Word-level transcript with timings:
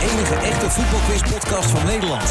De 0.00 0.06
enige 0.06 0.34
echte 0.34 0.70
voetbalquiz-podcast 0.70 1.70
van 1.70 1.86
Nederland. 1.86 2.22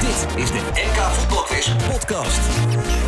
Dit 0.00 0.42
is 0.42 0.50
de 0.50 0.58
NK 0.72 1.00
Voetbalquiz 1.12 1.70
podcast. 1.90 2.40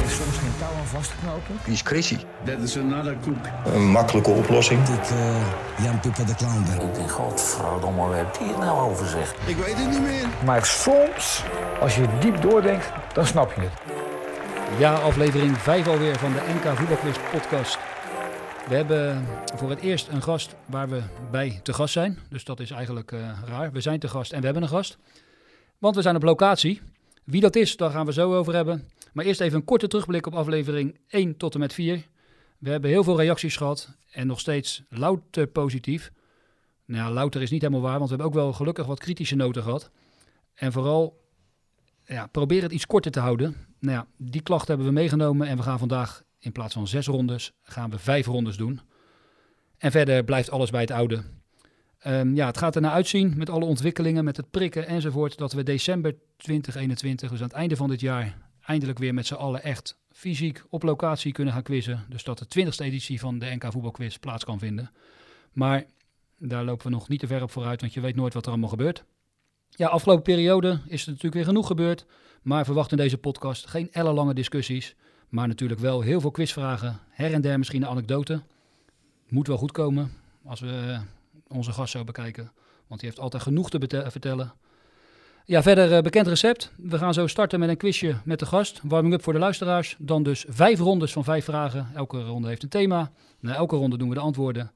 soms 0.09 0.37
geen 0.39 0.55
touw 0.59 0.69
aan 0.79 0.87
vastknopen. 0.87 1.59
Wie 1.65 1.75
is 1.75 1.81
Chrissy? 1.85 2.17
That 2.45 2.59
is 2.59 2.79
another 2.79 3.17
cook. 3.25 3.75
Een 3.75 3.87
makkelijke 3.91 4.31
oplossing. 4.31 4.89
Ik 4.89 5.11
uh, 5.11 5.85
Jan 5.85 6.01
Pieper 6.01 6.27
de 6.27 6.35
Clown 6.35 6.65
ben. 6.65 6.89
Ik 6.89 6.95
denk, 6.95 7.11
godverdomme, 7.11 8.07
waar 8.07 8.17
heeft 8.17 8.39
hij 8.39 8.49
het 8.49 8.59
nou 8.59 8.91
over 8.91 9.07
zeg? 9.07 9.35
Ik 9.47 9.57
weet 9.57 9.77
het 9.77 9.91
niet 9.91 10.03
meer. 10.03 10.27
Maar 10.45 10.67
soms, 10.67 11.43
als 11.81 11.95
je 11.97 12.05
diep 12.21 12.43
doordenkt, 12.43 12.91
dan 13.13 13.27
snap 13.27 13.53
je 13.55 13.61
het. 13.61 13.73
Ja, 14.79 14.95
aflevering 14.95 15.59
5 15.59 15.87
alweer 15.87 16.19
van 16.19 16.33
de 16.33 16.41
NK 16.55 16.77
Voetbalquiz 16.77 17.17
podcast. 17.33 17.79
We 18.69 18.75
hebben 18.75 19.27
voor 19.57 19.71
het 19.71 19.81
eerst 19.81 20.09
een 20.09 20.23
gast 20.23 20.57
waar 20.67 20.89
we 20.89 21.03
bij 21.31 21.61
te 21.63 21.73
gast 21.73 21.93
zijn. 21.93 22.19
Dus 22.29 22.45
dat 22.45 22.61
is 22.61 22.71
eigenlijk 22.71 23.13
uh, 23.13 23.39
raar. 23.45 23.73
We 23.73 23.81
zijn 23.81 23.99
te 23.99 24.09
gast 24.09 24.33
en 24.33 24.39
we 24.39 24.45
hebben 24.45 24.63
een 24.63 24.69
gast. 24.69 24.99
Want 25.79 25.97
we 25.97 26.03
zijn 26.03 26.17
op 26.17 26.23
locatie. 26.23 26.81
Wie 27.25 27.41
dat 27.41 27.57
is, 27.57 27.77
daar 27.77 27.91
gaan 27.91 28.07
we 28.07 28.13
zo 28.13 28.35
over 28.35 28.55
hebben. 28.55 28.89
Maar 29.13 29.25
eerst 29.25 29.41
even 29.41 29.59
een 29.59 29.65
korte 29.65 29.89
terugblik 29.89 30.27
op 30.27 30.35
aflevering 30.35 30.99
1 31.09 31.37
tot 31.37 31.55
en 31.55 31.61
met 31.61 31.73
4. 31.73 32.07
We 32.59 32.71
hebben 32.71 32.91
heel 32.91 33.05
veel 33.05 33.17
reacties 33.17 33.57
gehad 33.57 33.97
en 34.11 34.27
nog 34.27 34.41
steeds 34.41 34.83
louter 34.89 35.47
positief. 35.47 36.13
Nou 36.85 37.13
louter 37.13 37.43
is 37.43 37.51
niet 37.51 37.63
helemaal 37.63 37.83
waar, 37.83 37.99
want 37.99 38.11
we 38.11 38.17
hebben 38.17 38.27
ook 38.27 38.45
wel 38.45 38.53
gelukkig 38.53 38.87
wat 38.87 38.99
kritische 38.99 39.37
noten 39.37 39.63
gehad. 39.63 39.91
En 40.55 40.73
vooral, 40.73 41.21
ja, 42.05 42.27
probeer 42.27 42.63
het 42.63 42.73
iets 42.73 42.87
korter 42.87 43.11
te 43.11 43.21
houden. 43.21 43.57
Nou 43.79 43.97
ja, 43.97 44.07
die 44.17 44.43
klachten 44.43 44.69
hebben 44.69 44.87
we 44.87 45.01
meegenomen 45.01 45.47
en 45.47 45.57
we 45.57 45.63
gaan 45.63 45.79
vandaag 45.79 46.25
in 46.47 46.53
plaats 46.53 46.75
van 46.75 46.87
zes 46.87 47.07
rondes, 47.07 47.53
gaan 47.63 47.91
we 47.91 47.99
vijf 47.99 48.27
rondes 48.27 48.57
doen. 48.57 48.81
En 49.79 49.91
verder 49.91 50.25
blijft 50.25 50.51
alles 50.51 50.71
bij 50.71 50.81
het 50.81 50.91
oude. 50.91 51.23
Um, 52.07 52.35
ja, 52.35 52.47
het 52.47 52.59
gaat 52.59 52.75
er 52.75 52.81
naar 52.81 52.93
uitzien 52.93 53.35
met 53.37 53.51
alle 53.51 53.65
ontwikkelingen, 53.65 54.25
met 54.25 54.37
het 54.37 54.51
prikken 54.51 54.87
enzovoort, 54.87 55.39
dat 55.39 55.53
we 55.53 55.63
december 55.63 56.15
2021, 56.37 57.31
dus 57.31 57.39
aan 57.41 57.47
het 57.47 57.57
einde 57.57 57.77
van 57.77 57.89
dit 57.89 58.01
jaar, 58.01 58.37
eindelijk 58.61 58.99
weer 58.99 59.15
met 59.15 59.27
z'n 59.27 59.35
allen 59.35 59.63
echt 59.63 59.99
fysiek 60.13 60.65
op 60.69 60.83
locatie 60.83 61.33
kunnen 61.33 61.55
gaan 61.55 61.63
quizzen. 61.63 62.05
Dus 62.09 62.25
dat 62.25 62.39
de 62.39 62.67
20e 62.67 62.85
editie 62.85 63.21
van 63.21 63.39
de 63.39 63.55
NK 63.55 63.73
Voetbalquiz 63.73 64.17
plaats 64.17 64.45
kan 64.45 64.59
vinden. 64.59 64.91
Maar 65.53 65.85
daar 66.39 66.65
lopen 66.65 66.87
we 66.87 66.93
nog 66.93 67.09
niet 67.09 67.21
te 67.21 67.27
ver 67.27 67.43
op 67.43 67.51
vooruit, 67.51 67.81
want 67.81 67.95
je 67.95 68.01
weet 68.01 68.17
nooit 68.17 68.35
wat 68.35 68.45
er 68.45 68.51
allemaal 68.51 68.69
gebeurt. 68.69 69.05
Ja, 69.71 69.89
afgelopen 69.89 70.23
periode 70.23 70.81
is 70.87 71.03
er 71.03 71.09
natuurlijk 71.09 71.35
weer 71.35 71.45
genoeg 71.45 71.67
gebeurd. 71.67 72.07
Maar 72.43 72.65
verwacht 72.65 72.91
in 72.91 72.97
deze 72.97 73.19
podcast 73.19 73.67
geen 73.67 73.93
ellenlange 73.93 74.35
discussies. 74.35 74.97
Maar 75.29 75.49
natuurlijk 75.49 75.81
wel 75.81 76.01
heel 76.01 76.21
veel 76.21 76.31
quizvragen. 76.31 77.01
Her 77.11 77.33
en 77.33 77.41
der 77.41 77.59
misschien 77.59 77.83
een 77.83 77.89
anekdote. 77.89 78.41
Moet 79.29 79.47
wel 79.47 79.57
goed 79.57 79.73
komen 79.73 80.13
als 80.45 80.61
we 80.61 80.99
onze 81.49 81.73
gast 81.73 81.93
zo 81.93 82.05
bekijken. 82.05 82.53
Want 82.87 83.01
die 83.01 83.09
heeft 83.09 83.23
altijd 83.23 83.43
genoeg 83.43 83.71
te 83.71 84.05
vertellen. 84.11 84.53
Ja, 85.45 85.63
verder 85.63 85.93
uh, 85.93 86.01
bekend 86.01 86.27
recept. 86.27 86.73
We 86.77 86.99
gaan 86.99 87.15
zo 87.15 87.27
starten 87.27 87.59
met 87.61 87.69
een 87.69 87.77
quizje 87.77 88.17
met 88.25 88.39
de 88.39 88.47
gast. 88.47 88.81
Warming 88.83 89.15
up 89.15 89.23
voor 89.23 89.33
de 89.33 89.39
luisteraars. 89.39 89.97
Dan 89.99 90.23
dus 90.23 90.45
vijf 90.49 90.79
rondes 90.79 91.13
van 91.13 91.25
vijf 91.25 91.45
vragen. 91.45 91.89
Elke 91.95 92.23
ronde 92.23 92.49
heeft 92.49 92.63
een 92.63 92.69
thema. 92.69 93.11
Na 93.41 93.55
elke 93.55 93.77
ronde 93.77 93.99
doen 93.99 94.09
we 94.09 94.15
de 94.15 94.21
antwoorden. 94.21 94.73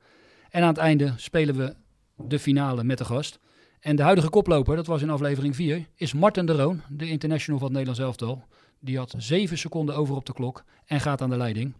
En 0.50 0.62
aan 0.62 0.68
het 0.68 0.78
einde 0.78 1.12
spelen 1.16 1.56
we 1.56 1.74
de 2.16 2.38
finale 2.38 2.84
met 2.84 2.98
de 2.98 3.04
gast. 3.04 3.38
En 3.80 3.96
de 3.96 4.02
huidige 4.02 4.30
koploper, 4.30 4.76
dat 4.76 4.86
was 4.86 5.02
in 5.02 5.10
aflevering 5.10 5.56
4, 5.56 5.86
is 5.94 6.12
Martin 6.12 6.46
de 6.46 6.52
Roon, 6.52 6.82
de 6.88 7.08
international 7.08 7.60
van 7.60 7.68
het 7.68 7.76
Nederlands 7.76 8.00
elftal. 8.00 8.44
Die 8.80 8.98
had 8.98 9.14
zeven 9.16 9.58
seconden 9.58 9.96
over 9.96 10.16
op 10.16 10.26
de 10.26 10.32
klok 10.32 10.64
en 10.86 11.00
gaat 11.00 11.22
aan 11.22 11.30
de 11.30 11.36
leiding. 11.36 11.74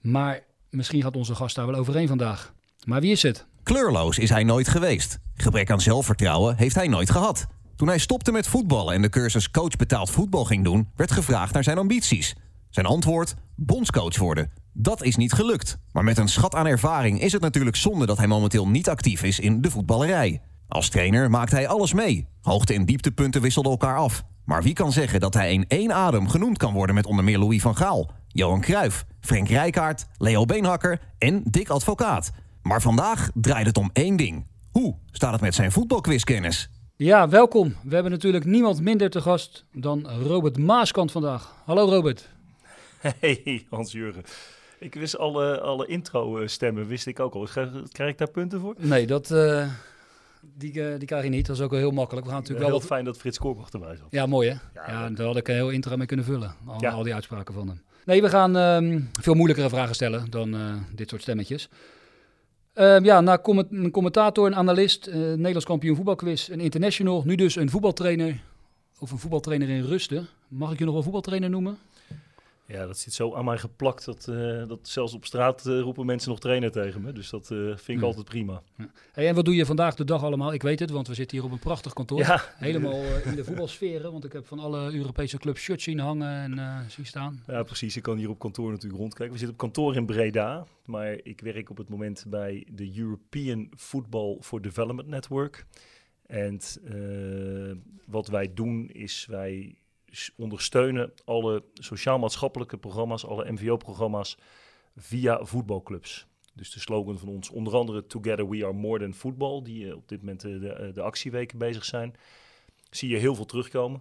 Maar 0.00 0.40
misschien 0.70 1.02
gaat 1.02 1.16
onze 1.16 1.34
gast 1.34 1.54
daar 1.54 1.66
wel 1.66 1.74
overheen 1.74 2.08
vandaag. 2.08 2.54
Maar 2.84 3.00
wie 3.00 3.10
is 3.10 3.22
het? 3.22 3.46
Kleurloos 3.62 4.18
is 4.18 4.30
hij 4.30 4.44
nooit 4.44 4.68
geweest. 4.68 5.18
Gebrek 5.34 5.70
aan 5.70 5.80
zelfvertrouwen 5.80 6.56
heeft 6.56 6.74
hij 6.74 6.88
nooit 6.88 7.10
gehad. 7.10 7.46
Toen 7.76 7.88
hij 7.88 7.98
stopte 7.98 8.32
met 8.32 8.46
voetballen 8.46 8.94
en 8.94 9.02
de 9.02 9.08
cursus 9.08 9.50
coach 9.50 9.76
betaald 9.76 10.10
voetbal 10.10 10.44
ging 10.44 10.64
doen, 10.64 10.88
werd 10.96 11.12
gevraagd 11.12 11.54
naar 11.54 11.64
zijn 11.64 11.78
ambities. 11.78 12.34
Zijn 12.70 12.86
antwoord: 12.86 13.34
bondscoach 13.54 14.18
worden. 14.18 14.50
Dat 14.72 15.02
is 15.02 15.16
niet 15.16 15.32
gelukt. 15.32 15.78
Maar 15.92 16.04
met 16.04 16.18
een 16.18 16.28
schat 16.28 16.54
aan 16.54 16.66
ervaring 16.66 17.20
is 17.20 17.32
het 17.32 17.42
natuurlijk 17.42 17.76
zonde 17.76 18.06
dat 18.06 18.18
hij 18.18 18.26
momenteel 18.26 18.68
niet 18.68 18.88
actief 18.88 19.22
is 19.22 19.40
in 19.40 19.60
de 19.60 19.70
voetballerij. 19.70 20.42
Als 20.68 20.88
trainer 20.88 21.30
maakte 21.30 21.54
hij 21.54 21.68
alles 21.68 21.92
mee. 21.92 22.26
Hoogte- 22.42 22.74
en 22.74 22.84
dieptepunten 22.84 23.40
wisselden 23.40 23.70
elkaar 23.70 23.96
af. 23.96 24.24
Maar 24.46 24.62
wie 24.62 24.72
kan 24.72 24.92
zeggen 24.92 25.20
dat 25.20 25.34
hij 25.34 25.52
in 25.52 25.64
één 25.68 25.92
adem 25.92 26.28
genoemd 26.28 26.58
kan 26.58 26.72
worden 26.72 26.94
met 26.94 27.06
onder 27.06 27.24
meer 27.24 27.38
Louis 27.38 27.62
van 27.62 27.76
Gaal, 27.76 28.10
Johan 28.28 28.60
Cruijff, 28.60 29.04
Frank 29.20 29.48
Rijkaard, 29.48 30.06
Leo 30.18 30.44
Beenhakker 30.44 31.00
en 31.18 31.42
Dick 31.44 31.68
Advocaat? 31.68 32.30
Maar 32.62 32.82
vandaag 32.82 33.30
draait 33.34 33.66
het 33.66 33.78
om 33.78 33.90
één 33.92 34.16
ding. 34.16 34.46
Hoe 34.70 34.96
staat 35.10 35.32
het 35.32 35.40
met 35.40 35.54
zijn 35.54 35.72
voetbalquizkennis? 35.72 36.70
Ja, 36.96 37.28
welkom. 37.28 37.74
We 37.82 37.94
hebben 37.94 38.12
natuurlijk 38.12 38.44
niemand 38.44 38.80
minder 38.80 39.10
te 39.10 39.20
gast 39.20 39.64
dan 39.72 40.08
Robert 40.08 40.58
Maaskant 40.58 41.12
vandaag. 41.12 41.54
Hallo 41.64 41.84
Robert. 41.84 42.28
Hey 43.20 43.66
Hans-Jurgen. 43.70 44.22
Ik 44.78 44.94
wist 44.94 45.18
alle, 45.18 45.60
alle 45.60 45.86
intro-stemmen, 45.86 46.86
wist 46.86 47.06
ik 47.06 47.20
ook 47.20 47.34
al. 47.34 47.48
Krijg 47.92 48.10
ik 48.10 48.18
daar 48.18 48.30
punten 48.30 48.60
voor? 48.60 48.74
Nee, 48.78 49.06
dat, 49.06 49.30
uh, 49.30 49.68
die, 50.54 50.74
uh, 50.74 50.98
die 50.98 51.06
krijg 51.06 51.24
je 51.24 51.30
niet. 51.30 51.46
Dat 51.46 51.56
is 51.56 51.62
ook 51.62 51.70
wel 51.70 51.78
heel 51.78 51.90
makkelijk. 51.90 52.26
We 52.26 52.32
gaan 52.32 52.40
natuurlijk 52.40 52.68
heel 52.68 52.78
wel 52.78 52.86
fijn 52.86 53.04
dat 53.04 53.16
Frits 53.16 53.38
Korbach 53.38 53.70
erbij 53.70 53.96
zat. 53.96 54.06
Ja, 54.10 54.26
mooi 54.26 54.48
hè? 54.48 54.54
Ja, 54.74 54.90
ja 54.90 55.10
daar 55.10 55.26
had 55.26 55.36
ik 55.36 55.48
een 55.48 55.54
heel 55.54 55.70
intro 55.70 55.96
mee 55.96 56.06
kunnen 56.06 56.24
vullen. 56.24 56.54
Al, 56.66 56.80
ja. 56.80 56.90
al 56.90 57.02
die 57.02 57.14
uitspraken 57.14 57.54
van 57.54 57.68
hem. 57.68 57.82
Nee, 58.04 58.22
we 58.22 58.28
gaan 58.28 58.56
um, 58.56 59.10
veel 59.20 59.34
moeilijkere 59.34 59.68
vragen 59.68 59.94
stellen 59.94 60.30
dan 60.30 60.54
uh, 60.54 60.74
dit 60.94 61.08
soort 61.08 61.22
stemmetjes. 61.22 61.68
Uh, 62.74 63.00
ja, 63.00 63.20
na 63.20 63.38
comment 63.38 63.66
een 63.70 63.90
commentator, 63.90 64.46
een 64.46 64.54
analist, 64.54 65.06
uh, 65.06 65.14
Nederlands 65.14 65.64
kampioen 65.64 65.96
voetbalquiz, 65.96 66.48
een 66.48 66.60
international. 66.60 67.22
Nu 67.24 67.34
dus 67.34 67.56
een 67.56 67.70
voetbaltrainer 67.70 68.40
of 68.98 69.10
een 69.10 69.18
voetbaltrainer 69.18 69.68
in 69.68 69.82
rusten. 69.82 70.26
Mag 70.48 70.72
ik 70.72 70.78
je 70.78 70.84
nog 70.84 70.94
wel 70.94 71.02
voetbaltrainer 71.02 71.50
noemen? 71.50 71.78
Ja, 72.68 72.86
dat 72.86 72.98
zit 72.98 73.12
zo 73.12 73.34
aan 73.34 73.44
mij 73.44 73.58
geplakt 73.58 74.04
dat, 74.04 74.26
uh, 74.30 74.68
dat 74.68 74.88
zelfs 74.88 75.14
op 75.14 75.24
straat 75.24 75.62
roepen 75.64 76.06
mensen 76.06 76.30
nog 76.30 76.40
trainer 76.40 76.70
tegen 76.70 77.02
me. 77.02 77.12
Dus 77.12 77.30
dat 77.30 77.46
vind 77.46 77.88
ik 77.88 78.00
ja. 78.00 78.06
altijd 78.06 78.24
prima. 78.24 78.62
Ja. 78.76 78.90
Hey, 79.12 79.28
en 79.28 79.34
wat 79.34 79.44
doe 79.44 79.54
je 79.54 79.66
vandaag 79.66 79.94
de 79.94 80.04
dag 80.04 80.22
allemaal? 80.22 80.52
Ik 80.52 80.62
weet 80.62 80.80
het, 80.80 80.90
want 80.90 81.08
we 81.08 81.14
zitten 81.14 81.36
hier 81.36 81.46
op 81.46 81.52
een 81.52 81.58
prachtig 81.58 81.92
kantoor. 81.92 82.18
Ja. 82.18 82.42
Helemaal 82.56 83.02
in 83.24 83.34
de 83.34 83.44
voetbalsferen, 83.44 84.12
want 84.12 84.24
ik 84.24 84.32
heb 84.32 84.46
van 84.46 84.58
alle 84.58 84.92
Europese 84.92 85.38
clubs 85.38 85.60
shirts 85.60 85.84
zien 85.84 85.98
hangen 85.98 86.58
en 86.58 86.90
zien 86.90 87.06
staan. 87.06 87.42
Ja, 87.46 87.62
precies. 87.62 87.96
Ik 87.96 88.02
kan 88.02 88.16
hier 88.16 88.30
op 88.30 88.38
kantoor 88.38 88.70
natuurlijk 88.70 89.00
rondkijken. 89.00 89.32
We 89.34 89.38
zitten 89.38 89.56
op 89.56 89.62
kantoor 89.62 89.94
in 89.96 90.06
Breda, 90.06 90.66
maar 90.84 91.18
ik 91.22 91.40
werk 91.40 91.70
op 91.70 91.76
het 91.76 91.88
moment 91.88 92.24
bij 92.28 92.66
de 92.70 92.98
European 92.98 93.70
Football 93.76 94.38
for 94.40 94.62
Development 94.62 95.08
Network. 95.08 95.66
En 96.26 96.60
wat 98.06 98.28
wij 98.28 98.54
doen 98.54 98.88
is 98.88 99.26
wij 99.30 99.76
ondersteunen 100.36 101.12
alle 101.24 101.64
sociaal-maatschappelijke 101.74 102.76
programma's, 102.76 103.26
alle 103.26 103.52
MVO-programma's 103.52 104.38
via 104.96 105.44
voetbalclubs. 105.44 106.26
Dus 106.52 106.70
de 106.70 106.80
slogan 106.80 107.18
van 107.18 107.28
ons, 107.28 107.50
onder 107.50 107.74
andere 107.74 108.06
Together 108.06 108.48
We 108.48 108.64
Are 108.64 108.72
More 108.72 108.98
Than 108.98 109.14
Football, 109.14 109.62
die 109.62 109.84
uh, 109.84 109.94
op 109.94 110.08
dit 110.08 110.18
moment 110.18 110.40
de, 110.40 110.58
de, 110.58 110.90
de 110.94 111.02
actieweken 111.02 111.58
bezig 111.58 111.84
zijn, 111.84 112.14
zie 112.90 113.08
je 113.08 113.16
heel 113.16 113.34
veel 113.34 113.44
terugkomen. 113.44 114.00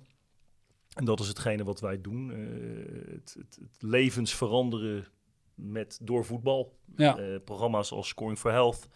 En 0.94 1.06
dat 1.06 1.20
is 1.20 1.28
hetgene 1.28 1.64
wat 1.64 1.80
wij 1.80 2.02
doen. 2.02 2.30
Uh, 2.30 3.14
het, 3.14 3.36
het, 3.38 3.58
het, 3.62 3.82
levens 3.82 4.36
veranderen 4.36 5.08
met, 5.56 6.00
door 6.02 6.26
voetbal. 6.26 6.78
Ja. 6.96 7.20
Uh, 7.20 7.38
programma's 7.46 7.92
als 7.92 8.08
Scoring 8.08 8.40
for 8.40 8.52
Health, 8.52 8.88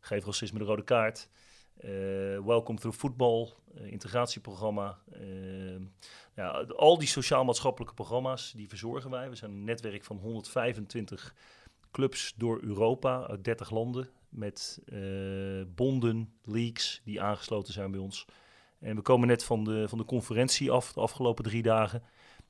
Geef 0.00 0.24
Racisme 0.24 0.58
de 0.58 0.64
Rode 0.64 0.84
Kaart, 0.84 1.28
Welcome 2.44 2.78
Through 2.78 2.98
Football, 2.98 3.52
integratieprogramma. 3.74 4.98
Ja, 6.34 6.50
al 6.76 6.98
die 6.98 7.08
sociaal-maatschappelijke 7.08 7.94
programma's, 7.94 8.52
die 8.56 8.68
verzorgen 8.68 9.10
wij. 9.10 9.30
We 9.30 9.36
zijn 9.36 9.50
een 9.50 9.64
netwerk 9.64 10.04
van 10.04 10.16
125 10.16 11.34
clubs 11.90 12.34
door 12.36 12.60
Europa, 12.62 13.26
uit 13.26 13.44
30 13.44 13.70
landen, 13.70 14.08
met 14.28 14.82
bonden, 15.74 16.32
leagues 16.44 17.00
die 17.04 17.22
aangesloten 17.22 17.72
zijn 17.72 17.90
bij 17.90 18.00
ons. 18.00 18.26
En 18.78 18.96
we 18.96 19.02
komen 19.02 19.28
net 19.28 19.44
van 19.44 19.64
de, 19.64 19.88
van 19.88 19.98
de 19.98 20.04
conferentie 20.04 20.70
af, 20.70 20.92
de 20.92 21.00
afgelopen 21.00 21.44
drie 21.44 21.62
dagen. 21.62 22.02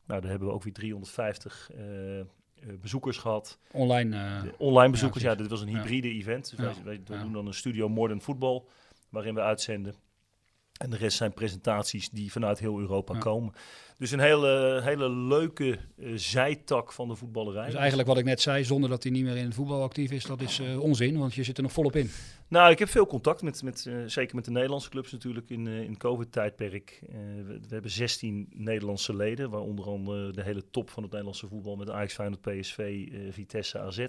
Nou, 0.06 0.20
daar 0.20 0.30
hebben 0.30 0.48
we 0.48 0.54
ook 0.54 0.62
weer 0.62 0.72
350 0.72 1.70
uh, 1.74 2.18
uh, 2.18 2.24
bezoekers 2.80 3.18
gehad. 3.18 3.58
Online, 3.72 4.16
uh, 4.16 4.52
online 4.58 4.90
bezoekers, 4.90 5.22
ja, 5.22 5.30
ja, 5.30 5.36
dit 5.36 5.48
was 5.48 5.60
een 5.60 5.68
hybride 5.68 6.08
ja. 6.08 6.14
event. 6.14 6.50
Dus 6.56 6.58
ja. 6.58 6.82
wij, 6.84 7.00
wij 7.04 7.16
ja. 7.16 7.22
doen 7.22 7.32
dan 7.32 7.46
een 7.46 7.54
studio 7.54 7.88
Modern 7.88 8.20
Football, 8.20 8.62
waarin 9.16 9.34
we 9.34 9.40
uitzenden. 9.40 9.94
En 10.78 10.90
de 10.90 10.96
rest 10.96 11.16
zijn 11.16 11.32
presentaties 11.32 12.10
die 12.10 12.32
vanuit 12.32 12.58
heel 12.58 12.80
Europa 12.80 13.14
ja. 13.14 13.20
komen. 13.20 13.52
Dus 13.98 14.10
een 14.10 14.20
hele, 14.20 14.80
hele 14.82 15.10
leuke 15.10 15.78
uh, 15.96 16.12
zijtak 16.16 16.92
van 16.92 17.08
de 17.08 17.14
voetballerij. 17.14 17.66
Dus 17.66 17.74
eigenlijk 17.74 18.08
wat 18.08 18.18
ik 18.18 18.24
net 18.24 18.40
zei, 18.40 18.64
zonder 18.64 18.90
dat 18.90 19.02
hij 19.02 19.12
niet 19.12 19.24
meer 19.24 19.36
in 19.36 19.44
het 19.44 19.54
voetbal 19.54 19.82
actief 19.82 20.10
is, 20.10 20.24
dat 20.24 20.40
is 20.40 20.60
uh, 20.60 20.80
onzin, 20.80 21.18
want 21.18 21.34
je 21.34 21.44
zit 21.44 21.56
er 21.56 21.62
nog 21.62 21.72
volop 21.72 21.96
in. 21.96 22.10
Nou, 22.48 22.70
ik 22.70 22.78
heb 22.78 22.88
veel 22.88 23.06
contact 23.06 23.42
met, 23.42 23.62
met 23.62 23.84
uh, 23.88 24.02
zeker 24.06 24.34
met 24.34 24.44
de 24.44 24.50
Nederlandse 24.50 24.88
clubs 24.88 25.12
natuurlijk 25.12 25.50
in, 25.50 25.66
in 25.66 25.96
COVID-tijdperk. 25.96 27.00
We, 27.00 27.44
we, 27.44 27.66
hebben 27.68 27.90
16 27.90 28.48
Nederlandse 28.50 29.16
leden, 29.16 29.50
waaronder 29.50 29.86
andere 29.86 30.32
de 30.32 30.42
hele 30.42 30.70
top 30.70 30.90
van 30.90 31.02
het 31.02 31.12
Nederlandse 31.12 31.48
voetbal 31.48 31.76
met 31.76 31.90
Ajax, 31.90 32.14
Feyenoord, 32.14 32.40
PSV, 32.40 33.08
Vitesse, 33.30 33.78
AZ, 33.78 34.06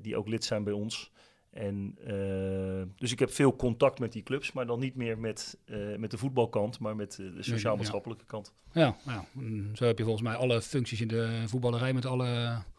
die 0.00 0.16
ook 0.16 0.28
lid 0.28 0.44
zijn 0.44 0.64
bij 0.64 0.72
ons. 0.72 1.10
En, 1.50 1.96
eh, 2.04 2.88
dus 2.96 3.12
ik 3.12 3.18
heb 3.18 3.32
veel 3.32 3.56
contact 3.56 3.98
met 3.98 4.12
die 4.12 4.22
clubs, 4.22 4.52
maar 4.52 4.66
dan 4.66 4.80
niet 4.80 4.96
meer 4.96 5.18
met, 5.18 5.58
eh, 5.64 5.76
met 5.96 6.10
de 6.10 6.18
voetbalkant, 6.18 6.78
maar 6.78 6.96
met 6.96 7.18
eh, 7.20 7.36
de 7.36 7.42
sociaal-maatschappelijke 7.42 8.24
kant. 8.24 8.52
Ja, 8.72 8.96
ja, 9.06 9.24
mm, 9.32 9.76
zo 9.76 9.84
heb 9.84 9.98
je 9.98 10.04
volgens 10.04 10.24
mij 10.24 10.36
alle 10.36 10.62
functies 10.62 11.00
in 11.00 11.08
de 11.08 11.42
voetballerij 11.46 11.92
met 11.92 12.06
alle... 12.06 12.26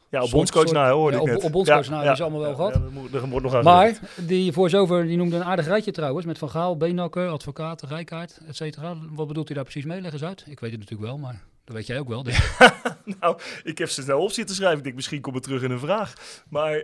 Ja, 0.09 0.23
op 0.23 0.29
bondscoach 0.29 0.71
na 0.71 0.91
hoor 0.91 1.11
ja, 1.11 1.15
ik 1.15 1.21
op- 1.21 1.27
net. 1.27 1.43
op 1.43 1.51
bondscoach 1.51 1.89
na, 1.89 2.11
is 2.11 2.21
allemaal 2.21 2.39
wel 2.39 2.55
gehad. 2.55 2.73
Ja, 3.11 3.25
moet, 3.25 3.41
nog 3.41 3.55
aan 3.55 3.63
Maar 3.63 3.99
die 4.27 4.51
voice-over 4.51 5.05
die 5.05 5.17
noemde 5.17 5.35
een 5.35 5.43
aardig 5.43 5.65
rijtje 5.65 5.91
trouwens. 5.91 6.25
Met 6.25 6.37
Van 6.37 6.49
Gaal, 6.49 6.77
Beenhakker, 6.77 7.29
advocaat, 7.29 7.81
Rijkaard, 7.81 8.39
et 8.47 8.55
cetera. 8.55 8.97
Wat 9.11 9.27
bedoelt 9.27 9.47
hij 9.47 9.55
daar 9.55 9.65
precies 9.65 9.85
mee? 9.85 10.01
Leg 10.01 10.11
eens 10.11 10.23
uit. 10.23 10.43
Ik 10.47 10.59
weet 10.59 10.71
het 10.71 10.79
natuurlijk 10.79 11.09
wel, 11.09 11.17
maar 11.17 11.43
dat 11.63 11.75
weet 11.75 11.87
jij 11.87 11.99
ook 11.99 12.07
wel. 12.07 12.23
Dus. 12.23 12.39
Nou, 13.19 13.39
ik 13.63 13.77
heb 13.77 13.89
ze 13.89 14.01
snel 14.01 14.19
op 14.19 14.31
zitten 14.31 14.55
schrijven. 14.55 14.77
Ik 14.77 14.83
denk, 14.83 14.95
misschien 14.95 15.21
komt 15.21 15.35
het 15.35 15.43
terug 15.43 15.61
in 15.63 15.71
een 15.71 15.79
vraag. 15.79 16.13
Maar 16.49 16.83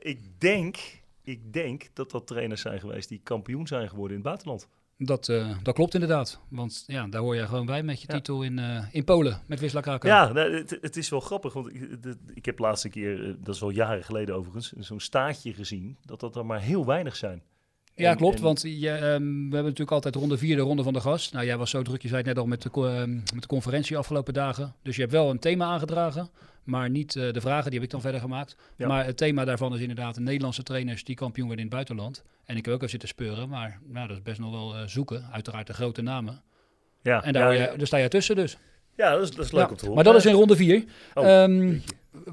ik 0.00 0.20
denk, 0.38 0.76
ik 1.28 1.52
denk 1.52 1.88
dat 1.92 2.10
dat 2.10 2.26
trainers 2.26 2.60
zijn 2.60 2.80
geweest 2.80 3.08
die 3.08 3.20
kampioen 3.22 3.66
zijn 3.66 3.88
geworden 3.88 4.10
in 4.16 4.22
het 4.22 4.28
buitenland. 4.28 4.68
Dat, 5.00 5.28
eh, 5.28 5.56
dat 5.62 5.74
klopt 5.74 5.94
inderdaad. 5.94 6.40
Want 6.48 6.84
ja, 6.86 7.06
daar 7.06 7.20
hoor 7.20 7.34
jij 7.34 7.46
gewoon 7.46 7.66
bij 7.66 7.82
met 7.82 8.00
je 8.00 8.06
Ja. 8.08 8.14
titel 8.14 8.42
in, 8.42 8.58
eh, 8.58 8.84
in 8.92 9.04
Polen. 9.04 9.40
Met 9.46 9.60
Wisla 9.60 9.80
Krakau. 9.80 10.14
Ja, 10.14 10.32
nou, 10.32 10.54
het, 10.56 10.78
het 10.80 10.96
is 10.96 11.08
wel 11.08 11.20
grappig, 11.20 11.52
want 11.52 11.74
ik, 11.74 12.02
de- 12.02 12.16
ik 12.34 12.44
heb 12.44 12.58
laatste 12.58 12.88
keer, 12.88 13.24
eh, 13.28 13.34
dat 13.38 13.54
is 13.54 13.62
al 13.62 13.70
jaren 13.70 14.04
geleden 14.04 14.34
overigens, 14.34 14.72
zo'n 14.72 15.00
staartje 15.00 15.54
gezien, 15.54 15.96
dat 16.04 16.20
dat 16.20 16.36
er 16.36 16.46
maar 16.46 16.60
heel 16.60 16.86
weinig 16.86 17.16
zijn. 17.16 17.42
Ja, 17.98 18.10
En- 18.10 18.16
klopt. 18.16 18.36
en- 18.36 18.42
Want 18.42 18.62
je, 18.62 18.90
ehm, 18.90 19.02
we 19.22 19.40
hebben 19.40 19.62
natuurlijk 19.62 19.90
altijd 19.90 20.14
ronde 20.14 20.38
vier, 20.38 20.56
de 20.56 20.62
ronde 20.62 20.82
van 20.82 20.92
de 20.92 21.00
gast. 21.00 21.32
Nou, 21.32 21.46
jij 21.46 21.56
was 21.56 21.70
zo 21.70 21.82
druk, 21.82 22.02
je 22.02 22.08
zei 22.08 22.18
het 22.20 22.26
net 22.26 22.38
al, 22.38 22.46
met 22.46 22.62
de, 22.62 22.70
ehm, 22.72 23.14
met 23.14 23.40
de 23.40 23.46
conferentie 23.46 23.96
afgelopen 23.96 24.34
dagen. 24.34 24.74
Dus 24.82 24.94
je 24.94 25.00
hebt 25.00 25.12
wel 25.12 25.30
een 25.30 25.38
thema 25.38 25.64
aangedragen, 25.64 26.28
maar 26.64 26.90
niet 26.90 27.16
eh, 27.16 27.32
de 27.32 27.40
vragen, 27.40 27.64
die 27.70 27.74
heb 27.74 27.82
ik 27.82 27.90
dan 27.90 28.00
verder 28.00 28.20
gemaakt. 28.20 28.56
Ja. 28.76 28.86
Maar 28.88 29.04
het 29.04 29.16
thema 29.16 29.44
daarvan 29.44 29.74
is 29.74 29.80
inderdaad 29.80 30.14
de 30.14 30.20
Nederlandse 30.20 30.62
trainers 30.62 31.04
die 31.04 31.14
kampioen 31.16 31.46
werden 31.48 31.64
in 31.66 31.70
het 31.70 31.86
buitenland. 31.86 32.22
En 32.44 32.56
ik 32.56 32.64
heb 32.64 32.74
ook 32.74 32.80
even 32.80 32.90
zitten 32.90 33.08
speuren, 33.08 33.48
maar 33.48 33.80
nou, 33.86 34.08
dat 34.08 34.16
is 34.16 34.22
best 34.22 34.38
nog 34.40 34.50
wel 34.50 34.74
eh, 34.74 34.80
zoeken. 34.86 35.24
Uiteraard 35.32 35.66
de 35.66 35.72
grote 35.74 36.02
namen. 36.02 36.42
Ja, 37.02 37.24
En 37.24 37.32
daar, 37.32 37.54
ja, 37.54 37.70
je- 37.70 37.76
daar 37.76 37.86
sta 37.86 37.98
jij 37.98 38.08
tussen 38.08 38.36
dus. 38.36 38.58
ja, 38.96 39.10
dat 39.10 39.22
is, 39.22 39.30
dat 39.30 39.44
is 39.44 39.52
leuk 39.52 39.62
Ja, 39.64 39.68
om 39.70 39.74
te 39.76 39.80
horen. 39.80 39.94
Maar 39.94 40.04
dat 40.12 40.16
is 40.16 40.26
in 40.26 40.34
ronde 40.34 40.56
vier. 40.56 40.84
Oh, 41.14 41.26
Ehm, 41.28 41.62
jeetje. 41.66 41.80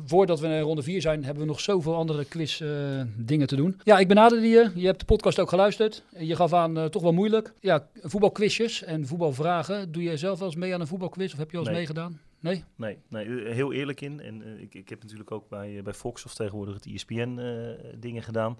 Voordat 0.05 0.39
we 0.39 0.47
in 0.47 0.59
ronde 0.61 0.83
4 0.83 1.01
zijn, 1.01 1.23
hebben 1.23 1.43
we 1.43 1.49
nog 1.49 1.59
zoveel 1.59 1.95
andere 1.95 2.25
quiz 2.25 2.61
eh, 2.61 2.69
dingen 3.17 3.47
te 3.47 3.55
doen. 3.55 3.79
Ja, 3.83 3.99
ik 3.99 4.07
benaderde 4.07 4.47
je. 4.47 4.71
Je 4.75 4.85
hebt 4.85 4.99
de 4.99 5.05
podcast 5.05 5.39
ook 5.39 5.49
geluisterd. 5.49 6.03
Je 6.17 6.35
gaf 6.35 6.53
aan, 6.53 6.77
eh, 6.77 6.85
toch 6.85 7.01
wel 7.01 7.13
moeilijk. 7.13 7.53
Ja, 7.59 7.87
voetbalquizjes 8.01 8.83
en 8.83 9.07
voetbalvragen. 9.07 9.91
Doe 9.91 10.03
jij 10.03 10.17
zelf 10.17 10.39
wel 10.39 10.47
eens 10.47 10.57
mee 10.57 10.73
aan 10.73 10.81
een 10.81 10.87
voetbalquiz 10.87 11.31
of 11.33 11.37
heb 11.39 11.51
je 11.51 11.57
al 11.57 11.61
eens 11.63 11.69
Nee. 11.71 11.77
meegedaan? 11.79 12.19
Nee? 12.39 12.63
Nee, 12.75 12.97
nee, 13.09 13.43
eh, 13.43 13.53
heel 13.53 13.73
eerlijk 13.73 14.01
in. 14.01 14.19
En 14.21 14.41
eh, 14.43 14.61
ik, 14.61 14.73
ik 14.73 14.89
heb 14.89 15.01
natuurlijk 15.01 15.31
ook 15.31 15.49
bij, 15.49 15.77
eh, 15.77 15.83
bij 15.83 15.93
Fox 15.93 16.25
of 16.25 16.33
tegenwoordig 16.33 16.73
het 16.73 16.85
ESPN 16.85 17.37
eh, 17.39 17.89
dingen 17.99 18.23
gedaan. 18.23 18.57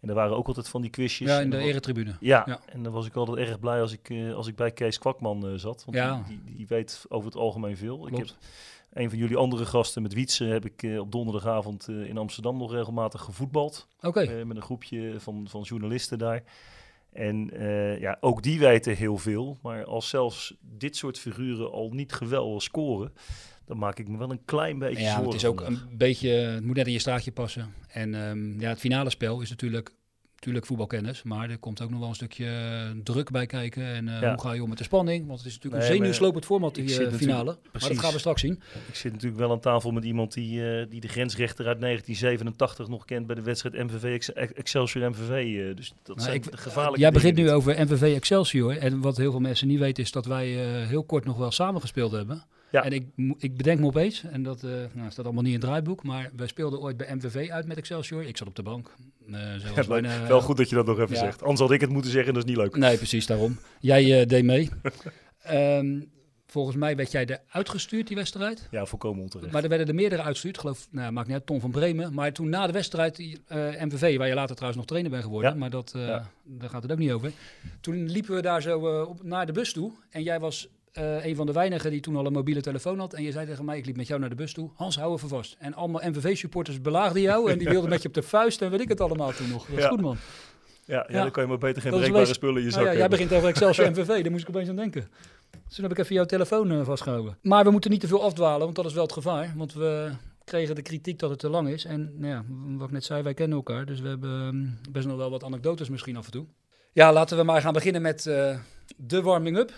En 0.00 0.08
er 0.08 0.14
waren 0.14 0.36
ook 0.36 0.46
altijd 0.46 0.68
van 0.68 0.80
die 0.80 0.90
quizjes. 0.90 1.28
Ja, 1.28 1.40
in 1.40 1.50
de 1.50 1.58
eretribune. 1.58 2.14
Ja, 2.20 2.42
Ja. 2.46 2.60
en 2.66 2.82
dan 2.82 2.92
was 2.92 3.06
ik 3.06 3.14
altijd 3.14 3.48
erg 3.48 3.58
blij 3.60 3.80
als 3.80 3.92
ik, 3.92 4.10
eh, 4.10 4.34
als 4.34 4.46
ik 4.46 4.56
bij 4.56 4.70
Kees 4.70 4.98
Kwakman 4.98 5.46
eh, 5.46 5.54
zat. 5.54 5.82
Want 5.84 5.96
Ja. 5.96 6.24
die, 6.56 6.66
weet 6.66 7.04
over 7.08 7.26
het 7.26 7.36
algemeen 7.38 7.76
veel. 7.76 7.96
Ik 7.96 8.02
heb 8.16 8.24
Klopt. 8.24 8.36
Een 8.94 9.08
van 9.10 9.18
jullie 9.18 9.36
andere 9.36 9.66
gasten, 9.66 10.02
met 10.02 10.12
Wietse, 10.14 10.44
heb 10.44 10.64
ik 10.64 10.82
eh, 10.82 11.00
op 11.00 11.12
donderdagavond 11.12 11.88
eh, 11.88 12.04
in 12.08 12.18
Amsterdam 12.18 12.56
nog 12.58 12.72
regelmatig 12.72 13.20
gevoetbald. 13.20 13.88
Oké. 14.00 14.20
eh, 14.20 14.44
met 14.44 14.56
een 14.56 14.62
groepje 14.62 15.14
van, 15.20 15.46
van 15.48 15.62
journalisten 15.62 16.18
daar. 16.18 16.42
En 17.12 17.50
ja, 18.00 18.16
ook 18.20 18.42
die 18.42 18.58
weten 18.58 18.96
heel 18.96 19.16
veel. 19.18 19.58
Maar 19.62 19.84
als 19.84 20.08
zelfs 20.08 20.54
dit 20.60 20.96
soort 20.96 21.18
figuren 21.18 21.72
al 21.72 21.90
niet 21.92 22.12
geweldig 22.12 22.62
scoren, 22.62 23.12
dan 23.64 23.78
maak 23.78 23.98
ik 23.98 24.08
me 24.08 24.18
wel 24.18 24.30
een 24.30 24.44
klein 24.44 24.78
beetje 24.78 25.02
Ja, 25.02 25.08
zorgen. 25.10 25.26
het 25.26 25.34
is 25.34 25.44
ook 25.44 25.60
vandaag. 25.60 25.82
een 25.90 25.96
beetje, 25.96 26.28
het 26.28 26.64
moet 26.64 26.76
net 26.76 26.86
in 26.86 26.92
je 26.92 26.98
straatje 26.98 27.32
passen. 27.32 27.74
En 27.88 28.14
ehm, 28.14 28.60
ja, 28.60 28.68
het 28.68 28.78
finale 28.78 29.10
spel 29.10 29.40
is 29.40 29.50
natuurlijk, 29.50 29.94
natuurlijk 30.44 30.66
voetbalkennis, 30.66 31.22
maar 31.22 31.50
er 31.50 31.58
komt 31.58 31.80
ook 31.82 31.90
nog 31.90 31.98
wel 32.00 32.08
een 32.08 32.14
stukje 32.14 32.46
eh, 32.46 32.90
druk 33.04 33.30
bij 33.30 33.46
kijken. 33.46 33.84
En 33.84 34.08
eh, 34.08 34.20
Ja. 34.20 34.28
hoe 34.30 34.40
ga 34.40 34.52
je 34.52 34.62
om 34.62 34.68
met 34.68 34.78
de 34.78 34.84
spanning? 34.84 35.26
Want 35.26 35.38
het 35.38 35.48
is 35.48 35.54
natuurlijk 35.54 35.82
Nee, 35.82 35.92
een 35.92 35.96
zenuwslopend 35.98 36.44
format, 36.44 36.74
die 36.74 36.84
natuurlijk- 36.84 37.16
finale. 37.16 37.44
Maar 37.44 37.54
dat 37.62 37.70
precies. 37.72 37.98
gaan 37.98 38.12
we 38.12 38.18
straks 38.18 38.40
zien. 38.40 38.60
Ik 38.88 38.94
zit 38.94 39.12
natuurlijk 39.12 39.40
wel 39.40 39.50
aan 39.50 39.60
tafel 39.60 39.90
met 39.90 40.04
iemand 40.04 40.32
die, 40.32 40.86
die 40.88 41.00
de 41.00 41.08
grensrechter 41.08 41.66
uit 41.66 41.80
1987 41.80 42.88
nog 42.88 43.04
kent 43.04 43.26
bij 43.26 43.34
de 43.36 43.42
wedstrijd 43.42 43.74
MVV 43.90 44.04
Ex- 44.04 44.32
Excelsior 44.32 45.10
MVV. 45.10 45.74
dus 45.76 45.92
dat 46.02 46.16
Nou, 46.16 46.20
zijn 46.28 46.34
ik- 46.42 46.50
de 46.50 46.56
gevaarlijke 46.56 47.00
Jij 47.00 47.10
begint 47.10 47.36
nu 47.36 47.50
over 47.50 47.84
MVV 47.84 48.14
Excelsior. 48.14 48.76
En 48.78 49.00
wat 49.00 49.16
heel 49.16 49.30
veel 49.30 49.40
mensen 49.40 49.66
niet 49.68 49.78
weten 49.78 50.02
is 50.02 50.12
dat 50.12 50.26
wij 50.26 50.46
heel 50.86 51.04
kort 51.04 51.24
nog 51.24 51.36
wel 51.36 51.50
samen 51.50 51.80
gespeeld 51.80 52.12
hebben. 52.12 52.42
Ja. 52.74 52.84
En 52.84 52.92
ik, 52.92 53.06
ik 53.38 53.56
bedenk 53.56 53.80
me 53.80 53.86
opeens, 53.86 54.24
en 54.24 54.42
dat 54.42 54.62
eh, 54.62 54.70
nou, 54.92 55.10
staat 55.10 55.24
allemaal 55.24 55.42
niet 55.42 55.52
in 55.52 55.58
het 55.58 55.68
draaiboek, 55.68 56.02
maar 56.02 56.30
wij 56.36 56.46
speelden 56.46 56.80
ooit 56.80 56.96
bij 56.96 57.14
MVV 57.14 57.50
uit 57.50 57.66
met 57.66 57.76
Excelsior. 57.76 58.24
Ik 58.24 58.36
zat 58.36 58.48
op 58.48 58.56
de 58.56 58.62
bank. 58.62 58.94
Ja, 59.26 59.84
mijn, 59.88 60.02
leuk. 60.02 60.04
eh, 60.04 60.26
wel 60.26 60.40
goed 60.40 60.56
dat 60.56 60.68
je 60.68 60.74
dat 60.74 60.86
nog 60.86 60.98
even 60.98 61.14
ja. 61.14 61.20
zegt. 61.20 61.42
Anders 61.42 61.60
had 61.60 61.70
ik 61.70 61.80
het 61.80 61.90
moeten 61.90 62.10
zeggen, 62.10 62.34
dat 62.34 62.42
is 62.42 62.48
niet 62.48 62.58
leuk. 62.58 62.76
Nee, 62.76 62.96
precies 62.96 63.26
daarom. 63.26 63.58
Jij 63.80 64.26
deed 64.26 64.44
mee. 64.44 64.70
Ehm, 65.42 66.00
volgens 66.46 66.76
mij 66.76 66.96
werd 66.96 67.10
jij 67.10 67.26
eruit 67.26 67.68
gestuurd, 67.68 68.06
die 68.06 68.16
wedstrijd. 68.16 68.68
Ja, 68.70 68.86
volkomen 68.86 69.22
onterecht. 69.22 69.52
Maar 69.52 69.62
er 69.62 69.68
werden 69.68 69.88
er 69.88 69.94
meerdere 69.94 70.22
uitgestuurd. 70.22 70.58
Geloof, 70.58 70.88
nou, 70.90 71.12
maakt 71.12 71.26
niet 71.26 71.36
uit, 71.36 71.46
Tom 71.46 71.60
van 71.60 71.70
Bremen. 71.70 72.14
Maar 72.14 72.32
toen 72.32 72.48
na 72.48 72.66
de 72.66 72.72
wedstrijd, 72.72 73.16
die, 73.16 73.38
eh, 73.46 73.58
MVV, 73.58 74.16
waar 74.16 74.28
je 74.28 74.34
later 74.34 74.54
trouwens 74.54 74.76
nog 74.76 74.86
trainer 74.86 75.10
bent 75.10 75.24
geworden. 75.24 75.50
Ja. 75.50 75.56
Maar 75.56 75.70
dat, 75.70 75.92
Ja. 75.96 76.30
daar 76.44 76.70
gaat 76.70 76.82
het 76.82 76.92
ook 76.92 76.98
niet 76.98 77.12
over. 77.12 77.32
Toen 77.80 78.10
liepen 78.10 78.34
we 78.34 78.42
daar 78.42 78.62
zo 78.62 79.02
op, 79.02 79.22
naar 79.22 79.46
de 79.46 79.52
bus 79.52 79.72
toe. 79.72 79.92
En 80.10 80.22
jij 80.22 80.40
was 80.40 80.68
eh, 80.94 81.24
een 81.24 81.36
van 81.36 81.46
de 81.46 81.52
weinigen 81.52 81.90
die 81.90 82.00
toen 82.00 82.16
al 82.16 82.26
een 82.26 82.32
mobiele 82.32 82.60
telefoon 82.60 82.98
had. 82.98 83.12
En 83.12 83.22
je 83.22 83.32
zei 83.32 83.46
tegen 83.46 83.64
mij, 83.64 83.78
ik 83.78 83.86
liep 83.86 83.96
met 83.96 84.06
jou 84.06 84.20
naar 84.20 84.28
de 84.28 84.34
bus 84.34 84.52
toe. 84.52 84.70
Hans, 84.74 84.96
hou 84.98 85.14
even 85.14 85.28
vast. 85.28 85.56
En 85.58 85.74
allemaal 85.74 86.00
MVV-supporters 86.10 86.80
belaagden 86.80 87.22
jou. 87.22 87.50
En 87.50 87.58
die 87.58 87.68
wilden 87.76 87.90
met 87.90 88.02
je 88.02 88.08
op 88.08 88.14
de 88.14 88.22
vuist 88.22 88.62
en 88.62 88.70
weet 88.70 88.80
ik 88.80 88.88
het 88.88 89.00
allemaal 89.00 89.32
toen 89.32 89.48
nog. 89.48 89.66
Dat 89.66 89.78
Ja. 89.78 89.88
goed, 89.88 90.00
man. 90.00 90.16
ja, 90.84 90.94
ja, 90.96 91.04
ja. 91.08 91.22
dan 91.22 91.30
kan 91.30 91.42
je 91.42 91.48
maar 91.48 91.58
beter 91.58 91.82
geen 91.82 91.90
Dat 91.90 92.00
is 92.00 92.06
breekbare 92.06 92.26
wees- 92.26 92.34
spullen 92.34 92.56
in 92.58 92.64
je 92.64 92.70
zak 92.70 92.80
Nou 92.82 92.92
ja, 92.92 92.98
jij 92.98 93.08
begint 93.08 93.32
over 93.32 93.48
Excelsior 93.48 93.90
MVV, 93.90 94.22
daar 94.22 94.30
moest 94.30 94.42
ik 94.42 94.48
opeens 94.48 94.68
aan 94.68 94.76
denken. 94.76 95.08
Dus 95.66 95.74
toen 95.74 95.84
heb 95.84 95.92
ik 95.92 95.98
even 95.98 96.14
jouw 96.14 96.24
telefoon 96.24 96.70
eh, 96.70 96.84
vastgehouden. 96.84 97.38
Maar 97.42 97.64
we 97.64 97.70
moeten 97.70 97.90
niet 97.90 98.00
te 98.00 98.06
veel 98.06 98.22
afdwalen, 98.22 98.60
want 98.60 98.76
dat 98.76 98.84
is 98.86 98.92
wel 98.94 99.02
het 99.02 99.12
gevaar. 99.12 99.52
Want 99.56 99.74
we 99.74 100.10
kregen 100.44 100.74
de 100.74 100.82
kritiek 100.82 101.18
dat 101.18 101.30
het 101.30 101.38
te 101.38 101.48
lang 101.48 101.68
is. 101.68 101.84
En 101.84 102.12
nou 102.16 102.32
ja, 102.32 102.44
wat 102.76 102.86
ik 102.86 102.92
net 102.92 103.04
zei, 103.04 103.22
wij 103.22 103.34
kennen 103.34 103.56
elkaar. 103.56 103.86
Dus 103.86 104.00
we 104.00 104.08
hebben 104.08 104.40
ehm, 104.46 104.92
best 104.92 105.06
nog 105.06 105.16
wel 105.16 105.30
wat 105.30 105.44
anekdotes 105.44 105.88
misschien 105.88 106.16
af 106.16 106.24
en 106.26 106.32
toe. 106.32 106.46
Ja, 106.92 107.12
laten 107.12 107.36
we 107.36 107.42
maar 107.42 107.60
gaan 107.60 107.72
beginnen 107.72 108.02
met 108.02 108.26
eh, 108.26 108.56
de 108.96 109.22
warming-up. 109.22 109.72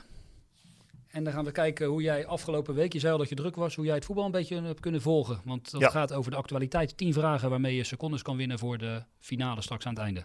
En 1.17 1.25
dan 1.25 1.33
gaan 1.33 1.45
we 1.45 1.53
kijken 1.53 1.87
hoe 1.87 2.03
jij 2.03 2.27
afgelopen 2.27 2.75
week, 2.75 2.93
je 2.93 2.99
zei 2.99 3.13
al 3.13 3.19
dat 3.19 3.29
je 3.29 3.35
druk 3.35 3.57
was, 3.57 3.75
hoe 3.75 3.85
jij 3.85 3.95
het 3.95 4.05
voetbal 4.05 4.25
een 4.25 4.31
beetje 4.31 4.63
hebt 4.63 4.81
kunnen 4.81 5.01
volgen. 5.01 5.41
Want 5.45 5.71
dat 5.71 5.81
Ja. 5.81 5.91
gaat 5.91 6.13
over 6.13 6.31
de 6.31 6.37
actualiteit. 6.37 6.97
10 6.97 7.13
vragen 7.13 7.51
waarmee 7.51 7.77
je 7.77 7.85
secondes 7.85 8.23
kan 8.23 8.37
winnen 8.37 8.59
voor 8.59 8.79
de 8.79 9.03
finale 9.21 9.63
straks 9.63 9.87
aan 9.87 9.93
het 9.95 10.03
einde. 10.03 10.25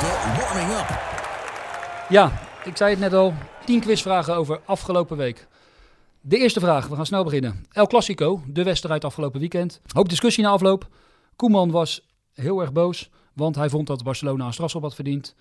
De 0.00 0.34
warming-up. 0.36 1.00
Ja, 2.08 2.40
ik 2.64 2.76
zei 2.76 2.90
het 2.90 2.98
net 2.98 3.12
al. 3.12 3.34
10 3.64 3.80
quizvragen 3.80 4.34
over 4.34 4.60
afgelopen 4.64 5.16
week. 5.16 5.46
De 6.20 6.38
eerste 6.38 6.60
vraag, 6.60 6.86
we 6.86 6.96
gaan 6.96 7.06
snel 7.06 7.24
beginnen. 7.24 7.64
El 7.70 7.86
Clasico, 7.86 8.42
de 8.46 8.62
wedstrijd 8.62 9.04
afgelopen 9.04 9.40
weekend. 9.40 9.80
Hoop 9.92 10.08
discussie 10.08 10.44
na 10.44 10.50
afloop. 10.50 10.88
Koeman 11.36 11.70
was 11.70 12.08
heel 12.34 12.60
erg 12.60 12.72
boos, 12.72 13.10
want 13.34 13.56
hij 13.56 13.68
vond 13.68 13.86
dat 13.86 14.02
Barcelona 14.02 14.46
een 14.46 14.52
strafschop 14.52 14.82
had 14.82 14.94
verdiend. 14.94 15.34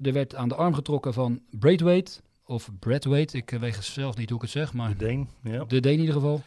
Er 0.00 0.12
werd 0.12 0.34
aan 0.34 0.48
de 0.48 0.54
arm 0.54 0.74
getrokken 0.74 1.12
van 1.12 1.40
Braithwaite, 1.50 2.20
of 2.44 2.70
Bradwaite, 2.78 3.36
ik 3.36 3.52
eh, 3.52 3.60
weet 3.60 3.74
zelf 3.84 4.16
niet 4.16 4.28
hoe 4.28 4.36
ik 4.38 4.42
het 4.42 4.52
zeg, 4.52 4.72
maar 4.72 4.88
De 4.88 4.96
Deen, 4.96 5.28
ja. 5.42 5.64
de 5.64 5.80
D 5.80 5.86
in 5.86 5.98
ieder 5.98 6.14
geval. 6.14 6.42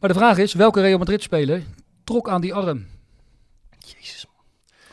Maar 0.00 0.08
de 0.08 0.14
vraag 0.18 0.38
is, 0.38 0.52
welke 0.52 0.80
Real 0.80 0.98
Madrid-speler 0.98 1.62
trok 2.04 2.28
aan 2.28 2.40
die 2.40 2.54
arm? 2.54 2.86
Jezus. 3.78 4.26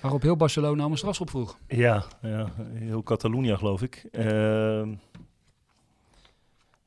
Waarop 0.01 0.21
heel 0.21 0.35
Barcelona 0.35 0.85
om 0.85 0.91
een 0.91 0.97
strafschop 0.97 1.29
vroeg. 1.29 1.57
Ja, 1.67 2.05
ja, 2.21 2.51
heel 2.73 3.03
Catalunya 3.03 3.57
geloof 3.57 3.81
ik. 3.81 4.05
Ehm, 4.11 4.93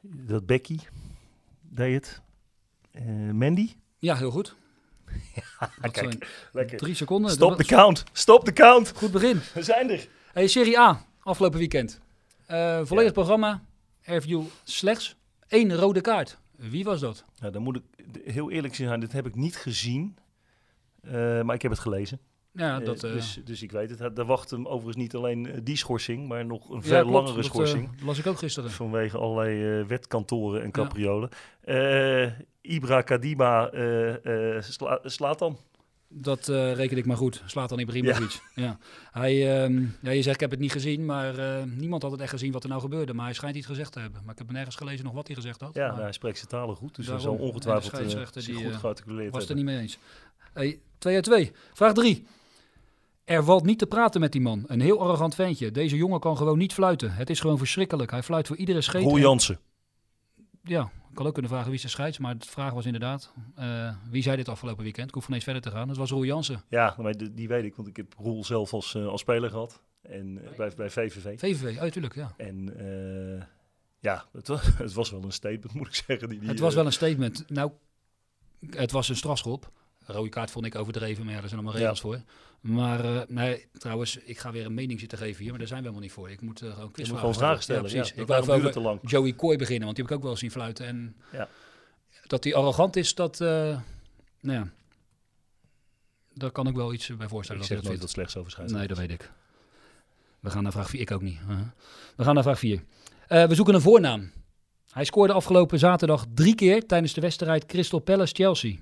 dat 0.00 0.47
Becky 0.47 0.78
deed 1.61 1.95
het. 1.95 2.21
Eh, 2.90 3.30
Mandy. 3.33 3.75
Ja, 3.99 4.16
heel 4.16 4.30
goed. 4.30 4.57
Dat 5.80 5.90
kijk, 5.90 6.49
Lekker. 6.52 6.78
drie 6.78 6.95
seconden. 6.95 7.30
Stop 7.30 7.57
de 7.57 7.64
count. 7.64 8.04
Stop 8.12 8.45
de 8.45 8.52
count. 8.52 8.92
Goed 8.97 9.11
begin. 9.12 9.40
We 9.54 9.62
zijn 9.62 9.90
er. 9.90 10.09
Hey, 10.38 10.47
Serie 10.47 10.78
A, 10.78 11.04
afgelopen 11.23 11.59
weekend. 11.59 12.00
Eh, 12.47 12.80
volledig 12.85 13.07
Ja. 13.09 13.12
programma. 13.12 13.62
Viel 14.00 14.47
slechts 14.64 15.16
één 15.49 15.75
rode 15.76 16.00
kaart. 16.00 16.38
Wie 16.57 16.85
was 16.85 17.00
dat? 17.00 17.25
Nou, 17.38 17.52
dan 17.52 17.62
moet 17.62 17.76
ik 17.76 17.83
heel 18.25 18.50
eerlijk 18.50 18.75
zijn. 18.75 19.00
Dit 19.00 19.12
heb 19.12 19.26
ik 19.26 19.35
niet 19.35 19.57
gezien. 19.57 20.16
Eh, 21.00 21.42
maar 21.42 21.54
ik 21.54 21.62
heb 21.62 21.71
het 21.71 21.80
gelezen. 21.80 22.21
Ja, 22.52 22.80
Eh, 22.80 22.87
dat... 22.87 23.00
dus, 23.00 23.40
dus 23.45 23.62
ik 23.62 23.71
weet 23.71 23.99
het. 23.99 24.16
Daar 24.16 24.25
wacht 24.26 24.50
hem 24.50 24.66
overigens 24.66 24.97
niet 24.97 25.14
alleen 25.14 25.61
die 25.62 25.76
schorsing, 25.76 26.28
maar 26.28 26.47
nog 26.47 26.71
een 26.71 26.83
veel 26.83 27.04
langere 27.04 27.35
Dat, 27.35 27.45
schorsing. 27.45 27.90
las 28.04 28.18
ik 28.18 28.26
ook 28.26 28.38
gisteren. 28.38 28.71
Vanwege 28.71 29.18
allerlei 29.18 29.85
wetkantoren 29.85 30.62
en 30.62 30.71
capriolen. 30.71 31.28
Ibra 32.61 33.02
Kadima 33.02 33.71
sla, 34.61 35.00
slaat 35.02 35.38
dan. 35.38 35.59
Dat 36.10 36.48
eh, 36.48 36.72
reken 36.74 36.96
ik 36.96 37.06
maar 37.06 37.16
goed. 37.16 37.42
Slaat 37.46 37.68
dan 37.68 37.78
Ibrahimovic. 37.78 38.40
Ja. 38.54 38.78
Hij, 39.10 39.62
ehm, 39.62 39.84
ja, 40.02 40.10
je 40.10 40.22
zegt 40.22 40.34
ik 40.34 40.40
heb 40.40 40.50
het 40.50 40.60
niet 40.60 40.72
gezien, 40.72 41.04
maar 41.04 41.38
eh, 41.38 41.62
niemand 41.64 42.02
had 42.02 42.10
het 42.10 42.20
echt 42.20 42.30
gezien 42.30 42.52
wat 42.52 42.62
er 42.62 42.68
nou 42.68 42.80
gebeurde. 42.80 43.14
Maar 43.14 43.24
hij 43.24 43.34
schijnt 43.34 43.56
iets 43.56 43.66
gezegd 43.66 43.92
te 43.92 44.00
hebben. 44.00 44.20
Maar 44.24 44.32
ik 44.32 44.38
heb 44.38 44.50
nergens 44.50 44.76
gelezen 44.76 45.04
nog 45.04 45.14
wat 45.14 45.26
hij 45.26 45.36
gezegd 45.36 45.60
had. 45.60 45.74
Ja, 45.74 45.86
nou, 45.88 46.00
hij 46.00 46.12
spreekt 46.12 46.36
zijn 46.36 46.48
talen 46.50 46.76
goed, 46.76 46.94
dus 46.96 47.06
hij 47.06 47.18
zal 47.18 47.36
de 47.36 47.42
ongetwijfeld 47.42 47.92
eh, 47.92 48.08
zich 48.08 48.30
die, 48.30 48.54
goed 48.64 48.76
gearticuleerd 48.76 49.30
was 49.32 49.40
het 49.40 49.50
er 49.50 49.56
niet 49.56 49.64
mee 49.64 49.78
eens. 49.78 49.98
Hey, 50.52 50.80
2 50.98 51.14
uit 51.14 51.24
2. 51.24 51.52
Vraag 51.72 51.92
3. 51.92 52.26
Er 53.24 53.44
valt 53.44 53.64
niet 53.64 53.78
te 53.78 53.86
praten 53.86 54.20
met 54.20 54.32
die 54.32 54.40
man. 54.40 54.64
Een 54.66 54.80
heel 54.80 55.00
arrogant 55.00 55.34
ventje. 55.34 55.70
Deze 55.70 55.96
jongen 55.96 56.20
kan 56.20 56.36
gewoon 56.36 56.58
niet 56.58 56.72
fluiten. 56.72 57.12
Het 57.12 57.30
is 57.30 57.40
gewoon 57.40 57.58
verschrikkelijk. 57.58 58.10
Hij 58.10 58.22
fluit 58.22 58.46
voor 58.46 58.56
iedere 58.56 58.80
scheet. 58.80 59.02
Roel 59.02 59.14
en- 59.14 59.20
Jansen. 59.20 59.58
Ja, 60.68 60.90
ik 61.10 61.18
had 61.18 61.26
ook 61.26 61.32
kunnen 61.32 61.50
vragen 61.50 61.66
wie 61.66 61.76
is 61.76 61.82
de 61.82 61.88
scheids. 61.88 62.18
Maar 62.18 62.38
de 62.38 62.46
vraag 62.46 62.72
was 62.72 62.87
inderdaad, 62.87 63.32
eh, 63.54 63.94
wie 64.10 64.22
zei 64.22 64.37
dit 64.37 64.48
afgelopen 64.48 64.82
weekend? 64.82 65.08
Ik 65.08 65.14
hoef 65.14 65.28
ineens 65.28 65.44
verder 65.44 65.62
te 65.62 65.70
gaan. 65.70 65.88
Dat 65.88 65.96
was 65.96 66.10
Roel 66.10 66.25
Jansen. 66.25 66.62
Ja, 66.68 66.94
maar 66.98 67.16
die, 67.16 67.34
die 67.34 67.48
weet 67.48 67.64
ik, 67.64 67.75
want 67.75 67.88
ik 67.88 67.96
heb 67.96 68.14
Roel 68.18 68.44
zelf 68.44 68.72
als, 68.72 68.94
eh, 68.94 69.06
als 69.06 69.20
speler 69.20 69.50
gehad. 69.50 69.82
En 70.02 70.44
eh, 70.44 70.56
bij, 70.56 70.72
bij 70.76 70.90
VVV. 70.90 71.38
VVV, 71.38 71.80
oh, 71.82 72.14
ja. 72.14 72.34
En 72.37 72.75
ja, 74.00 74.25
het 74.32 74.48
was, 74.48 74.62
het 74.76 74.92
was 74.92 75.10
wel 75.10 75.22
een 75.22 75.32
statement, 75.32 75.75
moet 75.75 75.87
ik 75.87 75.94
zeggen. 75.94 76.28
Die, 76.28 76.38
die, 76.38 76.48
Het 76.48 76.58
was 76.58 76.75
wel 76.75 76.87
een 76.87 76.92
statement. 76.92 77.44
Nou, 77.48 77.72
het 78.70 78.92
was 78.92 79.08
een 79.08 79.16
strafschop. 79.16 79.72
Rode 80.10 80.28
kaart 80.28 80.50
vond 80.50 80.66
ik 80.66 80.74
overdreven, 80.74 81.24
maar 81.24 81.34
ja, 81.34 81.40
er 81.42 81.48
zijn 81.48 81.60
allemaal 81.60 81.76
Ja. 81.78 81.80
regels 81.82 82.00
voor. 82.00 82.20
Maar 82.60 83.04
eh, 83.04 83.20
nee, 83.28 83.66
trouwens, 83.72 84.16
ik 84.16 84.38
ga 84.38 84.52
weer 84.52 84.64
een 84.66 84.74
mening 84.74 85.00
zitten 85.00 85.18
geven 85.18 85.40
hier, 85.40 85.48
maar 85.50 85.58
daar 85.58 85.68
zijn 85.68 85.80
we 85.80 85.86
helemaal 85.88 86.06
niet 86.08 86.16
voor. 86.16 86.30
Ik 86.30 86.40
moet 86.40 86.62
eh, 86.62 86.72
gewoon 86.72 86.90
gewoon 87.18 87.34
vragen 87.34 87.62
stellen. 87.62 87.82
Ja, 87.82 87.88
precies. 87.88 88.10
dat- 88.14 88.20
ik 88.22 88.26
wou 88.46 88.58
over 88.58 88.72
te 88.72 88.80
lang. 88.80 89.00
Joey 89.02 89.32
Kooi 89.32 89.56
beginnen, 89.56 89.84
want 89.84 89.96
die 89.96 90.04
heb 90.04 90.14
ik 90.14 90.18
ook 90.20 90.26
wel 90.28 90.36
zien 90.36 90.50
fluiten. 90.50 90.86
En 90.86 91.16
Ja. 91.32 91.48
dat 92.26 92.44
hij 92.44 92.54
arrogant 92.54 92.96
is, 92.96 93.14
dat, 93.14 93.40
eh, 93.40 93.48
nou 94.40 94.58
ja, 94.58 94.68
daar 96.34 96.50
kan 96.50 96.66
ik 96.66 96.74
wel 96.74 96.92
iets 96.92 97.16
bij 97.16 97.28
voorstellen. 97.28 97.62
Ik 97.62 97.68
dat 97.68 97.76
zeg 97.78 97.86
hij 97.86 97.96
nooit 97.96 98.00
dat 98.00 98.00
wat 98.00 98.10
slechts 98.10 98.36
over 98.36 98.50
scheidsrechters. 98.50 98.98
Nee, 98.98 99.08
dat 99.08 99.18
weet 99.18 99.26
ik. 99.26 99.32
We 100.40 100.50
gaan 100.50 100.62
naar 100.62 100.72
vraag 100.72 100.88
4. 100.90 101.00
Ik 101.00 101.10
ook 101.10 101.22
niet. 101.22 101.38
Uh-huh. 101.40 101.58
We 102.16 102.24
gaan 102.24 102.34
naar 102.34 102.42
vraag 102.42 102.58
4. 102.58 102.82
we 103.28 103.54
zoeken 103.54 103.74
een 103.74 103.80
voornaam. 103.80 104.32
Hij 104.90 105.04
scoorde 105.04 105.32
afgelopen 105.32 105.78
zaterdag 105.78 106.24
drie 106.34 106.54
keer 106.54 106.86
tijdens 106.86 107.12
de 107.14 107.20
wedstrijd 107.20 107.66
Crystal 107.66 107.98
Palace-Chelsea. 107.98 108.76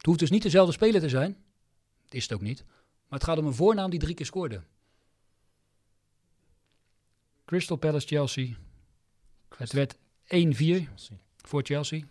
Het 0.00 0.06
hoeft 0.08 0.18
dus 0.18 0.30
niet 0.30 0.42
dezelfde 0.42 0.72
speler 0.72 1.00
te 1.00 1.08
zijn. 1.08 1.36
Het 2.04 2.14
is 2.14 2.22
het 2.22 2.32
ook 2.32 2.40
niet. 2.40 2.64
Maar 3.08 3.18
het 3.18 3.24
gaat 3.28 3.38
om 3.38 3.46
een 3.46 3.54
voornaam 3.54 3.90
die 3.90 3.98
drie 3.98 4.14
keer 4.14 4.26
scoorde. 4.26 4.62
Crystal 7.44 7.76
Palace-Chelsea. 7.76 8.54
Het 9.56 9.72
werd 9.72 9.94
1-4 9.94 9.98
voor 11.36 11.62
Chelsea. 11.62 12.04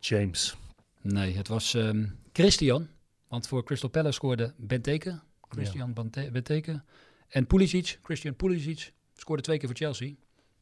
James. 0.00 0.56
Nee, 1.00 1.34
het 1.36 1.48
was 1.48 1.74
ehm, 1.74 2.06
Christian. 2.32 2.88
Want 3.28 3.46
voor 3.48 3.64
Crystal 3.64 3.88
Palace 3.90 4.12
scoorde 4.14 4.54
Benteke. 4.56 5.20
Christian 5.48 5.92
Bente- 5.92 6.30
Benteke. 6.30 6.82
En 7.28 7.46
Pulisic, 7.46 7.98
Christian 8.02 8.36
Pulisic, 8.36 8.92
scoorde 9.16 9.42
twee 9.42 9.58
keer 9.58 9.68
voor 9.68 9.76
Chelsea. 9.76 10.14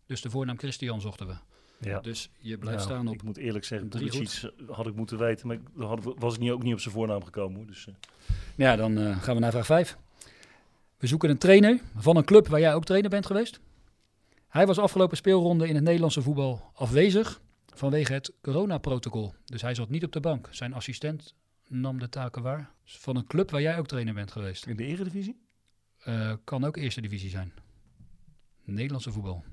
Dus 0.07 0.21
de 0.21 0.31
voornaam 0.31 0.59
Christian 0.59 1.01
zochten 1.01 1.27
we. 1.27 1.37
Ja. 1.81 2.01
Dus 2.01 2.31
je 2.39 2.59
blijft 2.59 2.79
Ja, 2.81 2.85
staan 2.85 3.09
op 3.09 3.15
Ik 3.15 3.23
moet 3.23 3.37
eerlijk 3.37 3.65
zeggen, 3.65 3.89
drie 3.89 4.11
Pulisic 4.11 4.51
had 4.69 4.87
ik 4.87 4.95
moeten 4.95 5.19
weten, 5.19 5.47
maar 5.47 5.57
ik- 5.57 5.63
dan 5.77 5.89
had, 5.89 6.15
was 6.19 6.35
ik 6.35 6.41
niet, 6.41 6.51
ook 6.51 6.63
niet 6.63 6.73
op 6.73 6.81
zijn 6.81 6.95
voornaam 6.95 7.25
gekomen. 7.25 7.67
Dus, 7.67 7.87
eh, 7.87 7.95
Ja, 8.55 8.77
dan 8.77 8.99
eh, 8.99 9.23
gaan 9.23 9.35
we 9.35 9.41
naar 9.41 9.51
vraag 9.51 9.67
5. 9.67 9.97
We 10.99 11.07
zoeken 11.07 11.31
een 11.31 11.39
trainer 11.39 11.81
van 11.97 12.17
een 12.17 12.25
club 12.25 12.47
waar 12.49 12.61
jij 12.61 12.75
ook 12.75 12.85
trainer 12.85 13.11
bent 13.11 13.27
geweest. 13.27 13.61
Hij 14.49 14.67
was 14.67 14.79
afgelopen 14.79 15.17
speelronde 15.17 15.69
in 15.69 15.75
het 15.75 15.85
Nederlandse 15.85 16.23
voetbal 16.23 16.71
afwezig 16.75 17.41
vanwege 17.75 18.13
het 18.13 18.33
coronaprotocol. 18.43 19.35
Dus 19.45 19.63
hij 19.63 19.75
zat 19.75 19.89
niet 19.89 20.05
op 20.05 20.13
de 20.13 20.21
bank. 20.21 20.49
Zijn 20.51 20.73
assistent 20.75 21.35
nam 21.69 21.99
de 21.99 22.09
taken 22.09 22.43
waar. 22.43 22.71
Van 22.85 23.17
een 23.17 23.27
club 23.27 23.51
waar 23.51 23.61
jij 23.63 23.79
ook 23.79 23.87
trainer 23.87 24.15
bent 24.15 24.33
geweest. 24.33 24.67
in 24.67 24.77
de 24.77 24.85
eredivisie? 24.85 25.41
Eh, 25.99 26.33
kan 26.45 26.65
ook 26.65 26.77
eerste 26.77 27.01
divisie 27.01 27.31
zijn. 27.31 27.53
Nederlandse 28.65 29.13
voetbal. 29.13 29.45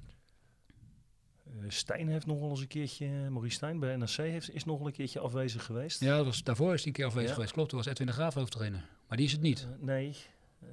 Eh, 1.61 1.69
Stijn 1.69 2.07
heeft 2.07 2.25
nog 2.25 2.39
wel 2.39 2.49
eens 2.49 2.59
een 2.61 2.67
keertje, 2.67 3.07
Maurice 3.07 3.55
Stijn 3.55 3.79
bij 3.79 3.95
NAC 3.95 4.09
heeft, 4.09 4.53
is 4.55 4.63
nog 4.65 4.77
wel 4.77 4.87
een 4.87 4.93
keertje 4.93 5.19
afwezig 5.19 5.65
geweest. 5.65 5.99
Ja, 5.99 6.15
dat 6.15 6.25
was, 6.25 6.43
daarvoor 6.43 6.73
is 6.73 6.77
hij 6.79 6.87
een 6.87 6.93
keer 6.93 7.05
afwezig 7.05 7.27
Ja. 7.29 7.33
geweest. 7.35 7.53
Klopt, 7.53 7.69
toen 7.69 7.77
was 7.77 7.87
Edwin 7.87 8.07
de 8.07 8.13
Graaf 8.13 8.33
hoofdtrainer. 8.33 8.85
Maar 9.07 9.17
die 9.17 9.25
is 9.25 9.31
het 9.31 9.41
niet. 9.41 9.67
Eh, 9.71 9.85
nee. 9.85 10.15
Eh, 10.61 10.67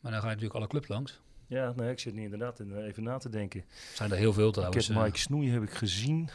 Maar 0.00 0.12
dan 0.12 0.20
ga 0.20 0.26
je 0.26 0.34
natuurlijk 0.34 0.54
alle 0.54 0.66
clubs 0.66 0.88
langs. 0.88 1.20
ja, 1.46 1.72
nee, 1.76 1.90
ik 1.90 1.98
zit 1.98 2.14
nu 2.14 2.22
inderdaad 2.22 2.60
in, 2.60 2.76
even 2.76 3.02
na 3.02 3.18
te 3.18 3.28
denken. 3.28 3.64
Zijn 3.94 4.10
er 4.10 4.16
heel 4.16 4.32
veel 4.32 4.46
ik 4.46 4.52
trouwens. 4.52 4.86
heb 4.88 4.96
eh. 4.96 5.02
Mike 5.02 5.18
Snoei 5.18 5.50
heb 5.50 5.62
ik 5.62 5.70
gezien. 5.70 6.30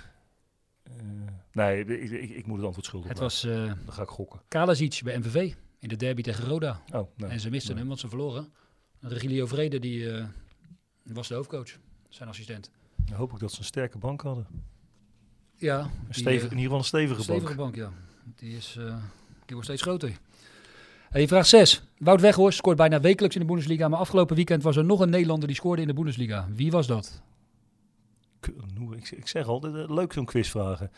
Nee, 1.51 1.86
ik, 1.86 2.12
ik, 2.12 2.30
ik 2.30 2.46
moet 2.46 2.56
het 2.58 2.66
antwoord 2.66 2.86
schuldig 2.86 3.10
het 3.10 3.20
was 3.20 3.42
Dan 3.42 3.77
ga 3.88 4.01
ik 4.01 4.10
gokken. 4.10 4.42
Kalasic 4.48 5.01
bij 5.04 5.18
MVV 5.18 5.54
in 5.80 5.89
de 5.89 5.96
derby 5.96 6.22
tegen 6.22 6.46
Roda. 6.46 6.82
Oh, 6.94 7.08
nee. 7.18 7.30
En 7.30 7.39
ze 7.39 7.50
misten 7.50 7.70
nee. 7.70 7.80
hem, 7.80 7.88
want 7.88 8.00
ze 8.00 8.08
verloren. 8.10 8.54
Regilio 9.00 9.46
Vrede 9.46 9.80
die, 9.80 10.12
was 11.04 11.27
de 11.27 11.34
hoofdcoach, 11.34 11.77
zijn 12.10 12.30
assistent. 12.30 12.72
Dan 13.09 13.17
hoop 13.17 13.33
ik 13.33 13.39
dat 13.39 13.51
ze 13.51 13.57
een 13.59 13.65
sterke 13.65 13.97
bank 13.97 14.21
hadden. 14.21 14.47
Ja, 15.55 15.79
Een 15.79 16.13
stevig, 16.13 16.43
eh, 16.43 16.51
in 16.51 16.57
ieder 16.57 16.61
geval 16.63 16.77
een 16.77 16.83
stevige, 16.83 17.21
stevige 17.21 17.55
bank. 17.55 17.57
bank, 17.57 17.75
ja. 17.75 17.91
Die, 18.35 18.55
is, 18.55 18.75
eh, 18.79 18.85
die 19.45 19.45
wordt 19.47 19.63
steeds 19.63 19.81
groter. 19.81 20.17
Hey, 21.09 21.27
vraag 21.27 21.45
6. 21.45 21.83
Wout 21.97 22.21
Weghorst 22.21 22.57
scoort 22.57 22.77
bijna 22.77 22.99
wekelijks 22.99 23.35
in 23.35 23.41
de 23.41 23.47
Bundesliga. 23.47 23.87
Maar 23.87 23.99
afgelopen 23.99 24.35
weekend 24.35 24.63
was 24.63 24.75
er 24.75 24.85
nog 24.85 24.99
een 24.99 25.09
Nederlander 25.09 25.47
die 25.47 25.57
scoorde 25.57 25.81
in 25.81 25.87
de 25.87 25.93
Bundesliga. 25.93 26.47
Wie 26.53 26.71
was 26.71 26.87
dat? 26.87 27.21
Ik, 28.95 29.11
ik 29.11 29.27
zeg 29.27 29.47
al, 29.47 29.61
eh, 29.61 29.89
leuk 29.89 30.13
zo'n 30.13 30.25
quizvragen. 30.25 30.91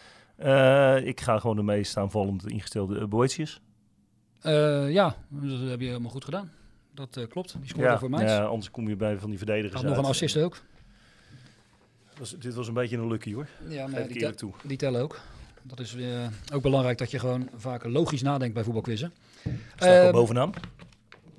Ik 1.05 1.21
ga 1.21 1.39
gewoon 1.39 1.55
de 1.55 1.63
meest 1.63 1.97
aanvallend 1.97 2.47
ingestelde 2.47 3.07
Boetius. 3.07 3.61
Ja, 4.41 5.15
dat 5.29 5.69
heb 5.69 5.79
je 5.79 5.85
helemaal 5.87 6.11
goed 6.11 6.23
gedaan. 6.23 6.51
Dat 6.93 7.27
klopt. 7.29 7.55
Die 7.59 7.69
scoorde 7.69 7.97
voor 7.97 8.09
mij. 8.09 8.25
ja, 8.25 8.43
anders 8.43 8.71
kom 8.71 8.87
je 8.87 8.95
bij 8.95 9.17
van 9.17 9.29
die 9.29 9.37
verdedigers 9.37 9.81
Had 9.81 9.89
nog 9.91 9.97
een 9.97 10.09
assist 10.09 10.37
ook. 10.37 10.61
Was, 12.19 12.35
dit 12.39 12.53
was 12.53 12.67
een 12.67 12.73
beetje 12.73 12.97
een 12.97 13.07
lucky 13.07 13.33
hoor. 13.33 13.47
Ja, 13.67 13.87
maar 13.87 14.07
die, 14.07 14.15
eerlijk 14.17 14.37
tel- 14.37 14.49
toe. 14.49 14.53
die 14.63 14.77
tellen 14.77 15.01
ook. 15.01 15.19
Dat 15.63 15.79
is 15.79 15.95
eh, 15.95 16.03
ook 16.53 16.61
belangrijk 16.61 16.97
dat 16.97 17.11
je 17.11 17.19
gewoon 17.19 17.49
vaak 17.55 17.85
logisch 17.85 18.21
nadenkt 18.21 18.53
bij 18.53 18.63
voetbalquizzen. 18.63 19.13
Sta 19.75 19.97
ik 19.99 20.05
al 20.05 20.11
bovenaan? 20.11 20.51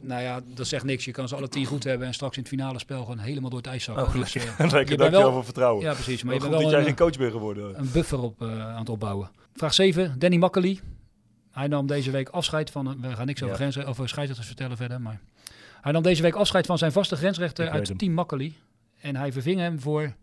Nou 0.03 0.23
ja, 0.23 0.41
dat 0.55 0.67
zegt 0.67 0.85
niks. 0.85 1.05
Je 1.05 1.11
kan 1.11 1.29
ze 1.29 1.37
alle 1.37 1.49
tien 1.49 1.67
goed 1.67 1.85
hebben 1.85 2.07
en 2.07 2.15
straks 2.15 2.37
in 2.37 2.43
het 2.43 2.51
finale 2.51 2.79
spel 2.79 3.01
gewoon 3.01 3.19
helemaal 3.19 3.51
door 3.51 3.59
het 3.59 3.69
ijs 3.69 3.85
zakken. 3.85 4.05
Oh, 4.07 4.15
Dus, 4.15 4.35
Lekker, 4.35 4.51
je 4.61 4.85
bent 4.87 4.89
dankjewel 4.99 5.23
wel- 5.23 5.33
voor 5.33 5.45
vertrouwen. 5.45 5.85
ja, 5.85 5.93
precies. 5.93 6.23
Maar 6.23 6.25
Maar 6.25 6.35
je 6.35 6.41
bent 6.41 6.53
dat 6.53 6.61
wel 6.61 6.71
jij 6.71 6.81
een, 6.81 6.87
geen 6.87 6.97
coach 6.97 7.19
bent 7.19 7.33
geworden. 7.33 7.79
een 7.79 7.91
buffer 7.93 8.21
op, 8.21 8.43
eh, 8.43 8.67
aan 8.69 8.79
het 8.79 8.89
opbouwen. 8.89 9.31
Vraag 9.55 9.75
7. 9.75 10.19
Danny 10.19 10.37
Makkely. 10.37 10.81
Hij 11.51 11.67
nam 11.69 11.87
deze 11.87 12.11
week 12.11 12.29
afscheid 12.29 12.71
van... 12.71 13.01
We 13.01 13.17
gaan 13.17 13.27
niks 13.27 13.41
over, 13.43 13.55
Ja. 13.55 13.61
grenzen, 13.61 13.87
over 13.87 14.09
scheidsrechters 14.09 14.47
vertellen 14.49 14.77
verder. 14.77 15.01
Maar 15.01 15.21
hij 15.81 15.93
nam 15.93 16.03
deze 16.03 16.23
week 16.23 16.35
afscheid 16.35 16.67
van 16.67 16.79
zijn 16.79 16.93
vaste 16.93 17.17
grensrechter 17.17 17.69
uit 17.71 17.89
hem. 17.89 17.97
team 17.97 18.13
Makkely. 18.13 18.53
En 19.01 19.17
hij 19.17 19.33
verving 19.33 19.59
hem 19.61 19.81
voor... 19.81 20.15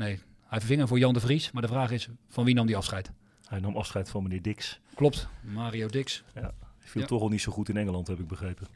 Nee, 0.00 0.18
hij 0.46 0.58
verving 0.58 0.78
hem 0.78 0.88
voor 0.88 0.98
Jan 0.98 1.12
de 1.14 1.20
Vries. 1.20 1.50
Maar 1.50 1.62
de 1.62 1.68
vraag 1.68 1.90
is, 1.90 2.08
van 2.28 2.44
wie 2.44 2.54
nam 2.54 2.66
die 2.66 2.76
afscheid? 2.76 3.10
Hij 3.48 3.60
nam 3.60 3.76
afscheid 3.76 4.08
van 4.10 4.22
meneer 4.22 4.42
Dix. 4.42 4.80
Klopt, 4.94 5.28
Mario 5.42 5.86
Dix. 5.88 6.22
Hij 6.34 6.50
viel 6.78 7.00
Ja. 7.00 7.06
toch 7.06 7.20
al 7.22 7.28
niet 7.28 7.40
zo 7.40 7.52
goed 7.52 7.68
in 7.68 7.76
Engeland, 7.76 8.06
heb 8.06 8.18
ik 8.18 8.28
begrepen. 8.28 8.66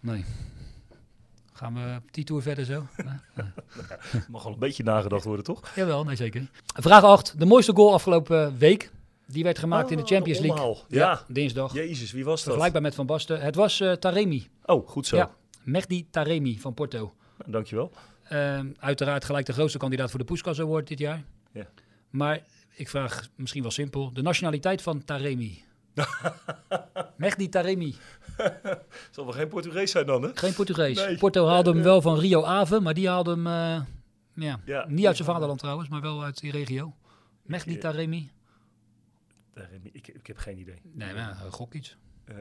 Nee. 0.00 0.24
Gaan 1.52 1.74
we 1.74 2.00
die 2.10 2.24
tour 2.24 2.42
verder 2.42 2.64
zo? 2.64 2.86
Mag 4.28 4.44
al 4.46 4.52
een 4.52 4.58
beetje 4.58 4.82
nagedacht 4.82 5.24
worden, 5.24 5.44
toch? 5.44 5.72
Jawel, 5.74 6.04
nee 6.04 6.16
zeker. 6.16 6.50
Vraag 6.66 7.02
8. 7.04 7.38
De 7.38 7.46
mooiste 7.46 7.72
goal 7.74 7.92
afgelopen 7.92 8.58
week. 8.58 8.90
Die 9.26 9.42
werd 9.44 9.58
gemaakt 9.58 9.90
in 9.90 9.96
de 9.96 10.02
Oh, 10.02 10.08
Champions 10.08 10.38
de 10.40 10.46
League. 10.46 10.64
omhaal. 10.66 10.84
Ja. 10.88 11.22
dinsdag. 11.28 11.72
Jezus, 11.72 12.12
wie 12.12 12.24
was 12.24 12.34
dat? 12.34 12.42
Vergelijkbaar 12.44 12.82
met 12.82 12.94
Van 12.94 13.06
Basten. 13.06 13.40
Het 13.40 13.54
was 13.54 13.80
eh, 13.80 13.92
Taremi. 13.92 14.48
Oh, 14.64 14.88
goed 14.88 15.06
zo. 15.06 15.16
Ja. 15.16 15.30
Mehdi 15.62 16.06
Taremi 16.10 16.58
van 16.60 16.74
Porto. 16.74 16.98
Nou, 17.38 17.50
Dankjewel. 17.50 17.92
Ehm, 18.30 18.72
uiteraard 18.78 19.24
gelijk 19.24 19.46
de 19.46 19.52
grootste 19.52 19.78
kandidaat 19.78 20.10
voor 20.10 20.18
de 20.18 20.24
Puskas 20.24 20.60
Award 20.60 20.88
dit 20.88 20.98
jaar. 20.98 21.22
Ja. 21.52 21.66
Maar 22.10 22.40
ik 22.74 22.88
vraag 22.88 23.28
misschien 23.34 23.62
wel 23.62 23.70
simpel. 23.70 24.12
De 24.12 24.22
nationaliteit 24.22 24.82
van 24.82 25.04
Taremi. 25.04 25.64
Mehdi 27.16 27.48
Taremi. 27.48 27.96
Zal 29.10 29.24
wel 29.24 29.32
geen 29.32 29.48
Portugees 29.48 29.90
zijn 29.90 30.06
dan, 30.06 30.22
hè? 30.22 30.30
Geen 30.34 30.54
Portugees. 30.54 30.96
Nee. 30.96 31.16
Porto 31.16 31.46
haalde 31.46 31.70
hem 31.72 31.82
wel 31.82 32.02
van 32.02 32.18
Rio 32.18 32.42
Ave. 32.44 32.80
Maar 32.80 32.94
die 32.94 33.08
haalde 33.08 33.30
hem... 33.30 33.46
eh, 33.46 33.80
ja, 34.34 34.60
Ja. 34.64 34.86
niet 34.88 35.06
uit 35.06 35.16
zijn 35.16 35.28
vaderland 35.28 35.58
trouwens, 35.58 35.88
maar 35.88 36.00
wel 36.00 36.22
uit 36.24 36.40
die 36.40 36.50
regio. 36.50 36.94
Mehdi 37.42 37.74
eh, 37.74 37.80
Taremi. 37.80 38.30
Ik, 39.92 40.08
ik 40.08 40.26
heb 40.26 40.36
geen 40.36 40.58
idee. 40.58 40.80
Nee, 40.92 41.14
maar 41.14 41.22
ja, 41.22 41.34
gok 41.50 41.74
iets. 41.74 41.96
Eh, 42.24 42.36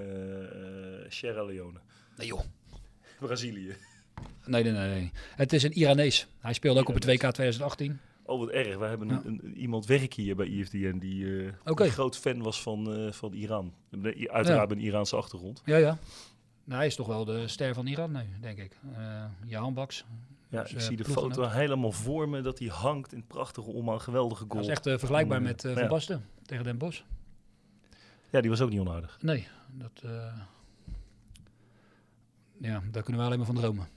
eh, 1.03 1.05
Sierra 1.09 1.43
Leone. 1.43 1.79
Nee 2.17 2.27
joh. 2.27 2.41
Brazilië. 3.19 3.75
Nee, 4.45 4.63
nee, 4.63 4.71
nee, 4.71 4.89
nee. 4.89 5.11
Het 5.35 5.53
is 5.53 5.63
een 5.63 5.71
Iranees. 5.71 6.27
Hij 6.39 6.53
speelde 6.53 6.79
ook 6.79 6.87
op 6.89 6.93
het 6.95 7.05
WK 7.05 7.17
2018. 7.31 7.99
Oh, 8.23 8.39
wat 8.39 8.49
erg. 8.49 8.77
We 8.77 8.85
hebben 8.85 9.09
een, 9.09 9.27
een- 9.27 9.57
iemand 9.57 9.85
werken 9.85 10.23
hier 10.23 10.35
bij 10.35 10.45
IFDN 10.47 10.97
die 10.97 11.45
eh, 11.45 11.53
Oké. 11.65 11.83
een 11.83 11.89
groot 11.91 12.17
fan 12.17 12.41
was 12.41 12.61
van, 12.61 12.93
eh, 12.93 13.11
van 13.11 13.33
Iran. 13.33 13.73
Uiteraard 14.03 14.69
Ja. 14.69 14.75
een 14.75 14.79
Iraanse 14.81 15.15
achtergrond. 15.15 15.61
Ja, 15.65 15.77
ja. 15.77 15.97
Nou, 16.63 16.77
hij 16.79 16.87
is 16.87 16.95
toch 16.95 17.07
wel 17.07 17.25
de 17.25 17.47
ster 17.47 17.73
van 17.73 17.87
Iran 17.87 18.11
nu, 18.11 18.19
denk 18.41 18.57
ik. 18.57 18.71
Eh 18.95 19.23
Jahan 19.45 19.73
Baks. 19.73 20.05
Ja, 20.49 20.61
Dus, 20.61 20.71
ik 20.71 20.77
eh, 20.77 20.83
zie 20.83 20.97
de 20.97 21.05
foto 21.05 21.47
helemaal 21.47 21.91
voor 21.91 22.29
me 22.29 22.41
dat 22.41 22.59
hij 22.59 22.67
hangt 22.67 23.13
in 23.13 23.23
prachtige 23.27 23.69
omhaal. 23.71 23.99
Geweldige 23.99 24.43
Dat 24.43 24.51
goal. 24.51 24.63
is 24.63 24.69
echt 24.69 24.85
eh, 24.85 24.97
vergelijkbaar 24.97 25.41
met 25.41 25.65
eh, 25.65 25.73
ja. 25.73 25.79
Van 25.79 25.87
Basten 25.87 26.25
tegen 26.45 26.63
Den 26.63 26.77
Bosch. 26.77 27.01
Ja, 28.29 28.41
die 28.41 28.49
was 28.49 28.61
ook 28.61 28.69
niet 28.69 28.79
onaardig. 28.79 29.17
Nee, 29.21 29.47
dat... 29.73 30.01
eh, 30.03 30.33
ja, 32.61 32.81
daar 32.91 33.03
kunnen 33.03 33.21
we 33.21 33.27
alleen 33.27 33.37
maar 33.37 33.47
van 33.47 33.55
dromen. 33.55 33.87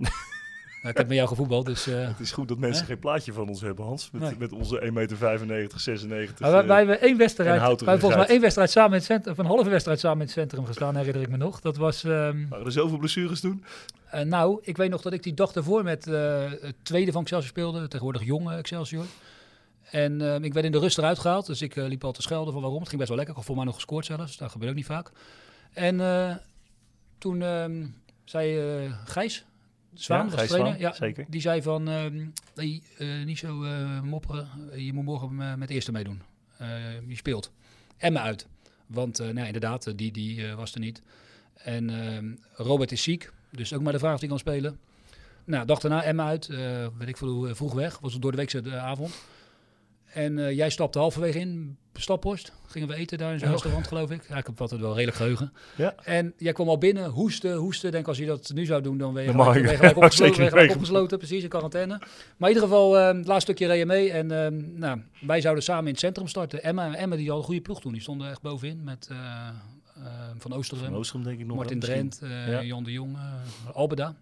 ik 0.90 0.96
heb 0.96 1.06
met 1.08 1.16
jou 1.16 1.28
gevoetbald, 1.28 1.66
dus... 1.66 1.86
eh, 1.86 2.06
Het 2.06 2.20
is 2.20 2.32
goed 2.32 2.48
dat 2.48 2.58
mensen 2.58 2.82
Hè? 2.82 2.88
geen 2.88 2.98
plaatje 2.98 3.32
van 3.32 3.48
ons 3.48 3.60
hebben, 3.60 3.84
Hans. 3.84 4.10
Met, 4.10 4.22
Nee. 4.22 4.34
met 4.38 4.52
onze 4.52 4.80
1,95 5.40 5.46
meter, 5.46 5.80
96. 5.80 6.40
Maar 6.40 6.50
wij, 6.50 6.60
eh, 6.60 6.66
wij 6.66 6.76
hebben 6.76 7.00
één 7.00 7.16
wedstrijd, 7.18 7.80
wij 7.80 7.98
volgens 7.98 8.20
mij 8.20 8.26
één 8.30 8.40
wedstrijd 8.40 8.70
samen 8.70 8.90
in 8.90 8.96
het 8.96 9.04
centrum, 9.04 9.32
of 9.32 9.38
een 9.38 9.46
halve 9.46 9.70
wedstrijd 9.70 10.00
samen 10.00 10.18
in 10.18 10.24
het 10.24 10.32
centrum 10.32 10.64
gestaan, 10.66 10.96
herinner 10.96 11.22
ik 11.22 11.28
me 11.28 11.36
nog. 11.36 11.60
Dat 11.60 11.76
was, 11.76 12.04
ehm, 12.04 12.48
waren 12.48 12.66
er 12.66 12.72
zoveel 12.72 12.98
blessures 12.98 13.40
toen? 13.40 13.64
eh, 14.10 14.20
nou, 14.24 14.58
ik 14.62 14.76
weet 14.76 14.90
nog 14.90 15.02
dat 15.02 15.12
ik 15.12 15.22
die 15.22 15.34
dag 15.34 15.52
daarvoor 15.52 15.82
met 15.84 16.06
eh, 16.06 16.50
het 16.60 16.74
tweede 16.82 17.12
van 17.12 17.20
Excelsior 17.20 17.50
speelde, 17.50 17.88
tegenwoordig 17.88 18.22
jonge 18.24 18.56
Excelsior. 18.56 19.04
En 19.90 20.20
ehm, 20.20 20.44
ik 20.44 20.52
werd 20.52 20.66
in 20.66 20.72
de 20.72 20.78
rust 20.78 20.98
eruit 20.98 21.18
gehaald, 21.18 21.46
dus 21.46 21.62
ik 21.62 21.74
liep 21.74 22.04
al 22.04 22.12
te 22.12 22.22
schelden 22.22 22.52
van 22.52 22.62
waarom. 22.62 22.78
Het 22.80 22.88
ging 22.88 22.98
best 23.00 23.08
wel 23.14 23.18
lekker, 23.18 23.36
ik 23.36 23.40
had 23.40 23.48
voor 23.50 23.56
mij 23.56 23.64
nog 23.70 23.74
gescoord 23.80 24.06
zelfs, 24.06 24.36
dat 24.36 24.50
gebeurt 24.50 24.70
ook 24.70 24.76
niet 24.76 24.86
vaak. 24.86 25.10
En 25.72 26.00
toen 27.18 27.42
ehm, 27.42 27.86
zei 28.24 28.60
Gijs, 29.04 29.44
Zwaan, 29.94 30.26
Ja, 30.28 30.34
was 30.34 30.46
trainer, 30.46 30.66
Zwaan, 30.66 30.78
ja, 30.80 30.92
zeker. 30.92 31.24
die 31.28 31.40
zei 31.40 31.62
van, 31.62 31.88
ehm, 31.88 32.26
eh, 32.54 33.24
niet 33.24 33.38
zo 33.38 33.62
eh, 33.64 34.00
mopperen, 34.00 34.48
je 34.84 34.92
moet 34.92 35.04
morgen 35.04 35.40
eh, 35.40 35.54
met 35.54 35.68
de 35.68 35.74
eerste 35.74 35.92
meedoen. 35.92 36.22
Eh, 36.56 36.68
je 37.08 37.16
speelt. 37.16 37.52
Emma 37.96 38.20
uit. 38.22 38.46
Want 38.86 39.18
eh, 39.18 39.28
nou, 39.28 39.46
inderdaad, 39.46 39.86
eh, 39.86 39.92
die, 39.96 40.12
die 40.12 40.46
eh, 40.46 40.54
was 40.54 40.74
er 40.74 40.80
niet. 40.80 41.02
En 41.54 41.90
ehm, 41.90 42.32
Robert 42.52 42.92
is 42.92 43.02
ziek, 43.02 43.32
dus 43.50 43.72
ook 43.72 43.82
maar 43.82 43.92
de 43.92 43.98
vraag 43.98 44.14
of 44.14 44.20
hij 44.20 44.28
kan 44.28 44.38
spelen. 44.38 44.78
Nou, 45.44 45.66
dag 45.66 45.78
daarna 45.80 46.02
Emma 46.02 46.26
uit, 46.26 46.48
eh, 46.48 46.86
weet 46.98 47.08
ik 47.08 47.16
veel 47.16 47.28
hoe 47.28 47.48
eh, 47.48 47.54
vroeg 47.54 47.72
weg, 47.74 47.98
was 47.98 48.12
het 48.12 48.22
door 48.22 48.30
de 48.30 48.36
weekse 48.36 48.78
avond. 48.78 49.14
En 50.12 50.38
eh, 50.38 50.56
jij 50.56 50.70
stapte 50.70 50.98
halverwege 50.98 51.38
in, 51.38 51.78
Staphorst. 51.94 52.52
Gingen 52.66 52.88
we 52.88 52.94
eten 52.94 53.18
daar 53.18 53.32
in 53.32 53.38
zo'n 53.38 53.46
Ja. 53.48 53.52
restaurant, 53.54 53.86
geloof 53.86 54.10
ik. 54.10 54.28
Ja, 54.28 54.36
ik 54.36 54.46
heb 54.46 54.60
altijd 54.60 54.80
wel 54.80 54.92
redelijk 54.94 55.16
geheugen. 55.16 55.52
Ja. 55.76 55.94
En 56.04 56.32
jij 56.36 56.52
kwam 56.52 56.68
al 56.68 56.78
binnen, 56.78 57.08
hoesten, 57.10 57.54
hoesten. 57.56 57.90
Denk 57.92 58.08
als 58.08 58.18
je 58.18 58.26
dat 58.26 58.50
nu 58.54 58.64
zou 58.66 58.82
doen, 58.82 58.98
dan 58.98 59.14
ben 59.14 59.22
je 59.22 59.30
gelijk, 59.30 59.52
ben 59.62 59.70
je 59.70 59.76
gelijk, 59.76 59.96
opgesloten, 60.02 60.16
zeker 60.16 60.34
ben 60.36 60.44
je 60.44 60.50
gelijk 60.50 60.66
wegen. 60.66 60.80
opgesloten, 60.80 61.18
precies, 61.18 61.42
in 61.42 61.48
quarantaine. 61.48 61.98
Maar 62.36 62.48
in 62.50 62.54
ieder 62.54 62.62
geval, 62.62 62.98
eh, 62.98 63.06
het 63.06 63.26
laatste 63.26 63.40
stukje 63.52 63.66
reed 63.66 63.78
je 63.78 63.86
mee. 63.86 64.10
En 64.12 64.30
ehm, 64.44 64.78
nou, 64.78 65.00
wij 65.20 65.40
zouden 65.40 65.64
samen 65.64 65.84
in 65.84 65.90
het 65.90 65.98
centrum 66.00 66.28
starten. 66.28 66.62
Emma, 66.62 66.94
Emma 66.94 67.16
die 67.16 67.28
had 67.28 67.38
een 67.38 67.44
goede 67.44 67.60
ploeg 67.60 67.80
toen. 67.80 67.92
Die 67.92 68.00
stonden 68.02 68.30
echt 68.30 68.42
bovenin 68.42 68.84
met 68.84 69.08
eh, 69.10 69.16
eh, 69.96 70.02
Van 70.38 70.52
Oosterem, 70.52 70.84
Van 70.84 70.94
Oostrom 70.94 71.24
denk 71.24 71.40
ik 71.40 71.46
nog 71.46 71.56
Martin. 71.56 71.80
Drent, 71.80 72.20
Ja. 72.46 72.62
Jan 72.62 72.84
de 72.84 72.92
Jong, 72.92 73.16
Albeda. 73.72 74.14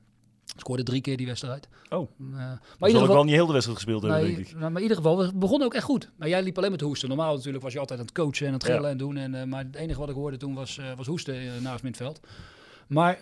Scoorde 0.56 0.82
drie 0.82 1.00
keer 1.00 1.16
die 1.16 1.26
wedstrijd. 1.26 1.68
Oh. 1.88 2.10
Eh, 2.20 2.26
maar 2.28 2.38
ieder 2.40 2.58
zal 2.78 2.86
ook 2.86 2.92
geval, 3.00 3.14
wel 3.14 3.24
niet 3.24 3.34
heel 3.34 3.46
de 3.46 3.52
wedstrijd 3.52 3.78
gespeeld 3.80 4.02
hebben, 4.02 4.20
Nee, 4.20 4.34
denk 4.34 4.46
ik. 4.46 4.52
nou, 4.52 4.60
maar 4.64 4.76
in 4.76 4.82
ieder 4.82 4.96
geval, 4.96 5.18
we 5.18 5.32
begonnen 5.34 5.66
ook 5.66 5.74
echt 5.74 5.84
goed. 5.84 6.10
Maar 6.16 6.28
jij 6.28 6.42
liep 6.42 6.58
alleen 6.58 6.70
met 6.70 6.80
hoesten. 6.80 7.08
Normaal 7.08 7.34
natuurlijk 7.34 7.64
was 7.64 7.72
je 7.72 7.78
altijd 7.78 7.98
aan 8.00 8.04
het 8.06 8.14
coachen 8.14 8.46
en 8.46 8.52
aan 8.52 8.58
het 8.58 8.66
Ja. 8.66 8.74
gillen 8.74 8.90
en 8.90 8.96
doen. 8.98 9.16
En, 9.16 9.34
eh, 9.34 9.44
maar 9.44 9.64
het 9.64 9.74
enige 9.76 9.98
wat 10.00 10.08
ik 10.08 10.14
hoorde 10.14 10.36
toen 10.36 10.54
was, 10.54 10.78
eh, 10.78 10.92
was 10.96 11.06
hoesten 11.06 11.62
naast 11.62 11.82
middenveld. 11.82 12.20
Maar 12.88 13.18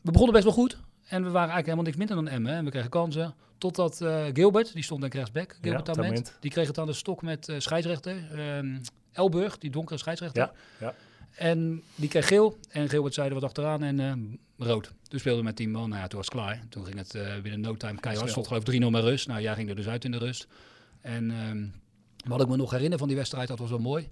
we 0.00 0.10
begonnen 0.10 0.32
best 0.32 0.44
wel 0.44 0.52
goed. 0.54 0.72
En 1.06 1.22
we 1.24 1.30
waren 1.30 1.52
eigenlijk 1.52 1.64
helemaal 1.64 1.84
niks 1.84 1.96
minder 1.96 2.16
dan 2.16 2.28
Emmen. 2.28 2.52
En 2.52 2.64
we 2.64 2.70
kregen 2.70 2.90
kansen. 2.90 3.34
Totdat 3.58 3.96
Gilbert, 4.32 4.72
die 4.72 4.82
stond 4.82 5.00
denk 5.00 5.12
ik 5.12 5.18
rechtsback, 5.18 5.58
Gilbert 5.62 5.86
Ja, 5.86 5.92
Tament, 5.92 6.36
die 6.40 6.50
kreeg 6.50 6.66
het 6.66 6.78
aan 6.78 6.86
de 6.86 6.92
stok 6.92 7.22
met 7.22 7.52
scheidsrechter. 7.58 8.16
ehm, 8.34 8.78
Elburg, 9.12 9.58
die 9.58 9.70
donkere 9.70 9.98
scheidsrechter. 9.98 10.42
Ja, 10.42 10.52
ja. 10.86 10.94
En 11.36 11.82
die 11.94 12.08
kreeg 12.08 12.26
geel. 12.26 12.56
En 12.68 12.88
Gilbert 12.88 13.14
zei 13.14 13.28
er 13.28 13.34
wat 13.34 13.42
achteraan 13.44 13.82
en 13.82 14.38
rood. 14.66 14.92
Toen 15.08 15.18
speelden 15.18 15.40
we 15.40 15.46
met 15.46 15.56
10 15.56 15.70
man. 15.70 15.88
Nou 15.88 16.00
ja, 16.00 16.06
toen 16.06 16.18
was 16.18 16.26
het 16.28 16.36
klaar. 16.36 16.62
Toen 16.68 16.84
ging 16.84 16.96
het 16.98 17.14
eh, 17.14 17.40
binnen 17.42 17.60
no 17.60 17.76
time 17.76 18.00
keihard. 18.00 18.30
Stond 18.30 18.46
geloof 18.46 18.68
ik 18.68 18.82
3-0 18.82 18.86
met 18.90 19.02
rust. 19.02 19.26
Nou, 19.28 19.40
jij 19.40 19.54
ging 19.54 19.68
er 19.68 19.76
dus 19.76 19.88
uit 19.88 20.04
in 20.04 20.10
de 20.10 20.18
rust. 20.18 20.46
En 21.00 21.30
ehm, 21.30 21.64
wat 22.28 22.40
ik 22.40 22.48
me 22.48 22.56
nog 22.56 22.70
herinner 22.70 22.98
van 22.98 23.08
die 23.08 23.16
wedstrijd, 23.16 23.48
dat 23.48 23.58
was 23.58 23.70
wel 23.70 23.78
mooi. 23.78 24.08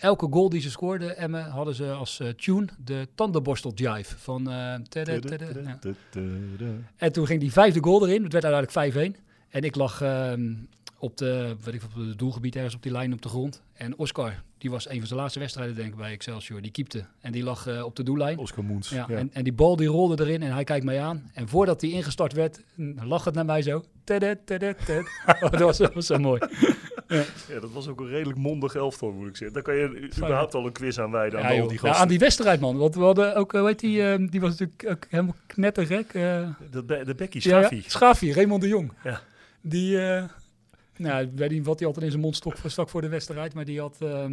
Elke 0.00 0.26
goal 0.30 0.48
die 0.48 0.60
ze 0.60 0.70
scoorden, 0.70 1.16
Emmen, 1.16 1.50
hadden 1.50 1.74
ze 1.74 1.92
als 1.92 2.20
eh, 2.20 2.28
tune 2.28 2.66
de 2.84 3.08
tandenborstel 3.14 3.72
jive 3.74 4.18
van... 4.18 4.50
eh, 4.50 4.74
tada, 4.88 5.18
tada, 5.18 5.46
ja. 5.64 5.78
En 6.96 7.12
toen 7.12 7.26
ging 7.26 7.40
die 7.40 7.52
vijfde 7.52 7.82
goal 7.82 8.06
erin. 8.06 8.22
Het 8.22 8.32
werd 8.32 8.44
uiteindelijk 8.44 9.16
5-1. 9.16 9.24
En 9.48 9.62
ik 9.62 9.74
lag 9.74 10.00
ehm, 10.00 10.52
op, 11.06 11.16
de, 11.16 11.56
weet 11.64 11.74
ik, 11.74 11.82
op 11.82 11.94
het 11.94 12.18
doelgebied 12.18 12.56
ergens 12.56 12.74
op 12.74 12.82
die 12.82 12.92
lijn 12.92 13.12
op 13.12 13.22
de 13.22 13.28
grond. 13.28 13.62
En 13.72 13.96
Oscar, 13.98 14.42
die 14.58 14.70
was 14.70 14.88
een 14.88 14.98
van 14.98 15.06
zijn 15.06 15.20
laatste 15.20 15.38
wedstrijden 15.38 15.74
denk 15.74 15.88
ik 15.88 15.96
bij 15.96 16.10
Excelsior. 16.12 16.60
Die 16.62 16.70
keepte. 16.70 17.04
En 17.20 17.32
die 17.32 17.42
lag 17.42 17.66
eh, 17.66 17.84
op 17.84 17.96
de 17.96 18.02
doellijn. 18.02 18.38
Oscar 18.38 18.64
Moens. 18.64 18.88
Ja, 18.88 19.04
Ja, 19.08 19.16
En, 19.16 19.30
en 19.32 19.44
die 19.44 19.52
bal 19.52 19.76
die 19.76 19.88
rolde 19.88 20.24
erin 20.24 20.42
en 20.42 20.52
hij 20.52 20.64
kijkt 20.64 20.84
mij 20.84 21.00
aan. 21.00 21.30
En 21.34 21.48
voordat 21.48 21.80
hij 21.80 21.90
ingestart 21.90 22.32
werd, 22.32 22.60
lag 23.00 23.24
het 23.24 23.34
naar 23.34 23.44
mij 23.44 23.62
zo. 23.62 23.84
Tadat, 24.04 24.38
tadat. 24.44 24.76
Oh, 25.40 25.50
dat, 25.50 25.60
was, 25.60 25.78
dat 25.78 25.94
was 25.94 26.06
zo 26.06 26.18
mooi. 26.18 26.40
Ja, 27.08 27.60
dat 27.60 27.72
was 27.72 27.88
ook 27.88 28.00
een 28.00 28.08
redelijk 28.08 28.38
mondig 28.38 28.74
elftal, 28.74 29.12
moet 29.12 29.28
ik 29.28 29.36
zeggen. 29.36 29.52
Daar 29.54 29.62
kan 29.62 29.74
je 29.76 30.08
überhaupt 30.16 30.54
al 30.54 30.66
een 30.66 30.72
quiz 30.72 30.98
aan 30.98 31.10
wijden 31.10 31.44
aan 31.44 31.54
Ja, 31.54 31.60
al 31.60 31.68
die 31.68 31.76
Ja, 31.76 31.82
gasten. 31.82 32.02
aan 32.02 32.08
die 32.08 32.18
wedstrijd, 32.18 32.60
man. 32.60 32.76
Want 32.76 32.94
we 32.94 33.00
hadden 33.02 33.36
ook, 33.36 33.52
hoe 33.52 33.66
heet 33.66 33.78
die, 33.80 34.02
eh, 34.12 34.26
die 34.30 34.40
was 34.40 34.50
natuurlijk 34.50 34.84
ook 34.88 35.06
helemaal 35.10 35.34
knettergek. 35.46 36.14
eh 36.14 36.48
Dat 36.70 36.86
be- 36.86 37.02
de 37.04 37.14
Becky 37.14 37.36
Ja, 37.36 37.42
Schafi. 37.42 37.76
ja, 37.76 37.82
Schafi, 37.86 38.32
Raymond 38.32 38.62
de 38.62 38.68
Jong. 38.68 38.92
Ja. 39.04 39.20
Die, 39.60 40.00
eh, 40.00 40.24
nou, 40.98 41.22
ik 41.24 41.30
weet 41.34 41.50
niet 41.50 41.66
wat 41.66 41.78
hij 41.78 41.86
altijd 41.86 42.04
in 42.04 42.10
zijn 42.10 42.22
mond 42.22 42.36
stok, 42.36 42.54
stak 42.66 42.88
voor 42.88 43.00
de 43.00 43.08
wedstrijd, 43.08 43.54
maar 43.54 43.64
die 43.64 43.80
had 43.80 43.96
ehm, 44.00 44.32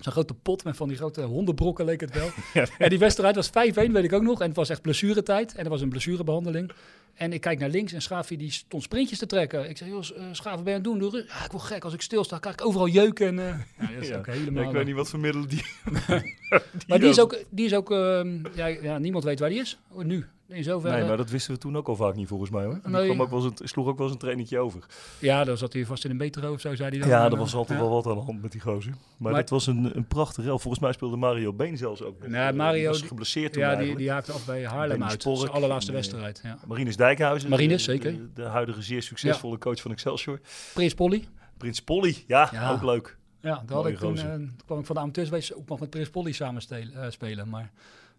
zo'n 0.00 0.12
grote 0.12 0.34
pot 0.34 0.64
met 0.64 0.76
van 0.76 0.88
die 0.88 0.96
grote 0.96 1.22
hondenbrokken, 1.22 1.84
leek 1.84 2.00
het 2.00 2.14
wel. 2.14 2.28
En 2.78 2.88
die 2.88 2.98
wedstrijd 2.98 3.34
was 3.36 3.48
5-1, 3.48 3.52
weet 3.74 4.04
ik 4.04 4.12
ook 4.12 4.22
nog. 4.22 4.40
En 4.40 4.46
het 4.46 4.56
was 4.56 4.68
echt 4.68 4.82
blessuretijd 4.82 5.54
en 5.54 5.64
er 5.64 5.70
was 5.70 5.80
een 5.80 5.88
blessurebehandeling. 5.88 6.70
En 7.14 7.32
ik 7.32 7.40
kijk 7.40 7.58
naar 7.58 7.68
links 7.68 7.92
en 7.92 8.02
Schafi 8.02 8.36
die 8.36 8.50
stond 8.50 8.82
sprintjes 8.82 9.18
te 9.18 9.26
trekken. 9.26 9.68
Ik 9.68 9.76
zei, 9.76 9.90
joh, 9.90 10.02
uh, 10.16 10.24
Schafi, 10.32 10.62
ben 10.62 10.72
je 10.72 10.78
aan 10.78 10.84
het 10.84 10.84
doen? 10.84 10.98
Doe 10.98 11.10
ru- 11.10 11.24
Ja, 11.28 11.44
ik 11.44 11.50
word 11.50 11.62
gek. 11.64 11.84
Als 11.84 11.94
ik 11.94 12.00
stilsta, 12.02 12.38
krijg 12.38 12.54
ik 12.54 12.66
overal 12.66 12.88
jeuk. 12.88 13.20
En, 13.20 13.38
eh, 13.38 13.46
ja, 13.78 13.92
dat 13.94 14.02
is 14.02 14.08
Ja. 14.08 14.16
ook 14.18 14.26
Ja, 14.26 14.32
helemaal... 14.32 14.64
ik 14.64 14.70
weet 14.70 14.86
niet 14.86 14.94
wat 14.94 15.08
voor 15.10 15.18
middelen 15.18 15.48
die... 15.48 15.62
maar 16.88 16.98
die 17.00 17.08
is 17.08 17.20
ook, 17.20 17.38
die 17.50 17.64
is 17.66 17.74
ook 17.74 17.90
ehm, 17.90 18.38
ja, 18.54 18.66
ja, 18.66 18.98
niemand 18.98 19.24
weet 19.24 19.38
waar 19.38 19.48
die 19.48 19.60
is. 19.60 19.78
Oh, 19.90 20.04
nu, 20.04 20.26
in 20.48 20.64
zoverre. 20.64 20.96
Nee, 20.96 21.06
maar 21.08 21.16
dat 21.16 21.30
wisten 21.30 21.52
we 21.52 21.58
toen 21.58 21.76
ook 21.76 21.88
al 21.88 21.96
vaak 21.96 22.14
niet 22.14 22.28
volgens 22.28 22.50
mij 22.50 22.64
hoor. 22.64 22.80
Die 22.82 22.92
Nee. 22.92 23.04
kwam 23.04 23.22
ook 23.22 23.30
wel 23.30 23.44
eens 23.44 23.60
een, 23.60 23.68
sloeg 23.68 23.86
ook 23.86 23.96
wel 23.96 24.06
eens 24.06 24.14
een 24.14 24.20
trainetje 24.20 24.58
over. 24.58 24.86
Ja, 25.18 25.44
dan 25.44 25.56
zat 25.56 25.72
hij 25.72 25.84
vast 25.86 26.04
in 26.04 26.10
een 26.10 26.16
metro 26.16 26.52
of 26.52 26.60
zo, 26.60 26.74
zei 26.74 26.88
hij 26.90 26.98
dan. 26.98 27.08
Ja, 27.08 27.24
er 27.24 27.32
eh, 27.32 27.38
was 27.38 27.54
altijd 27.54 27.78
ja. 27.78 27.84
wel 27.84 27.94
wat 27.94 28.06
aan 28.06 28.14
de 28.18 28.24
hand 28.24 28.42
met 28.42 28.52
die 28.52 28.60
gozer. 28.60 28.92
Maar, 29.18 29.32
Maar- 29.32 29.40
dat 29.40 29.50
was 29.50 29.66
een, 29.66 29.96
een 29.96 30.06
prachtige 30.06 30.46
rel. 30.46 30.58
Volgens 30.58 30.82
mij 30.82 30.92
speelde 30.92 31.16
Mario 31.16 31.52
Been 31.52 31.76
zelfs 31.76 32.02
ook. 32.02 32.18
nog. 32.20 32.28
Nee, 32.28 32.40
Eh, 32.48 32.54
Mario, 32.54 32.78
die 32.78 32.88
was 32.88 33.02
geblesseerd 33.02 33.52
toen 33.52 33.62
Ja, 33.62 33.76
die, 33.76 33.96
die 33.96 34.10
haakte 34.10 34.32
af 34.32 34.46
bij 34.46 34.66
Haarlem 34.66 35.02
uit. 35.02 35.22
Zijn 35.22 35.50
allerlaatste 35.50 35.90
eh, 35.90 35.96
wedstrijd. 35.96 36.40
Ja. 36.42 36.58
Marinus 36.66 36.96
Dijkhuizen. 36.96 37.48
Marinus, 37.50 37.84
de- 37.84 37.92
zeker. 37.92 38.12
De, 38.12 38.28
de 38.34 38.42
huidige 38.42 38.82
zeer 38.82 39.02
succesvolle 39.02 39.58
coach 39.58 39.80
van 39.80 39.90
Excelsior. 39.90 40.40
Prins 40.74 40.94
Polly. 40.94 41.24
Prins 41.56 41.82
Polly, 41.82 42.24
ja, 42.26 42.48
Ja. 42.52 42.72
ook 42.72 42.82
leuk. 42.82 43.16
Ja, 43.40 43.62
daar 43.66 43.76
had 43.76 43.86
ik 43.86 43.98
toen, 43.98 44.16
eh, 44.18 44.24
kwam 44.66 44.78
ik 44.78 44.86
van 44.86 44.94
de 44.94 45.00
amateurswees 45.00 45.54
ook 45.54 45.68
nog 45.68 45.80
met 45.80 45.90
Prins 45.90 46.10
Polly 46.10 46.32
samen 46.32 46.62
stelen- 46.62 47.02
eh, 47.02 47.10
spelen. 47.10 47.48
Maar 47.48 47.70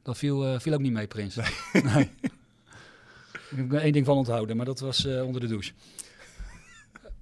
dat 0.06 0.18
viel, 0.18 0.46
eh, 0.46 0.60
viel 0.60 0.74
ook 0.74 0.80
niet 0.80 0.92
mee, 0.92 1.08
Prins. 1.08 1.36
Nee. 1.36 2.10
Ik 3.52 3.58
heb 3.58 3.74
er 3.74 3.80
één 3.82 3.92
ding 3.94 4.06
van 4.06 4.18
onthouden, 4.18 4.58
maar 4.58 4.66
dat 4.66 4.80
was 4.80 5.06
eh, 5.06 5.24
onder 5.26 5.42
de 5.42 5.48
douche. 5.48 5.72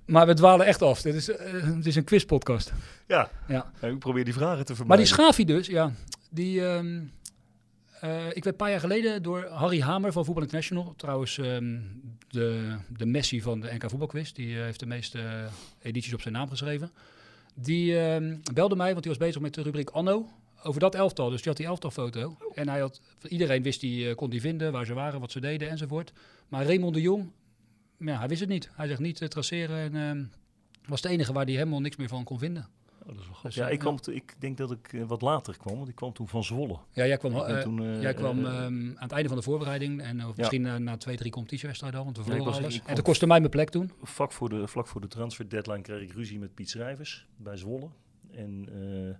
Maar 0.05 0.27
we 0.27 0.33
dwalen 0.33 0.65
echt 0.65 0.81
af. 0.81 1.01
Dit 1.01 1.15
is, 1.15 1.29
eh, 1.29 1.63
het 1.63 1.85
is 1.85 1.95
een 1.95 2.03
quizpodcast. 2.03 2.73
Ja, 3.07 3.29
Ja. 3.47 3.71
en 3.79 3.91
ik 3.91 3.99
probeer 3.99 4.23
die 4.25 4.33
vragen 4.33 4.65
te 4.65 4.71
Maar 4.71 4.75
vermijden. 4.75 5.05
die 5.05 5.15
Schafi 5.15 5.45
dus, 5.45 5.67
ja. 5.67 5.91
Die, 6.29 6.65
ehm, 6.65 7.01
eh, 7.99 8.25
ik 8.25 8.33
werd 8.33 8.45
een 8.45 8.55
paar 8.55 8.69
jaar 8.69 8.79
geleden 8.79 9.23
door 9.23 9.45
Harry 9.45 9.81
Hamer 9.81 10.11
van 10.11 10.25
Voetbal 10.25 10.43
International, 10.43 10.93
trouwens 10.97 11.37
ehm, 11.37 11.79
de, 12.27 12.75
de 12.97 13.05
Messi 13.05 13.41
van 13.41 13.59
de 13.59 13.73
NK 13.73 13.89
Voetbalquiz, 13.89 14.31
die 14.31 14.55
heeft 14.57 14.79
de 14.79 14.85
meeste 14.85 15.47
edities 15.81 16.13
op 16.13 16.21
zijn 16.21 16.33
naam 16.33 16.49
geschreven. 16.49 16.91
Die 17.55 17.99
ehm, 17.99 18.37
belde 18.53 18.75
mij, 18.75 18.91
want 18.91 19.03
die 19.03 19.11
was 19.11 19.21
bezig 19.25 19.41
met 19.41 19.53
de 19.53 19.61
rubriek 19.61 19.89
Anno, 19.89 20.29
over 20.63 20.79
dat 20.79 20.95
elftal. 20.95 21.29
Dus 21.29 21.37
die 21.41 21.47
had 21.47 21.57
die 21.57 21.65
elftalfoto. 21.65 22.37
En 22.53 22.69
hij 22.69 22.79
had, 22.79 23.01
iedereen 23.27 23.63
wist 23.63 23.81
die, 23.81 24.09
eh, 24.09 24.15
kon 24.15 24.29
die 24.29 24.41
vinden, 24.41 24.71
waar 24.71 24.85
ze 24.85 24.93
waren, 24.93 25.19
wat 25.19 25.31
ze 25.31 25.39
deden 25.39 25.69
enzovoort. 25.69 26.13
Maar 26.47 26.65
Raymond 26.65 26.93
de 26.93 27.01
Jong, 27.01 27.31
ja, 27.97 28.17
hij 28.17 28.27
wist 28.27 28.39
het 28.39 28.49
niet. 28.49 28.69
Hij 28.73 28.87
zegt 28.87 28.99
niet 28.99 29.21
eh, 29.21 29.27
traceren 29.27 29.77
en 29.77 29.95
ehm, 30.09 30.23
was 30.89 31.01
de 31.01 31.09
enige 31.09 31.33
waar 31.33 31.45
hij 31.45 31.53
helemaal 31.53 31.79
niks 31.81 31.95
meer 31.95 32.07
van 32.07 32.23
kon 32.23 32.39
vinden. 32.39 32.67
Oh, 33.01 33.09
dat 33.09 33.17
is 33.17 33.25
wel 33.25 33.33
goed. 33.35 33.43
Dus, 33.43 33.55
ja, 33.55 33.69
ik, 33.69 33.79
kwam 33.79 33.99
te- 34.01 34.15
ik 34.15 34.35
denk 34.39 34.57
dat 34.57 34.71
ik 34.71 34.93
eh, 34.93 35.03
wat 35.03 35.21
later 35.21 35.57
kwam, 35.57 35.75
want 35.77 35.87
ik 35.89 35.95
kwam 35.95 36.13
toen 36.13 36.27
van 36.27 36.43
Zwolle. 36.43 36.77
Ja, 36.91 37.05
jij 37.07 37.17
kwam, 37.17 37.35
eh, 37.35 37.59
toen, 37.61 37.83
eh, 37.85 38.01
jij 38.01 38.13
kwam 38.13 38.45
eh, 38.45 38.51
ehm, 38.51 38.87
aan 38.87 38.95
het 38.99 39.11
einde 39.11 39.27
van 39.27 39.37
de 39.37 39.43
voorbereiding 39.43 40.01
en 40.01 40.25
of 40.25 40.37
misschien 40.37 40.83
na 40.83 40.97
twee, 40.97 41.15
drie 41.17 41.31
competitiewedstrijden 41.31 41.99
al, 41.99 42.05
want 42.05 42.17
we 42.17 42.23
verloren 42.23 42.45
was- 42.45 42.57
alles. 42.57 42.81
En 42.85 42.95
dat 42.95 43.03
kostte 43.03 43.27
mij 43.27 43.39
mijn 43.39 43.51
plek 43.51 43.69
toen. 43.69 43.91
vlak 44.03 44.31
voor 44.31 44.49
de, 44.49 44.67
vlak 44.67 44.87
voor 44.87 45.01
de 45.01 45.07
transfer 45.07 45.49
deadline 45.49 45.81
kreeg 45.81 46.01
ik 46.01 46.11
ruzie 46.13 46.39
met 46.39 46.53
Piet 46.53 46.69
Schrijvers 46.69 47.25
bij 47.37 47.57
Zwolle. 47.57 47.89
En 48.31 48.67
eh, 48.71 49.15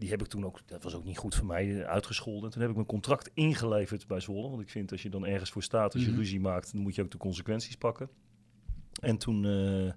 die 0.00 0.10
heb 0.10 0.20
ik 0.20 0.26
toen 0.26 0.44
ook, 0.44 0.58
dat 0.66 0.82
was 0.82 0.94
ook 0.94 1.04
niet 1.04 1.18
goed 1.18 1.34
voor 1.34 1.46
mij, 1.46 1.80
eh, 1.80 1.88
uitgescholden. 1.88 2.50
Toen 2.50 2.60
heb 2.60 2.70
ik 2.70 2.76
mijn 2.76 2.86
contract 2.88 3.30
ingeleverd 3.34 4.06
bij 4.06 4.20
Zwolle. 4.20 4.48
Want 4.50 4.60
ik 4.62 4.68
vind 4.70 4.92
als 4.92 5.02
je 5.02 5.08
dan 5.08 5.26
ergens 5.26 5.50
voor 5.50 5.62
staat, 5.62 5.94
als 5.94 6.02
je 6.02 6.08
Mhm. 6.08 6.18
ruzie 6.18 6.40
maakt, 6.40 6.72
dan 6.72 6.82
moet 6.82 6.94
je 6.94 7.02
ook 7.02 7.10
de 7.10 7.18
consequenties 7.18 7.76
pakken. 7.76 8.08
En 9.00 9.18
toen 9.18 9.44
eh, 9.46 9.92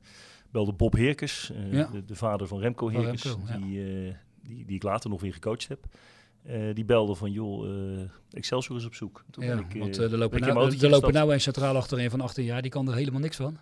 belde 0.51 0.73
Bob 0.73 0.93
Heerkes, 0.93 1.51
eh, 1.51 1.73
Ja. 1.73 1.85
de, 1.91 2.05
de 2.05 2.15
vader 2.15 2.47
van 2.47 2.59
Remco 2.59 2.87
Heerkes, 2.87 3.23
Remco, 3.23 3.57
die, 3.61 3.83
die, 4.41 4.65
die 4.65 4.75
ik 4.75 4.83
later 4.83 5.09
nog 5.09 5.21
weer 5.21 5.33
gecoacht 5.33 5.67
heb. 5.67 5.85
Die 6.73 6.85
belde 6.85 7.15
van, 7.15 7.31
joh, 7.31 7.69
eh, 7.99 8.01
Excelsior 8.31 8.77
is 8.77 8.85
op 8.85 8.93
zoek. 8.93 9.23
Toen 9.31 9.43
Ja, 9.45 9.53
ik, 9.69 9.79
want 9.79 9.97
er 9.97 10.17
lopen 10.17 10.41
nou, 10.41 10.77
er 10.81 10.89
lopen 10.89 11.13
nou 11.13 11.33
een 11.33 11.41
centraal 11.41 11.75
achterin 11.75 12.09
van 12.09 12.21
18 12.21 12.43
jaar, 12.45 12.61
die 12.61 12.71
kan 12.71 12.87
er 12.87 12.95
helemaal 12.95 13.19
niks 13.19 13.35
van. 13.35 13.57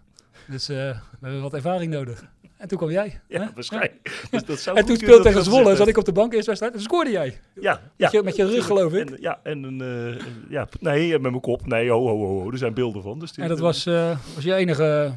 Dus 0.49 0.67
we 0.67 0.95
hebben 1.19 1.41
wat 1.41 1.53
ervaring 1.53 1.91
nodig. 1.91 2.29
En 2.61 2.67
toen 2.67 2.77
kwam 2.77 2.89
jij. 2.91 3.19
Ja, 3.27 3.39
hè? 3.41 3.47
waarschijnlijk. 3.55 3.93
Dus 4.31 4.43
dat 4.45 4.59
zou 4.59 4.77
En 4.77 4.85
toen 4.85 4.95
speelde 4.95 5.23
tegen 5.23 5.43
Zwolle, 5.43 5.75
zat 5.75 5.87
ik 5.87 5.97
op 5.97 6.05
de 6.05 6.11
bank 6.11 6.33
eerst 6.33 6.45
wedstrijd 6.47 6.73
en 6.73 6.81
scoorde 6.81 7.09
jij. 7.11 7.39
Ja, 7.55 7.71
ja. 7.71 7.81
Met 7.97 8.11
je- 8.11 8.23
met 8.23 8.35
je 8.35 8.45
rug, 8.45 8.65
geloof 8.65 8.93
ik. 8.93 9.09
En, 9.09 9.17
ja, 9.21 9.39
en 9.43 9.63
een, 9.63 9.81
eh, 10.15 10.25
ja, 10.49 10.67
nee, 10.79 11.11
met 11.11 11.21
mijn 11.21 11.39
kop. 11.39 11.65
Nee, 11.67 11.89
ho, 11.89 12.07
ho, 12.07 12.17
ho. 12.17 12.51
Er 12.51 12.57
zijn 12.57 12.73
beelden 12.73 13.01
van. 13.01 13.19
Dus 13.19 13.31
die- 13.31 13.43
En 13.43 13.49
dat 13.49 13.59
was, 13.59 13.85
eh, 13.85 14.17
was 14.35 14.43
je 14.43 14.53
enige 14.55 15.13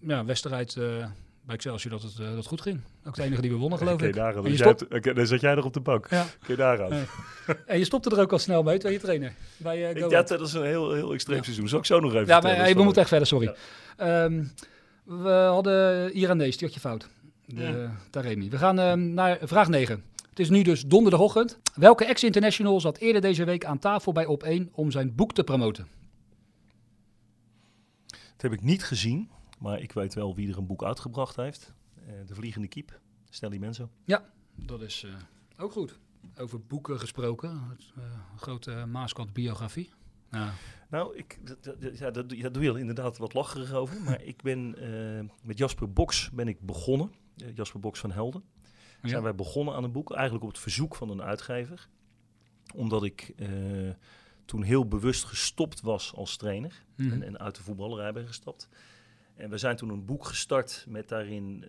ja, 0.00 0.24
wedstrijd 0.24 0.76
eh, 0.76 0.82
bij 1.42 1.54
Excelsior 1.54 1.92
dat 1.92 2.02
het, 2.02 2.18
eh, 2.18 2.34
dat 2.34 2.46
goed 2.46 2.60
ging. 2.60 2.80
Ook 3.06 3.14
de 3.14 3.22
enige 3.22 3.40
die 3.40 3.50
we 3.50 3.56
wonnen, 3.56 3.78
geloof 3.78 4.02
ik. 4.02 4.14
daar, 4.14 4.36
En 4.44 4.54
stop, 4.54 4.78
hebt- 4.78 4.94
oké, 4.94 5.12
dan 5.14 5.26
zat 5.26 5.40
jij 5.40 5.54
nog 5.54 5.64
op 5.64 5.72
de 5.72 5.80
bank. 5.80 6.06
Ja. 6.10 6.26
Daar 6.56 6.82
aan. 6.82 6.92
En 7.66 7.78
je 7.78 7.84
stopte 7.84 8.10
er 8.10 8.20
ook 8.20 8.32
al 8.32 8.38
snel 8.38 8.62
mee, 8.62 8.78
toen 8.78 8.92
je 8.92 8.98
trainer. 8.98 9.32
Bij, 9.56 9.92
eh, 9.94 10.08
ja, 10.10 10.22
dat 10.22 10.40
is 10.40 10.52
een 10.52 10.64
heel, 10.64 10.92
heel 10.94 11.12
extreem 11.12 11.36
Ja. 11.38 11.42
seizoen. 11.44 11.68
Zal 11.68 11.78
ik 11.78 11.84
zo 11.86 12.00
nog 12.00 12.14
even 12.14 12.26
Ja, 12.26 12.40
maar 12.40 12.74
we 12.74 12.82
moeten 12.82 13.00
echt 13.00 13.10
verder, 13.10 13.26
sorry. 13.26 13.54
Ja. 13.96 14.30
We 15.08 15.30
hadden 15.30 16.12
Iranees, 16.14 16.56
die 16.56 16.66
had 16.66 16.74
je 16.74 16.80
fout. 16.80 17.08
De, 17.44 17.62
Ja. 17.62 17.96
Taremi. 18.10 18.50
We 18.50 18.58
gaan 18.58 18.78
ehm, 18.78 19.14
naar 19.14 19.38
vraag 19.42 19.68
9. 19.68 20.04
Het 20.28 20.38
is 20.38 20.50
nu 20.50 20.62
dus 20.62 20.82
donderdagochtend. 20.82 21.58
Welke 21.74 22.04
ex-international 22.04 22.80
zat 22.80 22.98
eerder 22.98 23.22
deze 23.22 23.44
week 23.44 23.64
aan 23.64 23.78
tafel 23.78 24.12
bij 24.12 24.26
Op1 24.26 24.70
om 24.72 24.90
zijn 24.90 25.14
boek 25.14 25.32
te 25.32 25.44
promoten? 25.44 25.86
Dat 28.06 28.42
heb 28.50 28.52
ik 28.52 28.62
niet 28.62 28.84
gezien, 28.84 29.30
maar 29.58 29.80
ik 29.80 29.92
weet 29.92 30.14
wel 30.14 30.34
wie 30.34 30.50
er 30.50 30.58
een 30.58 30.66
boek 30.66 30.84
uitgebracht 30.84 31.36
heeft. 31.36 31.72
Eh, 32.06 32.12
de 32.26 32.34
Vliegende 32.34 32.68
Kiep, 32.68 33.00
Stanley 33.30 33.58
Menzo. 33.58 33.88
Dat 34.54 34.80
is 34.82 35.04
eh, 35.04 35.62
ook 35.64 35.72
goed. 35.72 35.98
Over 36.36 36.60
boeken 36.60 36.98
gesproken. 37.00 37.62
Het, 37.68 37.92
eh, 37.96 38.02
grote 38.36 38.86
Maaskant 38.86 39.32
biografie. 39.32 39.90
Ja. 40.30 40.52
Nou, 40.88 41.16
ik, 41.16 41.38
dat, 41.46 41.64
dat- 41.64 41.98
ja, 41.98 42.10
dat, 42.10 42.30
daar 42.30 42.52
doe 42.52 42.62
je 42.62 42.78
inderdaad 42.78 43.18
wat 43.18 43.34
lacherig 43.34 43.72
over. 43.72 44.00
Maar 44.00 44.22
ik 44.32 44.42
ben 44.42 44.74
eh, 44.78 45.24
met 45.42 45.58
Jasper 45.58 45.92
Boks 45.92 46.30
ben 46.30 46.48
ik 46.48 46.60
begonnen. 46.60 47.12
Eh, 47.36 47.54
Jasper 47.54 47.80
Boks 47.80 48.00
van 48.00 48.10
Helden. 48.10 48.42
Ja. 49.02 49.08
Zijn 49.08 49.22
wij 49.22 49.34
begonnen 49.34 49.74
aan 49.74 49.84
een 49.84 49.92
boek. 49.92 50.12
Eigenlijk 50.12 50.44
op 50.44 50.50
het 50.50 50.58
verzoek 50.60 50.94
van 50.96 51.10
een 51.10 51.22
uitgever. 51.22 51.88
Omdat 52.74 53.04
ik 53.04 53.32
eh, 53.36 53.48
toen 54.44 54.62
heel 54.62 54.88
bewust 54.88 55.24
gestopt 55.24 55.80
was 55.80 56.12
als 56.14 56.36
trainer. 56.36 56.84
Mhm. 56.96 57.12
en, 57.12 57.22
en 57.22 57.38
uit 57.38 57.54
de 57.56 57.62
voetballerij 57.62 58.12
ben 58.12 58.26
gestapt. 58.26 58.68
En 59.34 59.50
we 59.50 59.58
zijn 59.58 59.76
toen 59.76 59.88
een 59.88 60.04
boek 60.04 60.24
gestart 60.24 60.84
met 60.88 61.08
daarin 61.08 61.64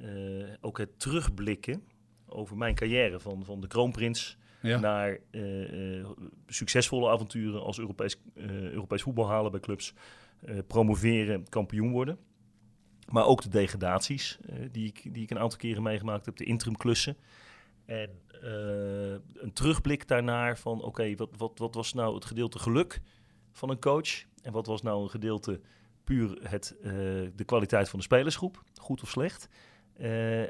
ook 0.62 0.78
het 0.78 1.00
terugblikken 1.00 1.84
over 2.26 2.58
mijn 2.58 2.76
carrière 2.76 3.20
van, 3.20 3.46
van 3.46 3.62
de 3.62 3.68
kroonprins 3.68 4.38
Ja. 4.62 4.80
naar 4.80 5.18
eh, 5.32 6.00
eh, 6.00 6.08
succesvolle 6.48 7.10
avonturen 7.10 7.62
als 7.62 7.80
Europees, 7.80 8.22
eh, 8.36 8.72
Europees 8.72 9.02
voetbal 9.02 9.28
halen 9.28 9.52
bij 9.52 9.60
clubs, 9.60 9.94
promoveren, 10.68 11.50
kampioen 11.50 11.92
worden. 11.92 12.18
Maar 13.10 13.26
ook 13.26 13.42
de 13.42 13.50
degradaties 13.50 14.40
die, 14.72 14.88
ik, 14.88 15.14
die 15.14 15.24
ik 15.24 15.30
een 15.30 15.40
aantal 15.40 15.58
keren 15.58 15.84
meegemaakt 15.84 16.26
heb, 16.26 16.36
de 16.36 16.44
interimklussen. 16.44 17.18
En 17.86 18.10
een 19.34 19.54
terugblik 19.54 20.08
daarnaar 20.08 20.58
van 20.58 20.82
oké, 20.82 21.16
wat, 21.16 21.30
wat, 21.38 21.60
wat 21.60 21.76
was 21.76 21.94
nou 21.94 22.16
het 22.16 22.26
gedeelte 22.26 22.60
geluk 22.60 23.02
van 23.52 23.70
een 23.70 23.80
coach? 23.80 24.24
En 24.42 24.52
wat 24.52 24.66
was 24.66 24.82
nou 24.82 25.04
een 25.04 25.10
gedeelte 25.10 25.60
puur 26.04 26.38
het, 26.42 26.76
de 27.36 27.44
kwaliteit 27.46 27.90
van 27.90 28.00
de 28.00 28.06
spelersgroep, 28.06 28.64
goed 28.76 29.02
of 29.02 29.10
slecht? 29.10 29.50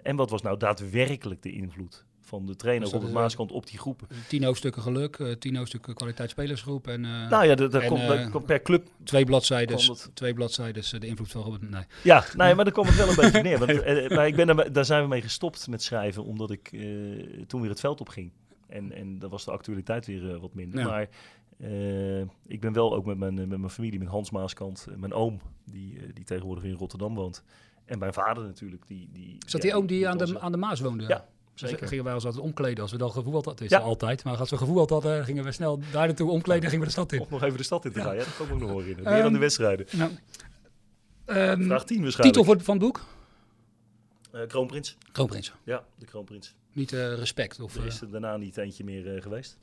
En 0.04 0.15
wat 0.15 0.30
was 0.30 0.41
nou 0.41 0.58
daadwerkelijk 0.58 1.41
de 1.41 1.52
invloed 1.52 2.06
van 2.30 2.46
de 2.46 2.56
trainer 2.56 2.84
Dus 2.86 2.94
op 2.94 3.02
het 3.02 3.10
is, 3.10 3.15
eh, 3.15 3.22
Maaskant 3.22 3.52
op 3.52 3.68
die 3.68 3.80
groepen? 3.80 4.08
Tien 4.28 4.44
hoofdstukken 4.44 4.82
geluk, 4.82 5.15
eh, 5.20 5.32
tien 5.32 5.56
hoofdstukken 5.56 5.94
kwaliteit 5.94 6.30
spelersgroep 6.30 6.88
en 6.88 7.06
eh, 7.06 7.30
Nou 7.30 7.46
ja, 7.46 7.56
dat, 7.56 7.72
dat 7.72 7.82
en, 7.82 7.88
komt, 7.88 8.08
dat 8.08 8.30
komt 8.30 8.46
per 8.46 8.62
club. 8.62 8.88
twee 9.04 9.26
bladzijden. 9.26 9.78
het- 9.78 10.10
Twee 10.13 10.34
bladzijden, 10.34 11.00
de 11.00 11.08
invloed 11.08 11.32
van 11.32 11.42
Robert. 11.42 11.70
Nee. 11.70 11.84
Ja, 12.04 12.24
ja, 12.38 12.56
maar 12.56 12.63
daar 12.65 12.72
kwam 12.74 12.86
het 12.86 12.96
wel 12.96 13.10
een 13.10 13.15
beetje 13.32 13.42
neer. 13.42 13.58
Want, 13.60 14.10
maar 14.10 14.28
ik 14.28 14.36
ben 14.36 14.48
daar, 14.48 14.72
daar 14.72 14.86
zijn 14.86 15.02
we 15.04 15.08
mee 15.08 15.22
gestopt 15.22 15.68
met 15.68 15.84
schrijven, 15.84 16.24
omdat 16.24 16.52
ik 16.52 16.70
toen 17.48 17.62
weer 17.62 17.70
het 17.70 17.80
veld 17.80 18.02
op 18.02 18.10
ging. 18.10 18.32
En, 18.68 18.92
en 18.92 19.20
dan 19.20 19.30
was 19.30 19.46
de 19.46 19.52
actualiteit 19.52 20.06
weer 20.06 20.39
wat 20.39 20.54
minder. 20.54 20.80
Ja. 20.80 20.86
Maar 20.88 21.08
ik 22.48 22.60
ben 22.62 22.74
wel 22.74 22.96
ook 22.96 23.06
met 23.06 23.18
mijn, 23.18 23.34
met 23.34 23.48
mijn 23.48 23.70
familie, 23.70 24.00
met 24.00 24.08
Hans 24.08 24.32
Maaskant, 24.32 24.88
mijn 24.96 25.13
oom, 25.13 25.39
die, 25.65 26.13
die 26.13 26.24
tegenwoordig 26.26 26.63
in 26.63 26.74
Rotterdam 26.74 27.15
woont. 27.15 27.44
En 27.86 28.00
mijn 28.00 28.13
vader 28.13 28.44
natuurlijk. 28.44 28.88
Die, 28.88 29.10
die, 29.13 29.38
ja, 29.48 29.60
die 29.60 29.74
oom 29.76 29.86
die 29.88 30.08
aan 30.08 30.18
de, 30.18 30.39
aan 30.39 30.52
de 30.52 30.58
Maas 30.58 30.80
woonde? 30.80 31.08
Ja, 31.08 31.28
zeker. 31.67 31.88
gingen 31.88 32.04
wij 32.04 32.13
ons 32.13 32.26
altijd 32.26 32.43
omkleden 32.43 32.82
als 32.82 32.91
we 32.91 32.98
dan 32.98 33.12
gevoetbald 33.12 33.45
hadden. 33.45 33.65
Is 33.65 33.72
Ja. 33.72 33.80
altijd. 33.80 34.24
Maar 34.24 34.38
als 34.38 34.50
we 34.50 34.58
gevoetbald 34.58 34.89
hadden, 34.89 35.26
gingen 35.26 35.43
we 35.43 35.52
snel 35.52 35.80
daar 35.91 36.06
naartoe 36.08 36.30
omkleden 36.30 36.63
en 36.63 36.69
gingen 36.69 36.80
we 36.80 36.93
de 36.93 36.98
stad 37.00 37.12
in. 37.12 37.19
Of 37.19 37.30
nog 37.30 37.43
even 37.43 37.58
de 37.58 37.63
stad 37.63 37.86
in 37.86 37.91
te 37.91 38.02
gaan. 38.02 38.15
Ja, 38.15 38.24
dat 38.38 38.48
me 38.48 38.54
ook 38.54 38.60
nog 38.60 38.69
herinneren. 38.69 39.04
Meer 39.04 39.13
Ehm, 39.13 39.24
dan 39.24 39.34
de 39.34 39.39
wedstrijden. 39.39 39.86
Nou, 39.91 40.12
ehm, 41.26 41.63
Vraag 41.63 41.84
10 41.86 42.02
waarschijnlijk. 42.02 42.13
titel 42.22 42.43
voor, 42.43 42.60
van 42.62 42.74
het 42.76 42.84
boek? 42.84 43.06
Eh, 44.32 44.48
Kroonprins. 44.48 44.98
Kroonprins. 45.12 45.54
Ja, 45.63 45.84
de 45.98 46.06
Kroonprins. 46.06 46.56
Niet 46.74 46.93
eh, 46.93 47.13
respect. 47.13 47.60
Of, 47.60 47.76
Er 47.76 47.82
eh, 47.82 47.88
is 47.88 48.02
er 48.02 48.12
daarna 48.12 48.38
niet 48.38 48.58
eentje 48.58 48.84
meer 48.84 49.15
eh, 49.15 49.22
geweest. 49.22 49.58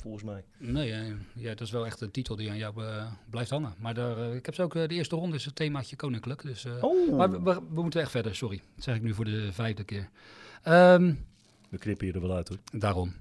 Volgens 0.00 0.22
mij. 0.24 0.44
nee, 0.58 0.92
eh, 0.92 1.06
ja, 1.34 1.48
dat 1.48 1.60
is 1.60 1.70
wel 1.70 1.86
echt 1.86 2.00
een 2.00 2.10
titel 2.10 2.36
die 2.36 2.50
aan 2.50 2.56
jou 2.56 2.84
eh, 2.84 3.06
blijft 3.30 3.50
hangen. 3.50 3.74
Maar 3.78 3.94
daar, 3.94 4.18
eh, 4.18 4.34
ik 4.34 4.46
heb 4.46 4.54
ze 4.54 4.62
ook, 4.62 4.74
eh, 4.74 4.88
de 4.88 4.94
eerste 4.94 5.16
ronde 5.16 5.36
is 5.36 5.44
het 5.44 5.56
themaatje 5.56 5.96
koninklijk. 5.96 6.42
Dus, 6.42 6.64
eh, 6.64 6.84
Oh. 6.84 7.16
Maar 7.16 7.30
we, 7.30 7.42
we- 7.42 7.60
we 7.74 7.82
moeten 7.82 8.00
echt 8.00 8.10
verder, 8.10 8.36
sorry. 8.36 8.62
Dat 8.74 8.84
zeg 8.84 8.94
ik 8.96 9.02
nu 9.02 9.14
voor 9.14 9.24
de 9.24 9.52
vijfde 9.52 9.84
keer. 9.84 10.08
Ehm, 10.62 11.12
We 11.68 11.78
knippen 11.78 12.06
je 12.06 12.12
er 12.12 12.20
wel 12.20 12.32
uit 12.36 12.48
hoor. 12.48 12.58
Daarom. 12.72 13.14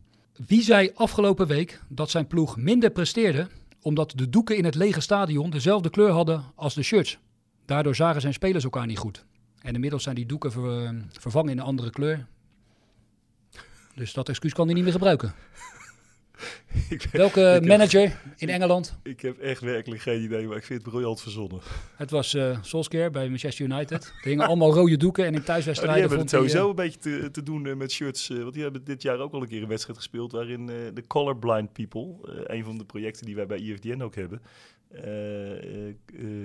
Wie 0.47 0.61
zei 0.61 0.91
afgelopen 0.95 1.47
week 1.47 1.81
dat 1.87 2.09
zijn 2.09 2.27
ploeg 2.27 2.57
minder 2.57 2.89
presteerde 2.89 3.47
omdat 3.81 4.13
de 4.15 4.29
doeken 4.29 4.57
in 4.57 4.65
het 4.65 4.75
lege 4.75 5.01
stadion 5.01 5.49
dezelfde 5.49 5.89
kleur 5.89 6.09
hadden 6.11 6.43
als 6.55 6.73
de 6.73 6.83
shirts? 6.83 7.17
Daardoor 7.65 7.95
zagen 7.95 8.21
zijn 8.21 8.33
spelers 8.33 8.63
elkaar 8.63 8.85
niet 8.85 8.97
goed. 8.97 9.25
En 9.61 9.73
inmiddels 9.73 10.03
zijn 10.03 10.15
die 10.15 10.25
doeken 10.25 10.51
ver- 10.51 10.83
eh, 10.85 10.89
vervangen 11.11 11.51
in 11.51 11.57
een 11.57 11.63
andere 11.65 11.89
kleur. 11.89 12.25
Dus 13.95 14.13
dat 14.13 14.29
excuus 14.29 14.53
kan 14.53 14.65
hij 14.65 14.73
niet 14.75 14.83
meer 14.83 14.93
gebruiken. 14.93 15.33
ik, 16.89 17.07
Welke 17.11 17.39
heb- 17.39 17.65
manager 17.65 18.19
in 18.37 18.49
Engeland? 18.49 18.97
ik 19.03 19.21
heb 19.21 19.37
echt 19.39 19.61
werkelijk 19.61 20.01
geen 20.01 20.21
idee, 20.23 20.47
maar 20.47 20.57
ik 20.57 20.63
vind 20.63 20.81
het 20.81 20.89
briljant 20.91 21.21
verzonnen. 21.21 21.59
Het 21.95 22.11
was 22.11 22.33
eh 22.33 22.57
Solskjaer 22.61 23.11
bij 23.11 23.29
Manchester 23.29 23.65
United. 23.65 24.03
Er 24.21 24.27
hingen 24.29 24.47
allemaal 24.47 24.73
rode 24.73 24.97
doeken 24.97 25.23
en 25.23 25.29
in 25.29 25.35
die 25.35 25.43
thuiswedstrijden 25.45 25.99
hebben 26.01 26.19
het 26.19 26.29
vond 26.29 26.41
hij, 26.43 26.49
sowieso 26.51 26.63
eh, 26.63 26.85
een 26.85 26.99
beetje 26.99 27.21
te, 27.21 27.31
te 27.31 27.43
doen 27.43 27.65
eh, 27.67 27.75
met 27.75 27.91
shirts. 27.91 28.27
want 28.27 28.53
die 28.53 28.63
hebben 28.63 28.83
dit 28.83 29.01
jaar 29.01 29.19
ook 29.19 29.33
al 29.33 29.41
een 29.41 29.47
keer 29.47 29.61
een 29.61 29.67
wedstrijd 29.67 29.97
gespeeld. 29.97 30.31
waarin 30.31 30.65
de 30.65 31.03
Colorblind 31.07 31.73
People, 31.73 32.15
een 32.47 32.63
van 32.63 32.77
de 32.77 32.85
projecten 32.85 33.25
die 33.25 33.35
wij 33.35 33.45
bij 33.45 33.57
E 33.57 33.61
IFDN 33.61 34.01
ook 34.01 34.15
hebben. 34.15 34.41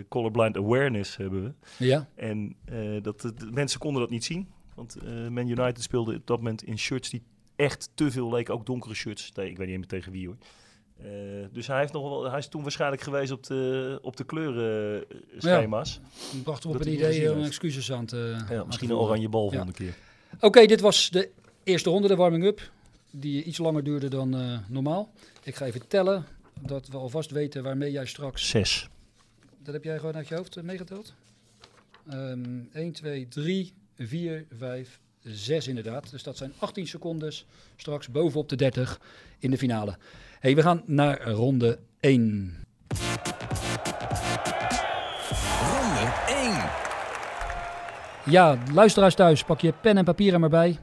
colorblind 0.09 0.57
Awareness 0.57 1.17
hebben 1.17 1.43
we. 1.45 1.85
ja, 1.85 2.09
En 2.15 2.57
dat, 3.03 3.21
de, 3.21 3.35
de 3.35 3.49
mensen 3.53 3.81
konden 3.81 4.01
dat 4.01 4.11
niet 4.11 4.25
zien. 4.25 4.49
Want 4.75 4.97
Man 5.31 5.49
United 5.49 5.83
speelde 5.83 6.15
op 6.17 6.27
dat 6.27 6.37
moment 6.37 6.63
in 6.65 6.79
shirts 6.79 7.11
die 7.11 7.23
echt 7.63 7.91
te 7.95 8.11
veel 8.11 8.31
leken. 8.31 8.55
Ook 8.55 8.67
donkere 8.67 8.95
shirts. 8.95 9.31
Te- 9.31 9.49
Ik 9.51 9.57
weet 9.57 9.69
niet 9.69 9.77
meer 9.79 9.87
tegen 9.87 10.13
wie 10.13 10.27
hoor. 10.27 10.37
Eh, 11.03 11.11
dus 11.53 11.67
hij, 11.67 11.79
heeft 11.79 11.93
nog 11.93 12.03
wel, 12.03 12.31
hij 12.31 12.39
is 12.39 12.49
toen 12.49 12.63
waarschijnlijk 12.63 13.03
geweest 13.03 13.33
op 13.33 13.43
de, 13.47 13.99
op 14.03 14.17
de 14.17 14.25
kleurenschema's. 14.25 16.01
het 16.33 16.43
bracht 16.43 16.63
hem 16.63 16.73
op 16.73 16.81
een 16.81 16.93
idee 16.93 17.33
om 17.33 17.43
excuses 17.43 17.93
aan 17.93 18.07
te 18.07 18.17
Ja, 18.17 18.39
aan 18.39 18.47
te 18.61 18.67
misschien 18.67 18.91
een 18.91 18.97
oranje 18.97 19.29
bal 19.29 19.45
Ja. 19.45 19.49
volgende 19.51 19.73
keer. 19.73 19.95
Oké, 20.41 20.67
dit 20.67 20.81
was 20.81 21.11
de 21.11 21.31
eerste 21.65 21.91
ronde, 21.91 22.09
de 22.09 22.17
warming-up. 22.17 22.71
Die 23.11 23.43
iets 23.45 23.59
langer 23.59 23.85
duurde 23.85 24.09
dan 24.09 24.35
eh, 24.37 24.59
normaal. 24.69 25.13
Ik 25.43 25.55
ga 25.55 25.65
even 25.67 25.89
tellen, 25.89 26.25
dat 26.61 26.89
we 26.89 26.97
alvast 26.97 27.31
weten 27.31 27.63
waarmee 27.63 27.91
jij 27.93 28.07
straks... 28.07 28.49
Zes. 28.49 28.89
Dat 29.59 29.75
heb 29.75 29.85
jij 29.85 29.99
gewoon 29.99 30.15
uit 30.17 30.29
je 30.29 30.35
hoofd 30.35 30.57
eh, 30.57 30.63
meegeteld? 30.63 31.15
Ehm 32.11 32.61
1, 32.73 32.93
2, 32.93 33.29
3, 33.29 33.73
4, 33.99 34.47
5, 34.59 35.01
6 35.23 35.69
inderdaad. 35.69 36.11
Dus 36.11 36.23
dat 36.23 36.37
zijn 36.37 36.53
18 36.59 36.87
secondes 36.87 37.47
straks 37.77 38.09
bovenop 38.09 38.49
de 38.49 38.57
30 38.57 39.01
in 39.39 39.51
de 39.51 39.59
finale. 39.59 39.97
Hey, 40.41 40.55
we 40.55 40.63
gaan 40.63 40.83
naar 40.87 41.23
ronde 41.23 41.79
1. 42.01 42.67
Ronde 45.73 46.13
1. 46.29 46.71
Ja, 48.33 48.59
luisteraars 48.73 49.15
thuis, 49.15 49.45
pak 49.45 49.61
je 49.61 49.75
pen 49.81 49.97
en 49.97 50.05
papier 50.05 50.33
er 50.33 50.41
maar 50.41 50.49
bij. 50.49 50.79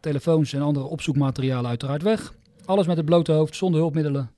Telefoons 0.00 0.52
en 0.52 0.62
andere 0.62 0.86
opzoekmaterialen 0.86 1.68
uiteraard 1.68 2.02
weg. 2.02 2.34
Alles 2.64 2.86
met 2.86 2.96
het 2.96 3.06
blote 3.06 3.32
hoofd, 3.32 3.56
zonder 3.56 3.80
hulpmiddelen. 3.80 4.30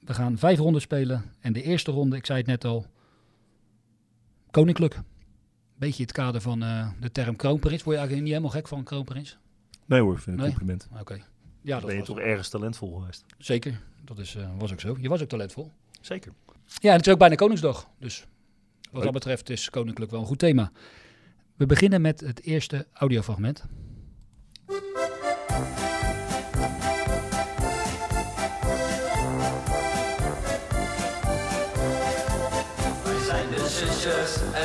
We 0.00 0.14
gaan 0.14 0.38
vijf 0.38 0.58
ronden 0.58 0.80
spelen. 0.80 1.24
En 1.40 1.52
de 1.52 1.62
eerste 1.62 1.90
ronde, 1.90 2.16
ik 2.16 2.26
zei 2.26 2.38
het 2.38 2.46
net 2.46 2.64
al, 2.64 2.86
koninklijk. 4.50 4.98
Beetje 5.76 6.02
het 6.02 6.12
kader 6.12 6.40
van 6.40 6.62
eh, 6.62 6.88
de 7.00 7.12
term 7.12 7.36
kroonprins. 7.36 7.82
Word 7.82 7.96
je 7.96 8.00
eigenlijk 8.02 8.22
niet 8.22 8.32
helemaal 8.36 8.50
gek 8.60 8.68
van 8.68 8.84
kroonprins? 8.84 9.38
Nee 9.86 10.00
hoor, 10.00 10.12
ik 10.14 10.18
vind 10.20 10.36
het 10.36 10.36
Nee? 10.36 10.46
een 10.46 10.58
compliment. 10.58 10.88
Oké. 11.00 11.14
Ja, 11.62 11.74
dat 11.76 11.84
ben 11.84 11.92
je 11.92 11.98
was 11.98 12.08
toch 12.08 12.18
ergens 12.18 12.48
talentvol 12.48 12.98
geweest? 12.98 13.24
zeker. 13.38 13.80
Dat 14.04 14.18
is, 14.18 14.34
eh, 14.34 14.48
was 14.58 14.72
ook 14.72 14.80
zo. 14.80 14.96
Je 15.00 15.08
was 15.08 15.22
ook 15.22 15.28
talentvol. 15.28 15.72
Zeker. 16.00 16.32
Ja, 16.80 16.90
en 16.90 16.96
het 16.96 17.06
is 17.06 17.12
ook 17.12 17.18
bijna 17.18 17.34
Koningsdag. 17.34 17.88
Dus 17.98 18.26
wat 18.90 19.02
dat 19.02 19.12
betreft 19.12 19.50
is 19.50 19.70
koninklijk 19.70 20.10
wel 20.10 20.20
een 20.20 20.26
goed 20.26 20.38
thema. 20.38 20.70
We 21.56 21.66
beginnen 21.66 22.00
met 22.00 22.20
het 22.20 22.42
eerste 22.42 22.86
audiofragment. 22.92 23.64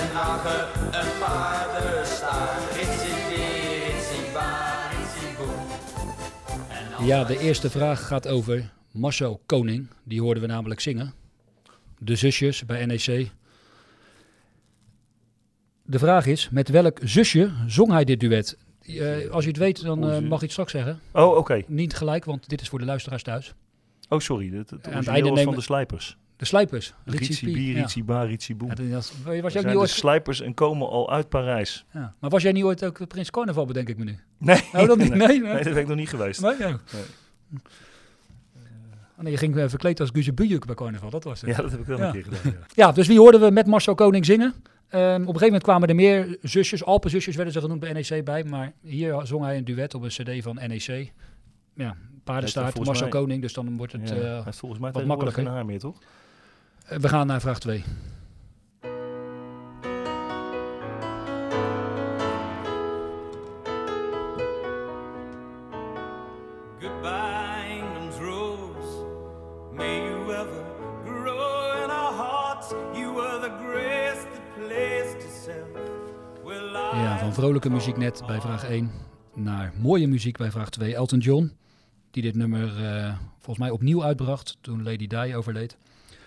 Zusjes, 0.09 0.65
een 4.17 4.31
paardenstaart. 4.33 7.05
Ja, 7.05 7.23
de 7.23 7.39
eerste 7.39 7.69
vraag 7.69 8.07
gaat 8.07 8.27
over 8.27 8.71
Marcel 8.91 9.41
Koning. 9.45 9.87
Die 10.03 10.21
hoorden 10.21 10.43
we 10.43 10.49
namelijk 10.49 10.79
zingen. 10.79 11.13
De 11.99 12.15
zusjes 12.15 12.65
bij 12.65 12.85
NEC. 12.85 13.29
De 15.83 15.99
vraag 15.99 16.25
is, 16.25 16.49
met 16.49 16.69
welk 16.69 16.97
zusje 17.03 17.51
zong 17.67 17.91
hij 17.91 18.03
dit 18.03 18.19
duet? 18.19 18.57
Eh, 18.81 19.29
als 19.29 19.43
je 19.43 19.49
het 19.49 19.59
weet, 19.59 19.83
dan 19.83 20.09
eh, 20.11 20.19
mag 20.19 20.37
je 20.39 20.43
het 20.45 20.51
straks 20.51 20.71
zeggen. 20.71 20.99
Oh, 21.11 21.37
oké. 21.37 21.61
Niet 21.67 21.93
gelijk, 21.95 22.25
want 22.25 22.49
dit 22.49 22.61
is 22.61 22.69
voor 22.69 22.79
de 22.79 22.85
luisteraars 22.85 23.23
thuis. 23.23 23.53
Oh, 24.09 24.19
sorry. 24.19 24.53
Het, 24.55 24.69
het 24.69 24.71
Aan 24.71 24.77
het 24.77 24.85
origineel 24.85 25.13
einde 25.13 25.29
was 25.29 25.37
nemen- 25.37 25.43
van 25.43 25.53
de 25.53 25.61
Slijpers. 25.61 26.17
De 26.41 26.47
Slijpers. 26.47 26.93
Ritsi 27.05 27.51
P. 27.51 27.53
bi, 27.53 27.73
Ja. 27.73 27.73
was 29.41 29.51
zijn 29.51 29.65
niet 29.65 29.73
de. 29.75 29.87
Slijpers 29.87 30.41
en 30.41 30.53
komen 30.53 30.89
al 30.89 31.11
uit 31.11 31.29
Parijs. 31.29 31.85
Ja. 31.93 32.13
Maar 32.19 32.29
was 32.29 32.41
jij 32.43 32.51
niet 32.51 32.63
ooit 32.63 32.83
ook 32.85 33.07
Prins 33.07 33.29
Carnaval, 33.31 33.65
bedenk 33.65 33.89
ik 33.89 33.97
me 33.97 34.03
nu? 34.03 34.19
Nee, 34.37 34.63
Oh, 34.73 34.87
dat 34.87 34.97
niet? 34.97 35.09
Nee, 35.15 35.27
nee. 35.27 35.39
nee, 35.39 35.63
dat 35.63 35.73
ben 35.73 35.77
ik 35.81 35.87
nog 35.87 35.97
niet 35.97 36.09
geweest. 36.09 36.41
Nee, 36.41 36.55
ja. 36.59 36.79
Oh, 39.17 39.23
nee, 39.23 39.31
je 39.31 39.37
ging 39.37 39.53
verkleed 39.69 39.99
als 39.99 40.09
Guze 40.13 40.33
Bujuk 40.33 40.65
bij 40.65 40.75
Carnaval, 40.75 41.09
dat 41.09 41.23
was 41.23 41.41
het. 41.41 41.49
Ja, 41.49 41.61
dat 41.61 41.71
heb 41.71 41.79
ik 41.79 41.85
wel 41.85 41.97
Ja. 41.97 42.05
een 42.05 42.11
keer 42.11 42.23
gedaan. 42.23 42.55
Ja. 42.73 42.91
Dus 42.91 43.07
wie 43.07 43.19
hoorden 43.19 43.41
we 43.41 43.51
met 43.51 43.67
Marcel 43.67 43.95
Koning 43.95 44.25
zingen? 44.25 44.53
Ehm, 44.87 45.03
op 45.03 45.19
een 45.19 45.25
gegeven 45.25 45.45
moment 45.45 45.63
kwamen 45.63 45.89
er 45.89 45.95
meer 45.95 46.37
zusjes, 46.41 46.83
Alpenzusjes 46.83 47.35
werden 47.35 47.53
ze 47.53 47.59
genoemd 47.61 47.79
bij 47.79 47.93
NEC 47.93 48.25
bij, 48.25 48.43
maar 48.43 48.71
hier 48.81 49.19
zong 49.23 49.43
hij 49.43 49.57
een 49.57 49.65
duet 49.65 49.93
op 49.93 50.01
een 50.01 50.09
cd 50.09 50.43
van 50.43 50.55
NEC. 50.67 51.11
Ja, 51.75 51.95
paardenstaart, 52.23 52.75
Marcel 52.85 53.07
mij- 53.09 53.19
Koning, 53.19 53.41
dus 53.41 53.53
dan 53.53 53.77
wordt 53.77 53.91
het... 53.93 54.09
Ja, 54.09 54.15
eh, 54.15 54.51
volgens 54.51 54.81
mij 54.81 54.91
wat 54.91 55.05
makkelijker. 55.05 55.43
geen 55.43 55.51
haar 55.51 55.65
meer, 55.65 55.79
toch? 55.79 55.97
We 56.99 57.07
gaan 57.09 57.27
naar 57.27 57.41
vraag 57.41 57.59
2. 57.59 57.83
Goodbye, 66.79 67.79
England's 67.79 68.17
rose. 68.17 69.05
May 69.73 70.03
you 70.03 70.33
ever 70.33 70.65
grow 71.05 71.83
in 71.83 71.89
our 71.89 72.13
hearts. 72.13 72.73
You 72.93 73.13
were 73.13 73.39
the 73.39 73.51
grace 73.65 74.23
that 74.23 74.41
placed 74.55 75.23
itself. 75.23 75.67
Well, 76.43 76.69
I 76.69 77.01
Ja, 77.01 77.17
van 77.19 77.33
vrolijke 77.33 77.69
muziek 77.69 77.97
net 77.97 78.23
bij 78.27 78.41
vraag 78.41 78.63
1 78.65 78.91
naar 79.33 79.73
mooie 79.79 80.07
muziek 80.07 80.37
bij 80.37 80.51
vraag 80.51 80.69
2. 80.69 80.95
Elton 80.95 81.19
John, 81.19 81.51
die 82.11 82.23
dit 82.23 82.35
nummer 82.35 82.85
eh, 82.85 83.15
volgens 83.33 83.57
mij 83.57 83.69
opnieuw 83.69 84.03
uitbracht 84.03 84.57
toen 84.61 84.83
Lady 84.83 85.07
Di 85.07 85.35
overleed. 85.35 85.77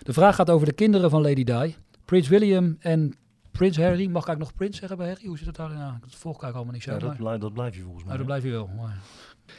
De 0.05 0.13
vraag 0.13 0.35
gaat 0.35 0.49
over 0.49 0.67
de 0.67 0.73
kinderen 0.73 1.09
van 1.09 1.21
Lady 1.21 1.43
Di. 1.43 1.75
Prins 2.05 2.27
William 2.27 2.75
en 2.79 3.13
Prins 3.51 3.77
Harry. 3.77 4.07
Mag 4.09 4.21
ik 4.21 4.27
eigenlijk 4.27 4.39
nog 4.39 4.53
Prins 4.53 4.77
zeggen 4.77 4.97
bij 4.97 5.07
Harry? 5.07 5.27
Hoe 5.27 5.37
zit 5.37 5.47
het 5.47 5.55
daar? 5.55 5.69
Nou, 5.73 5.93
dat 6.01 6.15
volg 6.15 6.35
ik 6.35 6.41
eigenlijk 6.43 6.55
allemaal 6.55 6.73
niet 6.73 6.83
zo. 6.83 6.91
Ja, 6.91 6.97
dat, 6.97 7.17
blijf, 7.17 7.39
dat 7.41 7.53
blijf 7.53 7.75
je 7.75 7.81
volgens 7.81 8.03
mij. 8.03 8.13
Nou, 8.15 8.17
dat 8.17 8.27
blijf 8.27 8.43
je 8.43 8.49
wel. 8.51 8.69
Maar- 8.77 8.97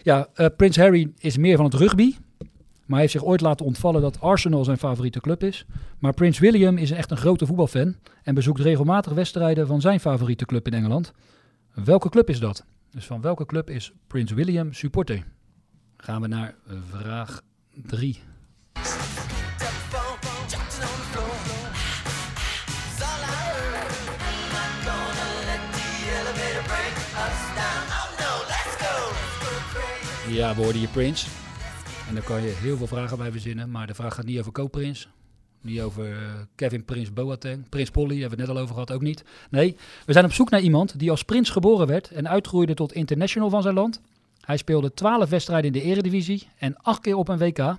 Ja, 0.03 0.29
eh, 0.35 0.47
Prins 0.57 0.77
Harry 0.77 1.13
is 1.19 1.37
meer 1.37 1.57
van 1.57 1.65
het 1.65 1.75
rugby. 1.75 2.15
Maar 2.87 3.01
heeft 3.01 3.13
zich 3.13 3.25
ooit 3.25 3.41
laten 3.41 3.67
ontvallen 3.67 4.03
dat 4.03 4.21
Arsenal 4.21 4.65
zijn 4.65 4.79
favoriete 4.79 5.21
club 5.21 5.43
is. 5.43 5.67
Maar 5.99 6.15
Prins 6.15 6.39
William 6.39 6.77
is 6.77 6.91
echt 6.91 7.11
een 7.11 7.17
grote 7.17 7.47
voetbalfan. 7.47 7.97
En 8.23 8.35
bezoekt 8.35 8.61
regelmatig 8.61 9.13
wedstrijden 9.13 9.67
van 9.67 9.81
zijn 9.81 10.01
favoriete 10.01 10.45
club 10.47 10.67
in 10.67 10.75
Engeland. 10.75 11.13
Welke 11.75 12.09
club 12.09 12.29
is 12.29 12.41
dat? 12.41 12.65
Dus 12.91 13.07
van 13.07 13.21
welke 13.21 13.47
club 13.47 13.71
is 13.71 13.93
Prins 14.07 14.33
William 14.33 14.73
supporter? 14.73 15.25
Gaan 15.97 16.21
we 16.21 16.27
naar 16.29 16.55
vraag 16.91 17.43
3. 17.87 18.19
Ja, 30.29 30.55
we 30.55 30.63
hoorden 30.63 30.81
je 30.81 30.89
Prins. 30.89 31.27
En 32.09 32.15
daar 32.15 32.23
kan 32.23 32.43
je 32.43 32.49
heel 32.49 32.77
veel 32.77 32.87
vragen 32.87 33.19
bij 33.19 33.31
verzinnen. 33.31 33.71
Maar 33.71 33.87
de 33.87 33.95
vraag 33.95 34.15
gaat 34.15 34.25
niet 34.25 34.39
over 34.39 34.53
Co-Prins. 34.53 35.09
Niet 35.61 35.81
over 35.81 36.13
eh, 36.13 36.19
Kevin 36.55 36.85
Prins 36.85 37.13
Boateng. 37.13 37.69
Prins 37.69 37.91
Polly, 37.91 38.21
hebben 38.21 38.39
we 38.39 38.45
het 38.45 38.47
net 38.47 38.57
al 38.57 38.63
over 38.63 38.75
gehad, 38.75 38.93
ook 38.93 39.03
niet. 39.03 39.25
Nee, 39.51 39.77
we 40.07 40.13
zijn 40.13 40.25
op 40.25 40.33
zoek 40.33 40.51
naar 40.51 40.61
iemand 40.61 40.99
die 40.99 41.11
als 41.11 41.23
prins 41.23 41.51
geboren 41.51 41.87
werd 41.87 42.11
en 42.11 42.29
uitgroeide 42.29 42.75
tot 42.75 42.93
international 42.93 43.51
van 43.51 43.63
zijn 43.63 43.75
land. 43.75 44.01
Hij 44.41 44.57
speelde 44.57 44.95
12 44.95 45.29
wedstrijden 45.29 45.73
in 45.73 45.81
de 45.81 45.87
eredivisie 45.87 46.49
en 46.59 46.77
8 46.77 47.01
keer 47.01 47.17
op 47.17 47.29
een 47.29 47.39
WK. 47.39 47.77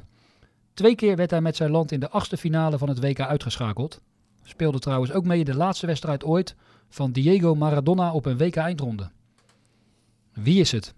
Twee 0.74 0.96
keer 0.96 1.16
werd 1.16 1.32
hij 1.32 1.42
met 1.42 1.56
zijn 1.56 1.72
land 1.72 1.92
in 1.92 2.00
de 2.00 2.10
achtste 2.10 2.38
finale 2.38 2.78
van 2.78 2.90
het 2.90 3.00
WK 3.00 3.20
uitgeschakeld. 3.20 4.02
Speelde 4.44 4.80
trouwens 4.80 5.12
ook 5.12 5.26
mee 5.26 5.44
de 5.44 5.56
laatste 5.56 5.86
wedstrijd 5.86 6.24
ooit 6.24 6.56
van 6.90 7.12
Diego 7.12 7.56
Maradona 7.56 8.14
op 8.14 8.26
een 8.26 8.38
WK 8.38 8.56
eindronde. 8.56 9.10
Wie 10.34 10.60
is 10.60 10.72
het? 10.72 10.94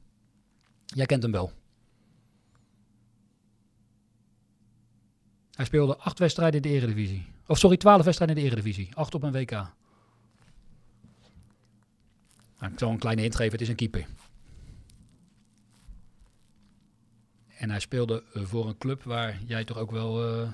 Jij 0.95 1.05
kent 1.05 1.23
hem 1.23 1.31
wel. 1.31 1.51
Hij 5.51 5.65
speelde 5.65 5.97
acht 5.97 6.19
wedstrijden 6.19 6.61
in 6.61 6.69
de 6.69 6.77
Eredivisie. 6.77 7.25
Of 7.47 7.57
sorry, 7.57 7.77
twaalf 7.77 8.03
wedstrijden 8.03 8.37
in 8.37 8.43
de 8.43 8.49
Eredivisie. 8.49 8.95
Acht 8.95 9.15
op 9.15 9.23
een 9.23 9.31
WK. 9.31 9.51
Nou, 12.59 12.71
ik 12.71 12.79
zal 12.79 12.91
een 12.91 12.99
kleine 12.99 13.21
hint 13.21 13.35
geven, 13.35 13.51
het 13.51 13.61
is 13.61 13.69
een 13.69 13.75
keeper. 13.75 14.07
En 17.47 17.69
hij 17.69 17.79
speelde 17.79 18.23
voor 18.33 18.67
een 18.67 18.77
club 18.77 19.03
waar 19.03 19.39
jij 19.45 19.63
toch 19.63 19.77
ook 19.77 19.91
wel 19.91 20.41
eh, 20.41 20.49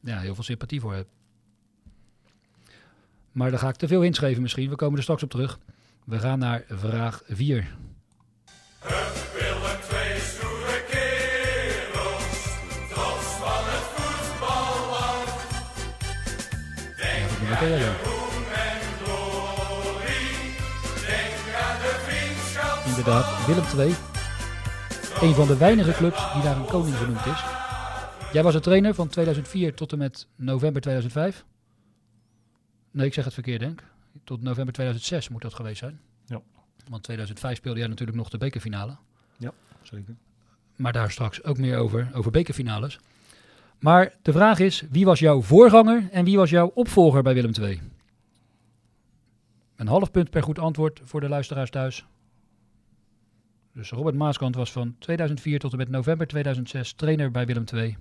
ja, 0.00 0.18
heel 0.18 0.34
veel 0.34 0.44
sympathie 0.44 0.80
voor 0.80 0.94
hebt. 0.94 1.10
Maar 3.32 3.50
dan 3.50 3.58
ga 3.58 3.68
ik 3.68 3.76
te 3.76 3.88
veel 3.88 4.12
geven 4.12 4.42
misschien. 4.42 4.68
We 4.68 4.76
komen 4.76 4.96
er 4.96 5.02
straks 5.02 5.22
op 5.22 5.30
terug. 5.30 5.58
We 6.04 6.18
gaan 6.18 6.38
naar 6.38 6.64
vraag 6.68 7.22
4. 7.26 7.76
Inderdaad, 22.86 23.46
Willem 23.46 23.64
II. 23.78 23.94
Een 25.20 25.34
van 25.34 25.46
de 25.46 25.56
weinige 25.56 25.92
clubs 25.92 26.32
die 26.32 26.42
naar 26.42 26.56
een 26.56 26.64
koning 26.64 26.96
genoemd 26.96 27.26
is. 27.26 27.44
Jij 28.32 28.42
was 28.42 28.52
de 28.52 28.60
trainer 28.60 28.94
van 28.94 29.08
2004 29.08 29.74
tot 29.74 29.92
en 29.92 29.98
met 29.98 30.26
november 30.36 30.82
2005. 30.82 31.44
Nee, 32.90 33.06
ik 33.06 33.14
zeg 33.14 33.24
het 33.24 33.34
verkeerd, 33.34 33.60
denk 33.60 33.80
ik. 33.80 33.86
Tot 34.24 34.42
november 34.42 34.74
2006 34.74 35.28
moet 35.28 35.42
dat 35.42 35.54
geweest 35.54 35.78
zijn. 35.78 36.00
Ja. 36.26 36.40
Want 36.88 37.02
2005 37.02 37.56
speelde 37.56 37.78
jij 37.78 37.88
natuurlijk 37.88 38.18
nog 38.18 38.28
de 38.28 38.38
bekerfinale. 38.38 38.96
Zeker. 39.82 40.14
Maar 40.76 40.92
daar 40.92 41.10
straks 41.10 41.44
ook 41.44 41.58
meer 41.58 41.78
over, 41.78 42.10
over 42.14 42.30
bekerfinales. 42.30 42.98
Maar 43.80 44.14
de 44.22 44.32
vraag 44.32 44.58
is, 44.58 44.82
wie 44.90 45.04
was 45.04 45.18
jouw 45.18 45.42
voorganger 45.42 46.08
en 46.10 46.24
wie 46.24 46.36
was 46.36 46.50
jouw 46.50 46.70
opvolger 46.74 47.22
bij 47.22 47.34
Willem 47.34 47.52
II? 47.60 47.80
Een 49.76 49.86
half 49.86 50.10
punt 50.10 50.30
per 50.30 50.42
goed 50.42 50.58
antwoord 50.58 51.00
voor 51.04 51.20
de 51.20 51.28
luisteraars 51.28 51.70
thuis. 51.70 52.06
Dus 53.72 53.90
Robert 53.90 54.16
Maaskant 54.16 54.54
was 54.54 54.72
van 54.72 54.94
2004 54.98 55.58
tot 55.58 55.72
en 55.72 55.78
met 55.78 55.88
november 55.88 56.26
2006 56.26 56.92
trainer 56.92 57.30
bij 57.30 57.46
Willem 57.46 57.64
II. 57.74 57.96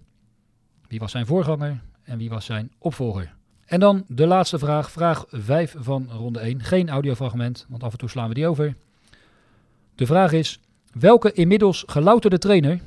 Wie 0.88 1.00
was 1.00 1.12
zijn 1.12 1.26
voorganger 1.26 1.82
en 2.04 2.18
wie 2.18 2.30
was 2.30 2.46
zijn 2.46 2.72
opvolger? 2.78 3.34
En 3.66 3.80
dan 3.80 4.06
de 4.08 4.28
laatste 4.28 4.60
vraag, 4.60 4.92
vraag 4.92 5.26
5 5.28 5.76
van 5.78 6.10
ronde 6.12 6.40
1. 6.40 6.64
Geen 6.64 6.90
audiofragment, 6.90 7.66
want 7.70 7.84
af 7.84 7.92
en 7.92 7.98
toe 7.98 8.10
slaan 8.10 8.28
we 8.28 8.34
die 8.34 8.48
over. 8.48 8.76
De 9.96 10.06
vraag 10.06 10.32
is, 10.32 10.60
welke 10.92 11.32
inmiddels 11.32 11.84
gelouterde 11.88 12.38
trainer 12.38 12.80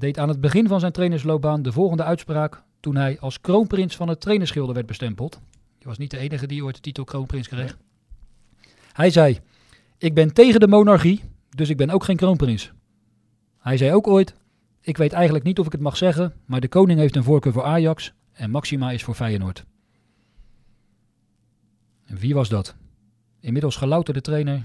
deed 0.00 0.18
aan 0.18 0.28
het 0.28 0.40
begin 0.40 0.68
van 0.68 0.80
zijn 0.80 0.92
trainersloopbaan 0.92 1.62
de 1.62 1.72
volgende 1.72 2.04
uitspraak 2.04 2.62
toen 2.80 2.96
hij 2.96 3.20
als 3.20 3.40
kroonprins 3.40 3.96
van 3.96 4.08
het 4.08 4.20
trainerschilder 4.20 4.74
werd 4.74 4.86
bestempeld? 4.86 5.40
Je 5.78 5.86
was 5.86 5.98
niet 5.98 6.10
de 6.10 6.18
enige 6.18 6.46
die 6.46 6.64
ooit 6.64 6.74
de 6.74 6.80
titel 6.80 7.04
kroonprins 7.04 7.48
kreeg. 7.48 7.78
Hij 8.92 9.10
zei, 9.10 9.38
ik 9.98 10.14
ben 10.14 10.32
tegen 10.32 10.60
de 10.60 10.68
monarchie, 10.68 11.20
dus 11.48 11.68
ik 11.68 11.76
ben 11.76 11.90
ook 11.90 12.04
geen 12.04 12.16
kroonprins. 12.16 12.72
Hij 13.58 13.76
zei 13.76 13.92
ook 13.92 14.06
ooit, 14.06 14.34
ik 14.80 14.96
weet 14.96 15.12
eigenlijk 15.12 15.44
niet 15.44 15.58
of 15.58 15.66
ik 15.66 15.72
het 15.72 15.80
mag 15.80 15.96
zeggen, 15.96 16.32
maar 16.44 16.60
de 16.60 16.68
koning 16.68 16.98
heeft 16.98 17.16
een 17.16 17.24
voorkeur 17.24 17.52
voor 17.52 17.64
Ajax 17.64 18.12
en 18.32 18.50
Maxima 18.50 18.90
is 18.90 19.04
voor 19.04 19.14
Feyenoord. 19.14 19.64
En 22.04 22.16
wie 22.16 22.34
was 22.34 22.48
dat? 22.48 22.74
Inmiddels 23.40 23.76
gelouterde 23.76 24.20
trainer, 24.20 24.62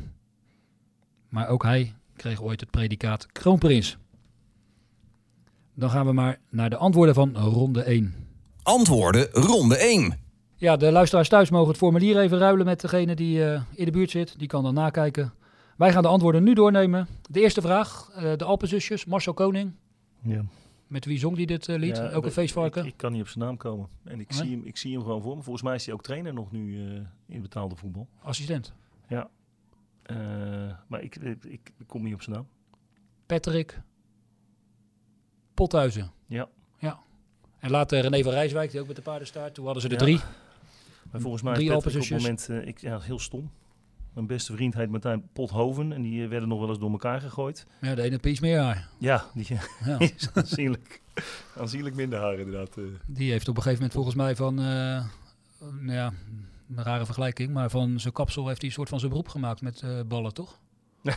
maar 1.29 1.47
ook 1.47 1.63
hij 1.63 1.93
kreeg 2.15 2.41
ooit 2.41 2.59
het 2.59 2.71
predicaat 2.71 3.31
kroonprins. 3.31 3.97
Dan 5.75 5.89
gaan 5.89 6.05
we 6.05 6.11
maar 6.11 6.39
naar 6.49 6.69
de 6.69 6.77
antwoorden 6.77 7.15
van 7.15 7.35
ronde 7.37 7.83
1. 7.83 8.13
Antwoorden 8.63 9.27
ronde 9.31 9.77
1. 9.77 10.19
Ja, 10.55 10.75
de 10.77 10.91
luisteraars 10.91 11.29
thuis 11.29 11.49
mogen 11.49 11.67
het 11.67 11.77
formulier 11.77 12.19
even 12.19 12.37
ruilen 12.37 12.65
met 12.65 12.81
degene 12.81 13.15
die 13.15 13.45
eh, 13.51 13.61
in 13.73 13.85
de 13.85 13.91
buurt 13.91 14.11
zit. 14.11 14.39
Die 14.39 14.47
kan 14.47 14.63
dan 14.63 14.73
nakijken. 14.73 15.33
Wij 15.77 15.91
gaan 15.91 16.01
de 16.01 16.07
antwoorden 16.07 16.43
nu 16.43 16.53
doornemen. 16.53 17.07
De 17.29 17.41
eerste 17.41 17.61
vraag, 17.61 18.09
eh, 18.13 18.35
de 18.37 18.43
Alpenzusjes, 18.43 19.05
Marcel 19.05 19.33
Koning. 19.33 19.71
Ja. 20.21 20.45
Met 20.87 21.05
wie 21.05 21.19
zong 21.19 21.35
die 21.35 21.45
dit 21.45 21.69
eh, 21.69 21.77
lied? 21.77 21.97
Ja, 21.97 22.11
Ook 22.11 22.25
een 22.25 22.31
feestvarken? 22.31 22.81
Ik, 22.85 22.91
ik 22.91 22.97
kan 22.97 23.11
niet 23.11 23.21
op 23.21 23.27
zijn 23.27 23.45
naam 23.45 23.57
komen. 23.57 23.87
En 24.03 24.19
ik, 24.19 24.29
Nee? 24.29 24.39
zie, 24.39 24.51
hem, 24.51 24.65
ik 24.65 24.77
zie 24.77 24.93
hem 24.93 25.01
gewoon 25.03 25.21
voor 25.21 25.35
me. 25.35 25.41
Volgens 25.43 25.63
mij 25.63 25.75
is 25.75 25.85
hij 25.85 25.93
ook 25.93 26.03
trainer 26.03 26.33
nog 26.33 26.51
nu 26.51 26.89
eh, 26.89 26.99
in 27.27 27.41
betaalde 27.41 27.75
voetbal. 27.75 28.07
Assistent. 28.21 28.73
Eh, 29.07 30.15
maar 30.87 31.01
ik, 31.01 31.15
ik, 31.15 31.43
ik 31.77 31.87
kom 31.87 32.03
niet 32.03 32.13
op 32.13 32.21
zijn 32.21 32.35
naam. 32.35 32.47
Patrick 33.25 33.81
Pothuizen. 35.55 36.11
Ja. 36.27 36.47
Ja. 36.79 36.99
En 37.59 37.69
later 37.71 38.01
René 38.01 38.23
van 38.23 38.31
Rijswijk, 38.31 38.71
die 38.71 38.79
ook 38.79 38.87
met 38.87 38.95
de 38.95 39.01
paarden 39.01 39.27
staat. 39.27 39.53
Toen 39.53 39.65
hadden 39.65 39.81
ze 39.81 39.87
er 39.87 39.93
Ja. 39.93 39.99
drie. 39.99 40.19
Maar 41.11 41.21
volgens 41.21 41.43
mij 41.43 41.53
Drie 41.53 41.65
is 41.67 41.73
Patrick 41.73 41.95
op 41.95 42.01
het 42.09 42.17
moment, 42.21 42.49
eh, 42.49 42.67
ik, 42.67 42.79
ja, 42.79 42.99
heel 42.99 43.19
stom. 43.19 43.51
Mijn 44.13 44.27
beste 44.27 44.53
vriend 44.53 44.73
heet 44.73 44.89
Martijn 44.89 45.27
Pothoven. 45.33 45.91
En 45.93 46.01
die 46.01 46.23
eh, 46.23 46.29
werden 46.29 46.49
nog 46.49 46.59
wel 46.59 46.69
eens 46.69 46.79
door 46.79 46.91
elkaar 46.91 47.21
gegooid. 47.21 47.65
Ja, 47.81 47.95
de 47.95 48.01
ene 48.01 48.19
piece 48.19 48.41
meer 48.41 48.59
haar. 48.59 48.89
Ja, 48.99 49.25
die 49.33 49.45
Ja. 49.85 49.99
is 50.17 50.29
aanzienlijk, 50.33 51.01
aanzienlijk 51.57 51.95
minder 51.95 52.19
haar 52.19 52.39
inderdaad. 52.39 52.77
eh. 52.77 52.83
Die 53.05 53.31
heeft 53.31 53.47
op 53.47 53.55
een 53.55 53.61
gegeven 53.61 53.77
moment 53.77 53.93
volgens 53.93 54.15
mij 54.15 54.35
van, 54.35 54.59
eh, 54.59 54.65
nou 55.59 55.91
ja, 55.91 56.13
een 56.75 56.83
rare 56.83 57.05
vergelijking, 57.05 57.53
maar 57.53 57.69
van 57.69 57.99
zijn 57.99 58.13
kapsel 58.13 58.47
heeft 58.47 58.59
hij 58.59 58.69
een 58.69 58.75
soort 58.75 58.89
van 58.89 58.99
zijn 58.99 59.11
beroep 59.11 59.27
gemaakt 59.27 59.61
met 59.61 59.81
eh, 59.81 59.99
ballen, 60.07 60.33
toch? 60.33 60.59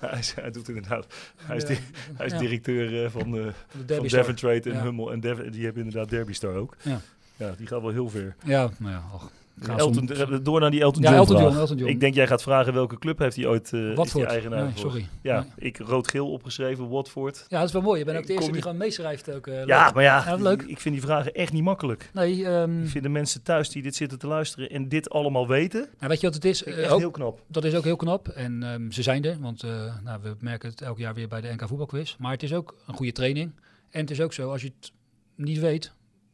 Hij, 0.00 0.18
is- 0.18 0.34
hij 0.34 0.50
doet 0.50 0.68
inderdaad. 0.68 1.06
Hij 1.36 1.56
is, 1.56 1.62
ja, 1.62 1.68
di- 1.68 1.78
hij 2.14 2.26
is 2.26 2.32
ja, 2.32 2.38
directeur 2.38 3.04
eh, 3.04 3.10
van, 3.10 3.36
eh 3.38 3.44
de 3.86 3.94
van. 3.94 4.18
Devon 4.18 4.34
Trade 4.34 4.60
en 4.70 4.72
Ja. 4.76 4.82
Hummel. 4.82 5.12
En 5.12 5.20
Devon, 5.20 5.50
die 5.50 5.64
hebben 5.64 5.84
inderdaad 5.84 6.10
Derby 6.10 6.32
Star 6.32 6.54
ook. 6.54 6.76
Ja. 6.82 7.00
Ja, 7.36 7.54
die 7.56 7.66
gaat 7.66 7.80
wel 7.82 7.90
heel 7.90 8.08
ver. 8.08 8.34
Ja, 8.44 8.70
nou 8.78 8.92
ja, 8.92 9.02
och, 9.12 9.20
gaan 9.20 9.30
Elton, 9.76 10.08
eh, 10.08 10.38
door 10.42 10.60
naar 10.60 10.70
die 10.70 10.80
Elton 10.80 11.02
Ja, 11.02 11.08
John 11.08 11.20
Elton 11.20 11.36
vraag. 11.36 11.48
John, 11.48 11.60
Elton 11.60 11.76
John. 11.76 11.90
Ik 11.90 12.00
denk 12.00 12.14
jij 12.14 12.26
gaat 12.26 12.42
vragen 12.42 12.72
welke 12.72 12.98
club 12.98 13.18
heeft 13.18 13.36
hij 13.36 13.46
ooit 13.46 13.72
uh, 13.72 13.96
Watford. 13.96 14.24
eigenaar 14.24 14.62
Nee, 14.62 14.72
voor. 14.72 14.80
sorry. 14.90 15.08
Ja, 15.22 15.40
Nee. 15.40 15.50
ik 15.56 15.78
rood-geel 15.78 16.30
opgeschreven, 16.30 16.88
Watford. 16.88 17.44
Ja, 17.48 17.58
dat 17.58 17.66
is 17.66 17.72
wel 17.72 17.82
mooi. 17.82 17.98
Je 17.98 18.04
bent 18.04 18.18
ook 18.18 18.26
de 18.26 18.32
eerste 18.32 18.52
die 18.52 18.62
gewoon 18.62 18.76
meeschrijft. 18.76 19.32
Ook, 19.34 19.46
eh, 19.46 19.64
Ja, 19.66 19.90
maar 19.94 20.02
ja, 20.02 20.24
Ja, 20.26 20.34
leuk. 20.34 20.62
Ik, 20.62 20.80
vind 20.80 20.94
die 20.94 21.04
vragen 21.04 21.32
echt 21.34 21.52
niet 21.52 21.62
makkelijk. 21.62 22.10
Nee, 22.12 22.46
ehm, 22.46 22.82
Ik 22.82 22.88
vind 22.88 23.04
de 23.04 23.10
mensen 23.10 23.42
thuis 23.42 23.68
die 23.68 23.82
dit 23.82 23.94
zitten 23.94 24.18
te 24.18 24.26
luisteren 24.26 24.70
en 24.70 24.88
dit 24.88 25.10
allemaal 25.10 25.48
weten, 25.48 25.80
nou, 25.80 26.08
weet 26.08 26.20
je 26.20 26.26
wat 26.26 26.34
het 26.34 26.44
is? 26.44 26.64
echt 26.64 26.88
ook- 26.90 26.98
heel 26.98 27.10
knap. 27.10 27.42
Dat 27.46 27.64
is 27.64 27.74
ook 27.74 27.84
heel 27.84 27.96
knap. 27.96 28.28
En 28.28 28.62
ehm, 28.62 28.90
ze 28.90 29.02
zijn 29.02 29.24
er, 29.24 29.36
want 29.40 29.62
nou, 30.04 30.22
we 30.22 30.34
merken 30.40 30.68
het 30.70 30.80
elk 30.80 30.98
jaar 30.98 31.14
weer 31.14 31.28
bij 31.28 31.40
de 31.40 31.48
NK 31.52 31.68
voetbalquiz. 31.68 32.16
Maar 32.18 32.32
het 32.32 32.42
is 32.42 32.52
ook 32.54 32.76
een 32.86 32.94
goede 32.94 33.12
training. 33.12 33.52
En 33.90 34.00
het 34.00 34.10
is 34.10 34.20
ook 34.20 34.32
zo, 34.32 34.50
als 34.50 34.62
je 34.62 34.72
het 34.80 34.92
niet 35.36 35.58
weet, 35.58 35.92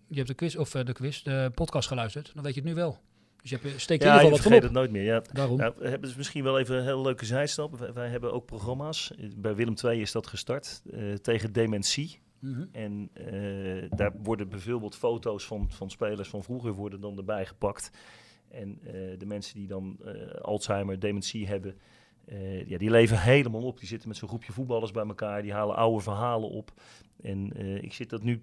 je 0.09 0.17
hebt 0.17 0.29
de 0.29 0.35
quiz 0.35 0.55
of 0.57 0.71
de 0.71 0.93
quiz, 0.93 1.23
de 1.23 1.51
podcast 1.55 1.89
geluisterd, 1.89 2.31
dan 2.35 2.43
weet 2.45 2.55
je 2.55 2.61
het 2.61 2.69
nu 2.69 2.75
wel. 2.75 2.99
Dus 3.41 3.51
je 3.51 3.59
hebt, 3.63 3.81
steek 3.81 4.03
je 4.03 4.09
in 4.09 4.11
Ja, 4.11 4.23
ieder 4.23 4.31
geval 4.31 4.31
wat 4.31 4.41
vergeet 4.41 4.63
het 4.63 4.73
nooit 4.73 4.91
meer. 4.91 5.03
Ja. 5.03 5.23
Daarom. 5.33 5.57
Nou, 5.59 5.73
we 5.77 5.89
hebben 5.89 6.09
dus 6.09 6.17
misschien 6.17 6.45
wel 6.45 6.59
even 6.59 6.77
een 6.77 6.85
hele 6.85 7.01
leuke 7.01 7.25
zijstap. 7.25 7.79
Wij, 7.79 7.93
wij 7.93 8.09
hebben 8.09 8.33
ook 8.33 8.47
programma's. 8.47 9.13
Bij 9.37 9.55
Willem 9.55 9.75
II 9.85 10.01
is 10.01 10.13
dat 10.13 10.27
gestart 10.27 10.83
eh, 10.93 11.13
tegen 11.13 11.53
dementie. 11.53 12.21
Mhm. 12.39 12.65
En 12.73 13.11
eh, 13.13 13.91
daar 13.91 14.13
worden 14.23 14.49
bijvoorbeeld 14.49 14.97
foto's 14.97 15.45
van, 15.45 15.71
van 15.71 15.91
spelers 15.91 16.29
van 16.29 16.43
vroeger 16.43 16.73
worden 16.73 17.01
dan 17.01 17.17
erbij 17.17 17.47
gepakt. 17.47 17.91
En 18.51 18.79
eh, 18.85 18.93
de 19.19 19.27
mensen 19.27 19.55
die 19.55 19.67
dan 19.67 19.97
eh, 20.05 20.41
Alzheimer, 20.41 20.99
dementie 20.99 21.47
hebben, 21.47 21.77
eh, 22.31 22.69
ja, 22.69 22.79
die 22.79 22.91
leven 22.91 23.21
helemaal 23.21 23.63
op. 23.63 23.79
Die 23.79 23.89
zitten 23.89 24.09
met 24.09 24.17
zo'n 24.17 24.29
groepje 24.29 24.53
voetballers 24.53 24.91
bij 24.91 25.07
elkaar, 25.07 25.43
die 25.43 25.53
halen 25.53 25.77
oude 25.77 26.03
verhalen 26.03 26.51
op. 26.51 26.73
En 27.23 27.53
eh, 27.57 27.83
ik 27.83 27.93
zit 27.93 28.11
dat 28.11 28.23
nu 28.23 28.43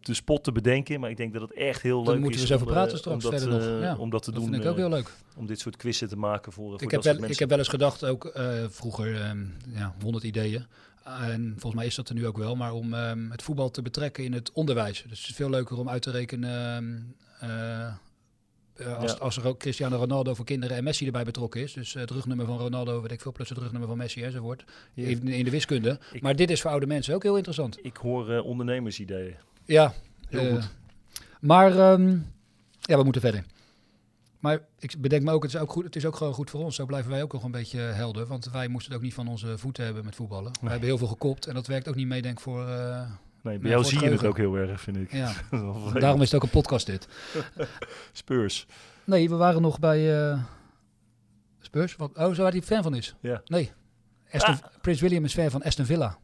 de 0.00 0.14
spot 0.14 0.44
te 0.44 0.52
bedenken, 0.52 1.00
maar 1.00 1.10
ik 1.10 1.16
denk 1.16 1.32
dat 1.32 1.42
het 1.42 1.52
echt 1.52 1.82
heel 1.82 1.96
leuk 2.04 2.18
moeten 2.18 2.28
we 2.28 2.34
is 2.34 2.40
eens 2.40 2.52
over 2.52 2.66
om, 2.66 2.72
eh, 2.72 2.78
praten 2.78 2.98
straks 2.98 3.24
om 3.24 3.30
dat, 3.30 3.40
verder 3.40 3.58
nog. 3.58 3.68
eh, 3.76 3.82
Ja, 3.82 3.96
om 3.96 4.10
dat 4.10 4.22
te 4.22 4.30
Dat 4.30 4.40
doen. 4.40 4.50
vind 4.50 4.62
ik 4.62 4.68
ook 4.70 4.76
eh, 4.76 4.80
heel 4.82 4.90
leuk. 4.90 5.10
om 5.36 5.46
dit 5.46 5.60
soort 5.60 5.76
quizzen 5.76 6.08
te 6.08 6.16
maken 6.16 6.52
voor, 6.52 6.64
voor 6.64 6.74
Ik 6.74 6.80
dat 6.80 6.90
heb, 6.90 7.02
soort 7.02 7.04
wel, 7.04 7.14
mensen. 7.14 7.32
ik 7.32 7.38
heb 7.38 7.48
wel 7.48 7.58
eens 7.58 7.68
gedacht, 7.68 8.04
ook 8.04 8.32
vroeger, 8.74 9.20
ehm, 9.20 9.38
ja, 9.74 9.94
100 10.02 10.24
ideeën. 10.24 10.66
En 11.04 11.50
volgens 11.50 11.74
mij 11.74 11.86
is 11.86 11.94
dat 11.94 12.08
er 12.08 12.14
nu 12.14 12.26
ook 12.26 12.36
wel, 12.38 12.56
maar 12.56 12.72
om 12.72 12.94
ehm, 12.94 13.30
het 13.30 13.42
voetbal 13.42 13.70
te 13.70 13.82
betrekken 13.82 14.24
in 14.24 14.32
het 14.32 14.52
onderwijs. 14.52 15.04
Dus 15.08 15.20
het 15.20 15.28
is 15.28 15.34
veel 15.36 15.50
leuker 15.50 15.78
om 15.78 15.88
uit 15.88 16.02
te 16.02 16.10
rekenen 16.10 16.50
ehm, 17.40 17.50
eh, 17.50 17.86
eh, 17.86 18.96
als, 18.98 19.12
Ja. 19.12 19.18
als 19.18 19.36
er 19.36 19.46
ook 19.46 19.58
Cristiano 19.58 19.96
Ronaldo 19.96 20.34
voor 20.34 20.44
kinderen 20.44 20.76
en 20.76 20.84
Messi 20.84 21.06
erbij 21.06 21.24
betrokken 21.24 21.60
is. 21.62 21.72
Dus 21.72 21.92
het 21.94 22.10
rugnummer 22.10 22.46
van 22.46 22.58
Ronaldo, 22.58 23.00
weet 23.02 23.10
ik 23.12 23.20
veel, 23.20 23.32
plus 23.32 23.48
het 23.48 23.58
rugnummer 23.58 23.88
van 23.88 23.98
Messi 23.98 24.22
enzovoort. 24.22 24.64
Ja. 24.94 25.06
In, 25.06 25.28
in 25.28 25.44
de 25.44 25.50
wiskunde. 25.50 25.98
Ik- 26.12 26.22
maar 26.22 26.36
dit 26.36 26.50
is 26.50 26.60
voor 26.60 26.70
oude 26.70 26.86
mensen 26.86 27.14
ook 27.14 27.22
heel 27.22 27.36
interessant. 27.36 27.84
Ik 27.84 27.96
hoor 27.96 28.40
ondernemersideeën. 28.40 29.34
Ja, 29.68 29.92
Heel 30.28 30.40
eh, 30.46 30.52
goed. 30.52 30.68
Maar 31.40 31.78
ehm, 31.78 32.16
ja, 32.80 32.96
we 32.96 33.02
moeten 33.02 33.22
verder. 33.22 33.44
Maar 34.40 34.60
ik 34.78 34.94
bedenk 34.98 35.22
me 35.22 35.32
ook, 35.32 35.42
het 35.42 35.54
is 35.54 35.60
ook, 35.60 35.70
goed, 35.70 35.84
het 35.84 35.96
is 35.96 36.06
ook 36.06 36.16
gewoon 36.16 36.34
goed 36.34 36.50
voor 36.50 36.64
ons. 36.64 36.76
Zo 36.76 36.86
blijven 36.86 37.10
wij 37.10 37.22
ook 37.22 37.32
nog 37.32 37.42
een 37.44 37.50
beetje 37.50 37.78
helder. 37.78 38.26
Want 38.26 38.50
wij 38.50 38.68
moesten 38.68 38.90
het 38.92 38.98
ook 39.00 39.04
niet 39.06 39.14
van 39.14 39.28
onze 39.28 39.58
voeten 39.58 39.84
hebben 39.84 40.04
met 40.04 40.14
voetballen. 40.14 40.52
We 40.60 40.68
hebben 40.68 40.88
heel 40.88 40.98
veel 40.98 41.06
gekopt 41.06 41.46
en 41.46 41.54
dat 41.54 41.66
werkt 41.66 41.88
ook 41.88 41.94
niet 41.94 42.06
mee, 42.06 42.22
denk 42.22 42.36
ik, 42.36 42.42
voor... 42.42 42.68
eh, 42.68 43.10
Nee, 43.42 43.58
bij 43.58 43.70
jou 43.70 43.84
zie 43.84 44.00
je 44.00 44.10
het 44.10 44.24
ook 44.24 44.36
heel 44.36 44.54
erg, 44.56 44.80
vind 44.80 44.96
ik. 44.96 45.12
ja. 45.12 45.32
Daarom 46.00 46.20
is 46.22 46.30
het 46.30 46.34
ook 46.34 46.42
een 46.42 46.60
podcast 46.60 46.86
dit. 46.86 47.08
Spurs. 48.12 48.66
Nee, 49.04 49.28
we 49.28 49.36
waren 49.36 49.62
nog 49.62 49.78
bij 49.78 50.28
eh, 50.30 50.42
Spurs. 51.60 51.96
Wat, 51.96 52.16
oh, 52.16 52.32
zo 52.32 52.42
waar 52.42 52.52
hij 52.52 52.62
fan 52.62 52.82
van 52.82 52.94
is? 52.94 53.14
Ja. 53.20 53.42
Nee. 53.46 53.72
Aston, 54.32 54.58
Prins 54.80 55.00
William 55.00 55.24
is 55.24 55.34
fan 55.34 55.50
van 55.50 55.62
Aston 55.62 55.84
Villa. 55.84 56.18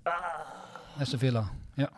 Aston 0.99 1.19
Villa, 1.19 1.51
ja. 1.75 1.91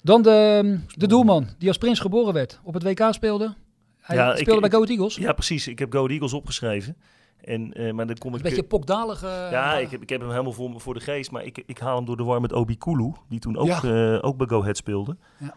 Dan 0.00 0.22
de, 0.22 0.78
de 0.96 1.06
doelman, 1.06 1.46
die 1.58 1.68
als 1.68 1.78
prins 1.78 1.98
geboren 2.00 2.34
werd. 2.34 2.60
Op 2.64 2.74
het 2.74 2.82
WK 2.82 3.06
speelde. 3.10 3.54
Hij 4.00 4.16
Ja, 4.16 4.32
ik- 4.32 4.38
speelde 4.38 4.60
bij 4.60 4.70
Go 4.70 4.76
Ahead 4.76 4.90
Eagles. 4.90 5.16
Ja, 5.16 5.32
precies. 5.32 5.68
Ik 5.68 5.78
heb 5.78 5.90
Go 5.92 5.96
Ahead 5.98 6.10
Eagles 6.12 6.32
opgeschreven. 6.32 6.96
En, 7.40 7.72
eh, 7.72 7.92
maar 7.92 8.06
dan 8.06 8.16
kom 8.18 8.30
ik... 8.30 8.36
Een 8.36 8.42
beetje 8.42 8.62
pokdalige... 8.62 9.26
ja, 9.26 9.78
ik 9.78 9.90
heb, 9.90 10.02
ik 10.02 10.08
heb 10.08 10.20
hem 10.20 10.30
helemaal 10.30 10.52
voor, 10.52 10.80
voor 10.80 10.94
de 10.94 11.00
geest. 11.00 11.30
Maar 11.30 11.44
ik, 11.44 11.62
ik 11.66 11.78
haal 11.78 11.96
hem 11.96 12.04
door 12.04 12.16
de 12.16 12.22
war 12.24 12.40
met 12.40 12.52
Obi 12.52 12.76
Kulu. 12.78 13.12
Die 13.28 13.38
toen 13.38 13.56
ook, 13.56 13.66
Ja. 13.66 13.82
eh, 13.82 14.18
ook 14.24 14.36
bij 14.36 14.46
Go 14.46 14.60
Ahead 14.60 14.76
speelde. 14.76 15.16
Ja. 15.38 15.54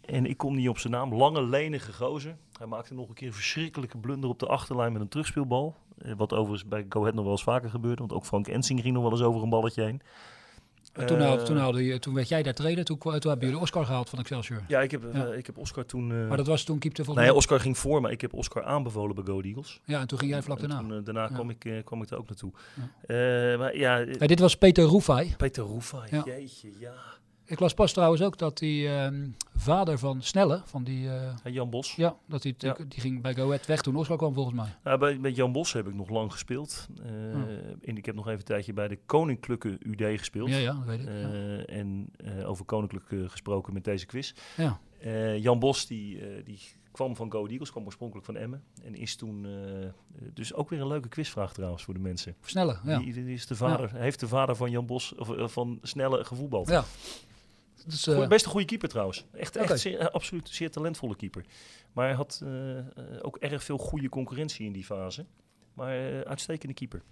En 0.00 0.26
ik 0.26 0.36
kom 0.36 0.54
niet 0.56 0.68
op 0.68 0.78
zijn 0.78 0.92
naam. 0.92 1.14
Lange, 1.14 1.42
lenige 1.42 1.92
gozer. 1.92 2.36
Hij 2.58 2.66
maakte 2.66 2.94
nog 2.94 3.08
een 3.08 3.14
keer 3.14 3.26
een 3.26 3.34
verschrikkelijke 3.34 3.98
blunder 3.98 4.30
op 4.30 4.38
de 4.38 4.46
achterlijn 4.46 4.92
met 4.92 5.00
een 5.02 5.08
terugspeelbal. 5.08 5.76
Eh, 5.98 6.12
wat 6.16 6.32
overigens 6.32 6.68
bij 6.68 6.86
Go 6.88 7.00
Ahead 7.00 7.14
nog 7.14 7.22
wel 7.24 7.32
eens 7.32 7.42
vaker 7.42 7.70
gebeurde. 7.70 7.96
Want 7.98 8.12
ook 8.12 8.24
Frank 8.24 8.48
Ensing 8.48 8.80
ging 8.80 8.94
nog 8.94 9.02
wel 9.02 9.12
eens 9.12 9.22
over 9.22 9.42
een 9.42 9.48
balletje 9.48 9.82
heen. 9.82 10.00
En 10.92 11.06
toen, 11.06 11.18
Eh, 11.18 11.24
haalde- 11.26 11.42
toen, 11.42 11.56
haalde 11.56 11.84
je, 11.84 11.98
toen 11.98 12.14
werd 12.14 12.28
jij 12.28 12.42
daar 12.42 12.54
trainer. 12.54 12.84
Toen, 12.84 12.98
toen 12.98 13.12
hebben 13.12 13.38
jullie 13.40 13.58
Oscar 13.58 13.84
gehaald 13.84 14.08
van 14.08 14.18
Excelsior. 14.18 14.62
Ja, 14.68 14.80
ik 14.80 14.90
heb, 14.90 15.02
Ja. 15.12 15.26
eh, 15.26 15.38
ik 15.38 15.46
heb 15.46 15.58
Oscar 15.58 15.86
toen... 15.86 16.12
eh, 16.12 16.28
Maar 16.28 16.36
dat 16.36 16.46
was 16.46 16.64
toen 16.64 16.78
keepte 16.78 17.04
volgens 17.04 17.24
ja, 17.26 17.30
mij. 17.30 17.40
Oscar 17.40 17.60
ging 17.60 17.78
voor, 17.78 18.00
maar 18.00 18.10
ik 18.10 18.20
heb 18.20 18.34
Oscar 18.34 18.64
aanbevolen 18.64 19.14
bij 19.14 19.24
Go 19.24 19.40
Eagles. 19.40 19.80
Ja, 19.84 20.00
en 20.00 20.06
toen 20.06 20.18
ging 20.18 20.30
jij 20.30 20.42
vlak 20.42 20.58
En 20.60 20.68
daarna. 20.68 20.88
toen, 20.88 21.04
daarna 21.04 21.22
Ja. 21.22 21.28
kwam, 21.28 21.50
ik, 21.50 21.82
kwam 21.84 22.02
ik 22.02 22.10
er 22.10 22.18
ook 22.18 22.28
naartoe. 22.28 22.52
Ja. 23.06 23.56
Maar 23.58 23.76
ja, 23.76 24.04
dit 24.04 24.38
was 24.40 24.56
Peter 24.56 24.84
Roefai. 24.84 25.34
Peter 25.36 25.62
Roefa, 25.64 26.02
Ja. 26.10 26.22
jeetje, 26.26 26.68
ja. 26.78 26.92
Ik 27.50 27.60
las 27.60 27.74
pas 27.74 27.92
trouwens 27.92 28.22
ook 28.22 28.38
dat 28.38 28.58
die 28.58 28.88
ehm, 28.88 29.28
vader 29.54 29.98
van 29.98 30.22
Snelle, 30.22 30.62
van 30.64 30.84
die... 30.84 31.08
En 31.42 31.52
Jan 31.52 31.70
Bos. 31.70 31.94
ja, 31.94 32.16
dat 32.28 32.42
die, 32.42 32.54
Ja. 32.58 32.76
die 32.88 33.00
ging 33.00 33.22
bij 33.22 33.34
Go 33.34 33.44
Ahead 33.46 33.66
weg 33.66 33.80
toen 33.80 33.96
Oscar 33.96 34.16
kwam 34.16 34.34
volgens 34.34 34.56
mij. 34.56 34.68
Nou, 34.84 34.98
bij, 34.98 35.18
met 35.18 35.36
Jan 35.36 35.52
Bos 35.52 35.72
heb 35.72 35.86
ik 35.86 35.94
nog 35.94 36.08
lang 36.08 36.32
gespeeld. 36.32 36.86
Eh, 37.02 37.10
Oh. 37.10 37.42
en 37.82 37.96
ik 37.96 38.06
heb 38.06 38.14
nog 38.14 38.26
even 38.26 38.38
een 38.38 38.44
tijdje 38.44 38.72
bij 38.72 38.88
de 38.88 38.98
Koninklijke 39.06 39.78
UD 39.80 40.18
gespeeld. 40.18 40.48
Ja, 40.48 40.56
ja, 40.56 40.72
dat 40.72 40.84
weet 40.84 41.00
ik. 41.00 41.06
ja. 41.06 41.12
Eh, 41.12 41.78
En 41.78 42.10
over 42.44 42.64
Koninklijk 42.64 43.06
gesproken 43.30 43.72
met 43.72 43.84
deze 43.84 44.06
quiz. 44.06 44.32
Ja. 44.56 44.80
Jan 45.36 45.58
Bos 45.58 45.86
die, 45.86 46.42
die 46.44 46.58
kwam 46.90 47.16
van 47.16 47.32
Go 47.32 47.46
Eagles, 47.46 47.70
kwam 47.70 47.84
oorspronkelijk 47.84 48.26
van 48.26 48.36
Emmen. 48.36 48.62
En 48.82 48.94
is 48.94 49.16
toen, 49.16 49.46
dus 50.34 50.54
ook 50.54 50.68
weer 50.68 50.80
een 50.80 50.86
leuke 50.86 51.08
quizvraag 51.08 51.52
trouwens 51.52 51.82
voor 51.84 51.94
de 51.94 52.00
mensen. 52.00 52.34
Snelle, 52.44 52.78
ja. 52.84 52.98
Die, 52.98 53.12
die 53.12 53.24
is 53.34 53.46
de 53.46 53.54
vader, 53.56 53.94
heeft 53.94 54.20
de 54.20 54.28
vader 54.28 54.56
van 54.56 54.70
Jan 54.70 54.86
Bos, 54.86 55.14
of 55.14 55.52
van 55.52 55.78
Snelle 55.82 56.24
gevoetbald. 56.24 56.68
Ja. 56.68 56.84
Dus, 57.86 58.04
Goeie- 58.04 58.26
best 58.28 58.44
een 58.44 58.50
goede 58.50 58.66
keeper 58.66 58.88
trouwens. 58.88 59.24
Echt, 59.32 59.56
echt 59.56 59.80
zeer, 59.80 60.10
absoluut 60.10 60.48
zeer 60.48 60.70
talentvolle 60.70 61.16
keeper. 61.16 61.44
Maar 61.92 62.06
hij 62.06 62.14
had 62.14 62.40
eh, 62.44 62.52
ook 63.22 63.36
erg 63.36 63.64
veel 63.64 63.78
goede 63.78 64.08
concurrentie 64.08 64.66
in 64.66 64.72
die 64.72 64.84
fase. 64.84 65.26
Maar 65.74 65.96
eh, 65.98 66.20
uitstekende 66.20 66.74
keeper. 66.74 67.02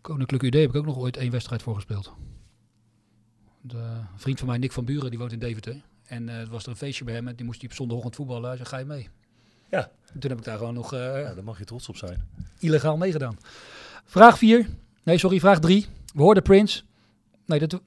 Koninklijke 0.00 0.46
UD 0.46 0.54
heb 0.54 0.68
ik 0.70 0.76
ook 0.76 0.84
nog 0.86 0.96
ooit 0.96 1.16
één 1.16 1.30
wedstrijd 1.30 1.62
voor 1.62 1.74
gespeeld. 1.74 2.12
De, 3.60 3.76
een 3.78 4.06
vriend 4.18 4.38
van 4.38 4.48
mij, 4.48 4.58
Nick 4.58 4.72
van 4.72 4.84
Buren, 4.84 5.10
die 5.10 5.18
woont 5.18 5.32
in 5.32 5.38
Deventer. 5.38 5.80
En 6.04 6.28
eh, 6.28 6.40
er 6.40 6.48
was 6.48 6.62
er 6.62 6.68
een 6.70 6.76
feestje 6.76 7.04
bij 7.04 7.14
hem 7.14 7.28
en 7.28 7.36
die 7.36 7.44
moest 7.46 7.60
hij 7.60 7.68
op 7.70 7.74
zondagochtend 7.76 8.16
voetballen. 8.16 8.46
Hij 8.48 8.56
zei, 8.56 8.68
ga 8.68 8.78
je 8.78 8.84
mee? 8.84 9.08
Ja. 9.70 9.90
En 10.12 10.20
toen 10.20 10.30
heb 10.30 10.38
ik 10.38 10.44
daar 10.44 10.58
gewoon 10.58 10.74
nog 10.74 10.92
eh, 10.92 11.00
Ja, 11.00 11.34
daar 11.34 11.44
mag 11.44 11.58
je 11.58 11.64
trots 11.64 11.88
op 11.88 11.96
zijn. 11.96 12.28
illegaal 12.58 12.96
meegedaan. 12.96 13.36
Vraag 14.04 14.38
4. 14.38 14.68
Nee, 15.02 15.18
sorry, 15.18 15.40
vraag 15.40 15.60
3. 15.60 15.86
We 16.14 16.22
hoorden 16.22 16.42
Prince. 16.42 16.82
Nee, 17.46 17.58
dat, 17.58 17.80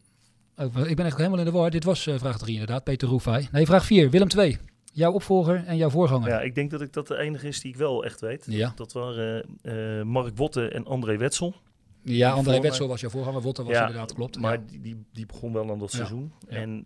ik 0.65 0.95
ben 0.95 1.05
echt 1.05 1.17
helemaal 1.17 1.39
in 1.39 1.45
de 1.45 1.51
war. 1.51 1.69
Dit 1.71 1.83
was 1.83 2.07
eh, 2.07 2.15
vraag 2.17 2.37
3 2.37 2.53
inderdaad, 2.53 2.83
Peter 2.83 3.07
Roefai. 3.07 3.47
Nee, 3.51 3.65
vraag 3.65 3.85
4. 3.85 4.09
Willem 4.09 4.27
2. 4.27 4.57
Jouw 4.93 5.11
opvolger 5.11 5.63
en 5.65 5.77
jouw 5.77 5.89
voorganger. 5.89 6.29
Ja, 6.29 6.41
ik 6.41 6.55
denk 6.55 6.71
dat 6.71 6.81
ik 6.81 6.93
dat 6.93 7.07
de 7.07 7.17
enige 7.17 7.47
is 7.47 7.61
die 7.61 7.71
ik 7.71 7.77
wel 7.77 8.05
echt 8.05 8.21
weet. 8.21 8.45
Ja, 8.49 8.71
Dat 8.75 8.93
waren 8.93 9.45
eh, 9.61 10.01
Mark 10.03 10.35
Botte 10.35 10.69
en 10.69 10.85
André 10.85 11.17
Wetsel. 11.17 11.55
ja 12.03 12.31
André 12.31 12.59
Wetsel 12.61 12.87
was 12.87 13.01
jouw 13.01 13.09
voorganger. 13.09 13.41
Wotter 13.41 13.63
was 13.63 13.73
Ja, 13.73 13.81
inderdaad, 13.81 14.13
klopt. 14.13 14.39
Maar 14.39 14.53
ja. 14.53 14.63
die, 14.67 14.81
die, 14.81 15.03
die 15.13 15.25
begon 15.25 15.53
wel 15.53 15.71
aan 15.71 15.79
dat 15.79 15.91
seizoen. 15.91 16.31
En 16.47 16.85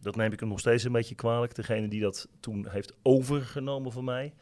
dat 0.00 0.16
neem 0.16 0.32
ik 0.32 0.40
hem 0.40 0.48
nog 0.48 0.60
steeds 0.60 0.84
een 0.84 0.92
beetje 0.92 1.14
kwalijk. 1.14 1.54
Degene 1.54 1.88
die 1.88 2.00
dat 2.00 2.28
toen 2.40 2.66
heeft 2.68 2.92
overgenomen 3.02 3.92
van 3.92 4.04
mij 4.04 4.32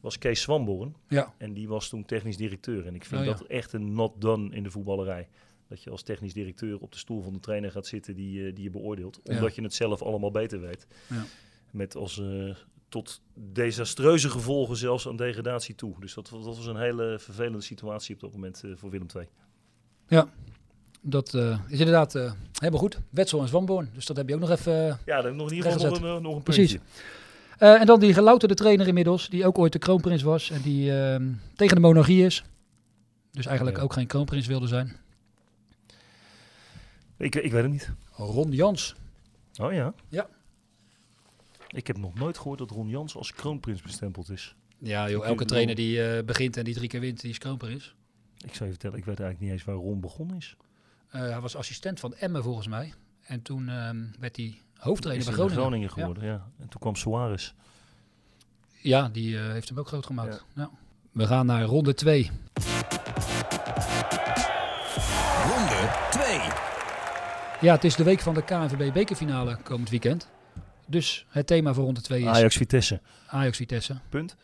was 0.00 0.18
Kees 0.18 0.40
Swamborn. 0.40 0.94
Ja. 1.08 1.34
En 1.38 1.52
die 1.52 1.68
was 1.68 1.88
toen 1.88 2.04
technisch 2.04 2.36
directeur. 2.36 2.86
En 2.86 2.94
ik 2.94 3.04
vind 3.04 3.20
Oh, 3.20 3.26
dat 3.26 3.42
echt 3.42 3.72
een 3.72 3.92
not 3.92 4.12
done 4.18 4.54
in 4.54 4.62
de 4.62 4.70
voetballerij. 4.70 5.28
Dat 5.68 5.82
je 5.82 5.90
als 5.90 6.02
technisch 6.02 6.32
directeur 6.32 6.78
op 6.78 6.92
de 6.92 6.98
stoel 6.98 7.22
van 7.22 7.32
de 7.32 7.40
trainer 7.40 7.70
gaat 7.70 7.86
zitten 7.86 8.14
die, 8.14 8.46
eh, 8.46 8.54
die 8.54 8.64
je 8.64 8.70
beoordeelt. 8.70 9.20
Ja. 9.24 9.34
Omdat 9.34 9.54
je 9.54 9.62
het 9.62 9.74
zelf 9.74 10.02
allemaal 10.02 10.30
beter 10.30 10.60
weet. 10.60 10.86
Ja. 11.08 11.24
Met 11.70 11.96
als 11.96 12.18
eh, 12.20 12.54
tot 12.88 13.20
desastreuze 13.34 14.30
gevolgen 14.30 14.76
zelfs 14.76 15.08
aan 15.08 15.16
degradatie 15.16 15.74
toe. 15.74 15.94
Dus 16.00 16.14
dat, 16.14 16.30
was- 16.30 16.44
dat 16.44 16.56
was 16.56 16.66
een 16.66 16.76
hele 16.76 17.18
vervelende 17.18 17.60
situatie 17.60 18.14
op 18.14 18.20
dat 18.20 18.32
moment 18.32 18.64
eh, 18.64 18.70
voor 18.74 18.90
Willem 18.90 19.06
II. 19.16 19.26
Dat 21.02 21.34
eh, 21.34 21.58
is 21.68 21.78
inderdaad 21.78 22.14
eh, 22.14 22.32
helemaal 22.52 22.80
goed. 22.80 22.98
Wetsel 23.10 23.40
en 23.40 23.48
Zwanborn. 23.48 23.90
Dus 23.94 24.06
dat 24.06 24.16
heb 24.16 24.28
je 24.28 24.34
ook 24.34 24.40
nog 24.40 24.50
even... 24.50 24.72
Ja, 24.72 24.98
dan 25.04 25.24
heb 25.24 25.32
ik 25.32 25.34
nog 25.38 25.50
in 25.50 25.56
ieder 25.56 25.72
geval 25.72 25.90
nog 25.90 26.00
een, 26.16 26.22
nog 26.22 26.36
een 26.36 26.42
Precies. 26.42 26.72
puntje. 26.72 26.88
Eh, 27.58 27.80
en 27.80 27.86
dan 27.86 28.00
die 28.00 28.14
gelouterde 28.14 28.54
trainer 28.54 28.86
inmiddels, 28.86 29.28
die 29.28 29.46
ook 29.46 29.58
ooit 29.58 29.72
de 29.72 29.78
kroonprins 29.78 30.22
was 30.22 30.50
en 30.50 30.60
die 30.62 30.92
ehm, 31.00 31.32
tegen 31.54 31.74
de 31.74 31.80
monarchie 31.80 32.24
is. 32.24 32.44
Dus 33.32 33.46
eigenlijk 33.46 33.76
Ja. 33.76 33.82
ook 33.82 33.92
geen 33.92 34.06
kroonprins 34.06 34.46
wilde 34.46 34.66
zijn. 34.66 34.96
Ik, 37.18 37.34
ik 37.34 37.52
weet 37.52 37.62
het 37.62 37.72
niet. 37.72 37.90
Ron 38.10 38.50
Jans. 38.50 38.94
Oh 39.60 39.72
ja? 39.72 39.94
Ja. 40.08 40.28
Ik 41.68 41.86
heb 41.86 41.98
nog 41.98 42.14
nooit 42.14 42.38
gehoord 42.38 42.58
dat 42.58 42.70
Ron 42.70 42.88
Jans 42.88 43.16
als 43.16 43.32
kroonprins 43.32 43.82
bestempeld 43.82 44.30
is. 44.30 44.54
Ja 44.78 45.10
joh, 45.10 45.26
elke 45.26 45.44
trainer 45.44 45.74
die 45.74 46.02
eh, 46.02 46.24
begint 46.24 46.56
en 46.56 46.64
die 46.64 46.74
drie 46.74 46.88
keer 46.88 47.00
wint, 47.00 47.20
die 47.20 47.30
is 47.30 47.38
kroonprins. 47.38 47.94
Ik 48.36 48.54
zou 48.54 48.64
je 48.64 48.70
vertellen, 48.70 48.98
ik 48.98 49.04
weet 49.04 49.20
eigenlijk 49.20 49.40
niet 49.40 49.50
eens 49.50 49.64
waar 49.64 49.74
Ron 49.74 50.00
begonnen 50.00 50.36
is. 50.36 50.56
Eh, 51.10 51.20
hij 51.20 51.40
was 51.40 51.56
assistent 51.56 52.00
van 52.00 52.14
Emmen 52.14 52.42
volgens 52.42 52.66
mij. 52.66 52.94
En 53.20 53.42
toen 53.42 53.68
ehm, 53.68 54.04
werd 54.18 54.36
hij 54.36 54.60
hoofdtrainer 54.74 55.24
bij 55.24 55.34
Groningen. 55.34 55.60
Groningen 55.60 55.90
geworden, 55.90 56.24
ja. 56.24 56.50
En 56.58 56.68
toen 56.68 56.80
kwam 56.80 56.96
Suarez. 56.96 57.52
Ja, 58.80 59.08
die 59.08 59.38
eh, 59.38 59.50
heeft 59.50 59.68
hem 59.68 59.78
ook 59.78 59.88
groot 59.88 60.06
gemaakt. 60.06 60.44
Ja. 60.54 60.70
We 61.12 61.26
gaan 61.26 61.46
naar 61.46 61.62
ronde 61.62 61.94
2. 61.94 62.30
Ronde 65.44 66.08
2. 66.10 66.67
Ja, 67.60 67.74
het 67.74 67.84
is 67.84 67.96
de 67.96 68.04
week 68.04 68.20
van 68.20 68.34
de 68.34 68.42
KNVB 68.42 68.92
bekerfinale 68.92 69.56
komend 69.62 69.90
weekend. 69.90 70.28
Dus 70.86 71.26
het 71.28 71.46
thema 71.46 71.72
voor 71.74 71.84
ronde 71.84 72.00
2 72.00 72.20
is 72.20 72.26
Ajax 72.26 72.56
Vitesse. 72.56 73.00
Ajax 73.26 73.56
Vitesse. 73.56 73.96
Punt. 74.08 74.36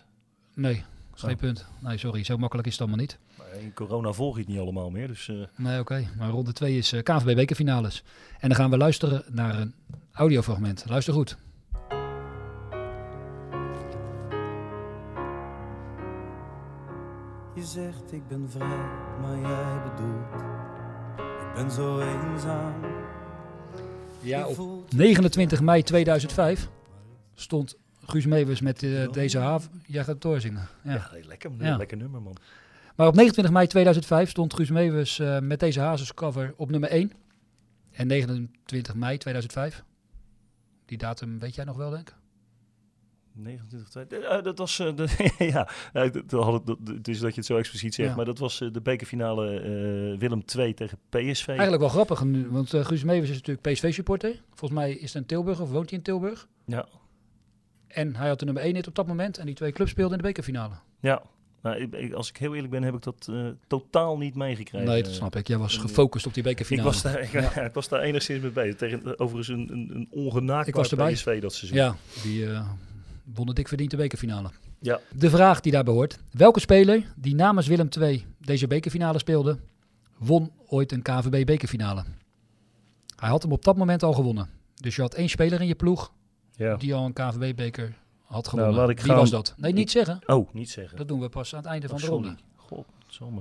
Nee, 0.54 0.84
geen 1.14 1.30
Oh. 1.30 1.36
punt. 1.36 1.66
Nee, 1.80 1.98
sorry, 1.98 2.24
zo 2.24 2.36
makkelijk 2.36 2.66
is 2.66 2.72
het 2.72 2.82
allemaal 2.82 3.00
niet. 3.00 3.18
Maar 3.38 3.46
In 3.60 3.72
corona 3.74 4.12
volg 4.12 4.34
je 4.34 4.40
het 4.40 4.48
niet 4.50 4.58
allemaal 4.58 4.90
meer. 4.90 5.06
Dus 5.06 5.28
eh, 5.28 5.36
Nee, 5.56 5.80
oké. 5.80 6.06
Maar 6.18 6.28
ronde 6.30 6.52
2 6.52 6.76
is 6.78 6.92
eh 6.92 7.02
KNVB 7.02 7.34
bekerfinales. 7.34 8.02
En 8.40 8.48
dan 8.48 8.56
gaan 8.58 8.70
we 8.70 8.76
luisteren 8.76 9.24
naar 9.30 9.58
een 9.58 9.74
audiofragment. 10.12 10.84
Luister 10.88 11.14
goed. 11.14 11.36
Je 17.54 17.62
zegt 17.64 18.12
ik 18.12 18.28
ben 18.28 18.50
vrij, 18.50 18.86
maar 19.20 19.38
jij 19.38 19.82
bedoelt 19.82 20.42
Ik 21.18 21.54
ben 21.54 21.70
zo 21.70 22.00
eenzaam 22.00 22.72
Ja, 24.24 24.46
op 24.46 24.54
voelt 24.54 24.92
29 24.92 25.60
mei 25.60 25.82
2005 25.82 26.68
stond 27.34 27.76
Guus 28.06 28.26
Meeuwis 28.26 28.60
met 28.60 28.82
eh, 28.82 29.12
deze 29.12 29.38
haven. 29.38 29.82
Jij 29.86 30.04
gaat 30.04 30.12
het 30.12 30.22
doorzingen. 30.22 30.68
Ja. 30.84 30.92
ja, 30.92 31.10
lekker, 31.26 31.50
Ja. 31.58 31.76
lekker 31.76 31.96
nummer 31.96 32.22
man. 32.22 32.36
Maar 32.96 33.06
op 33.06 33.14
29 33.14 33.54
mei 33.54 33.66
2005 33.66 34.30
stond 34.30 34.54
Guus 34.54 34.70
Meeuwis 34.70 35.18
eh, 35.18 35.38
met 35.38 35.60
deze 35.60 35.80
hazescover 35.80 36.54
op 36.56 36.70
nummer 36.70 36.88
1. 36.90 37.12
En 37.92 38.06
29 38.06 38.94
mei 38.94 39.18
2005. 39.18 39.84
Die 40.86 40.98
datum 40.98 41.38
weet 41.38 41.54
jij 41.54 41.64
nog 41.64 41.76
wel, 41.76 41.90
denk 41.90 42.08
ik? 42.08 42.14
29 43.34 43.88
2. 43.88 44.04
Eh, 44.20 44.42
dat 44.42 44.58
was 44.58 44.78
eh, 44.78 44.96
de, 44.96 45.32
ja, 45.52 45.68
eh, 45.92 46.10
had 46.28 46.62
het, 46.86 47.08
is 47.08 47.18
dat 47.18 47.30
je 47.30 47.36
het 47.36 47.46
zo 47.46 47.56
expliciet 47.56 47.94
zegt, 47.94 48.08
Ja. 48.08 48.16
maar 48.16 48.24
dat 48.24 48.38
was 48.38 48.60
eh, 48.60 48.72
de 48.72 48.80
bekerfinale 48.80 49.60
eh, 49.60 50.18
Willem 50.18 50.44
2 50.44 50.74
tegen 50.74 50.98
PSV. 51.08 51.46
Eigenlijk 51.48 51.80
wel 51.80 51.88
grappig, 51.88 52.22
want 52.48 52.74
eh, 52.74 52.84
Guus 52.84 53.04
Meeuwis 53.04 53.30
is 53.30 53.36
natuurlijk 53.42 53.72
PSV-supporter. 53.72 54.42
Volgens 54.48 54.80
mij 54.80 54.92
is 54.92 55.12
hij 55.12 55.20
in 55.22 55.26
Tilburg 55.28 55.60
of 55.60 55.70
woont 55.70 55.88
hij 55.90 55.98
in 55.98 56.04
Tilburg. 56.04 56.48
Ja, 56.66 56.86
En 57.88 58.16
hij 58.16 58.28
had 58.28 58.38
de 58.38 58.44
nummer 58.44 58.62
1 58.62 58.74
hit 58.74 58.86
op 58.86 58.94
dat 58.94 59.06
moment. 59.06 59.38
En 59.38 59.46
die 59.46 59.54
twee 59.54 59.72
clubs 59.72 59.90
speelden 59.90 60.12
in 60.16 60.22
de 60.22 60.28
bekerfinale. 60.28 60.74
ja. 61.00 61.22
Nou, 61.62 61.76
ik- 61.76 61.94
ik- 61.94 62.12
als 62.12 62.28
ik 62.28 62.36
heel 62.36 62.54
eerlijk 62.54 62.72
ben, 62.72 62.82
heb 62.82 62.94
ik 62.94 63.02
dat 63.02 63.26
eh, 63.30 63.46
totaal 63.66 64.18
niet 64.18 64.34
meegekregen. 64.34 64.88
Nee, 64.88 65.02
dat 65.02 65.10
Eh, 65.10 65.16
snap 65.16 65.36
ik. 65.36 65.48
Jij 65.48 65.58
was 65.58 65.74
eh, 65.76 65.80
gefocust 65.80 66.26
op 66.26 66.34
die 66.34 66.42
Ik 66.42 66.48
bekerfinale. 66.48 66.88
was, 66.88 67.02
daar, 67.02 67.20
ik, 67.24 67.32
Ja. 67.32 67.60
ik 67.60 67.74
was 67.74 67.88
daar 67.88 68.00
enigszins 68.00 68.42
mee 68.42 68.50
bezig. 68.50 68.74
Tegen, 68.76 69.04
eh, 69.04 69.12
overigens 69.16 69.48
een, 69.48 69.68
een, 69.72 69.90
een 69.94 70.06
ongenaakbaar 70.10 71.08
Ik. 71.08 71.14
PSV 71.14 71.40
dat 71.40 71.54
seizoen. 71.54 71.78
Ja, 71.78 71.96
die 72.22 72.46
eh 72.50 72.68
won 73.34 73.46
dik 73.46 73.68
verdiend 73.68 73.90
de 73.90 73.96
bekerfinale. 73.96 74.50
Ja. 74.80 75.00
De 75.16 75.30
vraag 75.30 75.60
die 75.60 75.72
daarbij 75.72 75.94
hoort. 75.94 76.18
Welke 76.32 76.60
speler 76.60 77.12
die 77.16 77.34
namens 77.34 77.66
Willem 77.66 77.88
II 78.00 78.26
deze 78.40 78.66
bekerfinale 78.66 79.18
speelde, 79.18 79.58
won 80.18 80.50
ooit 80.66 80.92
een 80.92 81.02
KVB 81.02 81.46
bekerfinale? 81.46 82.04
Hij 83.16 83.28
had 83.28 83.42
hem 83.42 83.52
op 83.52 83.64
dat 83.64 83.76
moment 83.76 84.02
al 84.02 84.12
gewonnen. 84.12 84.48
Dus 84.74 84.96
je 84.96 85.02
had 85.02 85.14
één 85.14 85.28
speler 85.28 85.60
in 85.60 85.66
je 85.66 85.74
ploeg 85.74 86.12
Ja. 86.56 86.76
die 86.76 86.94
al 86.94 87.04
een 87.04 87.12
KVB-beker 87.12 87.94
had 88.24 88.48
gewonnen. 88.48 88.74
laat 88.74 88.88
ik 88.88 89.00
Wie 89.00 89.06
gaan. 89.08 89.16
was 89.16 89.30
dat? 89.30 89.54
Nee, 89.56 89.72
niet 89.72 89.90
zeggen. 89.90 90.18
Oh, 90.26 90.54
niet 90.54 90.70
zeggen. 90.70 90.96
Dat 90.98 91.08
doen 91.08 91.20
we 91.20 91.28
pas 91.28 91.54
aan 91.54 91.60
het 91.60 91.68
einde 91.68 91.88
van 91.88 91.96
de 91.96 92.02
sorry. 92.04 92.24
ronde. 92.24 92.38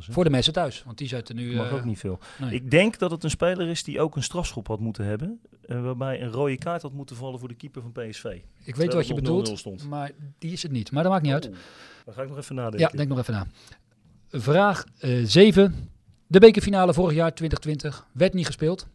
Voor 0.09 0.23
de 0.23 0.29
mensen 0.29 0.53
thuis, 0.53 0.83
want 0.83 0.97
die 0.97 1.07
zitten 1.07 1.35
nu... 1.35 1.55
mag 1.55 1.67
eh, 1.67 1.73
ook 1.73 1.85
niet 1.85 1.99
veel. 1.99 2.19
nee. 2.39 2.53
Ik 2.53 2.71
denk 2.71 2.97
dat 2.99 3.11
het 3.11 3.23
een 3.23 3.29
speler 3.29 3.67
is 3.67 3.83
die 3.83 4.01
ook 4.01 4.15
een 4.15 4.23
strafschop 4.23 4.67
had 4.67 4.79
moeten 4.79 5.05
hebben. 5.05 5.39
eh, 5.65 5.81
waarbij 5.81 6.21
een 6.21 6.31
rode 6.31 6.57
kaart 6.57 6.81
had 6.81 6.93
moeten 6.93 7.15
vallen 7.15 7.39
voor 7.39 7.47
de 7.47 7.53
keeper 7.55 7.81
van 7.81 7.91
PSV. 7.91 8.23
Ik 8.63 8.75
weet 8.75 8.93
wat 8.93 9.07
je 9.07 9.13
het 9.13 9.23
nog 9.23 9.47
0-0 9.47 9.53
bedoelt, 9.63 9.87
maar 9.89 10.11
die 10.39 10.51
is 10.51 10.63
het 10.63 10.71
niet. 10.71 10.91
Maar 10.91 11.03
dat 11.03 11.11
maakt 11.11 11.23
niet 11.23 11.33
uit. 11.33 11.47
Oeh, 11.47 11.55
Dan 12.05 12.13
ga 12.13 12.21
ik 12.21 12.29
nog 12.29 12.37
even 12.37 12.55
nadenken. 12.55 12.79
Ja, 12.79 12.97
denk 12.97 13.09
nog 13.09 13.17
even 13.17 13.33
na. 13.33 13.47
Vraag 14.29 14.85
7. 15.23 15.89
De 16.27 16.39
bekerfinale 16.39 16.93
vorig 16.93 17.15
jaar 17.15 17.33
2020 17.33 18.07
werd 18.11 18.33
niet 18.33 18.45
gespeeld. 18.45 18.87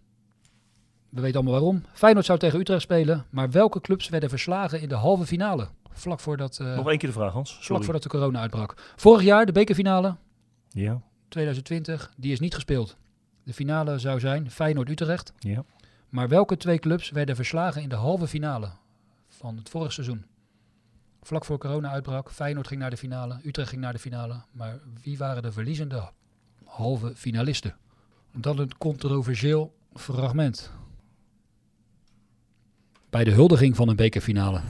We 1.09 1.21
weten 1.21 1.37
allemaal 1.37 1.61
waarom. 1.61 1.83
Feyenoord 1.93 2.27
zou 2.27 2.39
tegen 2.39 2.61
Utrecht 2.61 2.83
spelen, 2.83 3.27
maar 3.31 3.51
welke 3.51 3.81
clubs 3.81 4.09
werden 4.09 4.29
verslagen 4.29 4.81
in 4.81 4.89
de 4.89 4.95
halve 4.95 5.27
finale? 5.27 5.69
Vlak 5.91 6.21
voordat, 6.21 6.59
eh, 6.61 6.77
Nog 6.77 6.89
één 6.89 6.99
keer 6.99 7.09
de 7.09 7.15
vraag, 7.15 7.33
Hans. 7.33 7.59
vlak 7.61 7.85
voordat 7.85 8.03
de 8.03 8.09
corona 8.09 8.41
uitbrak. 8.41 8.93
Vorig 8.97 9.23
jaar 9.23 9.47
de 9.47 9.53
bekerfinale 9.53 10.17
Ja, 10.81 11.03
2020, 11.29 12.13
die 12.17 12.33
is 12.33 12.41
niet 12.41 12.55
gespeeld. 12.55 12.97
De 13.43 13.53
finale 13.53 13.99
zou 13.99 14.21
zijn 14.21 14.51
Feyenoord-Utrecht. 14.51 15.33
ja. 15.39 15.65
Maar 16.09 16.29
welke 16.29 16.57
twee 16.57 16.79
clubs 16.79 17.11
werden 17.11 17.37
verslagen 17.37 17.83
in 17.83 17.89
de 17.89 17.95
halve 17.95 18.27
finale 18.27 18.71
van 19.29 19.57
het 19.57 19.69
vorige 19.69 19.93
seizoen? 19.93 20.25
Vlak 21.23 21.45
voor 21.45 21.59
corona 21.59 21.91
uitbrak, 21.91 22.31
Feyenoord 22.31 22.67
ging 22.67 22.81
naar 22.81 22.91
de 22.91 22.97
finale, 22.97 23.41
Utrecht 23.45 23.69
ging 23.69 23.81
naar 23.81 23.93
de 23.93 23.99
finale. 23.99 24.43
Maar 24.53 24.81
wie 25.03 25.19
waren 25.19 25.43
de 25.43 25.53
verliezende 25.53 26.11
halve 26.65 27.13
finalisten? 27.17 27.77
Dan 28.33 28.59
een 28.59 28.79
controversieel 28.79 29.75
fragment. 29.95 30.73
Bij 33.11 33.25
de 33.25 33.31
huldiging 33.31 33.77
van 33.77 33.89
een 33.89 33.97
bekerfinale. 33.97 34.61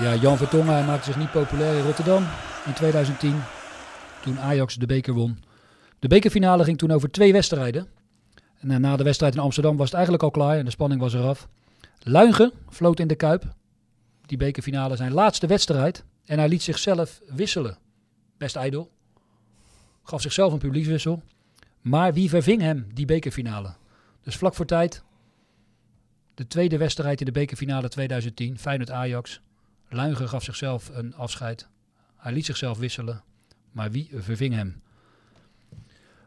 Ja, 0.00 0.14
Jan 0.14 0.36
Vertongen 0.36 0.84
maakte 0.86 1.04
zich 1.04 1.16
niet 1.18 1.30
populair 1.30 1.78
in 1.78 1.84
Rotterdam 1.84 2.26
in 2.66 2.72
2010. 2.72 3.40
Toen 4.22 4.38
Ajax 4.38 4.74
de 4.74 4.86
beker 4.86 5.14
won. 5.14 5.38
De 5.98 6.08
bekerfinale 6.08 6.64
ging 6.64 6.78
toen 6.78 6.90
over 6.90 7.10
twee 7.10 7.32
wedstrijden. 7.32 7.86
En 8.58 8.70
eh, 8.70 8.76
na 8.76 8.96
de 8.96 9.04
wedstrijd 9.04 9.34
in 9.34 9.40
Amsterdam 9.40 9.76
was 9.76 9.86
het 9.86 9.94
eigenlijk 9.94 10.24
al 10.24 10.30
klaar 10.30 10.58
en 10.58 10.64
de 10.64 10.70
spanning 10.70 11.00
was 11.00 11.14
eraf. 11.14 11.48
Luigen 12.02 12.52
floot 12.70 13.00
in 13.00 13.08
de 13.08 13.14
Kuip. 13.14 13.44
Die 14.26 14.38
bekerfinale 14.38 14.96
zijn 14.96 15.12
laatste 15.12 15.46
wedstrijd. 15.46 16.04
En 16.24 16.38
hij 16.38 16.48
liet 16.48 16.62
zichzelf 16.62 17.20
wisselen. 17.26 17.78
Best 18.36 18.56
ijdel. 18.56 18.90
Gaf 20.02 20.20
zichzelf 20.20 20.52
een 20.52 20.58
publiekswissel. 20.58 21.22
Maar 21.80 22.12
wie 22.12 22.28
verving 22.28 22.60
hem 22.60 22.86
die 22.94 23.06
bekerfinale? 23.06 23.74
Dus 24.22 24.36
vlak 24.36 24.54
voor 24.54 24.66
tijd. 24.66 25.02
De 26.34 26.46
tweede 26.46 26.76
wedstrijd 26.76 27.20
in 27.20 27.26
de 27.26 27.32
bekerfinale 27.32 27.88
2010. 27.88 28.58
Feyenoord-Ajax. 28.58 29.40
Luigen 29.88 30.28
gaf 30.28 30.44
zichzelf 30.44 30.90
een 30.92 31.14
afscheid. 31.14 31.68
Hij 32.16 32.32
liet 32.32 32.44
zichzelf 32.44 32.78
wisselen. 32.78 33.22
Maar 33.72 33.90
wie 33.90 34.08
verving 34.12 34.54
hem? 34.54 34.82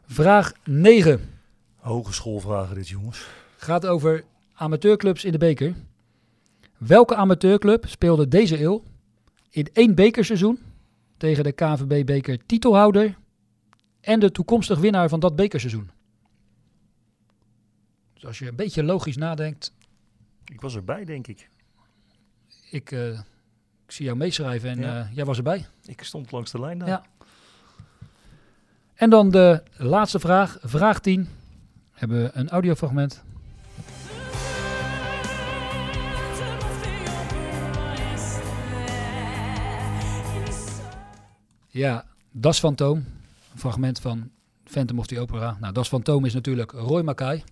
Vraag 0.06 0.52
9 0.64 1.30
Hogeschoolvragen 1.76 2.74
dit, 2.74 2.88
jongens. 2.88 3.26
gaat 3.56 3.86
over 3.86 4.24
amateurclubs 4.52 5.24
in 5.24 5.32
de 5.32 5.38
beker. 5.38 5.74
Welke 6.76 7.14
amateurclub 7.14 7.88
speelde 7.88 8.28
deze 8.28 8.60
eeuw 8.60 8.84
in 9.50 9.68
één 9.72 9.94
bekerseizoen 9.94 10.58
tegen 11.16 11.44
de 11.44 11.52
KNVB-beker 11.52 12.46
titelhouder 12.46 13.18
en 14.00 14.20
de 14.20 14.30
toekomstig 14.30 14.78
winnaar 14.78 15.08
van 15.08 15.20
dat 15.20 15.36
bekerseizoen? 15.36 15.90
Dus 18.14 18.26
als 18.26 18.38
je 18.38 18.48
een 18.48 18.56
beetje 18.56 18.82
logisch 18.82 19.16
nadenkt, 19.16 19.72
Ik 20.44 20.60
was 20.60 20.74
erbij, 20.74 21.04
denk 21.04 21.26
ik. 21.26 21.48
ik, 22.70 22.92
eh, 22.92 23.20
ik 23.92 23.98
zie 23.98 24.06
jou 24.06 24.18
meeschrijven 24.18 24.70
en 24.70 24.78
Ja. 24.78 24.98
eh, 25.00 25.16
jij 25.16 25.24
was 25.24 25.36
erbij. 25.36 25.66
Ik 25.84 26.02
stond 26.02 26.32
langs 26.32 26.50
de 26.50 26.60
lijn 26.60 26.78
daar. 26.78 26.88
Ja. 26.88 27.02
En 28.94 29.10
dan 29.10 29.30
de 29.30 29.62
laatste 29.76 30.18
vraag, 30.18 30.58
vraag 30.62 31.00
10. 31.00 31.28
hebben 31.92 32.22
we 32.22 32.30
een 32.34 32.48
audiofragment. 32.48 33.22
Ja, 41.68 42.04
Das 42.30 42.58
Fantoom. 42.58 42.96
Een 43.52 43.58
fragment 43.58 44.00
van 44.00 44.30
Phantom 44.64 44.98
of 44.98 45.06
the 45.06 45.20
Opera. 45.20 45.56
Nou, 45.60 45.72
Das 45.72 45.88
Fantoom 45.88 46.24
is 46.24 46.34
natuurlijk 46.34 46.70
Roy 46.72 47.02
Mackay. 47.02 47.44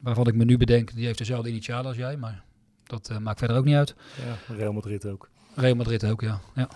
Waarvan 0.00 0.26
ik 0.26 0.34
me 0.34 0.44
nu 0.44 0.56
bedenk, 0.56 0.94
die 0.94 1.06
heeft 1.06 1.18
dezelfde 1.18 1.48
initialen 1.48 1.86
als 1.86 1.96
jij. 1.96 2.16
Maar 2.16 2.44
dat 2.88 3.08
eh, 3.08 3.16
maakt 3.16 3.38
verder 3.38 3.56
ook 3.56 3.64
niet 3.64 3.74
uit. 3.74 3.94
Ja, 4.26 4.54
Real 4.54 4.72
Madrid 4.72 5.06
ook. 5.06 5.28
Real 5.54 5.74
Madrid 5.74 6.04
ook, 6.04 6.20
ja. 6.20 6.40
ja. 6.54 6.68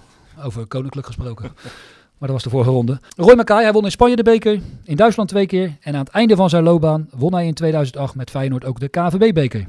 Over 0.42 0.66
koninklijk 0.66 1.06
gesproken. 1.06 1.44
maar 2.18 2.28
dat 2.28 2.30
was 2.30 2.42
de 2.42 2.50
vorige 2.50 2.70
ronde. 2.70 3.00
Roy 3.16 3.34
Mackay, 3.34 3.62
hij 3.62 3.72
won 3.72 3.84
in 3.84 3.90
Spanje 3.90 4.16
de 4.16 4.22
beker, 4.22 4.60
in 4.84 4.96
Duitsland 4.96 5.28
twee 5.28 5.46
keer. 5.46 5.76
En 5.80 5.94
aan 5.94 6.04
het 6.04 6.08
einde 6.08 6.36
van 6.36 6.50
zijn 6.50 6.62
loopbaan 6.62 7.08
won 7.10 7.34
hij 7.34 7.46
in 7.46 7.54
2008 7.54 8.14
met 8.14 8.30
Feyenoord 8.30 8.64
ook 8.64 8.80
de 8.80 8.88
KVB-beker. 8.88 9.66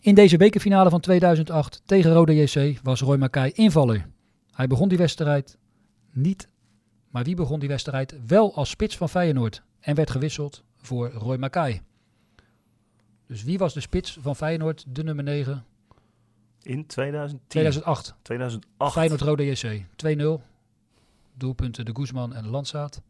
In 0.00 0.14
deze 0.14 0.36
bekerfinale 0.36 0.90
van 0.90 1.00
2008 1.00 1.82
tegen 1.84 2.12
Rode 2.12 2.34
JC 2.34 2.78
was 2.82 3.00
Roy 3.00 3.16
Mackay 3.16 3.50
invaller. 3.54 4.06
Hij 4.52 4.66
begon 4.66 4.88
die 4.88 4.98
wedstrijd 4.98 5.58
niet, 6.12 6.48
maar 7.10 7.24
wie 7.24 7.34
begon 7.34 7.60
die 7.60 7.68
wedstrijd 7.68 8.14
wel 8.26 8.54
als 8.54 8.70
spits 8.70 8.96
van 8.96 9.08
Feyenoord 9.08 9.62
en 9.80 9.94
werd 9.94 10.10
gewisseld 10.10 10.62
voor 10.76 11.10
Roy 11.10 11.36
Mackay. 11.36 11.82
Dus 13.32 13.42
wie 13.42 13.58
was 13.58 13.74
de 13.74 13.80
spits 13.80 14.18
van 14.20 14.36
Feyenoord, 14.36 14.84
de 14.88 15.02
nummer 15.02 15.24
9, 15.24 15.64
In 16.62 16.86
2010. 16.86 17.48
2008? 17.48 18.14
2008. 18.22 18.92
Feyenoord 18.92 19.20
Rode 19.20 19.46
JC 19.46 19.84
2-0. 20.40 20.42
Doelpunten 21.34 21.84
de 21.84 21.94
Guzman 21.94 22.34
en 22.34 22.42
de 22.42 22.48
Landsaat. 22.48 23.02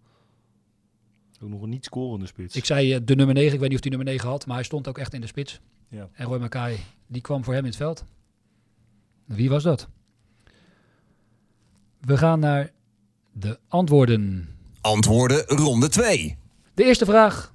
Ook 1.41 1.49
nog 1.49 1.63
een 1.63 1.69
niet 1.69 1.85
scorende 1.85 2.27
spits. 2.27 2.57
Ik 2.57 2.65
zei 2.65 2.95
eh, 2.95 3.01
de 3.05 3.15
nummer 3.15 3.35
9, 3.35 3.53
ik 3.53 3.61
weet 3.61 3.69
niet 3.69 3.79
of 3.79 3.85
hij 3.85 3.97
nummer 3.97 4.13
9 4.13 4.29
had, 4.29 4.47
maar 4.47 4.55
hij 4.55 4.65
stond 4.65 4.89
ook 4.89 4.99
echt 4.99 5.15
in 5.15 5.21
de 5.21 5.27
spits. 5.27 5.61
Ja. 5.89 6.09
En 6.13 6.27
Roy 6.27 6.39
Mackay, 6.39 6.79
die 7.07 7.23
kwam 7.23 7.45
voor 7.45 7.55
hem 7.55 7.63
in 7.63 7.69
het 7.69 7.79
veld. 7.79 8.05
Wie 9.25 9.49
was 9.49 9.63
dat? 9.63 9.89
We 12.01 12.17
gaan 12.17 12.39
naar 12.41 12.71
de 13.33 13.59
antwoorden. 13.69 14.49
Antwoorden 14.81 15.45
ronde 15.47 15.89
2. 15.89 16.37
De 16.75 16.85
eerste 16.85 17.05
vraag 17.05 17.55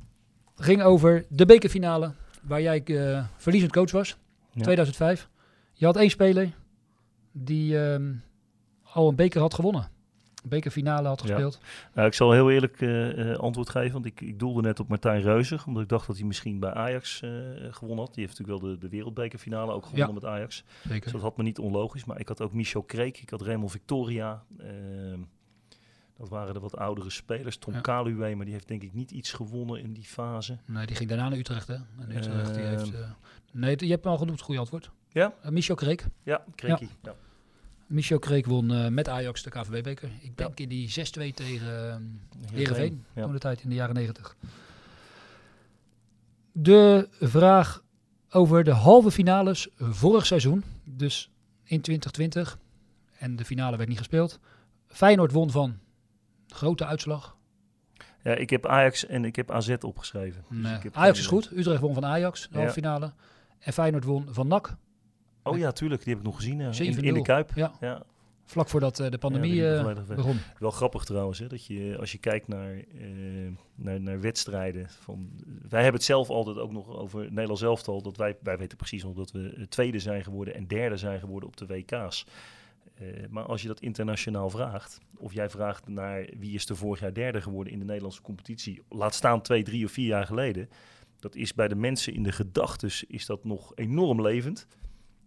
ging 0.55 0.82
over 0.82 1.26
de 1.30 1.45
bekerfinale, 1.45 2.13
waar 2.48 2.62
jij 2.62 2.84
eh, 2.84 3.26
verliezend 3.38 3.72
coach 3.72 3.91
was, 3.91 4.18
Ja. 4.52 4.62
2005. 4.62 5.30
Je 5.74 5.86
had 5.86 5.95
één 5.98 6.10
speler 6.10 6.54
die 7.32 7.80
ehm, 7.80 8.14
al 8.84 9.08
een 9.10 9.16
beker 9.16 9.41
had 9.41 9.54
gewonnen. 9.54 9.89
Een 10.43 10.50
bekerfinale 10.50 11.08
had 11.08 11.22
Ja. 11.22 11.28
gespeeld. 11.28 11.60
Nou, 11.93 12.08
ik 12.08 12.14
zal 12.14 12.32
heel 12.32 12.52
eerlijk 12.52 12.82
eh, 12.82 13.32
eh, 13.32 13.38
antwoord 13.39 13.70
geven, 13.70 13.91
want 13.91 14.06
ik, 14.06 14.22
ik 14.22 14.39
doelde 14.39 14.62
net 14.62 14.80
op 14.80 14.88
Martijn 14.88 15.22
Reuzer, 15.22 15.64
omdat 15.68 15.84
ik 15.84 15.89
dacht 15.89 16.08
dat 16.08 16.18
hij 16.18 16.26
misschien 16.26 16.60
bij 16.60 16.74
Ajax 16.74 17.20
gewonnen 17.72 18.06
had. 18.06 18.14
Die 18.14 18.26
heeft 18.26 18.38
natuurlijk 18.39 18.62
wel 18.64 18.72
de, 18.72 18.78
de 18.78 18.89
wereldbekerfinale 18.89 19.72
ook 19.72 19.84
gewonnen 19.86 20.08
Ja. 20.08 20.14
met 20.14 20.26
Ajax. 20.26 20.64
Zeker. 20.88 21.02
Dus 21.02 21.12
dat 21.12 21.22
had 21.22 21.38
me 21.38 21.43
niet 21.43 21.60
onlogisch, 21.60 22.06
maar 22.06 22.20
ik 22.20 22.28
had 22.28 22.41
ook 22.41 22.54
Michel 22.54 22.84
Kreek, 22.84 23.18
ik 23.18 23.30
had 23.30 23.41
Raymond 23.41 23.72
Victoria. 23.72 24.43
Dat 26.18 26.30
waren 26.30 26.53
de 26.53 26.59
wat 26.59 26.76
oudere 26.78 27.09
spelers. 27.09 27.57
Tom 27.57 27.74
Ja. 27.74 27.80
Kaluwe, 27.82 28.36
maar 28.36 28.45
die 28.45 28.53
heeft 28.53 28.68
denk 28.68 28.84
ik 28.84 28.93
niet 28.93 29.11
iets 29.11 29.32
gewonnen 29.34 29.82
in 29.82 29.93
die 29.93 30.03
fase. 30.03 30.57
Nee, 30.65 30.86
die 30.86 30.95
ging 30.95 31.09
daarna 31.09 31.30
naar 31.30 31.38
Utrecht, 31.38 31.68
hè? 31.68 31.74
En 31.76 32.18
Utrecht, 32.18 32.53
die 32.53 32.63
Ehm. 32.63 32.78
heeft... 32.78 32.93
eh, 32.93 33.09
nee, 33.51 33.76
je 33.86 33.91
hebt 33.91 34.05
al 34.05 34.18
genoemd, 34.18 34.41
goede 34.41 34.59
antwoord. 34.59 34.91
Ja? 35.11 35.34
Eh, 35.41 35.51
Michel 35.51 35.76
Kreek. 35.76 36.05
Ja, 36.24 36.43
Kreekie. 36.55 36.89
Ja. 37.01 37.15
Michel 37.88 38.20
Kreek 38.20 38.45
won 38.45 38.72
eh, 38.72 38.88
met 38.88 39.07
Ajax 39.09 39.43
de 39.43 39.49
KVB-beker. 39.49 40.09
Ik 40.22 40.38
denk 40.38 40.59
in 40.59 40.70
die 40.70 40.89
6-2 40.89 41.34
tegen 41.34 41.91
ehm, 41.91 42.01
Heerenveen, 42.53 43.05
Ja. 43.15 43.24
toen 43.24 43.32
de 43.32 43.39
tijd 43.39 43.61
in 43.63 43.70
de 43.70 43.76
jaren 43.76 43.95
90. 43.95 44.36
De 46.51 47.07
vraag 47.20 47.84
over 48.30 48.63
de 48.63 48.72
halve 48.72 49.11
finales 49.11 49.68
vorig 49.78 50.26
seizoen, 50.26 50.63
dus 50.84 51.32
in 51.63 51.82
2020. 51.82 52.57
En 53.20 53.36
de 53.36 53.45
finale 53.45 53.78
werd 53.78 53.89
niet 53.89 53.97
gespeeld. 53.97 54.39
Feyenoord 54.88 55.32
won 55.32 55.51
van 55.51 55.78
grote 56.48 56.86
uitslag. 56.86 57.36
Ja, 58.24 58.36
ik 58.36 58.50
heb 58.50 58.66
Ajax 58.66 59.06
en 59.06 59.26
ik 59.26 59.36
heb 59.36 59.52
AZ 59.52 59.76
opgeschreven. 59.82 60.43
Dus 60.50 60.58
Nee, 60.58 60.76
ik 60.76 60.84
heb 60.84 60.95
Ajax 60.95 61.20
is 61.20 61.28
goed. 61.28 61.52
Utrecht 61.56 61.82
won 61.82 61.93
van 61.93 62.06
Ajax, 62.06 62.41
de 62.41 62.48
Ja. 62.52 62.58
halve 62.58 62.74
finale. 62.74 63.12
En 63.60 63.74
Feyenoord 63.74 64.04
won 64.04 64.28
van 64.30 64.48
NAC. 64.48 64.76
Oh 65.43 65.58
ja, 65.58 65.72
tuurlijk, 65.72 66.04
die 66.04 66.10
heb 66.14 66.22
ik 66.22 66.28
nog 66.28 66.36
gezien. 66.36 66.60
ja. 66.60 66.66
In, 66.68 66.74
7-0. 66.95 66.98
in 67.04 67.14
de 67.14 67.22
Kuip. 67.22 67.52
Ja, 67.56 67.72
Ja, 67.80 68.04
vlak 68.45 68.70
voordat 68.70 69.00
eh, 69.00 69.10
de 69.12 69.18
pandemie 69.18 69.70
eh, 69.76 69.98
begon. 70.08 70.38
Wel 70.60 70.72
grappig 70.72 71.04
trouwens, 71.04 71.39
hè, 71.39 71.48
dat 71.48 71.66
je 71.66 71.95
als 72.00 72.12
je 72.12 72.18
kijkt 72.18 72.48
naar, 72.48 72.74
eh, 72.74 73.08
naar, 73.76 74.02
naar 74.02 74.22
wedstrijden. 74.22 74.89
Van, 74.89 75.30
wij 75.70 75.82
hebben 75.82 76.00
het 76.00 76.04
zelf 76.10 76.30
altijd 76.30 76.58
ook 76.58 76.72
nog 76.72 76.89
over 76.89 77.24
Nederlands 77.24 77.62
elftal. 77.62 78.02
Dat 78.02 78.18
wij, 78.18 78.38
wij 78.41 78.58
weten 78.58 78.78
precies 78.78 79.04
nog 79.04 79.14
dat 79.16 79.32
we 79.32 79.54
eh, 79.58 79.64
tweede 79.64 80.00
zijn 80.00 80.24
geworden 80.24 80.54
en 80.56 80.68
derde 80.68 80.98
zijn 80.98 81.20
geworden 81.20 81.50
op 81.50 81.58
de 81.58 81.66
WK's. 81.66 82.26
Eh, 83.00 83.08
maar 83.30 83.43
als 83.43 83.62
je 83.62 83.68
dat 83.68 83.80
internationaal 83.80 84.50
vraagt, 84.50 84.98
of 85.18 85.34
jij 85.34 85.50
vraagt 85.50 85.88
naar 85.88 86.30
wie 86.38 86.54
is 86.54 86.70
er 86.70 86.78
vorig 86.78 87.00
jaar 87.00 87.14
derde 87.14 87.41
geworden 87.41 87.74
in 87.74 87.80
de 87.80 87.86
Nederlandse 87.86 88.22
competitie, 88.22 88.82
laat 88.89 89.16
staan 89.16 89.41
twee, 89.41 89.64
drie 89.64 89.86
of 89.86 89.91
vier 89.91 90.08
jaar 90.08 90.26
geleden. 90.26 90.70
Dat 91.20 91.36
is 91.36 91.54
bij 91.54 91.68
de 91.68 91.76
mensen 91.76 92.14
in 92.14 92.24
de 92.24 92.32
gedachtes 92.32 93.04
is 93.04 93.26
dat 93.26 93.43
nog 93.43 93.72
enorm 93.76 94.22
levend. 94.22 94.68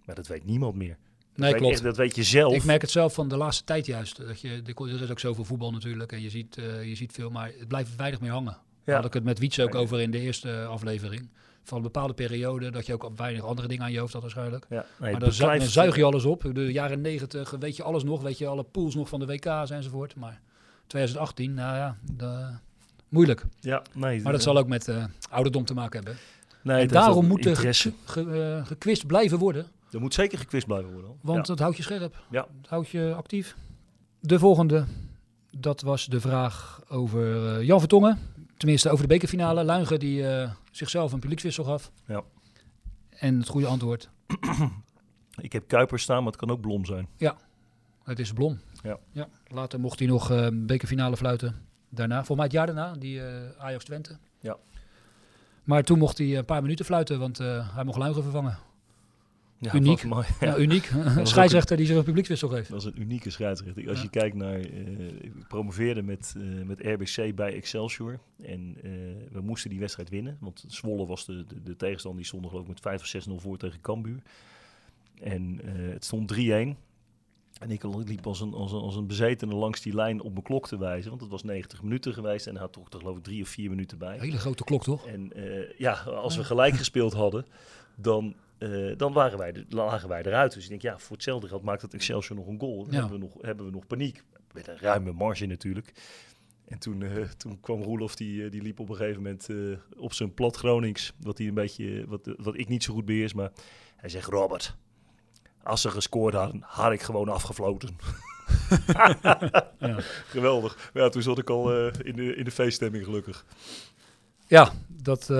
Maar 0.04 0.14
dat 0.14 0.26
weet 0.26 0.44
niemand 0.44 0.74
meer. 0.74 0.96
Dat 1.32 1.38
Nee, 1.50 1.54
klopt. 1.54 1.72
echt- 1.74 1.82
dat 1.82 1.96
weet 1.96 2.16
je 2.16 2.22
zelf. 2.22 2.54
Ik 2.54 2.64
merk 2.64 2.80
het 2.80 2.90
zelf 2.90 3.14
van 3.14 3.28
de 3.28 3.36
laatste 3.36 3.64
tijd 3.64 3.86
juist. 3.86 4.16
Dat 4.16 4.40
je, 4.40 4.62
er 4.76 5.02
is 5.02 5.10
ook 5.10 5.18
zoveel 5.20 5.44
voetbal 5.44 5.70
natuurlijk 5.70 6.12
en 6.12 6.20
je 6.20 6.30
ziet, 6.30 6.56
eh, 6.56 6.84
je 6.88 6.94
ziet 6.94 7.12
veel, 7.12 7.30
maar 7.30 7.52
het 7.58 7.68
blijft 7.68 7.96
weinig 7.96 8.20
meer 8.20 8.30
hangen. 8.30 8.58
Daar 8.84 8.96
had 8.96 9.04
ik 9.04 9.12
het 9.14 9.24
met 9.24 9.38
Wiets 9.38 9.60
ook 9.60 9.74
over 9.74 10.00
in 10.00 10.10
de 10.10 10.18
eerste 10.20 10.64
aflevering. 10.64 11.28
Van 11.62 11.76
een 11.76 11.82
bepaalde 11.84 12.14
periode 12.14 12.70
dat 12.70 12.86
je 12.86 12.92
ook 12.94 13.10
weinig 13.16 13.42
andere 13.44 13.68
dingen 13.68 13.82
aan 13.84 13.92
je 13.92 13.98
hoofd 13.98 14.12
had 14.12 14.22
waarschijnlijk. 14.22 14.66
Ja, 14.68 14.84
nee, 14.98 15.10
maar 15.10 15.20
dan, 15.20 15.32
zu- 15.32 15.40
dan 15.40 15.48
beklijft- 15.50 15.72
zuig 15.72 15.96
je 15.96 16.04
alles 16.04 16.24
op. 16.24 16.50
De 16.52 16.72
jaren 16.72 17.00
negentig 17.00 17.50
weet 17.58 17.76
je 17.76 17.82
alles 17.82 18.02
nog, 18.04 18.22
weet 18.22 18.38
je 18.38 18.46
alle 18.46 18.62
pools 18.62 18.94
nog 18.94 19.08
van 19.08 19.20
de 19.20 19.26
WK's 19.26 19.70
enzovoort. 19.70 20.16
Maar 20.16 20.40
2018, 20.86 21.54
nou 21.54 21.76
ja, 21.76 21.96
moeilijk. 23.08 23.44
Ja, 23.60 23.82
nee. 23.94 24.22
Maar 24.22 24.32
dat 24.32 24.42
zal 24.42 24.58
ook 24.58 24.66
met 24.68 24.88
eh, 24.88 25.04
ouderdom 25.30 25.64
te 25.64 25.74
maken 25.74 25.96
hebben. 26.04 26.16
nee, 26.62 26.80
en 26.82 26.88
daarom 26.88 27.26
moet 27.26 27.46
er 27.46 27.56
ge, 27.56 27.92
ge- 28.04 28.54
eh, 28.60 28.66
gekwist 28.66 29.06
blijven 29.06 29.38
worden. 29.38 29.66
Er 29.92 30.00
moet 30.00 30.14
zeker 30.14 30.38
gekwist 30.38 30.66
blijven 30.66 30.92
worden. 30.92 31.10
Want 31.20 31.38
ja. 31.38 31.42
dat 31.42 31.58
houdt 31.58 31.76
je 31.76 31.82
scherp. 31.82 32.24
Ja. 32.30 32.46
Dat 32.60 32.70
houdt 32.70 32.88
je 32.88 33.14
actief. 33.16 33.56
De 34.20 34.38
volgende, 34.38 34.84
dat 35.58 35.80
was 35.80 36.06
de 36.06 36.20
vraag 36.20 36.82
over 36.88 37.56
eh, 37.58 37.66
Jan 37.66 37.78
Vertongen. 37.78 38.18
Tenminste, 38.60 38.90
over 38.90 39.02
de 39.02 39.14
bekerfinale. 39.14 39.64
Luigen 39.64 39.98
die 39.98 40.28
eh, 40.28 40.50
zichzelf 40.70 41.12
een 41.12 41.20
publiekswissel 41.20 41.64
gaf. 41.64 41.90
Ja. 42.06 42.22
En 43.10 43.38
het 43.38 43.48
goede 43.48 43.66
antwoord, 43.66 44.10
Ik 45.46 45.52
heb 45.52 45.68
Kuiper 45.68 45.98
staan, 45.98 46.16
maar 46.16 46.32
het 46.32 46.40
kan 46.40 46.50
ook 46.50 46.60
Blom 46.60 46.84
zijn. 46.84 47.08
het 48.02 48.18
is 48.18 48.32
Blom. 48.32 48.60
Ja. 49.12 49.28
Later 49.46 49.80
mocht 49.80 49.98
hij 49.98 50.08
nog 50.08 50.30
een 50.30 50.66
bekerfinale 50.66 51.16
fluiten. 51.16 51.66
Daarna, 51.88 52.14
volgens 52.16 52.36
mij 52.36 52.46
het 52.46 52.54
jaar 52.54 52.66
daarna, 52.66 52.92
die 52.92 53.22
eh, 53.22 53.64
Ajax 53.64 53.84
Twente. 53.84 54.18
Ja. 54.40 54.56
Maar 55.64 55.82
toen 55.82 55.98
mocht 55.98 56.18
hij 56.18 56.38
een 56.38 56.44
paar 56.44 56.62
minuten 56.62 56.84
fluiten, 56.84 57.18
want 57.18 57.38
hij 57.38 57.84
mocht 57.84 57.98
Luigen 57.98 58.22
vervangen. 58.22 58.58
Ja, 59.60 59.74
Uniek. 59.74 60.04
mooi. 60.04 60.26
Ja, 60.40 60.58
uniek. 60.58 60.90
Een 60.90 61.26
scheidsrechter 61.26 61.76
die 61.76 61.86
zich 61.86 61.96
een 61.96 62.04
publiekswissel 62.04 62.48
geeft. 62.48 62.70
Dat 62.70 62.78
is 62.78 62.84
een 62.84 63.00
unieke 63.00 63.30
scheidsrechter. 63.30 63.88
Als 63.88 63.96
Ja. 63.98 64.02
je 64.02 64.10
kijkt 64.10 64.36
naar... 64.36 64.54
eh, 64.60 65.08
ik 65.08 65.32
promoveerde 65.48 66.02
met, 66.02 66.34
eh, 66.36 66.42
met 66.66 66.80
RBC 66.80 67.34
bij 67.34 67.54
Excelsior. 67.54 68.18
En 68.42 68.76
eh, 68.82 68.90
we 69.32 69.40
moesten 69.40 69.70
die 69.70 69.78
wedstrijd 69.78 70.08
winnen. 70.08 70.36
Want 70.40 70.64
Zwolle 70.68 71.06
was 71.06 71.26
de, 71.26 71.44
de, 71.46 71.62
de 71.62 71.76
tegenstander. 71.76 72.20
Die 72.20 72.28
stond 72.28 72.46
geloof 72.46 72.62
ik 72.62 72.68
met 72.68 72.80
5 72.80 73.00
of 73.24 73.28
6-0 73.28 73.34
voor 73.42 73.56
tegen 73.58 73.80
Cambuur. 73.80 74.22
En 75.22 75.60
het 75.64 76.04
stond 76.04 76.32
3-1. 76.34 76.38
En 77.60 77.70
ik 77.70 77.82
liep 77.84 78.26
als 78.26 78.40
een, 78.40 78.52
als, 78.54 78.72
een, 78.72 78.80
als 78.80 78.96
een 78.96 79.06
bezetene 79.06 79.54
langs 79.54 79.80
die 79.80 79.94
lijn 79.94 80.20
op 80.20 80.32
mijn 80.32 80.44
klok 80.44 80.68
te 80.68 80.78
wijzen. 80.78 81.08
Want 81.10 81.20
het 81.22 81.30
was 81.30 81.42
90 81.42 81.82
minuten 81.82 82.14
geweest. 82.14 82.46
En 82.46 82.52
hij 82.52 82.62
had 82.62 82.72
toch 82.72 82.86
geloof 82.90 83.16
ik 83.16 83.22
drie 83.22 83.42
of 83.42 83.48
vier 83.48 83.70
minuten 83.70 83.98
bij. 83.98 84.18
Hele 84.18 84.38
grote 84.38 84.64
klok, 84.64 84.82
toch? 84.82 85.06
En 85.06 85.32
ja, 85.78 85.92
als 85.92 86.36
we 86.36 86.44
gelijk 86.44 86.74
gespeeld 86.74 87.12
hadden, 87.12 87.46
dan, 87.96 88.34
eh, 88.60 88.96
dan 88.96 89.12
waren 89.12 89.38
wij, 89.38 89.52
de- 89.52 89.64
lagen 89.68 90.08
wij 90.08 90.22
eruit. 90.22 90.52
Dus 90.54 90.62
ik 90.62 90.68
denk, 90.68 90.82
ja, 90.82 90.98
voor 90.98 91.16
hetzelfde 91.16 91.48
geld 91.48 91.62
maakt 91.62 91.82
het 91.82 91.94
Excelsior 91.94 92.36
nog 92.38 92.46
een 92.46 92.60
goal. 92.60 92.84
Dan 92.84 92.92
Ja. 92.94 93.00
hebben, 93.00 93.18
we 93.18 93.24
nog, 93.24 93.42
hebben 93.42 93.64
we 93.66 93.72
nog 93.72 93.86
paniek. 93.86 94.22
Met 94.52 94.68
een 94.68 94.78
ruime 94.78 95.12
marge 95.12 95.46
natuurlijk. 95.46 95.92
En 96.68 96.78
toen, 96.78 97.02
eh, 97.02 97.22
toen 97.36 97.60
kwam 97.60 97.82
Roelof, 97.82 98.16
die, 98.16 98.44
eh, 98.44 98.50
die 98.50 98.62
liep 98.62 98.80
op 98.80 98.88
een 98.88 98.96
gegeven 98.96 99.22
moment 99.22 99.48
op 99.96 100.12
zijn 100.12 100.34
plat 100.34 100.56
Gronings. 100.56 101.12
Wat, 101.20 101.38
hij 101.38 101.46
een 101.46 101.54
beetje, 101.54 102.04
wat, 102.08 102.34
wat 102.36 102.58
ik 102.58 102.68
niet 102.68 102.82
zo 102.84 102.94
goed 102.94 103.04
beheers. 103.04 103.32
Maar 103.32 103.50
hij 103.96 104.08
zegt, 104.08 104.28
Robert, 104.28 104.74
als 105.62 105.80
ze 105.80 105.90
gescoord 105.90 106.34
hadden, 106.34 106.60
had 106.64 106.92
ik 106.92 107.02
gewoon 107.02 107.28
afgefloten. 107.28 107.96
Ja. 109.78 109.96
Geweldig. 110.26 110.90
Maar 110.92 111.02
ja, 111.02 111.08
toen 111.08 111.22
zat 111.22 111.38
ik 111.38 111.50
al 111.50 111.88
in, 111.88 112.16
de, 112.16 112.34
in 112.34 112.44
de 112.44 112.50
feeststemming 112.50 113.04
gelukkig. 113.04 113.44
Ja, 114.46 114.72
dat 114.88 115.30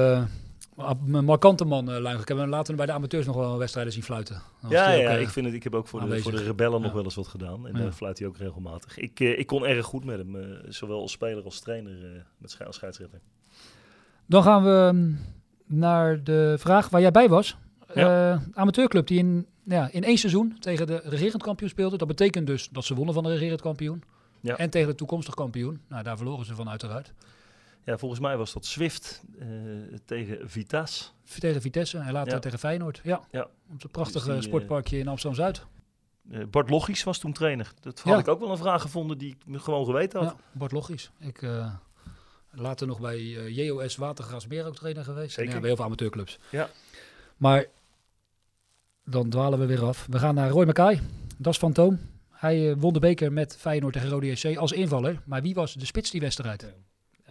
een 1.12 1.24
markante 1.24 1.64
man, 1.64 1.90
eh 1.90 1.98
Luigen. 2.00 2.22
Ik 2.22 2.28
heb 2.28 2.36
hem 2.38 2.48
later 2.48 2.74
bij 2.74 2.86
de 2.86 2.92
amateurs 2.92 3.26
nog 3.26 3.36
wel 3.36 3.58
wedstrijden 3.58 3.92
zien 3.92 4.02
fluiten. 4.02 4.42
Dan 4.62 4.70
Ja, 4.70 4.84
hij 4.84 4.96
ook, 4.96 5.02
ja 5.02 5.10
eh, 5.14 5.20
ik, 5.20 5.28
vind 5.28 5.46
het, 5.46 5.54
ik 5.54 5.62
heb 5.62 5.74
ook 5.74 5.88
voor 5.88 6.00
de, 6.08 6.20
voor 6.22 6.32
de 6.32 6.42
rebellen 6.42 6.80
nog 6.80 6.92
wel 6.92 7.04
eens 7.04 7.14
wat 7.14 7.26
gedaan. 7.28 7.66
En 7.66 7.76
Ja. 7.76 7.82
daar 7.82 7.92
fluit 7.92 8.18
hij 8.18 8.28
ook 8.28 8.36
regelmatig. 8.36 8.98
Ik, 8.98 9.20
eh, 9.20 9.38
ik 9.38 9.46
kon 9.46 9.66
erg 9.66 9.86
goed 9.86 10.04
met 10.04 10.18
hem, 10.18 10.36
eh, 10.36 10.42
zowel 10.68 11.00
als 11.00 11.12
speler 11.12 11.44
als 11.44 11.60
trainer, 11.60 11.92
eh, 12.04 12.20
met 12.38 12.50
sche- 12.50 12.64
als 12.64 12.76
scheidsrechter. 12.76 13.20
Dan 14.26 14.42
gaan 14.42 14.62
we 14.64 14.90
mm, 14.92 15.18
naar 15.66 16.24
de 16.24 16.54
vraag 16.58 16.88
waar 16.88 17.00
jij 17.00 17.10
bij 17.10 17.28
was. 17.28 17.56
Ja. 17.94 18.32
Eh, 18.32 18.40
amateurclub 18.54 19.06
die 19.06 19.18
in, 19.18 19.46
ja, 19.64 19.88
in 19.92 20.04
één 20.04 20.18
seizoen 20.18 20.56
tegen 20.58 20.86
de 20.86 21.00
regerend 21.04 21.42
kampioen 21.42 21.68
speelde. 21.70 21.96
Dat 21.96 22.08
betekent 22.08 22.46
dus 22.46 22.68
dat 22.68 22.84
ze 22.84 22.94
wonnen 22.94 23.14
van 23.14 23.22
de 23.22 23.30
regerend 23.30 23.60
kampioen. 23.60 24.02
Ja. 24.40 24.56
En 24.56 24.70
tegen 24.70 24.88
de 24.88 24.94
toekomstig 24.94 25.34
kampioen. 25.34 25.80
Nou, 25.88 26.02
daar 26.02 26.16
verloren 26.16 26.44
ze 26.46 26.54
van 26.54 26.68
uiteraard. 26.68 27.12
Ja, 27.90 27.98
volgens 27.98 28.20
mij 28.20 28.36
was 28.36 28.52
dat 28.52 28.64
Swift 28.66 29.22
eh, 29.38 29.46
tegen 30.04 30.50
Vitas. 30.50 31.12
Tegen 31.38 31.60
Vitesse 31.60 31.98
en 31.98 32.12
later 32.12 32.32
Ja. 32.32 32.38
tegen 32.38 32.58
Feyenoord. 32.58 33.00
Ja, 33.02 33.20
Ja. 33.30 33.48
op 33.72 33.82
het 33.82 33.92
prachtige 33.92 34.18
Dus 34.24 34.34
die, 34.34 34.42
eh, 34.42 34.48
sportparkje 34.48 34.98
in 34.98 35.08
Amsterdam-Zuid. 35.08 35.64
Eh, 36.30 36.44
Bart 36.50 36.70
Logisch 36.70 37.02
was 37.04 37.18
toen 37.18 37.32
trainer. 37.32 37.72
Dat 37.80 38.00
had 38.00 38.12
Ja. 38.14 38.18
ik 38.20 38.28
ook 38.28 38.40
wel 38.40 38.50
een 38.50 38.56
vraag 38.56 38.82
gevonden 38.82 39.18
die 39.18 39.30
ik 39.30 39.46
me 39.46 39.58
gewoon 39.58 39.84
geweten 39.84 40.20
had. 40.20 40.28
Ja, 40.38 40.58
Bart 40.58 40.72
logisch. 40.72 41.10
Ik 41.18 41.42
eh, 41.42 41.74
later 42.50 42.86
nog 42.86 43.00
bij 43.00 43.16
eh, 43.16 43.56
JOS 43.56 43.96
Watergraafsmeer 43.96 44.66
ook 44.66 44.76
trainer 44.76 45.04
geweest. 45.04 45.34
Zeker. 45.34 45.52
Ja, 45.52 45.58
bij 45.58 45.66
heel 45.66 45.76
veel 45.76 45.84
amateurclubs. 45.84 46.38
Ja. 46.50 46.68
Maar 47.36 47.66
dan 49.04 49.28
dwalen 49.30 49.58
we 49.58 49.66
weer 49.66 49.84
af. 49.84 50.06
We 50.10 50.18
gaan 50.18 50.34
naar 50.34 50.50
Roy 50.50 50.64
Mackay. 50.64 51.00
Dat 51.38 51.52
is 51.52 51.58
fantoom. 51.58 52.00
Hij 52.30 52.76
won 52.76 52.92
de 52.92 52.98
beker 53.00 53.32
met 53.32 53.56
Feyenoord 53.56 53.92
tegen 53.92 54.08
Rode 54.08 54.26
JC 54.26 54.56
als 54.56 54.72
invaller. 54.72 55.20
Maar 55.24 55.42
wie 55.42 55.54
was 55.54 55.74
de 55.74 55.84
spits 55.84 56.10
die 56.10 56.20
wedstrijd? 56.20 56.72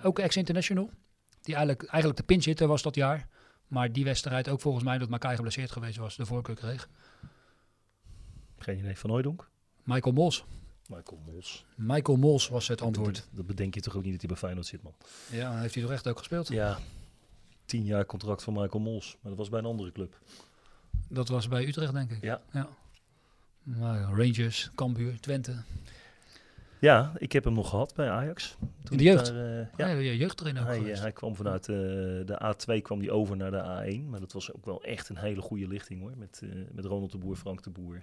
Ook 0.04 0.20
ex-international. 0.20 0.90
Die 1.42 1.56
eigenlijk, 1.56 1.90
eigenlijk 1.90 2.20
de 2.20 2.26
pinch 2.26 2.46
hitter 2.46 2.68
was 2.68 2.82
dat 2.82 2.96
jaar. 2.96 3.28
Maar 3.68 3.92
die 3.92 4.04
wedstrijd 4.04 4.50
ook 4.50 4.62
volgens 4.62 4.84
mij, 4.84 4.98
dat 4.98 5.10
Mackay 5.10 5.36
geblesseerd 5.36 5.72
geweest 5.72 5.98
was, 5.98 6.16
de 6.16 6.26
voorkeur 6.26 6.56
kreeg. 6.56 6.90
Geen 8.58 8.78
idee 8.78 8.98
van 8.98 9.10
Hooydonk. 9.10 9.50
Michael 9.84 10.14
Mols. 10.14 10.46
Michael 10.88 11.22
Mols. 11.26 11.66
Michael 11.76 12.18
Mols 12.18 12.48
was 12.48 12.68
het 12.68 12.82
antwoord. 12.82 13.28
Dat 13.32 13.46
bedenk 13.46 13.74
je 13.74 13.82
toch 13.82 13.96
ook 13.96 14.04
niet 14.04 14.12
dat 14.12 14.22
hij 14.22 14.30
bij 14.30 14.40
Feyenoord 14.40 14.68
zit, 14.68 14.84
man. 14.84 14.94
Ja, 15.32 15.60
heeft 15.60 15.74
hij 15.74 15.84
toch 15.84 15.92
echt 15.92 16.08
ook 16.08 16.18
gespeeld? 16.18 16.48
Ja, 16.48 16.80
tien 17.66 17.84
jaar 17.84 18.06
contract 18.06 18.44
van 18.44 18.54
Michael 18.54 18.84
Mols. 18.84 19.18
Maar 19.22 19.30
dat 19.32 19.38
was 19.40 19.50
bij 19.50 19.60
een 19.60 19.66
andere 19.66 19.92
club. 19.92 20.20
Dat 21.08 21.28
was 21.28 21.48
bij 21.48 21.68
Utrecht, 21.68 21.94
denk 21.94 22.12
ik. 22.12 22.22
Ja. 22.22 22.42
Maar 23.64 24.02
Rangers, 24.02 24.70
Cambuur, 24.76 25.20
Twente. 25.20 25.64
Ja, 26.80 27.12
ik 27.18 27.32
heb 27.32 27.44
hem 27.44 27.54
nog 27.54 27.70
gehad 27.70 27.94
bij 27.96 28.10
Ajax. 28.10 28.58
Toen 28.60 28.92
In 28.92 28.98
de 28.98 29.04
jeugd? 29.04 29.26
daar, 29.26 29.60
eh, 29.60 29.68
Ja, 29.78 29.88
ja, 29.88 30.00
ja 30.00 30.12
jeugdtrainer 30.12 30.62
ook 30.62 30.68
Hij, 30.68 30.92
eh, 30.92 31.00
hij 31.00 31.12
kwam 31.12 31.36
vanuit 31.36 31.70
eh, 31.70 31.76
de 32.26 32.42
A2 32.44 32.82
kwam 32.82 33.00
die 33.00 33.12
over 33.12 33.38
naar 33.38 33.52
de 33.52 33.64
A1. 33.64 34.10
Maar 34.10 34.20
dat 34.20 34.32
was 34.32 34.54
ook 34.54 34.66
wel 34.66 34.84
echt 34.84 35.10
een 35.10 35.18
hele 35.18 35.42
goede 35.42 35.68
lichting 35.68 36.02
hoor. 36.02 36.14
Met, 36.18 36.42
met 36.72 36.86
Ronald 36.86 37.12
de 37.12 37.18
Boer, 37.18 37.36
Frank 37.36 37.64
de 37.64 37.70
Boer. 37.70 38.02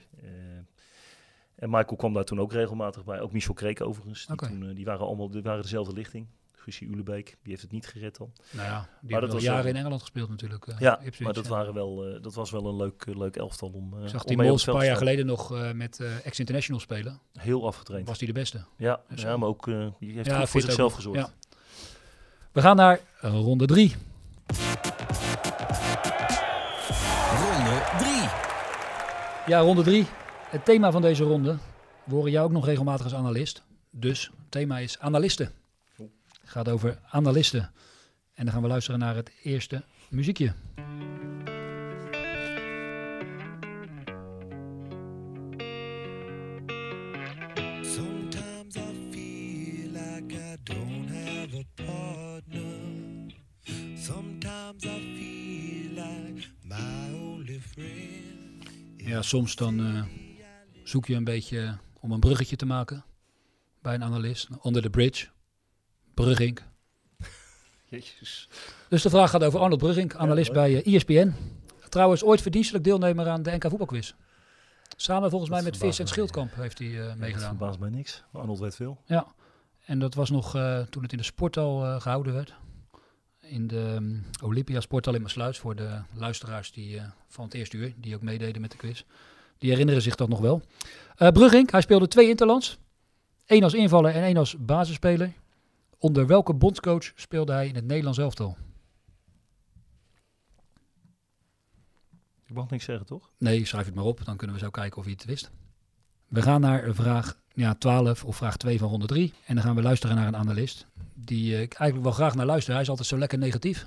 en 1.54 1.70
Michael 1.70 1.96
kwam 1.96 2.12
daar 2.12 2.24
toen 2.24 2.40
ook 2.40 2.52
regelmatig 2.52 3.04
bij. 3.04 3.20
Ook 3.20 3.32
Michel 3.32 3.54
Kreek 3.54 3.80
overigens. 3.80 4.26
Die, 4.26 4.36
toen, 4.36 4.74
die 4.74 4.84
waren 4.84 5.06
allemaal 5.06 5.30
die 5.30 5.42
waren 5.42 5.62
dezelfde 5.62 5.92
lichting. 5.92 6.26
Guusje 6.66 6.84
Ulebeek, 6.84 7.26
die 7.26 7.50
heeft 7.50 7.62
het 7.62 7.70
niet 7.72 7.86
gered 7.86 8.16
dan. 8.16 8.32
nou 8.50 8.66
ja, 8.68 8.78
die 8.78 8.86
dat 9.00 9.10
hebben 9.10 9.28
al 9.28 9.34
was 9.34 9.44
jaren 9.44 9.62
wel- 9.62 9.72
in 9.72 9.78
Engeland 9.78 10.00
gespeeld 10.00 10.28
natuurlijk. 10.28 10.66
eh, 10.66 10.78
Ja, 10.78 10.96
Ipswich, 11.00 11.20
maar 11.20 11.32
dat, 11.32 11.44
ja. 11.44 11.50
waren 11.50 11.74
wel, 11.74 12.04
eh, 12.06 12.22
dat 12.22 12.34
was 12.34 12.50
wel 12.50 12.66
een 12.66 12.76
leuk, 12.76 13.04
eh, 13.08 13.16
leuk 13.16 13.36
elftal 13.36 13.68
om, 13.74 13.94
eh 13.96 14.02
Ik 14.02 14.08
zag 14.08 14.24
om 14.24 14.36
die 14.36 14.46
Mols 14.46 14.66
een 14.66 14.74
paar 14.74 14.84
jaar 14.84 14.96
geleden 14.96 15.26
nog 15.26 15.52
eh, 15.54 15.72
met 15.72 16.00
eh, 16.00 16.26
ex-international 16.26 16.80
spelen. 16.80 17.20
Heel 17.32 17.66
afgetraind. 17.66 18.08
Was 18.08 18.18
die 18.18 18.26
de 18.26 18.32
beste. 18.34 18.64
Ja, 18.76 19.00
zo. 19.16 19.28
ja, 19.28 19.36
maar 19.36 19.48
ook 19.48 19.68
eh, 19.68 19.86
die 19.98 20.12
heeft 20.12 20.26
Ja, 20.26 20.38
goed 20.38 20.48
voor 20.48 20.60
zichzelf 20.60 20.90
ook. 20.90 20.96
gezorgd. 20.96 21.18
Ja. 21.20 21.56
We 22.52 22.60
gaan 22.60 22.76
naar 22.76 23.00
eh, 23.20 23.30
ronde 23.30 23.66
drie. 23.66 23.94
Ronde 27.40 27.82
3. 27.98 28.28
Ja, 29.46 29.60
ronde 29.60 29.82
drie. 29.82 30.06
Het 30.50 30.64
thema 30.64 30.90
van 30.92 31.02
deze 31.02 31.24
ronde. 31.24 31.56
We 32.04 32.14
horen 32.14 32.30
jou 32.30 32.46
ook 32.46 32.52
nog 32.52 32.66
regelmatig 32.66 33.04
als 33.04 33.14
analist. 33.14 33.62
Dus 33.90 34.24
het 34.24 34.50
thema 34.50 34.78
is 34.78 34.98
analisten. 34.98 35.50
Het 36.46 36.54
gaat 36.54 36.68
over 36.68 36.98
analisten. 37.10 37.72
En 38.34 38.44
dan 38.44 38.54
gaan 38.54 38.62
we 38.62 38.68
luisteren 38.68 39.00
naar 39.00 39.14
het 39.14 39.30
eerste 39.42 39.84
muziekje. 40.08 40.54
Ja, 58.96 59.22
soms 59.22 59.56
dan 59.56 59.80
eh, 59.80 60.02
zoek 60.84 61.06
je 61.06 61.14
een 61.14 61.24
beetje 61.24 61.78
om 62.00 62.12
een 62.12 62.20
bruggetje 62.20 62.56
te 62.56 62.66
maken 62.66 63.04
bij 63.82 63.94
een 63.94 64.04
analist. 64.04 64.48
Onder 64.60 64.82
de 64.82 64.90
bridge. 64.90 65.34
Brugging. 66.24 66.58
Jezus. 67.90 68.48
Dus 68.88 69.02
de 69.02 69.10
vraag 69.10 69.30
gaat 69.30 69.44
over 69.44 69.60
Arnold 69.60 69.80
Brugging, 69.80 70.14
analist 70.14 70.52
bij 70.52 70.82
eh, 70.82 70.94
ESPN. 70.94 71.32
Trouwens, 71.88 72.24
ooit 72.24 72.42
verdienstelijk 72.42 72.84
deelnemer 72.84 73.28
aan 73.28 73.42
de 73.42 73.50
NK 73.50 73.62
voetbalquiz. 73.68 74.12
Samen 74.96 75.30
volgens 75.30 75.50
mij 75.50 75.60
Dat 75.60 75.70
met 75.70 75.80
Vis 75.80 75.98
en. 75.98 76.06
Schildkamp 76.06 76.54
heeft 76.54 76.78
hij 76.78 77.00
eh, 77.00 77.06
Dat 77.06 77.16
meegedaan. 77.16 77.48
verbaast 77.48 77.78
mij 77.78 77.90
niks. 77.90 78.22
Arnold 78.32 78.58
weet 78.58 78.74
veel. 78.74 79.02
Ja, 79.06 79.26
en 79.84 79.98
dat 79.98 80.14
was 80.14 80.30
nog 80.30 80.54
eh, 80.54 80.80
toen 80.80 81.02
het 81.02 81.12
in 81.12 81.18
de 81.18 81.24
sporthal 81.24 81.84
eh, 81.84 82.00
gehouden 82.00 82.32
werd. 82.32 82.54
In 83.40 83.66
de 83.66 83.94
um, 83.94 84.24
Olympia 84.42 84.80
sporthal 84.80 85.14
in 85.14 85.22
Maassluis. 85.22 85.58
Voor 85.58 85.76
de 85.76 86.00
luisteraars 86.14 86.72
die, 86.72 87.00
van 87.28 87.44
het 87.44 87.54
eerste 87.54 87.76
uur, 87.76 87.94
die 87.96 88.14
ook 88.14 88.22
meededen 88.22 88.60
met 88.60 88.70
de 88.70 88.76
quiz. 88.76 89.02
Die 89.58 89.70
herinneren 89.70 90.02
zich 90.02 90.14
dat 90.14 90.28
nog 90.28 90.40
wel. 90.40 90.62
Brugging, 91.16 91.70
hij 91.70 91.80
speelde 91.80 92.08
twee 92.08 92.28
interlands. 92.28 92.78
Eén 93.46 93.62
als 93.62 93.74
invaller 93.74 94.14
en 94.14 94.22
één 94.22 94.36
als 94.36 94.56
basisspeler. 94.58 95.32
Onder 95.98 96.26
welke 96.26 96.54
bondscoach 96.54 97.12
speelde 97.14 97.52
hij 97.52 97.68
in 97.68 97.74
het 97.74 97.84
Nederlands 97.84 98.18
elftal? 98.18 98.56
Ik 102.46 102.54
mag 102.54 102.70
niks 102.70 102.84
zeggen, 102.84 103.06
toch? 103.06 103.30
Nee, 103.38 103.64
schrijf 103.64 103.86
het 103.86 103.94
maar 103.94 104.04
op, 104.04 104.24
dan 104.24 104.36
kunnen 104.36 104.56
we 104.56 104.62
zo 104.62 104.70
kijken 104.70 104.98
of 104.98 105.04
hij 105.04 105.12
het 105.12 105.24
wist. 105.24 105.50
We 106.28 106.42
gaan 106.42 106.60
naar 106.60 106.94
vraag 106.94 107.38
ja, 107.52 107.74
12 107.74 108.24
of 108.24 108.36
vraag 108.36 108.56
2 108.56 108.78
van 108.78 108.88
ronde 108.88 109.06
3. 109.06 109.34
En 109.46 109.54
dan 109.54 109.64
gaan 109.64 109.74
we 109.74 109.82
luisteren 109.82 110.16
naar 110.16 110.26
een 110.26 110.36
analist. 110.36 110.86
Die 111.14 111.54
eh, 111.54 111.60
ik 111.60 111.74
eigenlijk 111.74 112.02
wel 112.08 112.12
graag 112.12 112.34
naar 112.34 112.46
luister. 112.46 112.72
Hij 112.72 112.82
is 112.82 112.88
altijd 112.88 113.08
zo 113.08 113.18
lekker 113.18 113.38
negatief. 113.38 113.86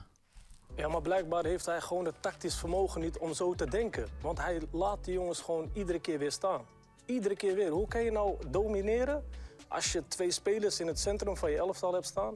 Ja, 0.75 0.87
maar 0.87 1.01
blijkbaar 1.01 1.45
heeft 1.45 1.65
hij 1.65 1.81
gewoon 1.81 2.05
het 2.05 2.21
tactisch 2.21 2.55
vermogen 2.55 3.01
niet 3.01 3.17
om 3.17 3.33
zo 3.33 3.53
te 3.53 3.69
denken. 3.69 4.07
Want 4.21 4.37
hij 4.37 4.61
laat 4.71 5.05
die 5.05 5.13
jongens 5.13 5.41
gewoon 5.41 5.69
iedere 5.73 5.99
keer 5.99 6.19
weer 6.19 6.31
staan. 6.31 6.61
Iedere 7.05 7.35
keer 7.35 7.55
weer. 7.55 7.69
Hoe 7.69 7.87
kan 7.87 8.03
je 8.03 8.11
nou 8.11 8.35
domineren 8.47 9.23
als 9.69 9.91
je 9.91 10.03
twee 10.07 10.31
spelers 10.31 10.79
in 10.79 10.87
het 10.87 10.99
centrum 10.99 11.37
van 11.37 11.51
je 11.51 11.57
elftal 11.57 11.93
hebt 11.93 12.05
staan? 12.05 12.35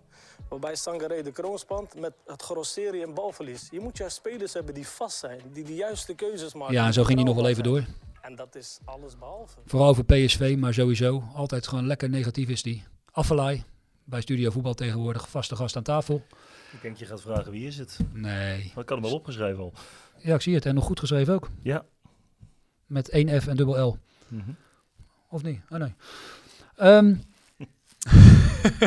Waarbij 0.50 0.76
Sangaré 0.76 1.22
de 1.22 1.32
kroon 1.32 1.60
spant 1.60 1.96
met 2.00 2.14
het 2.26 2.42
grosserie 2.42 3.04
en 3.04 3.14
balverlies. 3.14 3.68
Je 3.72 3.80
moet 3.80 3.98
juist 3.98 4.16
spelers 4.16 4.54
hebben 4.54 4.74
die 4.74 4.88
vast 4.88 5.18
zijn, 5.18 5.42
die 5.54 5.64
de 5.64 5.76
juiste 5.76 6.14
keuzes 6.14 6.54
maken. 6.54 6.74
Ja, 6.74 6.86
en 6.86 6.94
zo 6.94 7.04
ging 7.04 7.18
hij 7.18 7.28
nog 7.28 7.36
wel 7.36 7.48
even 7.48 7.64
door. 7.64 7.86
En 8.22 8.36
dat 8.36 8.56
is 8.56 8.80
alles 8.86 9.18
behalve. 9.18 9.58
Vooral 9.66 9.88
over 9.90 10.06
PSV, 10.06 10.56
maar 10.60 10.74
sowieso. 10.74 11.24
Altijd 11.34 11.68
gewoon 11.68 11.88
lekker 11.88 12.10
negatief 12.10 12.50
is 12.50 12.64
die. 12.64 12.84
Affelay, 13.12 13.64
bij 14.04 14.22
Studio 14.22 14.50
Voetbal 14.52 14.74
tegenwoordig, 14.74 15.30
vaste 15.30 15.56
gast 15.56 15.76
aan 15.76 15.84
tafel. 15.84 16.24
Ik 16.72 16.82
denk 16.82 16.98
je 16.98 17.06
gaat 17.06 17.22
vragen 17.22 17.52
wie 17.52 17.68
is 17.68 17.78
het. 17.78 18.00
Nee. 18.14 18.58
Maar 18.58 18.84
ik 18.84 18.90
had 18.90 18.90
hem 18.90 19.02
wel 19.02 19.14
opgeschreven 19.14 19.64
al. 19.64 19.74
Ja, 20.18 20.36
ik 20.36 20.42
zie 20.42 20.56
het. 20.56 20.66
En 20.66 20.76
nog 20.76 20.86
goed 20.86 21.00
geschreven 21.00 21.34
ook. 21.34 21.50
Ja. 21.62 21.86
Met 22.86 23.10
één 23.10 23.42
F 23.42 23.48
en 23.48 23.56
dubbel 23.56 23.88
L. 23.88 23.98
Mhm. 24.28 24.52
Of 25.30 25.44
niet? 25.44 25.62
Oh 25.70 25.80
nee. 25.80 25.94
Ehm. 26.76 27.16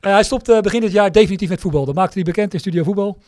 Eh, 0.00 0.12
hij 0.12 0.22
stopte 0.22 0.58
begin 0.62 0.80
dit 0.80 0.92
jaar 0.92 1.12
definitief 1.12 1.48
met 1.48 1.60
voetbal. 1.60 1.84
Dat 1.84 1.94
maakte 1.94 2.14
hij 2.14 2.22
bekend 2.22 2.54
in 2.54 2.60
Studio 2.60 2.82
Voetbal. 2.82 3.18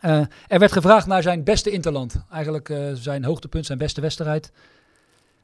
Eh, 0.00 0.20
er 0.46 0.58
werd 0.58 0.72
gevraagd 0.72 1.06
naar 1.06 1.22
zijn 1.22 1.44
beste 1.44 1.70
interland. 1.70 2.24
Eigenlijk 2.30 2.68
eh, 2.68 2.92
zijn 2.92 3.24
hoogtepunt, 3.24 3.66
zijn 3.66 3.78
beste 3.78 4.00
wedstrijd. 4.00 4.52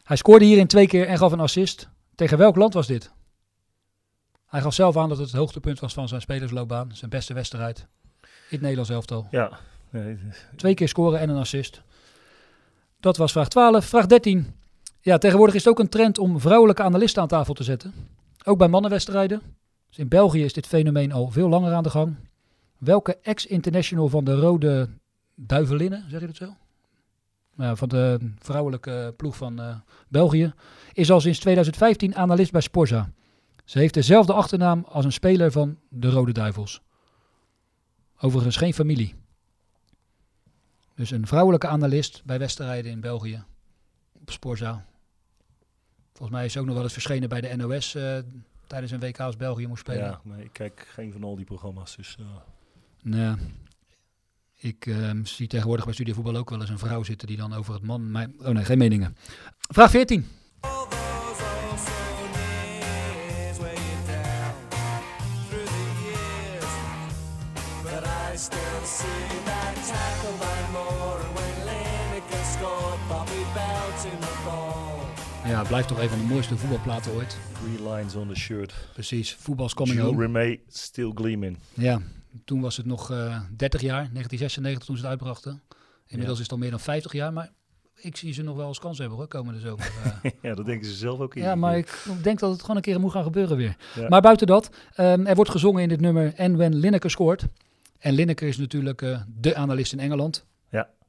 Hij 0.03 0.17
scoorde 0.17 0.45
hierin 0.45 0.67
twee 0.67 0.87
keer 0.87 1.07
en 1.07 1.19
gaf 1.19 1.33
een 1.33 1.41
assist. 1.41 1.89
Tegen 2.15 2.39
welk 2.39 2.57
land 2.57 2.75
was 2.75 2.87
dit? 2.87 3.11
Hij 4.47 4.61
gaf 4.61 4.75
zelf 4.75 4.97
aan 4.97 5.09
dat 5.09 5.19
het 5.19 5.27
het 5.27 5.37
hoogtepunt 5.37 5.81
was 5.81 5.93
van 5.93 6.09
zijn 6.09 6.21
spelersloopbaan. 6.21 6.91
Zijn 6.93 7.11
beste 7.11 7.35
wedstrijd 7.35 7.87
in 8.21 8.29
het 8.49 8.61
Nederlands 8.61 8.91
elftal. 8.91 9.27
Ja. 9.31 9.59
Nee, 9.91 10.19
Twee 10.57 10.75
keer 10.75 10.89
scoren 10.89 11.21
en 11.21 11.29
een 11.29 11.37
assist. 11.37 11.83
Dat 13.01 13.17
was 13.17 13.33
vraag 13.33 13.49
12. 13.49 13.85
Vraag 13.85 14.07
13. 14.07 14.60
Ja, 15.03 15.19
tegenwoordig 15.19 15.55
is 15.55 15.65
het 15.65 15.73
ook 15.73 15.79
een 15.79 15.89
trend 15.89 16.19
om 16.19 16.41
vrouwelijke 16.41 16.83
analisten 16.83 17.23
aan 17.23 17.29
tafel 17.29 17.55
te 17.55 17.63
zetten. 17.63 17.95
Ook 18.45 18.59
bij 18.59 18.69
mannenwedstrijden. 18.69 19.43
Dus 19.89 19.99
in 19.99 20.09
België 20.09 20.45
is 20.45 20.53
dit 20.53 20.67
fenomeen 20.67 21.13
al 21.13 21.31
veel 21.31 21.49
langer 21.49 21.73
aan 21.73 21.83
de 21.83 21.91
gang. 21.91 22.17
Welke 22.79 23.19
ex-international 23.23 24.09
van 24.09 24.25
de 24.25 24.35
Rode 24.35 24.89
Duivelinnen, 25.35 26.05
zeg 26.09 26.21
je 26.21 26.27
dat 26.27 26.37
zo? 26.37 26.55
Van 27.75 27.89
de 27.89 28.33
vrouwelijke 28.39 29.15
ploeg 29.17 29.37
van 29.37 29.61
eh, 29.61 29.77
België, 30.09 30.55
is 30.93 31.11
al 31.11 31.21
sinds 31.21 31.39
2015 31.39 32.17
analist 32.17 32.53
bij 32.53 32.61
Sporza. 32.61 33.11
Ze 33.65 33.79
heeft 33.79 33.95
dezelfde 33.95 34.33
achternaam 34.33 34.85
als 34.89 35.05
een 35.05 35.13
speler 35.13 35.53
van 35.53 35.79
de 35.89 36.11
Rode 36.11 36.33
Duivels. 36.33 36.83
Overigens 38.21 38.57
geen 38.57 38.75
familie. 38.75 39.15
Dus 40.95 41.11
een 41.11 41.27
vrouwelijke 41.27 41.67
analist 41.67 42.23
bij 42.25 42.39
wedstrijden 42.39 42.91
in 42.91 43.01
België. 43.01 43.45
Op 44.21 44.31
Sporza. 44.31 44.85
Volgens 46.21 46.39
mij 46.39 46.49
is 46.49 46.57
ook 46.57 46.64
nog 46.66 46.75
wel 46.75 46.83
eens 46.83 46.93
verschenen 46.93 47.29
bij 47.29 47.41
de 47.41 47.57
NOS. 47.57 47.95
eh, 47.95 48.18
tijdens 48.66 48.93
een 48.93 49.01
WK 49.01 49.21
als 49.21 49.37
België 49.37 49.66
moest 49.66 49.81
spelen. 49.81 50.05
Ja, 50.05 50.21
maar 50.25 50.41
ik 50.41 50.53
kijk 50.53 50.87
geen 50.93 51.12
van 51.12 51.25
al 51.25 51.37
die 51.37 51.45
programma's. 51.45 51.97
Dus, 51.97 52.16
eh, 52.18 52.27
Nee. 53.03 53.35
Ik 54.57 54.87
ehm, 54.87 55.25
zie 55.25 55.47
tegenwoordig 55.47 55.85
bij 55.85 55.95
studievoetbal 55.95 56.37
ook 56.37 56.51
wel 56.51 56.61
eens 56.61 56.71
een 56.71 56.79
vrouw 56.79 57.03
zitten 57.03 57.27
die 57.29 57.37
dan 57.37 57.53
over 57.53 57.75
het 57.75 57.83
man... 57.83 58.11
Mijn, 58.11 58.35
oh 58.39 58.49
nee, 58.49 58.64
geen 58.64 58.79
meningen. 58.79 59.16
Vraag 59.59 59.91
14. 59.91 60.27
Ja, 75.61 75.67
blijft 75.67 75.89
toch 75.89 76.01
een 76.01 76.09
van 76.09 76.19
de 76.19 76.25
mooiste 76.25 76.57
voetbalplaten 76.57 77.13
ooit. 77.13 77.37
three 77.53 77.93
lines 77.93 78.15
on 78.15 78.29
the 78.29 78.35
shirt. 78.35 78.75
Precies, 78.93 79.35
voetbal's 79.35 79.75
coming 79.75 79.99
Jules 79.99 80.33
home. 80.33 80.59
Still 80.69 81.11
gleaming. 81.15 81.59
Ja, 81.75 82.01
toen 82.45 82.61
was 82.61 82.77
het 82.77 82.87
nog 82.87 83.11
eh 83.11 83.41
30 83.57 83.81
jaar, 83.81 84.09
1996 84.13 84.85
toen 84.85 84.97
ze 84.97 85.03
het 85.03 85.11
uitbrachten. 85.11 85.63
Inmiddels 86.07 86.39
is 86.39 86.43
het 86.43 86.53
al 86.53 86.59
meer 86.59 86.71
dan 86.71 86.81
50 86.81 87.13
jaar, 87.13 87.33
maar 87.33 87.51
ik 87.95 88.17
zie 88.17 88.33
ze 88.33 88.43
nog 88.43 88.57
wel 88.57 88.67
als 88.67 88.79
kans 88.79 88.99
hebben 88.99 89.19
hoor, 89.19 89.27
komende 89.27 89.61
zomer. 89.61 89.93
Eh, 90.23 90.31
ja, 90.51 90.55
dat 90.55 90.67
denken 90.67 90.89
ze 90.89 90.95
zelf 90.95 91.19
ook 91.19 91.35
in. 91.35 91.43
ja, 91.43 91.55
maar 91.55 91.77
ik 91.77 92.05
denk 92.23 92.39
dat 92.39 92.51
het 92.53 92.61
gewoon 92.61 92.77
een 92.77 92.83
keer 92.83 93.01
moet 93.01 93.13
gaan 93.13 93.25
gebeuren 93.25 93.57
weer. 93.57 93.77
Ja. 93.95 94.09
Maar 94.09 94.21
buiten 94.21 94.47
dat, 94.47 94.71
ehm, 94.95 95.27
er 95.27 95.35
wordt 95.35 95.51
gezongen 95.51 95.83
in 95.83 95.89
dit 95.89 96.01
nummer 96.01 96.35
En 96.35 96.57
When 96.57 96.75
Lineker 96.75 97.11
scoort. 97.11 97.45
En 97.99 98.13
Lineker 98.15 98.49
is 98.49 98.59
natuurlijk 98.59 99.03
eh, 99.03 99.21
de 99.41 99.55
analist 99.55 99.93
in 99.93 100.01
Engeland. 100.01 100.47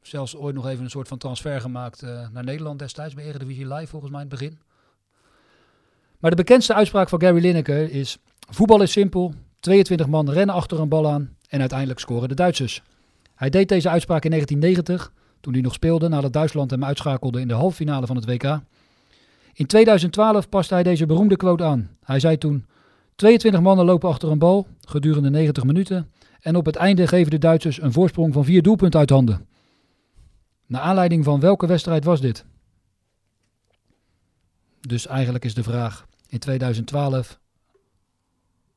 Zelfs 0.01 0.35
ooit 0.35 0.55
nog 0.55 0.67
even 0.67 0.83
een 0.83 0.89
soort 0.89 1.07
van 1.07 1.17
transfer 1.17 1.61
gemaakt 1.61 2.01
eh, 2.01 2.29
naar 2.31 2.43
Nederland 2.43 2.79
destijds 2.79 3.13
bij 3.13 3.23
Eredivisie 3.23 3.73
Live 3.73 3.87
volgens 3.87 4.11
mij 4.11 4.21
in 4.21 4.29
het 4.29 4.39
begin. 4.39 4.59
Maar 6.19 6.29
de 6.29 6.35
bekendste 6.35 6.73
uitspraak 6.73 7.09
van 7.09 7.21
Gary 7.21 7.41
Lineker 7.41 7.91
is... 7.91 8.17
Voetbal 8.49 8.81
is 8.81 8.91
simpel, 8.91 9.33
22 9.59 10.07
man 10.07 10.29
rennen 10.29 10.55
achter 10.55 10.79
een 10.79 10.89
bal 10.89 11.09
aan 11.09 11.35
en 11.49 11.59
uiteindelijk 11.59 11.99
scoren 11.99 12.29
de 12.29 12.35
Duitsers. 12.35 12.81
Hij 13.35 13.49
deed 13.49 13.69
deze 13.69 13.89
uitspraak 13.89 14.23
in 14.23 14.29
1990, 14.29 15.13
toen 15.39 15.53
hij 15.53 15.61
nog 15.61 15.73
speelde 15.73 16.07
nadat 16.07 16.33
Duitsland 16.33 16.71
hem 16.71 16.83
uitschakelde 16.83 17.39
in 17.39 17.47
de 17.47 17.53
halve 17.53 17.75
finale 17.75 18.05
van 18.05 18.15
het 18.15 18.25
WK. 18.25 18.59
In 19.53 19.65
2012 19.65 20.49
paste 20.49 20.73
hij 20.73 20.83
deze 20.83 21.05
beroemde 21.05 21.35
quote 21.35 21.63
aan. 21.63 21.89
Hij 22.03 22.19
zei 22.19 22.37
toen: 22.37 22.65
22 23.15 23.61
mannen 23.61 23.85
lopen 23.85 24.09
achter 24.09 24.31
een 24.31 24.39
bal 24.39 24.67
gedurende 24.87 25.29
90 25.29 25.63
minuten 25.63 26.11
en 26.41 26.55
op 26.55 26.65
het 26.65 26.75
einde 26.75 27.07
geven 27.07 27.31
de 27.31 27.37
Duitsers 27.37 27.81
een 27.81 27.91
voorsprong 27.91 28.33
van 28.33 28.45
vier 28.45 28.61
doelpunten 28.61 28.99
uit 28.99 29.09
handen. 29.09 29.45
Naar 30.71 30.81
aanleiding 30.81 31.23
van 31.23 31.39
welke 31.39 31.67
wedstrijd 31.67 32.03
was 32.03 32.21
dit? 32.21 32.45
Dus 34.79 35.07
eigenlijk 35.07 35.45
is 35.45 35.53
de 35.53 35.63
vraag: 35.63 36.07
in 36.27 36.39
2012 36.39 37.39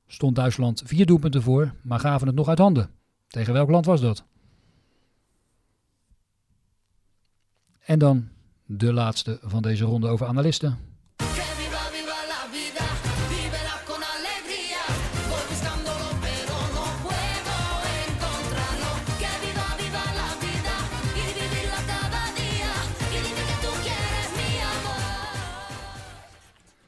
stond 0.07 0.36
Duitsland 0.36 0.82
vier 0.84 1.07
doelpunten 1.07 1.42
voor, 1.42 1.74
maar 1.82 2.01
gaven 2.01 2.26
het 2.26 2.36
nog 2.36 2.49
uit 2.49 2.59
handen. 2.59 2.90
Tegen 3.26 3.53
welk 3.53 3.70
land 3.70 3.86
was 3.86 4.01
dat? 4.01 4.24
En 7.80 7.99
dan 7.99 8.28
de 8.64 8.92
laatste 8.92 9.38
van 9.42 9.62
deze 9.62 9.84
ronde 9.84 10.09
over 10.09 10.26
analisten. 10.26 10.78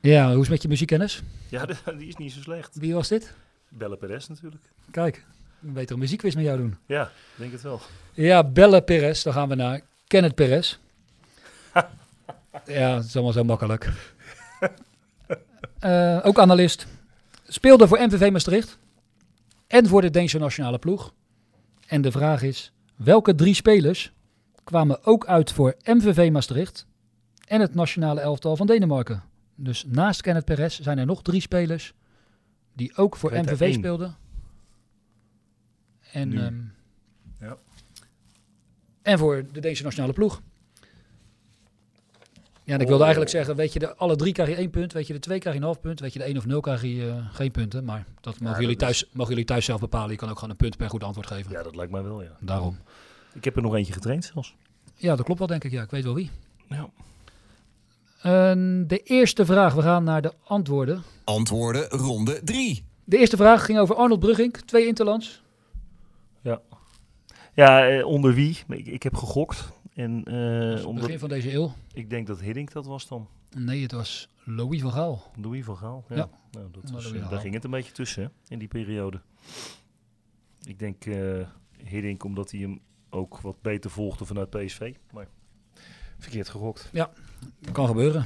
Ja, 0.06 0.26
hoe 0.26 0.34
is 0.34 0.40
het 0.40 0.48
met 0.48 0.62
je 0.62 0.68
muziekkennis? 0.68 1.22
Ja, 1.48 1.66
die 1.98 2.08
is 2.08 2.16
niet 2.16 2.32
zo 2.32 2.40
slecht. 2.40 2.76
Wie 2.76 2.94
was 2.94 3.08
dit? 3.08 3.34
Belle 3.68 3.96
Perez 3.96 4.26
natuurlijk. 4.26 4.62
Kijk, 4.90 5.24
een 5.62 5.72
betere 5.72 5.98
muziekquiz 5.98 6.34
met 6.34 6.44
jou 6.44 6.58
doen. 6.58 6.76
Ja, 6.86 7.10
denk 7.36 7.52
het 7.52 7.62
wel. 7.62 7.80
Ja, 8.12 8.44
Belle 8.44 8.82
Perez. 8.82 9.22
Dan 9.22 9.32
gaan 9.32 9.48
we 9.48 9.54
naar 9.54 9.80
Kenneth 10.06 10.34
Perez. 10.34 10.78
ja, 12.66 12.96
het 12.96 13.04
is 13.04 13.14
allemaal 13.14 13.32
zo 13.32 13.44
makkelijk. 13.44 13.88
Eh, 15.78 16.20
ook 16.22 16.38
analist. 16.38 16.86
Speelde 17.46 17.88
voor 17.88 17.98
MVV 17.98 18.30
Maastricht. 18.30 18.78
En 19.66 19.86
voor 19.86 20.00
de 20.00 20.10
Deense 20.10 20.38
nationale 20.38 20.78
ploeg. 20.78 21.12
En 21.86 22.02
de 22.02 22.10
vraag 22.10 22.42
is, 22.42 22.72
welke 22.96 23.34
drie 23.34 23.54
spelers 23.54 24.12
kwamen 24.64 25.04
ook 25.04 25.26
uit 25.26 25.52
voor 25.52 25.76
MVV 25.84 26.30
Maastricht 26.30 26.86
en 27.46 27.60
het 27.60 27.74
nationale 27.74 28.20
elftal 28.20 28.56
van 28.56 28.66
Denemarken? 28.66 29.22
Dus 29.56 29.84
naast 29.86 30.20
Kenneth 30.20 30.44
Perez 30.44 30.78
zijn 30.78 30.98
er 30.98 31.06
nog 31.06 31.22
drie 31.22 31.40
spelers 31.40 31.94
die 32.72 32.96
ook 32.96 33.16
voor 33.16 33.32
MVV 33.32 33.60
één. 33.60 33.72
speelden. 33.72 34.16
En, 36.12 36.32
ehm, 36.38 36.54
Ja. 37.40 37.56
en 39.02 39.18
voor 39.18 39.46
de 39.52 39.60
Deense 39.60 39.82
nationale 39.82 40.12
ploeg. 40.12 40.42
Ja, 42.64 42.74
en 42.74 42.80
ik 42.80 42.86
wilde 42.86 42.94
Oh. 42.94 43.00
eigenlijk 43.02 43.30
zeggen, 43.30 43.56
weet 43.56 43.72
je, 43.72 43.78
de, 43.78 43.96
alle 43.96 44.16
drie 44.16 44.32
krijg 44.32 44.48
je 44.48 44.54
één 44.54 44.70
punt. 44.70 44.92
Weet 44.92 45.06
je, 45.06 45.12
de 45.12 45.18
twee 45.18 45.38
krijg 45.38 45.54
je 45.56 45.60
een 45.60 45.66
half 45.66 45.80
punt. 45.80 46.00
Weet 46.00 46.12
je, 46.12 46.18
de 46.18 46.24
één 46.24 46.36
of 46.36 46.46
nul 46.46 46.60
krijg 46.60 46.82
je 46.82 47.08
eh, 47.08 47.34
geen 47.34 47.50
punten. 47.50 47.84
Maar 47.84 48.06
dat 48.20 48.40
mogen, 48.40 48.60
jullie 48.60 48.74
is- 48.76 48.80
thuis, 48.82 49.06
mogen 49.12 49.30
jullie 49.30 49.46
thuis 49.46 49.64
zelf 49.64 49.80
bepalen. 49.80 50.10
Je 50.10 50.16
kan 50.16 50.28
ook 50.28 50.34
gewoon 50.34 50.50
een 50.50 50.56
punt 50.56 50.76
per 50.76 50.88
goed 50.90 51.02
antwoord 51.04 51.26
geven. 51.26 51.50
Ja, 51.52 51.62
dat 51.62 51.76
lijkt 51.76 51.92
mij 51.92 52.02
wel, 52.02 52.22
ja. 52.22 52.36
Daarom. 52.40 52.78
Ik 53.34 53.44
heb 53.44 53.56
er 53.56 53.62
nog 53.62 53.74
eentje 53.74 53.92
getraind 53.92 54.24
zelfs. 54.24 54.54
Ja, 54.94 55.16
dat 55.16 55.24
klopt 55.24 55.38
wel, 55.38 55.48
denk 55.48 55.64
ik. 55.64 55.70
Ja, 55.70 55.82
ik 55.82 55.90
weet 55.90 56.04
wel 56.04 56.14
wie. 56.14 56.30
Ja. 56.68 56.88
Ehm, 58.22 58.86
de 58.86 58.98
eerste 58.98 59.44
vraag, 59.44 59.74
we 59.74 59.82
gaan 59.82 60.04
naar 60.04 60.22
de 60.22 60.32
antwoorden. 60.44 61.02
Antwoorden 61.24 61.88
ronde 61.88 62.40
3. 62.44 62.84
De 63.04 63.16
eerste 63.18 63.36
vraag 63.36 63.64
ging 63.64 63.78
over 63.78 63.94
Arnold 63.94 64.20
Brugging, 64.20 64.52
twee 64.56 64.86
interlands. 64.86 65.44
Ja, 67.54 67.88
eh, 67.88 68.06
onder 68.06 68.34
wie? 68.34 68.58
Ik, 68.68 68.86
ik 68.86 69.02
heb 69.02 69.14
gegokt. 69.14 69.68
En 69.94 70.24
eh, 70.24 70.86
onder, 70.86 71.02
Begin 71.02 71.18
van 71.18 71.28
deze 71.28 71.52
eeuw. 71.52 71.72
ik 71.92 72.10
denk 72.10 72.26
dat 72.26 72.40
Hiddink 72.40 72.72
dat 72.72 72.86
was 72.86 73.08
dan. 73.08 73.28
Nee, 73.56 73.82
het 73.82 73.92
was 73.92 74.28
Louis 74.44 74.80
van 74.80 74.92
Gaal. 74.92 75.22
Louis 75.40 75.64
van 75.64 75.76
Gaal. 75.76 76.04
Ja. 76.08 76.16
Ja. 76.16 76.28
Nou, 76.50 76.66
dat 76.72 76.82
Ja, 76.86 76.92
was, 76.92 77.12
eh, 77.12 77.30
daar 77.30 77.40
ging 77.40 77.54
het 77.54 77.64
een 77.64 77.70
beetje 77.70 77.92
tussen 77.92 78.22
hè, 78.22 78.28
in 78.48 78.58
die 78.58 78.68
periode. 78.68 79.20
Ik 80.64 80.78
denk 80.78 81.04
eh 81.06 81.46
Hiddink 81.84 82.24
omdat 82.24 82.50
hij 82.50 82.60
hem 82.60 82.80
ook 83.10 83.40
wat 83.40 83.62
beter 83.62 83.90
volgde 83.90 84.24
vanuit 84.24 84.50
PSV. 84.50 84.94
Maar 85.12 85.28
verkeerd 86.18 86.48
gegokt. 86.48 86.90
Kan 87.72 87.86
gebeuren. 87.86 88.24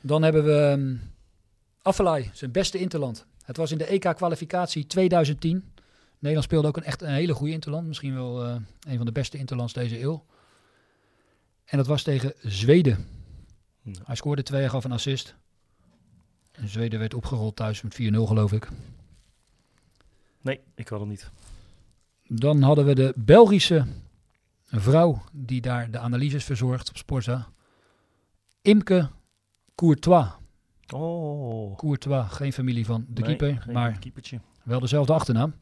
Dan 0.00 0.22
hebben 0.22 0.44
we 0.44 0.52
um, 0.52 1.00
Affelay, 1.82 2.30
zijn 2.32 2.52
beste 2.52 2.78
interland. 2.78 3.26
Het 3.44 3.56
was 3.56 3.72
in 3.72 3.78
de 3.78 3.84
EK-kwalificatie 3.84 4.86
2010. 4.86 5.72
Nederland 6.18 6.44
speelde 6.44 6.68
ook 6.68 6.76
een 6.76 6.84
echt 6.84 7.02
een 7.02 7.12
hele 7.12 7.34
goede 7.34 7.52
interland. 7.52 7.86
Misschien 7.86 8.14
wel 8.14 8.44
eh, 8.44 8.56
een 8.88 8.96
van 8.96 9.06
de 9.06 9.12
beste 9.12 9.38
interlands 9.38 9.72
deze 9.72 10.00
eeuw. 10.00 10.24
En 11.64 11.76
dat 11.76 11.86
was 11.86 12.02
tegen 12.02 12.32
Zweden. 12.40 13.06
Ja. 13.82 13.92
Hij 14.04 14.16
scoorde 14.16 14.42
twee, 14.42 14.60
hij 14.60 14.68
gaf 14.68 14.84
een 14.84 14.92
assist. 14.92 15.34
En 16.52 16.68
Zweden 16.68 16.98
werd 16.98 17.14
opgerold 17.14 17.56
thuis 17.56 17.82
met 17.82 17.94
4-0 17.94 17.96
geloof 17.98 18.52
ik. 18.52 18.68
Nee, 20.40 20.60
ik 20.74 20.88
had 20.88 21.00
het 21.00 21.08
niet. 21.08 21.30
Dan 22.26 22.62
hadden 22.62 22.84
we 22.84 22.94
de 22.94 23.12
Belgische 23.16 23.86
vrouw 24.66 25.22
die 25.32 25.60
daar 25.60 25.90
de 25.90 25.98
analyses 25.98 26.44
verzorgt 26.44 26.88
op 26.88 26.96
Sporza. 26.96 27.48
Imke 28.62 29.08
Courtois. 29.74 30.26
Oh, 30.94 31.76
Courtois, 31.76 32.26
geen 32.32 32.52
familie 32.52 32.84
van 32.86 33.06
de 33.08 33.22
nee, 33.22 33.36
keeper, 33.36 33.72
maar 33.72 33.98
keepertje. 33.98 34.40
wel 34.64 34.80
dezelfde 34.80 35.12
achternaam. 35.12 35.54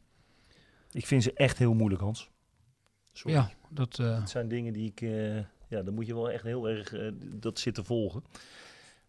Ik 0.91 1.05
vind 1.05 1.23
ze 1.23 1.33
echt 1.33 1.57
heel 1.57 1.73
moeilijk, 1.73 2.01
Hans. 2.01 2.29
Sorry. 3.13 3.35
Ja, 3.37 3.51
dat, 3.69 3.99
eh, 3.99 4.19
Het 4.19 4.29
zijn 4.29 4.47
dingen 4.47 4.73
die 4.73 4.89
ik... 4.89 5.01
eh, 5.01 5.35
ja, 5.67 5.81
dan 5.83 5.93
moet 5.93 6.07
je 6.07 6.13
wel 6.13 6.29
echt 6.31 6.43
heel 6.43 6.69
erg 6.69 6.93
eh, 6.93 7.11
dat 7.21 7.59
zitten 7.59 7.85
volgen. 7.85 8.23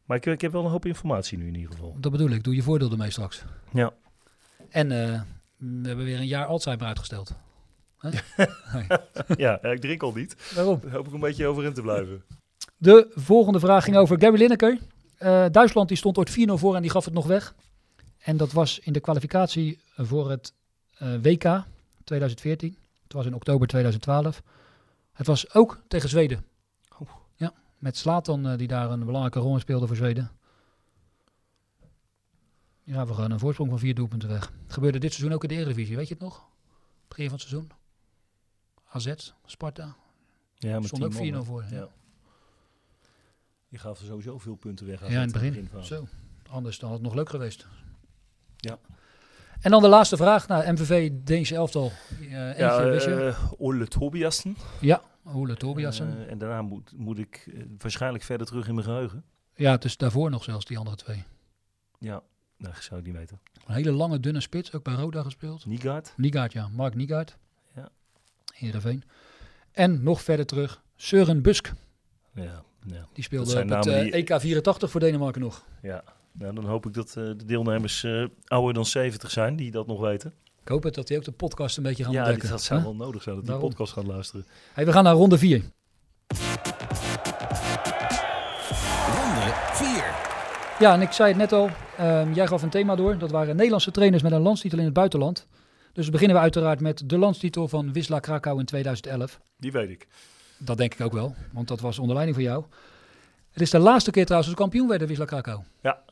Maar 0.04 0.16
ik, 0.16 0.26
ik 0.26 0.40
heb 0.40 0.52
wel 0.52 0.64
een 0.64 0.70
hoop 0.70 0.86
informatie 0.86 1.38
nu 1.38 1.46
in 1.46 1.54
ieder 1.54 1.70
geval. 1.70 1.96
dat 2.00 2.12
bedoel 2.12 2.30
ik. 2.30 2.44
Doe 2.44 2.54
je 2.54 2.62
voordeel 2.62 2.90
ermee 2.90 3.10
straks. 3.10 3.44
Ja. 3.72 3.92
En 4.68 4.88
we 5.56 5.88
hebben 5.88 6.04
weer 6.04 6.18
een 6.18 6.26
jaar 6.26 6.46
Alzheimer 6.46 6.86
uitgesteld. 6.86 7.34
Ja, 9.36 9.62
ik 9.62 9.80
drink 9.80 10.02
al 10.02 10.12
niet. 10.12 10.52
Waarom? 10.54 10.80
Dan 10.80 10.90
hoop 10.90 11.06
ik 11.06 11.12
een 11.12 11.20
beetje 11.20 11.46
overeind 11.46 11.74
te 11.74 11.82
blijven. 11.82 12.22
De 12.82 13.10
volgende 13.14 13.60
vraag 13.60 13.84
ging 13.84 13.96
over 13.96 14.20
Gary 14.20 14.38
Lineker. 14.38 14.78
Eh, 15.16 15.46
Duitsland 15.50 15.88
die 15.88 15.96
stond 15.96 16.18
ooit 16.18 16.30
4-0 16.30 16.52
voor 16.52 16.74
en 16.76 16.82
die 16.82 16.90
gaf 16.90 17.04
het 17.04 17.14
nog 17.14 17.26
weg. 17.26 17.54
En 18.18 18.36
dat 18.36 18.52
was 18.52 18.78
in 18.78 18.92
de 18.92 19.00
kwalificatie 19.00 19.80
voor 19.96 20.30
het 20.30 20.52
eh, 20.98 21.14
WK 21.22 21.64
2014. 22.04 22.76
Het 23.02 23.12
was 23.12 23.26
in 23.26 23.34
oktober 23.34 23.66
2012. 23.68 24.42
Het 25.12 25.26
was 25.26 25.54
ook 25.54 25.80
tegen 25.88 26.08
Zweden. 26.08 26.44
Oh. 26.98 27.10
Ja, 27.36 27.52
met 27.78 27.96
Slatan 27.96 28.46
eh, 28.46 28.58
die 28.58 28.68
daar 28.68 28.90
een 28.90 29.04
belangrijke 29.04 29.38
rol 29.38 29.54
in 29.54 29.60
speelde 29.60 29.86
voor 29.86 29.96
Zweden. 29.96 30.30
Ja, 32.82 33.06
we 33.06 33.14
gaan 33.14 33.30
een 33.30 33.38
voorsprong 33.38 33.70
van 33.70 33.78
vier 33.78 33.94
doelpunten 33.94 34.28
weg. 34.28 34.52
Het 34.62 34.72
gebeurde 34.72 34.98
dit 34.98 35.12
seizoen 35.12 35.34
ook 35.34 35.42
in 35.42 35.48
de 35.48 35.54
Eredivisie, 35.54 35.96
weet 35.96 36.08
je 36.08 36.14
het 36.14 36.22
nog? 36.22 36.44
Begin 37.08 37.28
van 37.28 37.38
het 37.38 37.48
seizoen. 37.48 37.70
AZ, 38.88 39.32
Sparta. 39.44 39.96
Ja, 40.54 40.78
met 40.78 40.86
Stond 40.86 41.04
ook 41.04 41.12
4-0 41.12 41.16
tien 41.16 41.32
man, 41.32 41.44
voor. 41.44 41.64
Ja. 41.70 41.88
Je 43.72 43.78
gaf 43.78 43.98
er 44.00 44.06
sowieso 44.06 44.38
veel 44.38 44.54
punten 44.54 44.86
weg. 44.86 45.02
aan 45.02 45.10
Ja, 45.10 45.16
in 45.16 45.22
het 45.22 45.32
begin. 45.32 45.68
van- 45.72 45.84
Zo. 45.84 46.06
Anders 46.50 46.78
dan 46.78 46.88
had 46.88 46.98
het 46.98 47.06
nog 47.06 47.16
leuk 47.16 47.28
geweest. 47.28 47.66
Ja. 48.56 48.78
En 49.60 49.70
dan 49.70 49.82
de 49.82 49.88
laatste 49.88 50.16
vraag. 50.16 50.48
Nou, 50.48 50.72
MVV 50.72 51.10
Deense 51.14 51.54
elftal. 51.54 51.92
Eh 52.20 52.46
eentje 52.48 53.10
Ja, 53.10 53.26
eh 53.28 53.52
Ole 53.58 53.86
Tobiasen. 53.88 54.56
ja, 54.80 55.02
Ole 55.24 55.56
Tobiasen. 55.56 56.24
Eh, 56.24 56.30
en 56.30 56.38
daarna 56.38 56.62
moet, 56.62 56.92
moet 56.96 57.18
ik 57.18 57.48
waarschijnlijk 57.78 58.24
verder 58.24 58.46
terug 58.46 58.68
in 58.68 58.74
mijn 58.74 58.86
geheugen. 58.86 59.24
ja, 59.54 59.70
het 59.70 59.84
is 59.84 59.96
daarvoor 59.96 60.30
nog 60.30 60.44
zelfs 60.44 60.64
die 60.64 60.78
andere 60.78 60.96
twee. 60.96 61.24
Ja, 61.98 62.22
dat 62.58 62.76
zou 62.80 63.00
ik 63.00 63.06
niet 63.06 63.16
weten. 63.16 63.40
Een 63.66 63.74
hele 63.74 63.92
lange, 63.92 64.20
dunne 64.20 64.40
spits. 64.40 64.72
Ook 64.72 64.84
bij 64.84 64.94
Roda 64.94 65.22
gespeeld. 65.22 65.66
Niegaard. 65.66 66.12
Niegaard, 66.16 66.52
ja. 66.52 66.68
Mark 66.68 66.94
Niegaard. 66.94 67.36
Ja. 67.74 67.88
Heerenveen. 68.54 69.02
En 69.72 70.02
nog 70.02 70.22
verder 70.22 70.46
terug. 70.46 70.82
Søren 70.96 71.42
Busk. 71.42 71.72
Ja, 72.34 72.62
ja. 72.86 73.06
Die 73.12 73.24
speelde 73.24 73.50
op 73.50 73.56
het 73.56 73.66
namen 73.66 73.94
eh, 73.96 74.02
die- 74.02 74.12
EK 74.12 74.40
84 74.40 74.90
voor 74.90 75.00
Denemarken 75.00 75.40
nog. 75.40 75.64
ja. 75.82 76.02
Nou, 76.38 76.54
dan 76.54 76.64
hoop 76.64 76.86
ik 76.86 76.94
dat 76.94 77.08
eh, 77.08 77.14
de 77.14 77.44
deelnemers 77.44 78.04
eh, 78.04 78.24
ouder 78.46 78.74
dan 78.74 78.86
70 78.86 79.30
zijn 79.30 79.56
die 79.56 79.70
dat 79.70 79.86
nog 79.86 80.00
weten. 80.00 80.32
Ik 80.62 80.68
hoop 80.68 80.82
het 80.82 80.94
dat 80.94 81.06
die 81.06 81.16
ook 81.16 81.24
de 81.24 81.32
podcast 81.32 81.76
een 81.76 81.82
beetje 81.82 82.04
gaan 82.04 82.12
ja, 82.12 82.18
ontdekken. 82.18 82.42
dit, 82.48 82.52
dat 82.56 82.62
zou 82.66 82.82
wel 82.82 82.94
nodig 82.94 83.22
zijn 83.22 83.36
dat 83.36 83.44
die 83.46 83.56
podcast 83.56 83.92
gaan 83.92 84.06
luisteren. 84.06 84.46
Hey, 84.72 84.84
we 84.86 84.92
gaan 84.92 85.04
naar 85.04 85.14
ronde 85.14 85.38
4. 85.38 85.62
Ronde 89.16 89.52
4. 89.72 90.04
Ja, 90.78 90.92
en 90.94 91.00
ik 91.00 91.12
zei 91.12 91.28
het 91.28 91.38
net 91.38 91.52
al. 91.52 91.70
ehm, 91.96 92.32
jij 92.32 92.46
gaf 92.46 92.62
een 92.62 92.70
thema 92.70 92.94
door. 92.96 93.18
Dat 93.18 93.30
waren 93.30 93.56
Nederlandse 93.56 93.90
trainers 93.90 94.22
met 94.22 94.32
een 94.32 94.40
landstitel 94.40 94.78
in 94.78 94.84
het 94.84 94.94
buitenland. 94.94 95.46
Dus 95.92 96.10
beginnen 96.10 96.36
we 96.36 96.42
uiteraard 96.42 96.80
met 96.80 97.02
de 97.08 97.18
landstitel 97.18 97.68
van 97.68 97.92
Wisla 97.92 98.18
Krakau 98.20 98.58
in 98.58 98.64
2011. 98.64 99.40
Die 99.56 99.72
weet 99.72 99.88
ik. 99.90 100.06
Dat 100.64 100.76
denk 100.76 100.94
ik 100.94 101.00
ook 101.00 101.12
wel, 101.12 101.34
want 101.52 101.68
dat 101.68 101.80
was 101.80 101.98
onder 101.98 102.14
leiding 102.14 102.36
van 102.38 102.46
jou. 102.46 102.64
Het 103.50 103.62
is 103.62 103.70
de 103.70 103.78
laatste 103.78 104.10
keer 104.10 104.24
trouwens 104.24 104.50
dat 104.50 104.58
ze 104.58 104.64
kampioen 104.64 104.88
werden, 104.88 105.08
Wisla 105.08 105.24
Krakau. 105.24 105.62
Ja. 105.80 106.02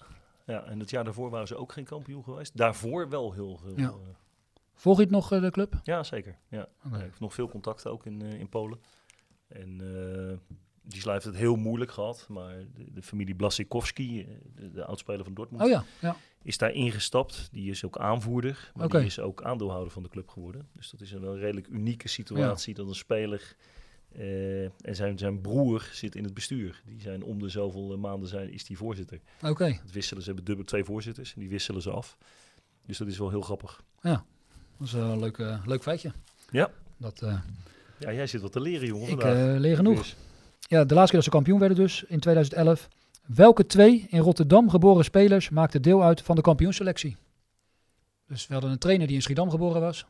ja, 0.46 0.64
en 0.64 0.78
het 0.80 0.90
jaar 0.90 1.04
daarvoor 1.04 1.30
waren 1.30 1.46
ze 1.46 1.56
ook 1.56 1.72
geen 1.72 1.84
kampioen 1.84 2.24
geweest. 2.24 2.56
Daarvoor 2.56 3.08
wel 3.08 3.32
heel 3.32 3.56
veel. 3.62 3.72
Ja. 3.76 3.88
eh, 3.88 3.94
Volg 4.74 4.96
je 4.96 5.02
het 5.02 5.12
nog, 5.12 5.32
eh, 5.32 5.40
de 5.40 5.50
club? 5.50 5.80
Ja, 5.82 6.02
zeker. 6.02 6.38
Ja. 6.48 6.68
Hij 6.90 7.00
heeft 7.00 7.20
nog 7.20 7.34
veel 7.34 7.48
contacten 7.48 7.90
ook 7.90 8.06
in, 8.06 8.22
eh, 8.22 8.40
in 8.40 8.48
Polen. 8.48 8.78
En 9.48 9.76
die 10.82 11.10
heeft 11.10 11.24
het 11.24 11.36
heel 11.36 11.56
moeilijk 11.56 11.90
gehad. 11.90 12.26
Maar 12.28 12.54
de, 12.74 12.92
de 12.92 13.02
familie 13.02 13.34
Blasikowski, 13.34 14.26
de, 14.54 14.70
de 14.70 14.84
oudspeler 14.84 15.24
van 15.24 15.34
Dortmund, 15.34 15.62
Oh 15.62 15.68
ja, 15.68 15.84
ja. 16.00 16.16
is 16.42 16.58
daar 16.58 16.72
ingestapt. 16.72 17.48
Die 17.52 17.70
is 17.70 17.84
ook 17.84 17.98
aanvoerder, 17.98 18.70
maar 18.74 18.88
die 18.88 19.00
is 19.04 19.20
ook 19.20 19.42
aandeelhouder 19.42 19.92
van 19.92 20.02
de 20.02 20.08
club 20.08 20.28
geworden. 20.28 20.68
Dus 20.72 20.90
dat 20.90 21.00
is 21.00 21.12
een 21.12 21.20
wel 21.20 21.38
redelijk 21.38 21.66
unieke 21.66 22.08
situatie 22.08 22.74
dat 22.74 22.88
een 22.88 22.94
speler... 22.94 23.56
eh, 24.16 24.62
en 24.64 24.96
zijn, 24.96 25.18
zijn 25.18 25.40
broer 25.40 25.88
zit 25.92 26.14
in 26.14 26.24
het 26.24 26.34
bestuur. 26.34 26.82
Die 26.86 27.00
zijn 27.00 27.22
om 27.22 27.38
de 27.38 27.48
zoveel 27.48 27.92
eh, 27.92 27.98
maanden 27.98 28.28
zijn, 28.28 28.52
is 28.52 28.64
die 28.64 28.76
voorzitter. 28.76 29.20
Oké. 29.42 29.64
Het 29.64 29.92
wisselen, 29.92 30.22
ze 30.22 30.28
hebben 30.28 30.44
dubbel 30.44 30.64
twee 30.64 30.84
voorzitters 30.84 31.34
en 31.34 31.40
die 31.40 31.48
wisselen 31.48 31.82
ze 31.82 31.90
af. 31.90 32.16
Dus 32.86 32.98
dat 32.98 33.08
is 33.08 33.18
wel 33.18 33.30
heel 33.30 33.42
grappig. 33.42 33.82
Dat 34.80 34.88
is 34.88 34.92
wel 34.92 35.10
een 35.12 35.18
leuk, 35.18 35.38
eh, 35.38 35.62
leuk 35.64 35.82
feitje. 35.82 36.12
Ja. 36.50 36.70
Dat, 36.96 37.22
eh, 37.22 37.38
Ja, 37.98 38.12
jij 38.12 38.26
zit 38.26 38.40
wat 38.40 38.52
te 38.52 38.60
leren, 38.60 38.86
jongen. 38.86 39.08
ik 39.08 39.22
eh, 39.22 39.54
leer 39.58 39.76
genoeg. 39.76 39.98
Dus, 39.98 40.16
Ja, 40.58 40.84
de 40.84 40.94
laatste 40.94 41.10
keer 41.10 41.14
dat 41.14 41.24
ze 41.24 41.30
kampioen 41.30 41.58
werden 41.58 41.76
dus, 41.76 42.04
in 42.08 42.20
2011. 42.20 42.88
Welke 43.26 43.66
twee 43.66 44.06
in 44.08 44.18
Rotterdam 44.20 44.70
geboren 44.70 45.04
spelers 45.04 45.48
maakten 45.48 45.82
deel 45.82 46.02
uit 46.02 46.22
van 46.22 46.36
de 46.36 46.42
kampioenselectie? 46.42 47.16
Dus 48.26 48.46
we 48.46 48.52
hadden 48.52 48.70
een 48.72 48.78
trainer 48.78 49.06
die 49.06 49.16
in 49.16 49.22
Schiedam 49.22 49.50
geboren 49.50 49.80
was. 49.80 50.06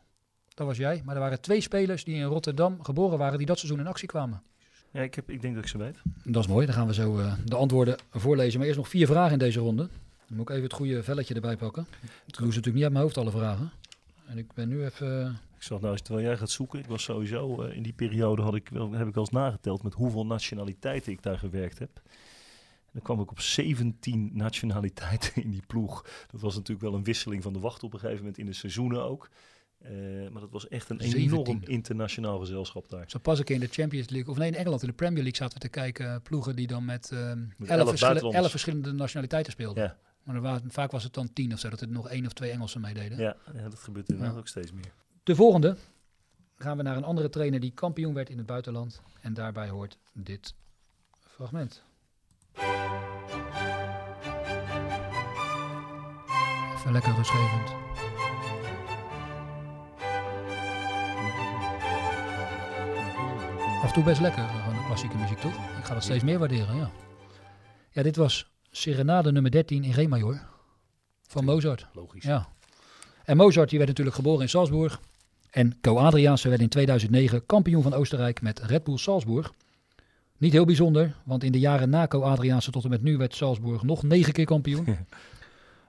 Dat 0.60 0.68
was 0.68 0.78
jij. 0.78 1.02
Maar 1.04 1.14
er 1.14 1.20
waren 1.20 1.40
twee 1.40 1.60
spelers 1.60 2.04
die 2.04 2.14
in 2.14 2.22
Rotterdam 2.24 2.82
geboren 2.84 3.18
waren 3.18 3.38
die 3.38 3.46
dat 3.46 3.58
seizoen 3.58 3.80
in 3.80 3.86
actie 3.86 4.08
kwamen. 4.08 4.42
Ja, 4.90 5.00
ik, 5.00 5.14
heb, 5.14 5.30
ik 5.30 5.42
denk 5.42 5.54
dat 5.54 5.62
ik 5.64 5.70
ze 5.70 5.78
weet. 5.78 5.96
Dat 6.24 6.42
is 6.42 6.48
mooi. 6.48 6.66
Dan 6.66 6.74
gaan 6.74 6.86
we 6.86 6.94
zo 6.94 7.18
eh, 7.18 7.32
de 7.44 7.56
antwoorden 7.56 7.96
voorlezen. 8.10 8.58
Maar 8.58 8.66
eerst 8.66 8.78
nog 8.78 8.88
vier 8.88 9.06
vragen 9.06 9.32
in 9.32 9.38
deze 9.38 9.60
ronde. 9.60 9.88
Dan 10.26 10.36
moet 10.36 10.40
ik 10.40 10.50
even 10.50 10.62
het 10.62 10.72
goede 10.72 11.02
velletje 11.02 11.34
erbij 11.34 11.56
pakken. 11.56 11.86
Ik 12.02 12.36
doe 12.36 12.36
ze 12.36 12.44
natuurlijk 12.44 12.74
niet 12.74 12.82
uit 12.82 12.92
mijn 12.92 13.04
hoofd, 13.04 13.16
alle 13.16 13.30
vragen. 13.30 13.70
En 14.26 14.38
ik 14.38 14.52
ben 14.52 14.68
nu 14.68 14.84
even... 14.84 15.22
eh, 15.24 15.30
Ik 15.56 15.62
zag 15.62 15.80
nou 15.80 15.92
eens, 15.92 16.02
terwijl 16.02 16.26
jij 16.26 16.36
gaat 16.36 16.50
zoeken, 16.50 16.78
ik 16.78 16.86
was 16.86 17.02
sowieso 17.02 17.62
eh, 17.62 17.76
in 17.76 17.82
die 17.82 17.92
periode 17.92 18.42
had 18.42 18.54
ik 18.54 18.68
wel, 18.68 18.92
heb 18.92 19.06
ik 19.08 19.14
wel 19.14 19.22
eens 19.24 19.32
nageteld 19.32 19.82
met 19.82 19.94
hoeveel 19.94 20.26
nationaliteiten 20.26 21.12
ik 21.12 21.22
daar 21.22 21.38
gewerkt 21.38 21.78
heb. 21.78 21.90
En 21.94 22.90
dan 22.92 23.02
kwam 23.02 23.20
ik 23.20 23.30
op 23.30 23.40
17 23.40 24.30
nationaliteiten 24.32 25.42
in 25.42 25.50
die 25.50 25.62
ploeg. 25.66 26.04
Dat 26.30 26.40
was 26.40 26.54
natuurlijk 26.54 26.80
wel 26.80 26.94
een 26.94 27.04
wisseling 27.04 27.42
van 27.42 27.52
de 27.52 27.58
wacht 27.60 27.82
op 27.82 27.92
een 27.92 27.98
gegeven 27.98 28.20
moment 28.20 28.38
in 28.38 28.46
de 28.46 28.52
seizoenen 28.52 29.02
ook. 29.02 29.28
Eh, 29.80 29.90
maar 30.30 30.40
dat 30.40 30.50
was 30.50 30.68
echt 30.68 30.90
een 30.90 31.00
17. 31.00 31.20
enorm 31.22 31.60
internationaal 31.64 32.38
gezelschap 32.38 32.88
daar. 32.88 33.04
Zo 33.06 33.18
pas 33.18 33.38
een 33.38 33.44
keer 33.44 33.54
in 33.54 33.60
de 33.60 33.68
Champions 33.68 34.08
League, 34.08 34.30
of 34.32 34.38
nee, 34.38 34.48
in 34.48 34.54
Engeland 34.54 34.82
in 34.82 34.88
de 34.88 34.94
Premier 34.94 35.22
League 35.22 35.36
zaten 35.36 35.54
we 35.54 35.60
te 35.60 35.68
kijken. 35.68 36.06
eh, 36.14 36.16
ploegen 36.22 36.56
die 36.56 36.66
dan 36.66 36.84
met, 36.84 37.10
ehm, 37.12 37.38
elf 37.66 38.02
elf, 38.02 38.34
elf 38.34 38.50
verschillende 38.50 38.92
nationaliteiten 38.92 39.52
speelden. 39.52 39.82
Ja. 39.82 39.96
Maar 40.22 40.34
er 40.34 40.40
waren, 40.40 40.70
vaak 40.70 40.90
was 40.90 41.04
het 41.04 41.14
dan 41.14 41.32
tien 41.32 41.52
of 41.52 41.58
zo, 41.58 41.70
dat 41.70 41.80
er 41.80 41.88
nog 41.88 42.08
één 42.08 42.26
of 42.26 42.32
twee 42.32 42.50
Engelsen 42.50 42.80
meededen. 42.80 43.18
Ja, 43.18 43.36
ja 43.54 43.68
dat 43.68 43.78
gebeurt 43.78 44.08
inderdaad 44.08 44.34
Ja. 44.34 44.40
ook 44.40 44.48
steeds 44.48 44.72
meer. 44.72 44.92
De 45.22 45.34
volgende 45.34 45.76
gaan 46.56 46.76
we 46.76 46.82
naar 46.82 46.96
een 46.96 47.04
andere 47.04 47.28
trainer 47.30 47.60
die 47.60 47.72
kampioen 47.74 48.14
werd 48.14 48.30
in 48.30 48.38
het 48.38 48.46
buitenland. 48.46 49.00
En 49.20 49.34
daarbij 49.34 49.68
hoort 49.68 49.98
dit 50.12 50.54
fragment. 51.18 51.82
Even 56.76 56.92
lekker 56.92 57.14
rustgevend. 57.14 57.89
Af 63.80 63.86
en 63.86 63.92
toe 63.92 64.04
best 64.04 64.20
lekker, 64.20 64.42
eh, 64.42 64.62
gewoon 64.64 64.78
de 64.78 64.84
klassieke 64.86 65.16
muziek 65.16 65.38
toch? 65.38 65.54
Ik 65.54 65.84
ga 65.84 65.94
dat 65.94 66.02
steeds 66.02 66.24
meer 66.24 66.38
waarderen, 66.38 66.76
ja. 66.76 66.90
Ja, 67.90 68.02
dit 68.02 68.16
was 68.16 68.50
Serenade 68.70 69.32
nummer 69.32 69.50
13 69.50 69.84
in 69.84 69.92
Re 69.92 70.08
major 70.08 70.40
van 71.26 71.44
Mozart. 71.44 71.86
Logisch. 71.92 72.24
Ja. 72.24 72.48
En 73.24 73.36
Mozart 73.36 73.68
die 73.68 73.78
werd 73.78 73.90
natuurlijk 73.90 74.16
geboren 74.16 74.40
in 74.40 74.48
Salzburg. 74.48 75.00
En 75.50 75.80
Co 75.80 75.96
Adriaanse 75.96 76.48
werd 76.48 76.60
in 76.60 76.68
2009 76.68 77.46
kampioen 77.46 77.82
van 77.82 77.94
Oostenrijk 77.94 78.42
met 78.42 78.58
Red 78.58 78.84
Bull 78.84 78.96
Salzburg. 78.96 79.52
Niet 80.36 80.52
heel 80.52 80.64
bijzonder, 80.64 81.16
want 81.24 81.44
in 81.44 81.52
de 81.52 81.58
jaren 81.58 81.90
na 81.90 82.06
Co 82.06 82.20
Adriaanse 82.22 82.70
tot 82.70 82.84
en 82.84 82.90
met 82.90 83.02
nu 83.02 83.16
werd 83.16 83.34
Salzburg 83.34 83.82
nog 83.82 84.02
negen 84.02 84.32
keer 84.32 84.44
kampioen. 84.44 84.96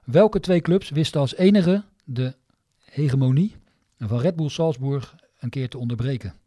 Welke 0.04 0.40
twee 0.40 0.62
clubs 0.62 0.90
wisten 0.90 1.22
als 1.22 1.36
enige 1.36 1.84
de 2.04 2.36
hegemonie 2.84 3.56
van 3.98 4.20
Red 4.20 4.36
Bull 4.36 4.50
Salzburg 4.50 5.16
een 5.40 5.50
keer 5.50 5.70
te 5.70 5.78
onderbreken? 5.78 6.41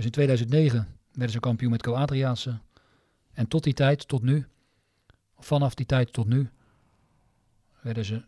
Dus 0.00 0.08
in 0.08 0.14
2009 0.14 0.88
werden 1.12 1.30
ze 1.30 1.40
kampioen 1.40 1.70
met 1.70 1.82
Co 1.82 1.94
Adriaanse. 1.94 2.58
En 3.32 3.48
tot 3.48 3.64
die 3.64 3.74
tijd, 3.74 4.08
tot 4.08 4.22
nu, 4.22 4.46
vanaf 5.38 5.74
die 5.74 5.86
tijd 5.86 6.12
tot 6.12 6.26
nu, 6.26 6.50
werden 7.80 8.04
ze 8.04 8.22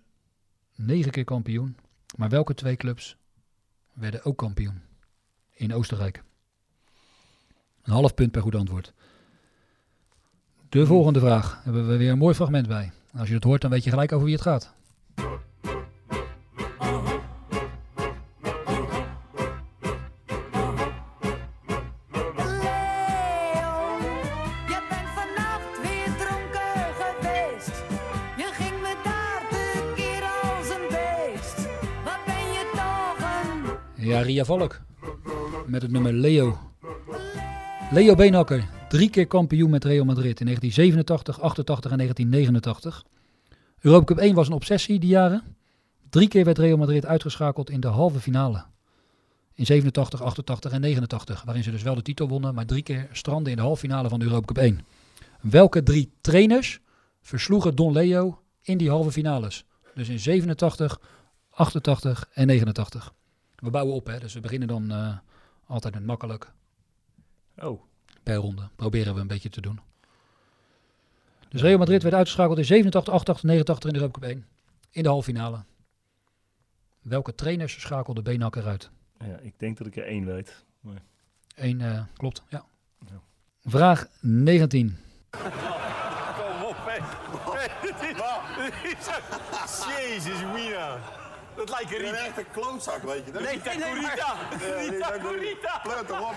negen 0.75 1.11
keer 1.11 1.25
kampioen. 1.25 1.77
Maar 2.17 2.29
welke 2.29 2.55
twee 2.55 2.77
clubs 2.77 3.17
werden 3.93 4.25
ook 4.25 4.39
kampioen 4.39 4.81
in 5.51 5.75
Oostenrijk? 5.75 6.23
Een 7.83 7.93
half 7.93 8.15
punt 8.15 8.31
per 8.31 8.43
goed 8.43 8.55
antwoord. 8.55 8.93
De 10.69 10.87
volgende 10.87 11.21
vraag 11.21 11.65
hebben 11.65 11.89
we 11.89 11.97
weer 11.97 12.11
een 12.11 12.19
mooi 12.19 12.35
fragment 12.35 12.69
bij. 12.69 12.93
Als 13.15 13.29
je 13.29 13.35
het 13.35 13.45
hoort, 13.45 13.61
dan 13.61 13.71
weet 13.71 13.85
je 13.85 13.91
gelijk 13.91 14.13
over 14.13 14.25
wie 14.25 14.35
het 14.35 14.45
gaat. 14.45 14.75
Valk. 34.45 34.81
Met 35.67 35.83
het 35.83 35.91
nummer 35.91 36.13
Leo. 36.13 36.59
Leo 37.91 38.15
Beenhakker. 38.15 38.69
Drie 38.89 39.11
keer 39.11 39.27
kampioen 39.27 39.71
met 39.71 39.85
Real 39.85 40.05
Madrid 40.05 40.41
in 40.41 40.47
1987, 40.47 41.41
88 41.41 41.91
en 41.91 41.97
1989. 41.97 43.05
Europa 43.81 44.05
Cup 44.05 44.19
1 44.19 44.35
was 44.35 44.47
een 44.47 44.53
obsessie 44.53 44.99
die 44.99 45.09
jaren. 45.09 45.43
Drie 46.11 46.29
keer 46.29 46.45
werd 46.45 46.59
Real 46.59 46.77
Madrid 46.77 47.07
uitgeschakeld 47.07 47.71
in 47.71 47.81
de 47.81 47.89
halve 47.89 48.21
finale. 48.21 48.65
In 49.55 49.67
87, 49.67 50.23
88 50.23 50.73
en 50.73 50.81
89. 50.81 51.43
Waarin 51.43 51.63
ze 51.63 51.71
dus 51.71 51.83
wel 51.83 51.95
de 51.95 52.03
titel 52.03 52.29
wonnen, 52.29 52.55
maar 52.55 52.67
drie 52.67 52.83
keer 52.83 53.09
stranden 53.13 53.51
in 53.51 53.57
de 53.57 53.65
halve 53.65 53.81
finale 53.81 54.09
van 54.09 54.19
de 54.19 54.25
Europa 54.25 54.47
Cup 54.47 54.59
1. 54.59 54.81
Welke 55.41 55.83
drie 55.83 56.13
trainers 56.21 56.81
versloegen 57.21 57.75
Don 57.75 57.93
Leo 57.93 58.43
in 58.63 58.79
die 58.79 58.91
halve 58.91 59.13
finales? 59.13 59.65
Dus 59.95 60.09
in 60.09 60.19
87, 60.19 61.01
88 61.51 62.29
en 62.33 62.47
89. 62.47 63.13
We 63.63 63.71
bouwen 63.71 63.95
op, 63.95 64.07
hè? 64.07 64.19
dus 64.19 64.35
we 64.35 64.41
beginnen 64.41 64.69
dan 64.69 64.91
eh, 64.91 65.17
altijd 65.67 65.95
met 65.95 66.05
makkelijk 66.07 66.53
Oh, 67.59 67.83
per 68.23 68.35
ronde. 68.37 68.69
Proberen 68.77 69.15
we 69.15 69.21
een 69.21 69.27
beetje 69.27 69.49
te 69.49 69.61
doen. 69.61 69.81
Dus 71.49 71.61
Real 71.63 71.79
Madrid 71.79 72.03
werd 72.03 72.15
uitgeschakeld 72.15 72.59
in 72.59 72.65
87, 72.65 73.13
88, 73.13 73.45
89 73.45 73.85
in 73.87 73.93
de 73.93 73.99
Europa 73.99 74.21
Cup 74.21 74.29
1. 74.31 74.47
In 74.91 75.03
de 75.03 75.09
halve 75.09 75.25
finale. 75.33 75.63
Welke 77.03 77.35
trainers 77.35 77.81
schakelde 77.81 78.23
Beenhakker 78.23 78.67
uit? 78.67 78.91
ja, 79.19 79.37
ik 79.39 79.59
denk 79.59 79.79
dat 79.79 79.87
ik 79.87 79.97
er 79.97 80.07
één 80.07 80.25
weet. 80.27 80.65
Eén, 81.55 81.81
eh, 81.81 82.03
klopt, 82.17 82.43
ja. 82.49 82.65
Ja. 83.11 83.21
Vraag 83.65 84.07
19. 84.21 84.97
Kom 85.31 85.43
op, 86.65 86.77
is- 88.85 89.85
Jezus, 89.99 90.41
Mina. 90.55 90.99
Dat 91.57 91.71
lijkt 91.71 91.95
een 91.95 92.15
echt 92.15 92.39
een 92.39 92.51
klootzak, 92.53 93.03
weet 93.03 93.25
je. 93.27 93.33
Nee, 93.33 93.43
Rita 93.43 93.71
Corita. 93.73 94.37
Rita 94.91 95.19
Corita. 95.23 95.81
Pleut 95.83 96.07
toch 96.09 96.31
op. 96.31 96.37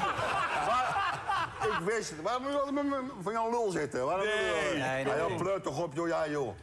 Ik 1.69 1.85
wist 1.85 2.09
het. 2.09 2.21
Waarom 2.21 2.43
moet 2.43 2.51
je 2.51 2.57
altijd 2.59 2.75
met 2.75 2.85
me 2.85 3.11
van 3.21 3.33
jouw 3.33 3.49
lul 3.49 3.71
zitten? 3.71 4.05
Waarom 4.05 4.25
nee. 4.25 4.79
nee, 4.81 5.03
nee. 5.03 5.15
Ja, 5.15 5.35
pleut 5.37 5.63
toch 5.63 5.83
op, 5.83 5.93
joh. 5.93 6.07
Ja, 6.07 6.29
joh. 6.29 6.55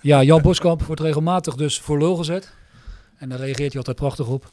Ja, 0.00 0.22
Jan 0.22 0.42
Boskamp 0.42 0.82
wordt 0.82 1.00
regelmatig 1.00 1.54
dus 1.54 1.80
voor 1.80 1.98
lul 1.98 2.16
gezet. 2.16 2.54
En 3.18 3.28
daar 3.28 3.38
reageert 3.38 3.68
hij 3.68 3.76
altijd 3.76 3.96
prachtig 3.96 4.28
op. 4.28 4.50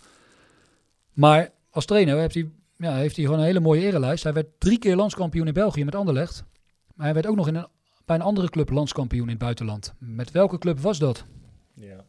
Maar 1.14 1.50
als 1.70 1.86
trainer 1.86 2.18
heeft 2.18 2.34
hij, 2.34 2.50
ja, 2.78 2.94
heeft 2.96 3.16
hij 3.16 3.26
gewoon 3.26 3.40
een 3.40 3.46
hele 3.46 3.60
mooie 3.60 3.82
erelijst. 3.82 4.24
Hij 4.24 4.34
werd 4.34 4.60
drie 4.60 4.80
keer 4.80 4.96
landskampioen 4.96 5.48
in 5.48 5.54
België 5.54 5.86
met 5.86 5.96
Anderlecht. 5.96 6.44
Maar 6.96 7.06
hij 7.06 7.14
werd 7.14 7.28
ook 7.28 7.36
nog 7.36 7.48
in 7.48 7.56
een, 7.56 7.68
bij 8.06 8.16
een 8.16 8.22
andere 8.22 8.50
club 8.50 8.70
landskampioen 8.70 9.24
in 9.24 9.30
het 9.30 9.38
buitenland. 9.38 9.94
Met 10.00 10.32
welke 10.32 10.58
club 10.58 10.80
was 10.80 11.00
dat? 11.00 11.26
Ja. 11.74 12.04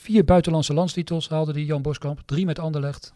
Vier 0.00 0.24
buitenlandse 0.24 0.74
landstitels 0.74 1.28
haalde 1.28 1.52
die 1.52 1.64
Jan 1.64 1.82
Boskamp. 1.82 2.20
Drie 2.26 2.44
met 2.46 2.58
Anderlecht. 2.58 3.14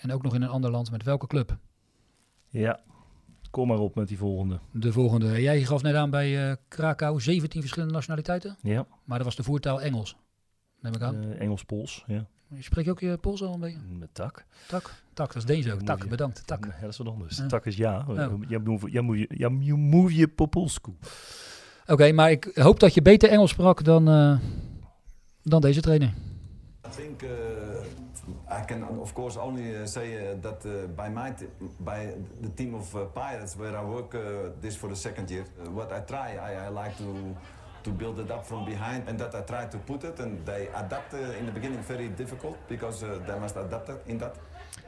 En 0.00 0.12
ook 0.12 0.22
nog 0.22 0.34
in 0.34 0.42
een 0.42 0.48
ander 0.48 0.70
land. 0.70 0.90
Met 0.90 1.02
welke 1.02 1.26
club? 1.26 1.56
Ja. 2.48 2.80
Kom 3.50 3.68
maar 3.68 3.78
op 3.78 3.94
met 3.94 4.08
die 4.08 4.18
volgende. 4.18 4.58
De 4.72 4.92
volgende. 4.92 5.42
Jij 5.42 5.64
gaf 5.64 5.82
net 5.82 5.94
aan 5.94 6.10
bij 6.10 6.50
eh, 6.50 6.56
Krakau 6.68 7.20
17 7.20 7.60
verschillende 7.60 7.94
nationaliteiten. 7.94 8.56
Ja. 8.62 8.86
Maar 9.04 9.16
dat 9.16 9.26
was 9.26 9.36
de 9.36 9.42
voertaal 9.42 9.80
Engels. 9.82 10.16
Neem 10.80 10.94
ik 10.94 11.00
aan. 11.02 11.22
Eh, 11.22 11.40
Engels-Pools, 11.40 12.04
ja. 12.06 12.26
Spreek 12.58 12.84
je 12.84 12.90
ook 12.90 13.00
je 13.00 13.16
Pools 13.18 13.42
al 13.42 13.54
een 13.54 13.60
beetje? 13.60 13.78
Met 13.98 14.14
tak. 14.14 14.44
Tak? 14.68 14.94
Tak, 15.12 15.26
dat 15.26 15.36
is 15.36 15.44
Deens 15.44 15.70
ook. 15.70 15.80
Tak, 15.82 16.02
je- 16.02 16.08
bedankt. 16.08 16.46
Tak. 16.46 16.64
Ja, 16.64 16.80
dat 16.80 16.90
is 16.90 16.96
wat 16.96 17.06
anders. 17.08 17.36
Ja. 17.36 17.46
Tak 17.46 17.66
is 17.66 17.76
ja. 17.76 18.04
Ja. 18.08 18.14
Ja 18.14 18.28
move, 18.28 18.46
ja, 18.48 18.58
move, 18.60 18.90
ja, 18.90 19.02
move, 19.02 19.26
ja, 19.28 19.48
move, 19.48 19.76
move 19.76 20.28
po 20.28 20.46
polsku. 20.46 20.92
Oké, 21.86 22.12
maar 22.12 22.30
ik 22.30 22.50
hoop 22.54 22.80
dat 22.80 22.94
je 22.94 23.02
beter 23.02 23.28
Engels 23.28 23.50
sprak 23.50 23.84
dan, 23.84 24.08
eh, 24.08 24.38
dan 25.44 25.60
deze 25.60 25.80
trainer. 25.80 26.12
I 26.86 26.90
think 26.96 27.22
uh, 27.22 27.28
I 28.48 28.64
can, 28.66 28.82
of 29.00 29.12
course, 29.12 29.40
only 29.40 29.74
uh, 29.74 29.86
say 29.86 30.16
uh, 30.16 30.40
that 30.40 30.64
uh, 30.64 30.72
by 30.96 31.08
my 31.08 31.32
by 31.78 32.14
the 32.40 32.50
team 32.54 32.74
of 32.74 32.94
uh, 32.94 33.00
Pirates 33.12 33.56
where 33.56 33.76
I 33.76 33.84
work 33.84 34.14
uh, 34.14 34.20
this 34.60 34.76
for 34.76 34.88
the 34.88 34.96
second 34.96 35.30
year, 35.30 35.44
uh, 35.44 35.70
what 35.70 35.92
I 35.92 36.00
try, 36.00 36.36
I, 36.36 36.66
I 36.66 36.68
like 36.68 36.96
to 36.96 37.36
to 37.82 37.90
build 37.90 38.18
it 38.18 38.30
up 38.30 38.46
from 38.46 38.64
behind, 38.64 39.08
and 39.08 39.18
that 39.18 39.34
I 39.34 39.42
try 39.42 39.66
to 39.66 39.78
put 39.78 40.04
it, 40.04 40.18
and 40.18 40.46
they 40.46 40.68
adapt 40.74 41.12
uh, 41.12 41.38
in 41.38 41.44
the 41.44 41.52
beginning 41.52 41.84
very 41.86 42.08
difficult 42.16 42.56
because 42.68 43.04
uh, 43.04 43.18
they 43.26 43.38
must 43.38 43.56
adapt 43.56 43.88
it 43.88 44.00
in 44.06 44.18
that. 44.18 44.36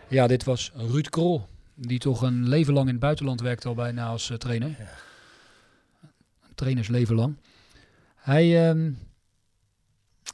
Ja, 0.09 0.27
dit 0.27 0.45
was 0.45 0.73
Ruud 0.75 1.09
Krol. 1.09 1.49
Die 1.75 1.99
toch 1.99 2.23
een 2.23 2.49
leven 2.49 2.73
lang 2.73 2.87
in 2.87 2.93
het 2.93 3.03
buitenland 3.03 3.41
werkte 3.41 3.69
al 3.69 3.75
bijna 3.75 4.07
als 4.07 4.31
eh, 4.31 4.37
trainer. 4.37 4.69
Een 6.49 6.55
trainersleven 6.55 7.15
lang. 7.15 7.37
Hij 8.15 8.69
ehm, 8.69 8.91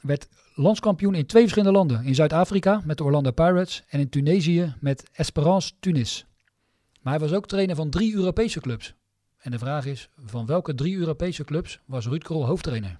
werd 0.03 0.27
landskampioen 0.55 1.15
in 1.15 1.25
twee 1.25 1.41
verschillende 1.41 1.77
landen. 1.77 2.03
In 2.05 2.15
Zuid-Afrika 2.15 2.81
met 2.85 2.97
de 2.97 3.03
Orlando 3.03 3.31
Pirates 3.31 3.83
en 3.87 3.99
in 3.99 4.09
Tunesië 4.09 4.75
met 4.79 5.09
Esperance 5.11 5.71
Tunis. 5.79 6.25
Maar 7.01 7.13
hij 7.13 7.21
was 7.21 7.33
ook 7.33 7.47
trainer 7.47 7.75
van 7.75 7.89
drie 7.89 8.13
Europese 8.15 8.59
clubs. 8.59 8.93
En 9.37 9.51
de 9.51 9.59
vraag 9.59 9.85
is, 9.85 10.09
van 10.25 10.45
welke 10.45 10.75
drie 10.75 10.97
Europese 10.97 11.43
clubs 11.43 11.79
was 11.85 12.07
Ruud 12.07 12.23
Krol 12.23 12.45
hoofdtrainer? 12.45 12.99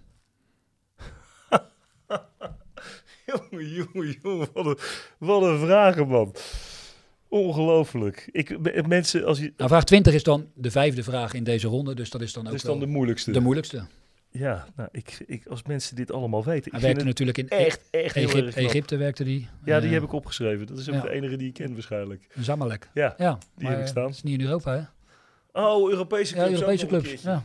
jongen, 3.25 3.69
jongen, 3.69 4.17
jongen. 4.21 4.47
Wat 4.53 4.65
een, 4.65 4.77
wat 5.17 5.41
een 5.41 5.59
vragen, 5.59 6.07
man. 6.07 6.35
Ongelooflijk. 7.27 8.29
Ik, 8.31 8.59
me- 8.59 8.83
mensen, 8.87 9.25
als 9.25 9.39
je... 9.39 9.53
Nou, 9.57 9.69
vraag 9.69 9.83
20 9.83 10.13
is 10.13 10.23
dan 10.23 10.47
de 10.53 10.71
vijfde 10.71 11.03
vraag 11.03 11.33
in 11.33 11.43
deze 11.43 11.67
ronde. 11.67 11.95
Dus 11.95 12.09
dat 12.09 12.21
is 12.21 12.33
dan 12.33 12.43
ook 12.43 12.47
Dat 12.49 12.57
is 12.57 12.61
dan 12.65 12.77
wel 12.77 12.87
de 12.87 12.91
moeilijkste. 12.91 13.31
De 13.31 13.39
moeilijkste. 13.39 13.85
Ja, 14.35 14.65
nou, 14.75 14.89
ik, 14.91 15.23
ik, 15.27 15.45
als 15.47 15.63
mensen 15.63 15.95
dit 15.95 16.11
allemaal 16.11 16.43
weten. 16.43 16.71
Hij 16.71 16.79
werkte 16.81 16.97
het 16.99 17.07
natuurlijk 17.07 17.37
in 17.37 17.49
echt, 17.49 17.81
echt 17.91 18.15
Egypte. 18.15 18.51
Egypte 18.61 18.97
werkte 18.97 19.23
die. 19.23 19.47
Ja, 19.65 19.79
die 19.79 19.87
Eh, 19.87 19.93
heb 19.93 20.03
ik 20.03 20.11
opgeschreven. 20.11 20.67
Dat 20.67 20.77
is 20.77 20.89
ook 20.89 20.95
ja. 20.95 21.01
de 21.01 21.09
enige 21.09 21.35
die 21.35 21.47
ik 21.47 21.53
ken 21.53 21.73
waarschijnlijk. 21.73 22.27
Zamalek. 22.39 22.89
Ja, 22.93 23.13
Ja, 23.17 23.37
die 23.55 23.63
maar 23.63 23.71
heb 23.71 23.81
ik 23.81 23.87
staan. 23.87 24.05
Het 24.05 24.13
is 24.15 24.23
niet 24.23 24.39
in 24.39 24.45
Europa, 24.45 24.71
hè? 24.73 24.81
Oh, 25.61 25.89
Europese 25.89 26.35
Ja, 26.35 26.41
clubs. 26.45 26.61
ook 26.61 26.67
Europese 26.69 26.85
clubs. 26.87 27.21
Ja, 27.21 27.43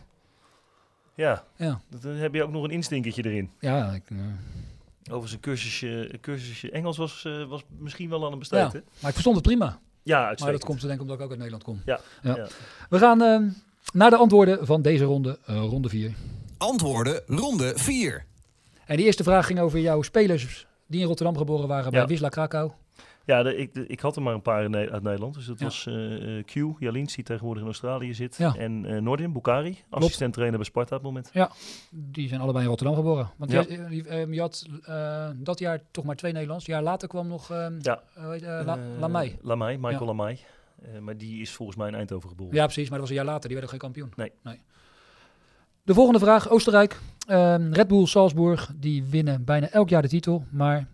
Ja, 1.15 1.45
ja. 1.57 1.81
dan 2.01 2.13
heb 2.15 2.35
je 2.35 2.43
ook 2.43 2.51
nog 2.51 2.65
een 2.65 2.71
instinkertje 2.71 3.25
erin. 3.25 3.51
ja, 3.61 3.93
ik, 3.93 4.11
eh, 4.11 4.17
Overigens, 5.03 5.33
een 5.33 5.41
cursusje, 5.41 6.13
een 6.13 6.21
cursusje 6.21 6.71
Engels 6.71 6.97
was, 6.97 7.25
eh, 7.25 7.45
was 7.49 7.65
misschien 7.79 8.09
wel 8.09 8.27
aan 8.27 8.33
een 8.33 8.39
besteed, 8.39 8.59
ja. 8.59 8.71
Maar 8.73 8.83
ik 9.09 9.13
verstond 9.13 9.37
het 9.37 9.45
prima. 9.47 9.81
Ja, 10.03 10.19
Maar 10.19 10.27
uitstekend. 10.29 10.59
dat 10.61 10.69
komt 10.69 10.81
denk 10.81 10.93
ik 10.95 11.01
omdat 11.01 11.17
ik 11.17 11.23
ook 11.23 11.29
uit 11.29 11.39
Nederland 11.39 11.65
kom. 11.65 11.83
Ja, 11.85 12.01
Ja. 12.23 12.37
ja. 12.37 12.47
We 12.91 12.99
gaan 12.99 13.23
eh, 13.23 13.41
naar 13.93 14.11
de 14.11 14.17
antwoorden 14.17 14.67
van 14.67 14.83
deze 14.83 15.05
ronde, 15.05 15.39
eh, 15.47 15.57
ronde 15.57 15.89
4. 15.89 16.13
Antwoorden 16.59 17.23
ronde 17.27 17.73
4. 17.77 18.25
En 18.87 18.97
die 18.97 19.07
eerste 19.07 19.23
vraag 19.23 19.47
ging 19.47 19.61
over 19.61 19.79
jouw 19.79 20.03
spelers 20.03 20.67
die 20.87 21.01
in 21.01 21.07
Rotterdam 21.07 21.37
geboren 21.37 21.69
waren 21.69 21.91
bij 21.91 22.01
Ja. 22.01 22.07
Wisla 22.07 22.29
Krakau. 22.29 22.71
Ja, 23.25 23.43
de, 23.43 23.57
ik, 23.57 23.75
de- 23.75 23.87
ik 23.87 24.01
had 24.01 24.17
er 24.17 24.23
maar 24.23 24.35
een 24.35 24.43
paar 24.43 24.65
in 24.65 24.77
uit 24.77 25.03
Nederland. 25.03 25.35
Dus 25.35 25.47
dat 25.47 25.59
Ja. 25.59 25.65
was 25.65 25.87
eh, 25.87 26.39
eh, 26.39 26.45
Q, 26.45 26.55
Jalins, 26.79 27.15
die 27.15 27.25
tegenwoordig 27.25 27.61
in 27.63 27.69
Australië 27.69 28.15
zit. 28.15 28.37
Ja. 28.37 28.55
En 28.57 28.85
eh 28.87 29.01
Nordin, 29.01 29.33
Bukari, 29.33 29.79
assistent 29.91 30.33
trainer 30.33 30.59
bij 30.59 30.67
Sparta 30.67 30.97
op 30.97 31.03
het 31.03 31.11
moment. 31.13 31.31
Ja, 31.33 31.51
die 31.91 32.29
zijn 32.29 32.41
allebei 32.41 32.63
in 32.63 32.69
Rotterdam 32.71 32.97
geboren. 32.97 33.31
Want 33.37 33.51
Ja. 33.51 33.65
je 34.31 34.41
had 34.41 34.67
dat 35.37 35.59
jaar 35.59 35.81
toch 35.91 36.05
maar 36.05 36.17
twee 36.17 36.33
Nederlands. 36.33 36.67
Een 36.69 36.75
jaar 36.75 36.83
later 36.83 37.09
kwam 37.09 37.27
nog 37.29 37.51
eh 37.51 37.67
Ja. 37.81 38.03
hoe 38.15 38.33
heet, 38.33 38.43
La, 38.43 38.79
Lamey. 38.99 39.39
Lamey, 39.43 39.79
Michael. 39.79 40.21
Eh, 40.29 40.37
maar 41.01 41.17
die 41.17 41.41
is 41.41 41.51
volgens 41.53 41.79
mij 41.79 41.89
in 41.89 41.95
Eindhoven 41.95 42.29
geboren. 42.29 42.55
Ja, 42.55 42.65
precies. 42.65 42.89
Maar 42.89 42.99
dat 42.99 43.09
was 43.09 43.17
een 43.17 43.23
jaar 43.25 43.33
later. 43.33 43.49
Die 43.49 43.59
werden 43.59 43.69
geen 43.71 43.79
kampioen. 43.79 44.13
Nee. 44.17 44.33
De 45.89 45.95
volgende 45.95 46.19
vraag. 46.19 46.49
Oostenrijk. 46.49 46.99
Ehm, 47.27 47.73
Red 47.73 47.89
Bull 47.89 48.07
Salzburg. 48.07 48.71
Die 48.77 49.05
winnen 49.05 49.45
bijna 49.45 49.69
elk 49.69 49.89
jaar 49.89 50.03
de 50.03 50.09
titel. 50.09 50.45
Maar 50.51 50.87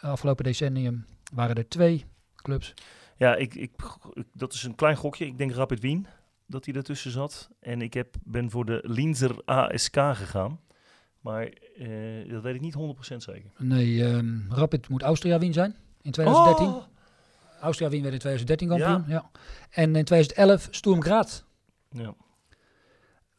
afgelopen 0.00 0.44
decennium 0.44 1.06
waren 1.32 1.56
er 1.56 1.68
twee 1.68 2.04
clubs. 2.36 2.74
Ja, 3.16 3.34
ik, 3.36 3.54
ik, 3.54 3.72
ik- 4.14 4.24
dat 4.32 4.52
is 4.52 4.62
een 4.62 4.74
klein 4.74 4.96
gokje. 4.96 5.26
Ik 5.26 5.38
denk 5.38 5.52
Rapid 5.52 5.80
Wien, 5.80 6.06
dat 6.46 6.64
hij 6.64 6.74
ertussen 6.74 7.10
zat. 7.10 7.48
En 7.60 7.82
ik 7.82 7.94
heb, 7.94 8.14
ben 8.24 8.50
voor 8.50 8.64
de 8.64 8.80
Linzer 8.82 9.42
ASK 9.44 9.94
gegaan. 9.94 10.60
Maar 11.20 11.42
eh, 11.78 12.30
dat 12.30 12.42
weet 12.42 12.54
ik 12.54 12.60
niet 12.60 12.74
100% 12.74 13.16
zeker. 13.16 13.50
Nee, 13.58 14.04
ehm, 14.04 14.36
Rapid 14.48 14.88
moet 14.88 15.02
Austria 15.02 15.38
Wien 15.38 15.52
zijn. 15.52 15.74
In 16.02 16.10
2013. 16.10 16.66
Oh! 16.66 16.82
Austria 17.60 17.88
Wien 17.88 18.02
werd 18.02 18.12
in 18.14 18.20
2013 18.20 18.68
kampioen. 18.68 19.04
Ja. 19.14 19.14
Ja. 19.14 19.30
En 19.70 19.96
in 19.96 20.04
2011 20.04 20.68
Sturm 20.70 21.02
Graz. 21.02 21.42
Ja. 21.90 22.14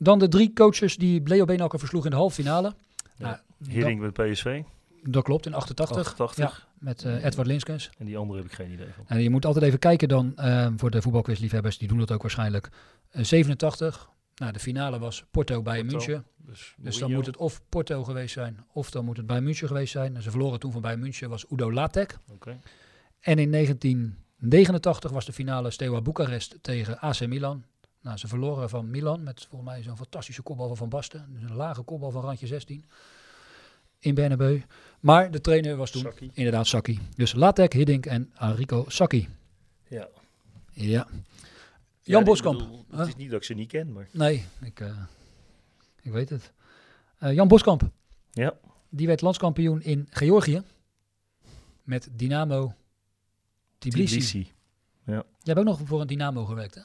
Dan 0.02 0.20
de 0.20 0.28
drie 0.28 0.54
coaches 0.54 0.98
die 0.98 1.22
Leo 1.24 1.46
Beenhakker 1.46 1.80
versloeg 1.80 2.04
in 2.04 2.10
de 2.10 2.16
halve 2.16 2.36
finale. 2.36 2.74
Nou, 3.18 3.38
Hering 3.68 4.00
met 4.00 4.14
PSV. 4.14 4.62
dat, 5.04 5.24
klopt, 5.24 5.46
in 5.46 5.54
88. 5.54 5.98
88. 5.98 6.58
Ja, 6.58 6.68
met 6.78 7.04
eh, 7.04 7.26
Edward 7.26 7.48
Linskens. 7.48 7.90
En 7.98 8.06
die 8.06 8.18
andere 8.18 8.40
heb 8.40 8.48
ik 8.48 8.56
geen 8.56 8.72
idee 8.72 8.88
van. 8.96 9.04
En 9.08 9.22
je 9.22 9.30
moet 9.30 9.46
altijd 9.46 9.66
even 9.66 9.80
kijken 9.80 10.08
dan 10.08 10.36
ehm, 10.36 10.78
voor 10.78 10.92
de 10.92 11.02
voetbalquizliefhebbers, 11.02 11.78
die 11.78 11.88
doen 11.88 11.98
dat 11.98 12.12
ook 12.12 12.22
waarschijnlijk. 12.22 12.70
Eh, 13.10 13.24
87, 13.24 14.10
nou 14.36 14.52
de 14.52 14.60
finale 14.60 15.00
was 15.00 15.26
Porto 15.32 15.62
bij 15.62 15.80
Porto, 15.82 15.98
München. 15.98 16.26
Dus, 16.38 16.76
Dus 16.78 16.98
dan 16.98 17.12
moet 17.12 17.26
het 17.26 17.38
of 17.38 17.62
Porto 17.70 18.04
geweest 18.04 18.34
zijn, 18.34 18.66
of 18.74 18.92
dan 18.92 19.06
moet 19.06 19.18
het 19.18 19.26
bij 19.28 19.42
München 19.42 19.68
geweest 19.68 19.92
zijn. 19.92 20.16
En 20.16 20.22
ze 20.22 20.30
verloren 20.30 20.60
toen 20.60 20.72
van 20.72 20.82
bij 20.82 20.98
München, 20.98 21.30
was 21.30 21.46
Udo 21.50 21.72
Latek. 21.74 22.18
Oké. 22.32 22.60
En 23.20 23.40
in 23.40 23.52
1989 23.52 25.12
was 25.12 25.26
de 25.26 25.34
finale 25.34 25.72
Steaua 25.72 26.02
Boekarest 26.02 26.58
tegen 26.62 27.00
AC 27.00 27.28
Milan. 27.28 27.64
Nou, 28.02 28.18
ze 28.18 28.28
verloren 28.28 28.70
van 28.70 28.90
Milan 28.90 29.24
met 29.24 29.46
volgens 29.50 29.72
mij 29.72 29.84
zo'n 29.84 29.98
fantastische 29.98 30.42
kopbal 30.42 30.68
van 30.68 30.78
Van 30.78 30.90
Basten. 30.90 31.28
Dus 31.34 31.42
een 31.50 31.56
lage 31.56 31.82
kopbal 31.82 32.12
van 32.12 32.22
randje 32.22 32.48
16 32.48 32.86
in 34.00 34.16
Bernabeu. 34.16 34.62
Maar 35.00 35.32
de 35.32 35.42
trainer 35.42 35.76
was 35.76 35.92
toen 35.92 36.12
inderdaad 36.34 36.68
Sacchi. 36.68 37.00
Dus 37.16 37.34
Latek, 37.34 37.74
Hiddink 37.74 38.06
en 38.06 38.32
Enrico 38.38 38.86
Sacchi. 38.88 39.30
Ja. 39.88 40.08
Ja. 40.72 40.88
Ja, 41.02 41.08
Jan 42.02 42.24
Boskamp. 42.24 42.58
bedoel, 42.60 42.86
Huh? 42.90 43.00
het 43.00 43.08
is 43.08 43.16
niet 43.16 43.30
dat 43.30 43.40
ik 43.40 43.46
ze 43.46 43.54
niet 43.54 43.68
ken, 43.68 43.92
maar... 43.94 44.10
Nee, 44.12 44.46
ik, 44.62 44.80
eh, 44.80 44.98
ik 46.02 46.12
weet 46.12 46.30
het. 46.30 46.52
Eh, 47.18 47.34
Jan 47.34 47.48
Boskamp. 47.48 47.90
Ja. 48.32 48.54
Die 48.90 49.08
werd 49.08 49.22
landskampioen 49.22 49.82
in 49.82 50.08
Georgië. 50.10 50.62
Met 51.84 52.10
Dynamo 52.12 52.74
Tbilisi. 53.78 54.14
Tbilisi. 54.16 54.52
Ja. 55.06 55.14
Jij 55.14 55.24
hebt 55.54 55.60
ook 55.60 55.66
nog 55.66 55.80
voor 55.88 56.02
een 56.02 56.08
Dynamo 56.08 56.46
gewerkt, 56.46 56.76
hè? 56.76 56.82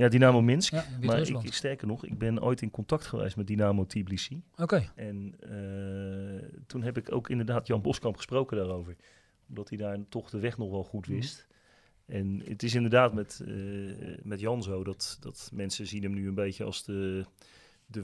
Ja, 0.00 0.08
Dynamo 0.08 0.40
Minsk. 0.42 0.72
Ja, 0.72 0.84
maar 1.00 1.28
ik, 1.28 1.52
sterker 1.54 1.86
nog, 1.86 2.04
ik 2.04 2.18
ben 2.18 2.42
ooit 2.42 2.62
in 2.62 2.70
contact 2.70 3.06
geweest 3.06 3.36
met 3.36 3.46
Dynamo 3.46 3.86
Tbilisi. 3.86 4.42
Oké. 4.56 4.90
En 4.94 5.34
eh, 5.40 6.48
toen 6.66 6.82
heb 6.82 6.96
ik 6.98 7.12
ook 7.12 7.28
inderdaad 7.30 7.66
Jan 7.66 7.80
Boskamp 7.82 8.16
gesproken 8.16 8.56
daarover. 8.56 8.96
Omdat 9.48 9.68
hij 9.68 9.78
daar 9.78 9.98
toch 10.08 10.30
de 10.30 10.38
weg 10.38 10.58
nog 10.58 10.70
wel 10.70 10.84
goed 10.84 11.06
Mhm. 11.06 11.16
wist. 11.16 11.46
En 12.06 12.42
het 12.44 12.62
is 12.62 12.74
inderdaad 12.74 13.14
met, 13.14 13.42
eh, 13.46 13.54
met 14.22 14.40
Jan 14.40 14.62
zo 14.62 14.84
dat, 14.84 15.16
dat 15.20 15.50
mensen 15.52 15.86
zien 15.86 16.02
hem 16.02 16.12
nu 16.14 16.28
een 16.28 16.34
beetje 16.34 16.64
als 16.64 16.84
de, 16.84 17.24
de 17.86 18.02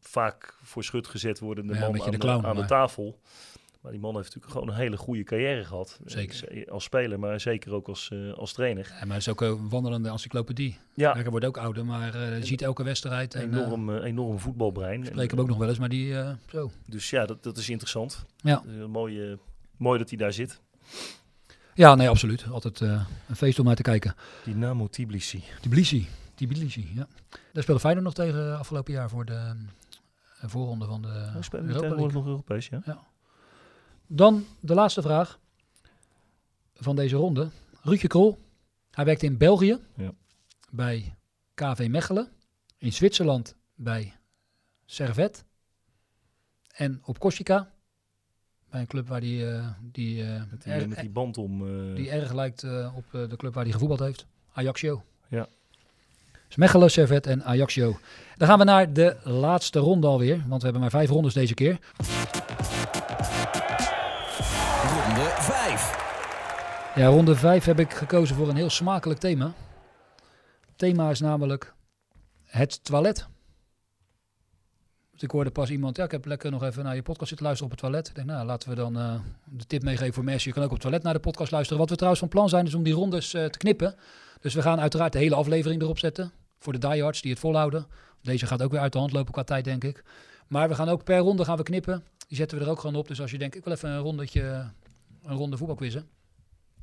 vaak 0.00 0.54
voor 0.62 0.84
schut 0.84 1.06
gezet 1.06 1.38
wordende 1.38 1.74
Ja, 1.74 1.80
man 1.80 1.88
aan, 2.00 2.04
de 2.04 2.10
de, 2.10 2.18
clown, 2.18 2.44
aan 2.46 2.52
de 2.54 2.58
maar- 2.58 2.68
tafel. 2.68 3.18
Maar 3.22 3.65
die 3.90 4.00
man 4.00 4.14
heeft 4.14 4.24
natuurlijk 4.26 4.52
gewoon 4.52 4.68
een 4.68 4.74
hele 4.74 4.96
goede 4.96 5.22
carrière 5.22 5.64
gehad. 5.64 5.98
Eh, 6.04 6.10
Zeker. 6.12 6.34
ze- 6.34 6.66
Als 6.70 6.84
speler, 6.84 7.18
maar 7.18 7.40
zeker 7.40 7.72
ook 7.72 7.88
als, 7.88 8.10
eh, 8.12 8.32
als 8.32 8.52
trainer. 8.52 8.86
Ja, 8.88 8.98
maar 8.98 9.08
hij 9.08 9.16
is 9.16 9.28
ook 9.28 9.40
een 9.40 9.68
wandelende 9.68 10.08
encyclopedie. 10.08 10.78
Ja. 10.94 11.12
Hij 11.12 11.24
wordt 11.30 11.46
ook 11.46 11.56
ouder, 11.56 11.84
maar 11.84 12.14
eh, 12.14 12.20
hij 12.20 12.44
ziet 12.46 12.62
elke 12.62 12.82
wedstrijd. 12.82 13.34
En, 13.34 13.52
eh, 13.54 13.58
Enorm, 13.60 13.96
eh, 13.96 14.04
enorm 14.04 14.38
voetbalbrein. 14.38 15.00
ik 15.00 15.06
spreek 15.06 15.30
hem 15.30 15.40
ook 15.40 15.48
nog 15.48 15.58
wel 15.58 15.68
eens, 15.68 15.78
maar 15.78 15.88
die 15.88 16.18
eh, 16.18 16.30
zo. 16.50 16.70
Dus 16.86 17.10
ja, 17.10 17.26
dat, 17.26 17.42
dat 17.42 17.56
is 17.56 17.68
interessant. 17.70 18.24
Ja. 18.36 18.62
Eh, 18.80 18.84
mooi, 18.86 19.30
eh, 19.30 19.36
mooi 19.76 19.98
dat 19.98 20.08
hij 20.08 20.18
daar 20.18 20.32
zit. 20.32 20.60
Ja, 21.74 21.94
nee, 21.94 22.08
absoluut. 22.08 22.44
Altijd 22.50 22.80
eh, 22.80 23.06
een 23.28 23.36
feest 23.36 23.58
om 23.58 23.64
naar 23.64 23.74
te 23.76 23.82
kijken. 23.82 24.14
Dynamo 24.44 24.88
Tbilisi. 24.88 25.44
Tbilisi. 25.60 26.08
Tbilisi, 26.34 26.88
ja. 26.94 27.06
Daar 27.52 27.62
speelde 27.62 27.80
Feyenoord 27.80 28.04
nog 28.04 28.14
tegen 28.14 28.52
eh, 28.52 28.58
afgelopen 28.58 28.92
jaar 28.92 29.08
voor 29.10 29.24
de 29.24 29.32
eh, 29.34 30.48
voorronde 30.48 30.86
van 30.86 31.02
de 31.02 31.30
spelen 31.40 31.66
Europa 31.66 31.88
League. 31.88 32.12
nog 32.12 32.26
Europees, 32.26 32.68
ja. 32.68 32.82
Dan 34.06 34.44
de 34.60 34.74
laatste 34.74 35.02
vraag 35.02 35.38
van 36.74 36.96
deze 36.96 37.16
ronde. 37.16 37.48
Ruudje 37.82 38.08
Krol. 38.08 38.38
Hij 38.90 39.04
werkt 39.04 39.22
in 39.22 39.36
België 39.36 39.78
Ja. 39.96 40.12
bij 40.70 41.14
KV 41.54 41.86
Mechelen. 41.90 42.28
In 42.78 42.92
Zwitserland 42.92 43.54
bij 43.74 44.12
Servet. 44.84 45.44
En 46.74 47.00
op 47.04 47.18
Corsica. 47.18 47.70
Bij 48.70 48.80
een 48.80 48.86
club 48.86 49.08
waar 49.08 49.20
die, 49.20 49.50
eh, 49.50 49.68
die, 49.82 50.22
eh, 50.24 50.42
Met 50.50 50.62
die, 50.62 50.72
erg- 50.72 50.86
met 50.86 50.98
die 50.98 51.10
band 51.10 51.38
om. 51.38 51.66
eh, 51.88 51.94
die 51.96 52.10
erg 52.10 52.32
lijkt 52.32 52.64
op 52.94 53.04
de 53.10 53.34
club 53.36 53.54
waar 53.54 53.62
hij 53.64 53.72
gevoetbald 53.72 54.00
heeft. 54.00 54.26
Ajaxio. 54.52 55.02
Ja. 55.28 55.48
Dus 56.46 56.56
Mechelen, 56.56 56.90
Servet 56.90 57.26
en 57.26 57.44
Ajaxio. 57.44 57.98
Dan 58.36 58.48
gaan 58.48 58.58
we 58.58 58.64
naar 58.64 58.92
de 58.92 59.16
laatste 59.24 59.78
ronde 59.78 60.06
alweer. 60.06 60.36
Want 60.46 60.56
we 60.58 60.62
hebben 60.62 60.80
maar 60.80 60.90
vijf 60.90 61.08
rondes 61.10 61.34
deze 61.34 61.54
keer. 61.54 61.78
Ronde 65.06 65.30
5. 65.38 66.92
Ja, 66.94 67.06
ronde 67.06 67.36
5 67.36 67.64
heb 67.64 67.80
ik 67.80 67.92
gekozen 67.92 68.36
voor 68.36 68.48
een 68.48 68.56
heel 68.56 68.70
smakelijk 68.70 69.20
thema. 69.20 69.52
Het 70.66 70.78
thema 70.78 71.10
is 71.10 71.20
namelijk 71.20 71.74
het 72.44 72.84
toilet. 72.84 73.26
Ik 75.16 75.30
hoorde 75.30 75.50
pas 75.50 75.70
iemand, 75.70 75.96
ja, 75.96 76.04
ik 76.04 76.10
heb 76.10 76.24
lekker 76.24 76.50
nog 76.50 76.62
even 76.62 76.84
naar 76.84 76.94
je 76.94 77.02
podcast 77.02 77.28
zitten 77.28 77.46
luisteren 77.46 77.72
op 77.72 77.78
het 77.78 77.88
toilet. 77.88 78.08
Ik 78.08 78.14
denk, 78.14 78.26
nou, 78.26 78.46
laten 78.46 78.68
we 78.68 78.74
dan 78.74 78.98
eh, 78.98 79.14
de 79.44 79.66
tip 79.66 79.82
meegeven 79.82 80.14
voor 80.14 80.24
mensen. 80.24 80.48
Je 80.48 80.54
kan 80.54 80.62
ook 80.62 80.68
op 80.68 80.74
het 80.74 80.82
toilet 80.82 81.02
naar 81.02 81.14
de 81.14 81.20
podcast 81.20 81.50
luisteren. 81.50 81.80
Wat 81.80 81.90
we 81.90 81.96
trouwens 81.96 82.20
van 82.20 82.30
plan 82.30 82.48
zijn, 82.48 82.66
is 82.66 82.74
om 82.74 82.82
die 82.82 82.94
rondes 82.94 83.34
eh, 83.34 83.44
te 83.44 83.58
knippen. 83.58 83.94
Dus 84.40 84.54
we 84.54 84.62
gaan 84.62 84.80
uiteraard 84.80 85.12
de 85.12 85.18
hele 85.18 85.34
aflevering 85.34 85.82
erop 85.82 85.98
zetten. 85.98 86.32
Voor 86.58 86.72
de 86.72 86.88
diehards 86.88 87.20
die 87.20 87.30
het 87.30 87.40
volhouden. 87.40 87.86
Deze 88.22 88.46
gaat 88.46 88.62
ook 88.62 88.70
weer 88.70 88.80
uit 88.80 88.92
de 88.92 88.98
hand 88.98 89.12
lopen 89.12 89.32
qua 89.32 89.44
tijd, 89.44 89.64
denk 89.64 89.84
ik. 89.84 90.04
Maar 90.46 90.68
we 90.68 90.74
gaan 90.74 90.88
ook 90.88 91.04
per 91.04 91.18
ronde 91.18 91.44
gaan 91.44 91.56
we 91.56 91.62
knippen. 91.62 92.04
Die 92.28 92.36
zetten 92.36 92.58
we 92.58 92.64
er 92.64 92.70
ook 92.70 92.80
gewoon 92.80 92.96
op. 92.96 93.08
Dus 93.08 93.20
als 93.20 93.30
je 93.30 93.38
denkt, 93.38 93.54
ik 93.54 93.64
wil 93.64 93.72
even 93.72 93.90
een 93.90 93.98
rondetje, 93.98 94.70
een 95.26 95.36
ronde 95.36 95.56
voetbalquizzen. 95.56 96.08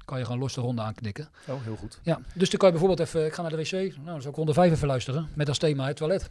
Kan 0.06 0.18
je 0.18 0.26
gewoon 0.26 0.40
los 0.40 0.54
de 0.54 0.62
ronde 0.62 0.82
aanknikken. 0.82 1.30
Oh, 1.48 1.64
heel 1.64 1.76
goed. 1.76 2.00
Ja, 2.04 2.20
dus 2.34 2.50
dan 2.50 2.60
kan 2.60 2.72
je 2.72 2.78
bijvoorbeeld 2.78 3.08
even, 3.08 3.26
ik 3.26 3.34
ga 3.34 3.42
naar 3.42 3.52
de 3.52 3.58
wc. 3.58 3.72
Nou, 3.72 4.06
dan 4.06 4.22
zou 4.22 4.30
ik 4.30 4.36
ronde 4.36 4.54
5 4.54 4.72
even 4.72 4.88
luisteren. 4.88 5.30
Met 5.34 5.48
als 5.48 5.58
thema 5.58 5.88
het 5.88 5.96
toilet. 5.96 6.30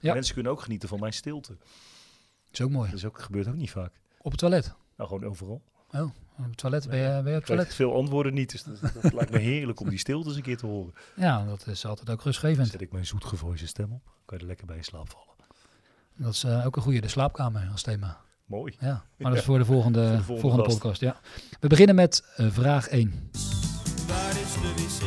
Ja. 0.00 0.14
Mensen 0.14 0.34
kunnen 0.34 0.52
ook 0.52 0.60
genieten 0.60 0.88
van 0.88 1.00
mijn 1.00 1.12
stilte. 1.12 1.56
is 2.50 2.60
ook 2.60 2.70
mooi. 2.70 2.90
Dat 2.90 2.98
is 2.98 3.04
ook, 3.04 3.20
gebeurt 3.20 3.48
ook 3.48 3.54
niet 3.54 3.70
vaak. 3.70 3.92
Op 4.20 4.30
het 4.30 4.40
toilet. 4.40 4.74
Nou, 4.96 5.08
gewoon 5.08 5.24
overal. 5.30 5.62
Oh, 5.90 6.10
op 6.38 6.44
het 6.44 6.56
toilet. 6.56 6.88
Ben 6.88 6.98
je, 6.98 7.22
ben 7.22 7.32
je 7.32 7.38
op 7.38 7.44
toilet? 7.44 7.74
veel 7.74 7.94
antwoorden 7.94 8.34
niet, 8.34 8.50
dus 8.50 8.62
dat, 8.62 9.02
dat 9.02 9.12
lijkt 9.12 9.30
me 9.30 9.38
heerlijk 9.38 9.80
om 9.80 9.88
die 9.88 9.98
stilte 9.98 10.28
eens 10.28 10.36
een 10.36 10.42
keer 10.42 10.56
te 10.56 10.66
horen. 10.66 10.94
Ja, 11.16 11.44
dat 11.44 11.66
is 11.66 11.86
altijd 11.86 12.10
ook 12.10 12.22
rustgevend. 12.22 12.68
Zet 12.68 12.80
ik 12.80 12.92
mijn 12.92 13.06
zoetgevoelige 13.06 13.66
stem 13.66 13.92
op, 13.92 14.02
kan 14.24 14.36
je 14.36 14.42
er 14.42 14.48
lekker 14.48 14.66
bij 14.66 14.76
in 14.76 14.84
slaap 14.84 15.10
vallen. 15.10 15.34
Dat 16.16 16.32
is 16.32 16.44
eh, 16.44 16.66
ook 16.66 16.76
een 16.76 16.82
goede, 16.82 17.00
de 17.00 17.08
slaapkamer 17.08 17.68
als 17.72 17.82
thema. 17.82 18.23
Mooi. 18.44 18.74
Ja, 18.80 19.04
maar 19.16 19.30
dat 19.30 19.40
is 19.40 19.46
voor 19.46 19.58
de 19.58 19.64
volgende, 19.64 20.20
Voor 20.22 20.34
de 20.34 20.40
volgende, 20.40 20.68
podcast. 20.68 21.00
Ja. 21.00 21.20
We 21.60 21.68
beginnen 21.68 21.94
met 21.94 22.24
eh, 22.36 22.46
vraag 22.50 22.88
1. 22.88 23.30
Waar 24.06 24.30
is 24.30 24.52
de 24.52 24.72
wc? 24.76 25.00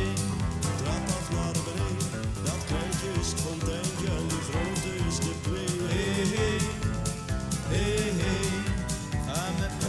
Trap 0.78 1.08
af 1.08 1.32
naar 1.32 1.54
beneden. 1.54 2.22
Dat 2.44 2.66
en 2.70 4.28
de 4.28 4.40
grote 4.42 4.96
is 5.08 5.20
de 5.20 5.34
play. 5.42 5.66
Hey, 5.88 6.26
hey, 6.36 6.58
hey, 7.68 8.12
hey, 8.14 8.52
ga 9.26 9.52
met 9.60 9.74
me 9.82 9.88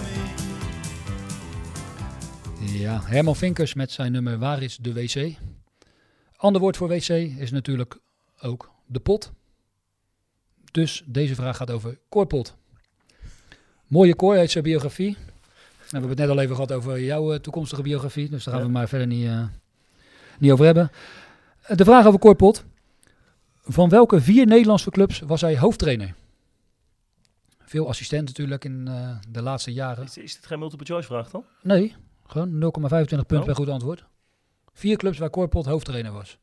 mee. 2.66 2.78
Ja, 2.78 3.00
Herman 3.04 3.36
Vinkers 3.36 3.74
met 3.74 3.90
zijn 3.90 4.12
nummer 4.12 4.38
Waar 4.38 4.62
is 4.62 4.76
de 4.76 4.92
wc? 4.92 5.36
Ander 6.36 6.60
woord 6.60 6.76
voor 6.76 6.88
wc 6.88 7.08
is 7.38 7.50
natuurlijk 7.50 7.98
ook 8.40 8.72
de 8.86 9.00
pot. 9.00 9.32
Dus 10.70 11.02
deze 11.06 11.34
vraag 11.34 11.56
gaat 11.56 11.70
over 11.70 11.98
Koorpot. 12.08 12.56
Mooie 13.88 14.14
Koor 14.14 14.34
heet 14.34 14.50
zijn 14.50 14.64
biografie. 14.64 15.10
Nou, 15.10 15.18
we 15.90 15.98
hebben 15.98 16.08
het 16.08 16.18
net 16.18 16.28
al 16.28 16.38
even 16.40 16.54
gehad 16.54 16.72
over 16.72 17.00
jouw 17.00 17.32
eh, 17.32 17.38
toekomstige 17.38 17.82
biografie. 17.82 18.28
Dus 18.28 18.44
daar 18.44 18.54
gaan 18.54 18.62
we 18.62 18.70
maar 18.70 18.88
verder 18.88 19.06
niet, 19.06 19.26
eh, 19.26 19.44
niet 20.38 20.50
over 20.50 20.64
hebben. 20.64 20.90
Eh, 21.62 21.76
De 21.76 21.84
vraag 21.84 22.06
over 22.06 22.18
Koorpot. 22.18 22.64
Van 23.62 23.88
welke 23.88 24.20
vier 24.20 24.46
Nederlandse 24.46 24.90
clubs 24.90 25.20
was 25.20 25.40
hij 25.40 25.58
hoofdtrainer? 25.58 26.14
Veel 27.64 27.88
assistent 27.88 28.26
natuurlijk 28.26 28.64
in 28.64 28.84
de 29.28 29.42
laatste 29.42 29.72
jaren. 29.72 30.04
Is, 30.04 30.16
is 30.16 30.34
dit 30.34 30.46
geen 30.46 30.58
multiple 30.58 30.86
choice 30.86 31.06
vraag 31.06 31.30
dan? 31.30 31.44
Nee, 31.62 31.94
gewoon 32.26 32.48
0,25 32.58 33.26
punten 33.26 33.38
Oh. 33.38 33.44
per 33.44 33.54
goed 33.54 33.68
antwoord. 33.68 34.04
Vier 34.72 34.96
clubs 34.96 35.18
waar 35.18 35.30
Corpot 35.30 35.66
hoofdtrainer 35.66 36.12
was. 36.12 36.38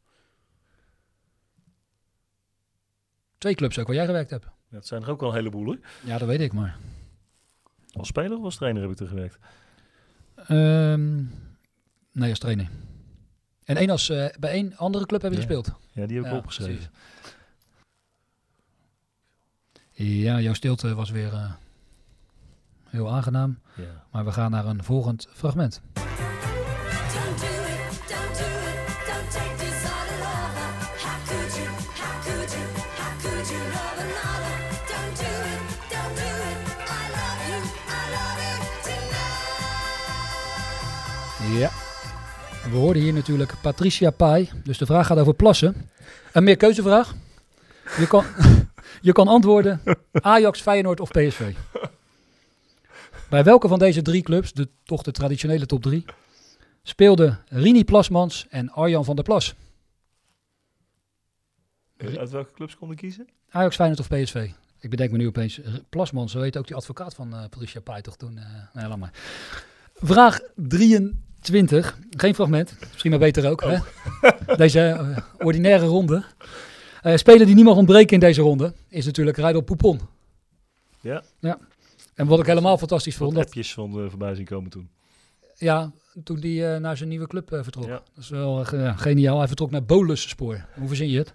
Twee 3.38 3.56
clubs 3.56 3.80
ook 3.80 3.88
waar 3.88 3.96
jij 3.96 4.06
gewerkt 4.06 4.30
hebt. 4.30 4.44
Ja, 4.44 4.52
dat 4.70 4.88
zijn 4.88 5.04
er 5.04 5.10
ook 5.10 5.20
wel 5.20 5.30
een 5.30 5.36
heleboel. 5.36 5.72
Hè? 5.72 5.78
Ja, 6.12 6.18
dat 6.18 6.28
weet 6.28 6.42
ik 6.42 6.54
maar. 6.54 6.78
Als 7.98 8.08
speler 8.08 8.38
of 8.38 8.44
als 8.44 8.56
trainer 8.56 8.82
heb 8.82 8.92
ik 8.92 9.00
er 9.00 9.08
gewerkt. 9.08 9.38
Ehm, 10.36 11.16
nee, 12.12 12.30
als 12.30 12.40
trainer. 12.40 12.70
En 13.64 13.76
één 13.78 13.90
als, 13.90 14.10
eh, 14.10 14.26
bij 14.40 14.52
één 14.52 14.78
andere 14.78 15.06
club 15.06 15.22
heb 15.22 15.32
je 15.32 15.38
Ja. 15.38 15.44
gespeeld. 15.44 15.68
Ja, 15.92 16.06
die 16.06 16.16
heb 16.18 16.26
ik 16.26 16.32
Ja, 16.32 16.38
opgeschreven. 16.38 16.90
precies. 19.92 20.14
Ja, 20.24 20.40
jouw 20.40 20.54
stilte 20.54 20.96
was 20.96 21.10
weer 21.10 21.34
eh, 21.34 21.52
heel 22.90 23.12
aangenaam. 23.12 23.60
Ja. 23.76 24.04
Maar 24.12 24.26
we 24.26 24.32
gaan 24.32 24.52
naar 24.52 24.66
een 24.66 24.84
volgend 24.84 25.28
fragment. 25.34 25.82
Ja. 41.56 41.72
We 42.70 42.76
hoorden 42.78 43.02
hier 43.02 43.14
natuurlijk 43.14 43.54
Patricia 43.62 44.10
Pai. 44.10 44.50
Dus 44.64 44.78
de 44.78 44.86
vraag 44.86 45.08
gaat 45.08 45.18
over 45.18 45.34
plassen. 45.34 45.90
Een 46.32 46.44
meerkeuzevraag. 46.44 47.16
Je 47.98 48.08
kan, 48.08 48.26
je 49.02 49.12
kan 49.12 49.28
antwoorden 49.28 49.82
Ajax, 50.12 50.62
Feyenoord 50.62 51.00
of 51.00 51.12
PSV. 51.12 51.54
Bij 53.30 53.44
welke 53.44 53.68
van 53.68 53.80
deze 53.80 54.02
drie 54.02 54.22
clubs, 54.22 54.54
de, 54.54 54.70
toch 54.84 55.02
de 55.02 55.12
traditionele 55.12 55.66
top 55.66 55.82
drie, 55.82 56.06
speelden 56.84 57.40
Rini 57.48 57.84
Plasmans 57.84 58.46
en 58.50 58.72
Arjan 58.72 59.06
van 59.06 59.16
der 59.16 59.24
Plas? 59.24 59.56
Uit 61.98 62.30
welke 62.30 62.54
clubs 62.54 62.76
kon 62.76 62.92
ik 62.92 62.98
kiezen? 62.98 63.28
Ajax, 63.50 63.76
Feyenoord 63.76 64.00
of 64.00 64.08
PSV? 64.08 64.50
Ik 64.80 64.90
bedenk 64.90 65.12
me 65.12 65.18
nu 65.18 65.28
opeens, 65.28 65.62
Plasmans, 65.90 66.32
zo 66.32 66.42
heet 66.42 66.58
ook 66.58 66.68
die 66.68 66.76
advocaat 66.76 67.16
van 67.16 67.34
eh 67.34 67.42
Patricia 67.42 67.82
Pai 67.82 68.02
toch 68.02 68.18
toen? 68.18 68.38
eh 68.38 68.46
nee, 68.74 68.88
laat 68.88 68.98
maar. 68.98 69.14
Vraag 69.94 70.40
23, 71.46 71.98
geen 72.10 72.36
fragment, 72.36 72.76
misschien 72.92 73.10
maar 73.10 73.20
beter 73.20 73.50
ook. 73.50 73.64
Hè? 73.64 73.78
Deze 74.56 74.80
eh, 74.82 75.18
ordinaire 75.38 75.86
ronde. 75.86 76.24
Eh 77.02 77.16
speler 77.16 77.46
die 77.46 77.56
niet 77.56 77.64
mag 77.66 77.76
ontbreken 77.76 78.14
in 78.14 78.20
deze 78.20 78.42
ronde 78.42 78.74
is 78.90 79.06
natuurlijk 79.06 79.38
Rijdel 79.38 79.62
Poupon. 79.62 80.00
Ja. 81.02 81.24
Ja. 81.40 81.58
En 82.16 82.28
wat 82.28 82.40
ik 82.40 82.46
helemaal 82.46 82.78
fantastisch 82.78 83.16
vond, 83.16 83.30
Wat 83.30 83.38
dat, 83.40 83.48
appjes 83.48 83.74
van 83.74 83.92
de 83.92 84.10
voorbij 84.10 84.36
zien 84.36 84.46
komen 84.46 84.70
toen. 84.70 84.90
ja, 85.58 85.92
toen 86.24 86.40
hij 86.40 86.80
naar 86.80 86.98
zijn 86.98 87.10
nieuwe 87.10 87.28
club 87.28 87.52
eh, 87.52 87.60
vertrok. 87.64 87.86
Ja. 87.86 87.92
Dat 88.16 88.24
is 88.24 88.30
wel 88.30 88.66
eh, 88.66 88.98
geniaal. 88.98 89.38
Hij 89.38 89.48
vertrok 89.48 89.72
naar 89.72 89.84
Boluspoor. 89.84 90.66
Hoe 90.76 90.88
verzin 90.88 91.10
je 91.10 91.18
het? 91.18 91.34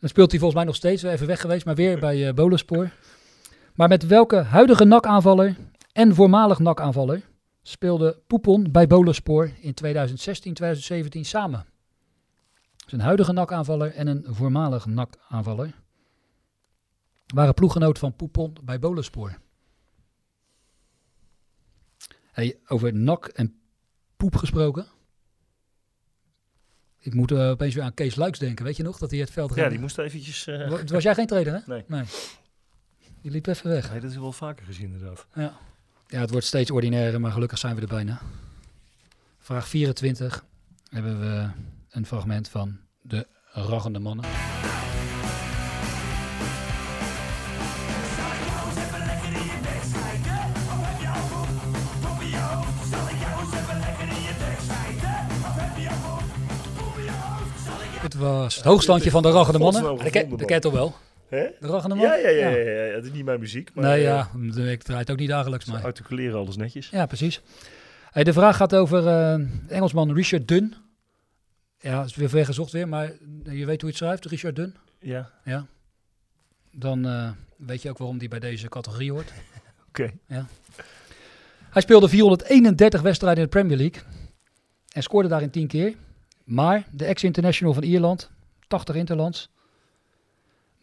Dan 0.00 0.08
speelt 0.08 0.30
hij 0.30 0.40
volgens 0.40 0.58
mij 0.60 0.68
nog 0.68 0.76
steeds, 0.76 1.02
even 1.02 1.26
weg 1.26 1.40
geweest, 1.40 1.64
maar 1.64 1.74
weer 1.74 1.98
bij 2.06 2.28
eh 2.28 2.34
Boluspoor. 2.34 2.90
Maar 3.74 3.88
met 3.88 4.06
welke 4.06 4.36
huidige 4.36 4.84
NAC-aanvaller 4.84 5.56
en 5.92 6.14
voormalig 6.14 6.58
NAC-aanvaller 6.58 7.22
speelde 7.68 8.20
Poepon 8.26 8.70
bij 8.72 8.86
Boluspoor 8.86 9.50
in 9.60 9.74
2016, 9.74 10.54
2017 10.54 11.24
samen? 11.24 11.66
Een 12.86 13.00
huidige 13.00 13.32
NAC-aanvaller 13.32 13.94
en 13.94 14.06
een 14.06 14.24
voormalig 14.28 14.86
NAC-aanvaller 14.86 15.74
waren 17.26 17.54
ploeggenoot 17.54 17.98
van 17.98 18.16
Poepon 18.16 18.56
bij 18.64 18.78
Boluspoor. 18.78 19.38
Hey, 22.32 22.58
over 22.66 22.94
nak 22.94 23.26
en 23.26 23.58
poep 24.16 24.36
gesproken. 24.36 24.86
Ik 26.98 27.14
moet 27.14 27.30
eh, 27.30 27.48
opeens 27.48 27.74
weer 27.74 27.84
aan 27.84 27.94
Kees 27.94 28.14
Luiks 28.16 28.38
denken. 28.38 28.64
Weet 28.64 28.76
je 28.76 28.82
nog 28.82 28.98
dat 28.98 29.10
hij 29.10 29.20
het 29.20 29.30
veld 29.30 29.54
Ja, 29.54 29.68
die 29.68 29.78
moest 29.78 29.98
eventjes... 29.98 30.46
eh, 30.46 30.68
Wa- 30.68 30.84
Was 30.84 31.02
jij 31.02 31.14
geen 31.14 31.26
trainer, 31.26 31.52
hè? 31.54 31.60
Nee. 31.66 31.84
nee. 31.86 32.04
Die 33.20 33.30
liep 33.30 33.46
even 33.46 33.70
weg. 33.70 33.90
Nee, 33.90 34.00
dat 34.00 34.10
is 34.10 34.16
wel 34.16 34.32
vaker 34.32 34.66
gezien 34.66 34.92
inderdaad. 34.92 35.26
Ja. 35.34 35.58
Ja, 36.08 36.20
het 36.20 36.30
wordt 36.30 36.46
steeds 36.46 36.70
ordinairder, 36.70 37.20
maar 37.20 37.32
gelukkig 37.32 37.58
zijn 37.58 37.74
we 37.74 37.80
er 37.80 37.86
bijna. 37.86 38.20
Vraag 39.38 39.68
24 39.68 40.44
hebben 40.90 41.20
we 41.20 41.48
een 41.90 42.06
fragment 42.06 42.48
van 42.48 42.76
de 43.02 43.26
raggende 43.52 43.98
mannen. 43.98 44.24
Het 58.00 58.14
was 58.14 58.54
het 58.56 58.64
hoogstandje 58.64 59.10
van 59.10 59.22
de 59.22 59.30
raggende 59.30 59.58
mannen. 59.58 59.82
Godsnaam 59.82 60.04
De, 60.04 60.10
ke- 60.10 60.18
gevonden, 60.18 60.38
de 60.38 60.44
man. 60.52 60.60
kettlebell. 60.60 60.92
Hè? 61.28 61.48
De? 61.60 61.94
Ja, 61.94 62.14
ja, 62.14 62.28
ja, 62.28 62.28
ja, 62.28 62.48
ja, 62.48 62.84
ja. 62.84 62.94
Het 62.94 63.04
is 63.04 63.12
niet 63.12 63.24
mijn 63.24 63.40
muziek. 63.40 63.74
Maar, 63.74 63.84
nee, 63.84 64.06
eh, 64.06 64.26
ja, 64.54 64.62
ik 64.70 64.82
draai 64.82 65.00
het 65.00 65.10
ook 65.10 65.18
niet 65.18 65.28
dagelijks. 65.28 65.64
Maar. 65.64 65.84
Articuleren 65.84 66.38
alles 66.38 66.56
netjes. 66.56 66.88
Ja, 66.88 67.06
precies. 67.06 67.42
Hey, 68.10 68.24
de 68.24 68.32
vraag 68.32 68.56
gaat 68.56 68.74
over 68.74 69.06
eh, 69.06 69.40
Engelsman 69.68 70.14
Richard 70.14 70.48
Dunn. 70.48 70.74
Ja, 71.78 72.04
is 72.04 72.16
weer 72.16 72.28
ver 72.28 72.44
gezocht 72.44 72.72
weer, 72.72 72.88
maar 72.88 73.12
je 73.44 73.66
weet 73.66 73.80
hoe 73.80 73.90
je 73.90 73.96
het 73.96 73.96
schrijft, 73.96 74.24
Richard 74.24 74.56
Dunn. 74.56 74.74
Ja. 75.00 75.30
Ja. 75.44 75.66
Dan 76.70 77.06
eh, 77.06 77.30
weet 77.56 77.82
je 77.82 77.90
ook 77.90 77.98
waarom 77.98 78.18
die 78.18 78.28
bij 78.28 78.38
deze 78.38 78.68
categorie 78.68 79.12
hoort. 79.12 79.32
Oké. 79.88 80.10
Ja. 80.26 80.46
Hij 81.70 81.82
speelde 81.82 82.08
431 82.08 83.02
wedstrijden 83.02 83.38
in 83.38 83.50
de 83.50 83.56
Premier 83.56 83.76
League 83.76 84.02
en 84.92 85.02
scoorde 85.02 85.28
daarin 85.28 85.50
10 85.50 85.66
keer. 85.66 85.94
Maar 86.44 86.86
de 86.90 87.04
ex-international 87.04 87.74
van 87.74 87.82
Ierland, 87.82 88.30
80 88.66 88.94
interlands, 88.94 89.50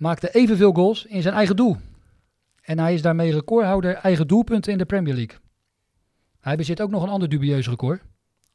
maakte 0.03 0.33
evenveel 0.33 0.73
goals 0.73 1.05
in 1.05 1.21
zijn 1.21 1.33
eigen 1.33 1.55
doel. 1.55 1.77
En 2.61 2.79
hij 2.79 2.93
is 2.93 3.01
daarmee 3.01 3.31
recordhouder 3.31 3.93
eigen 3.93 4.27
doelpunten 4.27 4.71
in 4.71 4.77
de 4.77 4.85
Premier 4.85 5.13
League. 5.13 5.37
Hij 6.39 6.55
bezit 6.55 6.81
ook 6.81 6.89
nog 6.89 7.03
een 7.03 7.09
ander 7.09 7.29
dubieus 7.29 7.67
record. 7.67 8.01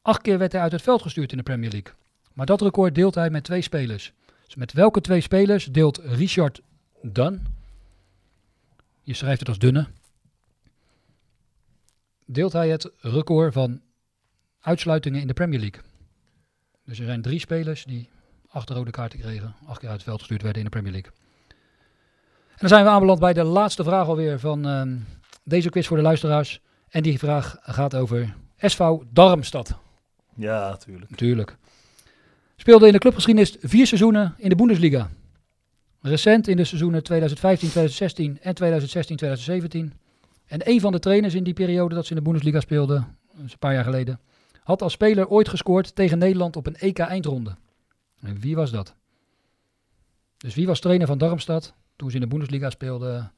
Acht 0.01 0.21
keer 0.21 0.37
werd 0.37 0.51
hij 0.51 0.61
uit 0.61 0.71
het 0.71 0.81
veld 0.81 1.01
gestuurd 1.01 1.31
in 1.31 1.37
de 1.37 1.43
Premier 1.43 1.69
League. 1.69 1.93
Maar 2.33 2.45
dat 2.45 2.61
record 2.61 2.95
deelt 2.95 3.15
hij 3.15 3.29
met 3.29 3.43
twee 3.43 3.61
spelers. 3.61 4.13
Dus 4.45 4.55
met 4.55 4.73
welke 4.73 5.01
twee 5.01 5.21
spelers 5.21 5.65
deelt 5.65 5.97
Richard 5.97 6.61
Dunn, 7.01 7.47
je 9.01 9.13
schrijft 9.13 9.39
het 9.39 9.47
als 9.47 9.59
Dunne, 9.59 9.87
deelt 12.25 12.53
hij 12.53 12.69
het 12.69 12.91
record 12.97 13.53
van 13.53 13.81
uitsluitingen 14.59 15.21
in 15.21 15.27
de 15.27 15.33
Premier 15.33 15.59
League. 15.59 15.81
Dus 16.85 16.99
er 16.99 17.05
zijn 17.05 17.21
drie 17.21 17.39
spelers 17.39 17.85
die 17.85 18.09
acht 18.47 18.69
rode 18.69 18.91
kaarten 18.91 19.19
kregen, 19.19 19.55
acht 19.65 19.79
keer 19.79 19.89
uit 19.89 19.97
het 19.97 20.07
veld 20.07 20.19
gestuurd 20.19 20.41
werden 20.41 20.61
in 20.61 20.69
de 20.69 20.77
Premier 20.79 20.91
League. 20.91 21.11
En 22.59 22.67
dan 22.67 22.77
zijn 22.77 22.83
we 22.83 22.91
aanbeland 22.91 23.19
bij 23.19 23.33
de 23.33 23.43
laatste 23.43 23.83
vraag 23.83 24.07
alweer 24.07 24.39
van 24.39 24.65
ehm, 24.65 24.95
deze 25.43 25.69
quiz 25.69 25.87
voor 25.87 25.97
de 25.97 26.03
luisteraars. 26.03 26.61
En 26.89 27.03
die 27.03 27.19
vraag 27.19 27.57
gaat 27.61 27.95
over 27.95 28.35
SV 28.57 28.83
Darmstad. 29.11 29.77
Ja, 30.35 30.77
tuurlijk. 30.77 31.09
Natuurlijk. 31.09 31.57
Speelde 32.55 32.87
in 32.87 32.93
de 32.93 32.99
clubgeschiedenis 32.99 33.57
vier 33.61 33.87
seizoenen 33.87 34.35
in 34.37 34.49
de 34.49 34.55
Bundesliga. 34.55 35.09
Recent 36.01 36.47
in 36.47 36.57
de 36.57 36.63
seizoenen 36.63 37.03
2015, 37.03 37.69
2016 37.69 38.39
en 38.41 38.55
2016, 38.55 39.15
2017. 39.15 39.93
En 40.45 40.69
een 40.69 40.79
van 40.79 40.91
de 40.91 40.99
trainers 40.99 41.33
in 41.33 41.43
die 41.43 41.53
periode 41.53 41.95
dat 41.95 42.05
ze 42.05 42.09
in 42.09 42.17
de 42.17 42.23
Bundesliga 42.23 42.59
speelden, 42.59 43.17
een 43.37 43.51
paar 43.59 43.73
jaar 43.73 43.83
geleden, 43.83 44.19
had 44.63 44.81
als 44.81 44.93
speler 44.93 45.27
ooit 45.27 45.49
gescoord 45.49 45.95
tegen 45.95 46.17
Nederland 46.17 46.55
op 46.55 46.65
een 46.65 46.77
EK 46.77 46.99
eindronde. 46.99 47.55
En 48.21 48.39
wie 48.39 48.55
was 48.55 48.71
dat? 48.71 48.95
Dus 50.37 50.55
wie 50.55 50.67
was 50.67 50.79
trainer 50.79 51.07
van 51.07 51.17
Darmstad 51.17 51.73
toen 51.99 52.09
ze 52.09 52.15
in 52.15 52.21
de 52.21 52.27
Bundesliga 52.27 52.69
speelden 52.69 53.31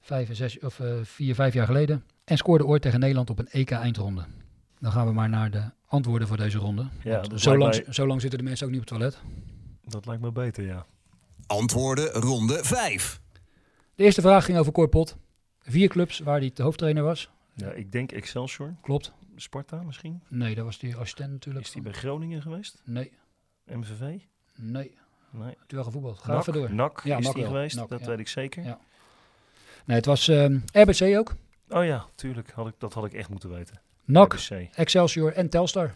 vijf, 0.00 0.28
en 0.28 0.36
zes, 0.36 0.58
of, 0.58 0.80
eh, 0.80 0.94
vier, 1.02 1.34
vijf 1.34 1.54
jaar 1.54 1.66
geleden 1.66 2.04
en 2.24 2.36
scoorde 2.36 2.66
ooit 2.66 2.82
tegen 2.82 3.00
Nederland 3.00 3.30
op 3.30 3.38
een 3.38 3.48
EK 3.50 3.70
eindronde? 3.70 4.24
Dan 4.80 4.92
gaan 4.92 5.06
we 5.06 5.12
maar 5.12 5.28
naar 5.28 5.50
de 5.50 5.62
antwoorden 5.86 6.28
voor 6.28 6.36
deze 6.36 6.58
ronde. 6.58 6.86
Ja, 7.02 7.22
zo, 7.36 7.56
lang, 7.56 7.70
mij- 7.84 7.92
zo 7.92 8.06
lang 8.06 8.20
zitten 8.20 8.38
de 8.38 8.44
mensen 8.44 8.66
ook 8.66 8.72
niet 8.72 8.80
op 8.82 8.88
het 8.88 8.98
toilet. 8.98 9.20
Dat 9.84 10.06
lijkt 10.06 10.22
me 10.22 10.32
beter, 10.32 10.64
ja. 10.64 10.86
Antwoorden 11.46 12.08
ronde 12.12 12.64
5. 12.64 13.20
De 13.94 14.04
eerste 14.04 14.20
vraag 14.20 14.44
ging 14.44 14.58
over 14.58 14.72
Cor 14.72 14.88
Pot. 14.88 15.16
Vier 15.60 15.88
clubs 15.88 16.18
waar 16.18 16.38
hij 16.38 16.50
de 16.54 16.62
hoofdtrainer 16.62 17.02
was. 17.02 17.30
Ja, 17.54 17.70
ik 17.70 17.92
denk 17.92 18.12
Excelsior. 18.12 18.74
Klopt. 18.82 19.12
Sparta 19.36 19.82
misschien? 19.82 20.22
Nee, 20.28 20.54
dat 20.54 20.64
was 20.64 20.78
die 20.78 20.96
assistent 20.96 21.30
natuurlijk. 21.32 21.64
Is 21.66 21.72
die 21.72 21.82
bij 21.82 21.92
Groningen 21.92 22.42
geweest? 22.42 22.82
Nee, 22.84 23.12
MVV? 23.66 24.18
nee. 24.56 24.94
Nee. 25.32 25.46
Heeft 25.58 25.72
u 25.72 25.74
wel 25.76 25.84
gevoetbald? 25.84 26.18
Ga 26.18 26.38
even 26.38 26.52
door. 26.52 26.74
NAC 26.74 27.04
Ja, 27.04 27.18
is 27.18 27.30
die 27.30 27.44
geweest, 27.46 27.76
dat 27.88 28.00
ja. 28.00 28.06
weet 28.06 28.18
ik 28.18 28.28
zeker. 28.28 28.64
Ja. 28.64 28.78
Nee, 29.84 29.96
het 29.96 30.06
was 30.06 30.28
ehm, 30.28 30.58
RBC 30.72 31.16
ook. 31.18 31.34
Oh 31.68 31.84
ja, 31.84 32.06
tuurlijk. 32.14 32.50
Had 32.50 32.66
ik, 32.66 32.74
dat 32.78 32.92
had 32.92 33.04
ik 33.04 33.12
echt 33.12 33.28
moeten 33.28 33.50
weten. 33.50 33.80
NAC, 34.04 34.32
RBC, 34.32 34.68
Excelsior 34.74 35.32
en 35.32 35.48
Telstar. 35.48 35.94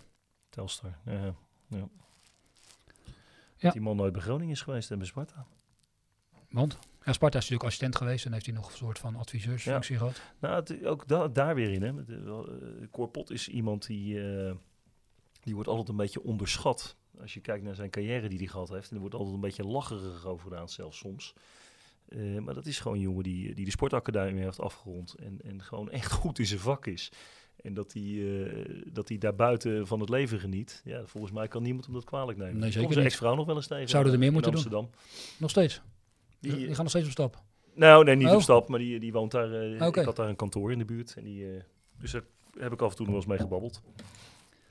Telstar. 0.50 0.98
Ja, 1.04 1.12
ja. 1.12 1.34
ja. 1.68 1.88
Ja. 3.56 3.70
Die 3.70 3.80
man 3.80 3.96
nooit 3.96 4.12
bij 4.12 4.22
Groningen 4.22 4.52
is 4.54 4.60
geweest 4.60 4.90
en 4.90 4.98
bij 4.98 5.06
Sparta. 5.06 5.46
Want 6.50 6.78
ja, 7.04 7.12
Sparta 7.12 7.38
is 7.38 7.42
natuurlijk 7.44 7.62
assistent 7.64 7.96
geweest 7.96 8.24
en 8.26 8.32
heeft 8.32 8.46
hij 8.46 8.54
nog 8.54 8.70
een 8.70 8.76
soort 8.76 8.98
van 8.98 9.16
adviseursfunctie 9.16 9.96
gehad. 9.96 10.20
Nou, 10.38 10.54
het- 10.54 10.84
ook 10.84 11.08
da- 11.08 11.28
daar 11.28 11.54
weer 11.54 11.70
in. 11.72 11.82
Hè. 11.82 11.88
Eh, 11.88 12.28
eh, 12.28 12.88
Cor 12.90 13.08
Pot 13.08 13.30
is 13.30 13.48
iemand 13.48 13.86
die, 13.86 14.20
eh, 14.46 14.54
die 15.40 15.54
wordt 15.54 15.68
altijd 15.68 15.88
een 15.88 15.96
beetje 15.96 16.22
onderschat. 16.22 16.96
Als 17.20 17.34
je 17.34 17.40
kijkt 17.40 17.64
naar 17.64 17.74
zijn 17.74 17.90
carrière 17.90 18.28
die 18.28 18.38
hij 18.38 18.46
gehad 18.46 18.68
heeft. 18.68 18.88
En 18.88 18.94
er 18.94 19.00
wordt 19.00 19.14
altijd 19.14 19.34
een 19.34 19.40
beetje 19.40 19.64
lacherig 19.66 20.26
over 20.26 20.48
gedaan, 20.48 20.68
zelfs 20.68 20.98
soms. 20.98 21.34
Eh, 22.08 22.38
maar 22.38 22.54
dat 22.54 22.66
is 22.66 22.80
gewoon 22.80 22.96
een 22.96 23.02
jongen 23.02 23.22
die, 23.22 23.54
die 23.54 23.64
de 23.64 23.70
sportacademie 23.70 24.42
heeft 24.44 24.60
afgerond. 24.60 25.14
En, 25.14 25.38
en 25.44 25.62
gewoon 25.62 25.90
echt 25.90 26.12
goed 26.12 26.38
in 26.38 26.46
zijn 26.46 26.60
vak 26.60 26.86
is. 26.86 27.12
En 27.62 27.74
dat 27.74 27.92
hij, 27.92 28.02
eh, 28.02 28.82
dat 28.92 29.08
hij 29.08 29.18
daarbuiten 29.18 29.86
van 29.86 30.00
het 30.00 30.08
leven 30.08 30.40
geniet. 30.40 30.82
Ja, 30.84 31.06
volgens 31.06 31.32
mij 31.32 31.48
kan 31.48 31.62
niemand 31.62 31.84
hem 31.84 31.94
dat 31.94 32.04
kwalijk 32.04 32.38
nemen. 32.38 32.58
Nee, 32.58 32.70
zeker 32.70 32.96
niet. 32.96 33.04
ex-vrouw 33.06 33.34
nog 33.34 33.46
wel 33.46 33.56
eens 33.56 33.66
tegen. 33.66 33.88
Zouden 33.88 34.12
er 34.12 34.18
meer 34.18 34.32
moeten 34.32 34.52
Amsterdam. 34.52 34.90
Nog 35.38 35.50
steeds. 35.50 35.80
Die, 36.40 36.50
Die, 36.50 36.58
die 36.60 36.68
gaan 36.74 36.78
nog 36.82 36.88
steeds 36.88 37.06
op 37.06 37.10
stap. 37.12 37.42
nou, 37.74 38.04
nee, 38.04 38.14
niet 38.16 38.26
Oh. 38.28 38.34
op 38.34 38.42
stap, 38.42 38.68
maar 38.68 38.78
die, 38.78 39.00
die 39.00 39.12
woont 39.12 39.30
daar. 39.30 39.52
eh, 39.72 39.86
Oké. 39.86 39.98
Ik 40.00 40.06
had 40.06 40.16
daar 40.16 40.28
een 40.28 40.36
kantoor 40.36 40.72
in 40.72 40.78
de 40.78 40.84
buurt. 40.84 41.14
En 41.16 41.24
die, 41.24 41.52
eh, 41.54 41.62
dus 42.00 42.10
daar 42.12 42.22
heb 42.58 42.72
ik 42.72 42.82
af 42.82 42.90
en 42.90 42.96
toe 42.96 43.06
nog 43.06 43.14
wel 43.14 43.22
eens 43.22 43.30
mee 43.32 43.38
gebabbeld. 43.48 43.82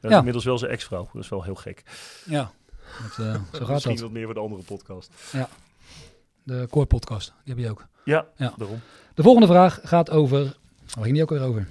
Dat 0.10 0.12
is 0.12 0.18
inmiddels 0.18 0.46
wel 0.46 0.58
zijn 0.58 0.72
ex-vrouw. 0.72 1.10
Dat 1.14 1.24
is 1.24 1.30
wel 1.30 1.44
heel 1.44 1.56
gek. 1.56 1.84
Ja, 2.26 2.52
dat, 3.02 3.26
eh, 3.26 3.34
zo 3.54 3.60
gaat 3.60 3.68
Misschien 3.70 3.92
dat. 3.96 4.04
wat 4.04 4.12
meer 4.12 4.26
voor 4.26 4.34
de 4.34 4.40
andere 4.40 4.64
podcast. 4.64 5.12
Ja. 5.32 5.50
De 6.44 6.68
Core 6.70 6.86
podcast, 6.86 7.34
die 7.44 7.54
heb 7.54 7.64
je 7.64 7.70
ook. 7.70 7.88
Ja, 8.04 8.26
Ja. 8.36 8.54
daarom. 8.58 8.80
De 9.14 9.24
volgende 9.24 9.48
vraag 9.48 9.80
gaat 9.84 10.10
over. 10.10 10.44
Waar 10.94 11.04
ging 11.04 11.14
die 11.14 11.22
ook 11.22 11.30
weer 11.30 11.42
over? 11.42 11.68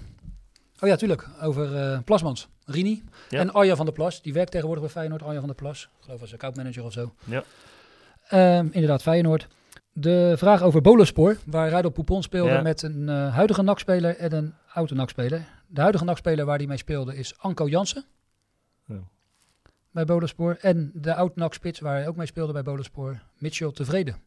Oh 0.80 0.88
ja, 0.88 0.96
tuurlijk. 0.96 1.28
Over 1.42 1.76
eh, 1.76 1.98
Plasmans. 2.04 2.48
Rini. 2.66 3.02
Ja. 3.28 3.38
En 3.40 3.52
Arja 3.52 3.76
van 3.76 3.84
der 3.84 3.94
Plas. 3.94 4.22
Die 4.22 4.32
werkt 4.32 4.50
tegenwoordig 4.50 4.84
bij 4.84 4.92
Feyenoord. 4.92 5.22
Arja 5.22 5.38
van 5.38 5.46
der 5.46 5.56
Plas. 5.56 5.82
Ik 5.98 6.04
geloof 6.04 6.20
als 6.20 6.32
accountmanager 6.32 6.84
of 6.84 6.92
zo. 6.92 7.14
Ja. 7.24 7.42
Ehm, 8.28 8.66
inderdaad, 8.70 9.02
Feyenoord. 9.02 9.46
De 9.92 10.34
vraag 10.36 10.62
over 10.62 10.80
Bolospoor. 10.80 11.36
Waar 11.46 11.68
Rijdel 11.68 11.90
Poupon 11.90 12.22
speelde 12.22 12.50
Ja. 12.50 12.62
met 12.62 12.82
een 12.82 13.08
eh, 13.08 13.34
huidige 13.34 13.62
NAC-speler 13.62 14.16
en 14.16 14.32
een 14.32 14.54
oude 14.72 14.94
NAC-speler. 14.94 15.44
De 15.66 15.80
huidige 15.80 16.04
NAC-speler 16.04 16.44
waar 16.44 16.56
hij 16.58 16.66
mee 16.66 16.76
speelde 16.78 17.16
is 17.16 17.34
Anko 17.38 17.68
Jansen. 17.68 18.04
Bij 19.94 20.04
Bolospoor. 20.04 20.56
En 20.60 20.90
de 20.94 21.14
oud 21.14 21.36
NAC-spits 21.36 21.80
waar 21.80 21.94
hij 21.94 22.08
ook 22.08 22.16
mee 22.16 22.26
speelde 22.26 22.52
bij 22.52 22.62
Bolospoor. 22.62 23.22
Mitchell 23.38 23.72
Tevreden. 23.72 24.22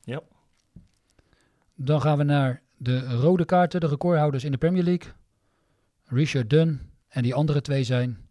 Ja. 0.00 0.20
Dan 1.74 2.00
gaan 2.00 2.18
we 2.18 2.24
naar 2.24 2.62
de 2.76 3.16
rode 3.16 3.44
kaarten, 3.44 3.80
de 3.80 3.86
recordhouders 3.86 4.44
in 4.44 4.52
de 4.52 4.58
Premier 4.58 4.82
League. 4.82 5.12
Richard 6.04 6.50
Dunn. 6.50 6.90
En 7.08 7.22
die 7.22 7.34
andere 7.34 7.60
twee 7.60 7.84
zijn. 7.84 8.28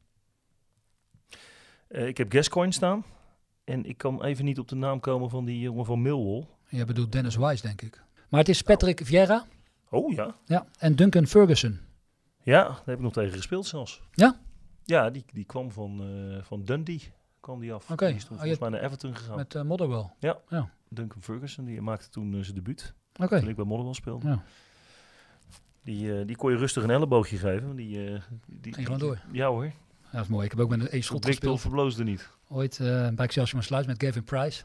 Eh, 1.87 2.07
ik 2.07 2.17
heb 2.17 2.31
Gascoigne 2.31 2.73
staan. 2.73 3.05
En 3.63 3.85
ik 3.85 3.97
kan 3.97 4.23
even 4.23 4.45
niet 4.45 4.59
op 4.59 4.67
de 4.67 4.75
naam 4.75 4.99
komen 4.99 5.29
van 5.29 5.45
die 5.45 5.59
jongen 5.59 5.85
van 5.85 6.01
Millwall. 6.01 6.47
Je 6.69 6.85
bedoelt 6.85 7.11
Dennis 7.11 7.35
Wise, 7.35 7.61
denk 7.61 7.81
ik. 7.81 8.03
Maar 8.29 8.39
het 8.39 8.49
is 8.49 8.61
Patrick 8.61 9.01
Vieira. 9.03 9.45
Oh 9.89 10.13
ja. 10.13 10.35
Ja. 10.45 10.67
En 10.79 10.95
Duncan 10.95 11.27
Ferguson. 11.27 11.79
Ja, 12.43 12.63
daar 12.63 12.81
heb 12.85 12.95
ik 12.95 13.01
nog 13.01 13.13
tegen 13.13 13.33
gespeeld 13.33 13.65
zelfs. 13.65 14.01
Ja? 14.11 14.39
Ja, 14.87 15.09
die, 15.09 15.25
die 15.33 15.45
kwam 15.45 15.71
van, 15.71 16.01
eh, 16.01 16.43
van 16.43 16.63
Dundee. 16.63 17.01
Kwam 17.39 17.59
die 17.59 17.73
af. 17.73 17.91
Oké. 17.91 18.05
Die 18.05 18.15
is 18.15 18.23
toen 18.25 18.31
Oh, 18.35 18.41
volgens 18.41 18.59
mij 18.59 18.69
naar 18.69 18.81
Everton 18.83 19.15
gegaan. 19.15 19.35
Met 19.35 19.63
Motherwell. 19.63 20.09
Ja. 20.19 20.37
Ja. 20.49 20.69
Duncan 20.89 21.21
Ferguson, 21.21 21.65
die 21.65 21.81
maakte 21.81 22.09
toen 22.09 22.33
eh, 22.33 22.39
zijn 22.41 22.55
debuut. 22.55 22.93
Oké. 23.21 23.39
Toen 23.39 23.49
ik 23.49 23.55
bij 23.55 23.65
Motherwell 23.65 23.93
speelde. 23.93 24.27
Ja. 24.27 24.43
Die, 25.83 26.25
die 26.25 26.35
kon 26.35 26.51
je 26.51 26.57
rustig 26.57 26.83
een 26.83 26.89
elleboogje 26.89 27.37
geven. 27.37 27.75
Die, 27.75 28.19
die, 28.45 28.73
Ging 28.73 28.85
gewoon 28.85 29.01
door. 29.01 29.19
Ja 29.31 29.47
hoor. 29.47 29.65
Ja, 29.65 29.71
dat 30.11 30.21
is 30.21 30.27
mooi. 30.27 30.45
Ik 30.45 30.51
heb 30.51 30.59
ook 30.59 30.69
met 30.69 30.93
een 30.93 31.03
schot 31.03 31.25
gespeeld. 31.25 31.61
verbloosde 31.61 32.03
niet. 32.03 32.29
Ooit 32.49 32.77
bij 32.77 33.13
Excelsior 33.15 33.63
Sluis 33.63 33.85
met 33.85 34.03
Gavin 34.03 34.23
Price. 34.23 34.63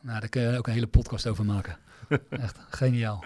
Nou, 0.00 0.20
daar 0.20 0.28
kun 0.28 0.42
je 0.42 0.58
ook 0.58 0.66
een 0.66 0.72
hele 0.72 0.86
podcast 0.86 1.26
over 1.26 1.44
maken. 1.44 1.76
Echt 2.30 2.58
geniaal. 2.70 3.24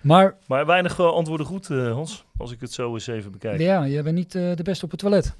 Maar 0.00 0.36
Maar 0.46 0.66
weinig 0.66 1.00
antwoorden 1.00 1.46
goed, 1.46 1.68
Hans. 1.68 2.24
Als 2.36 2.52
ik 2.52 2.60
het 2.60 2.72
zo 2.72 2.92
eens 2.94 3.06
even 3.06 3.32
bekijk. 3.32 3.60
ja, 3.60 3.84
je 3.84 4.02
bent 4.02 4.16
niet 4.16 4.32
de 4.32 4.60
beste 4.62 4.84
op 4.84 4.90
het 4.90 5.00
toilet. 5.00 5.36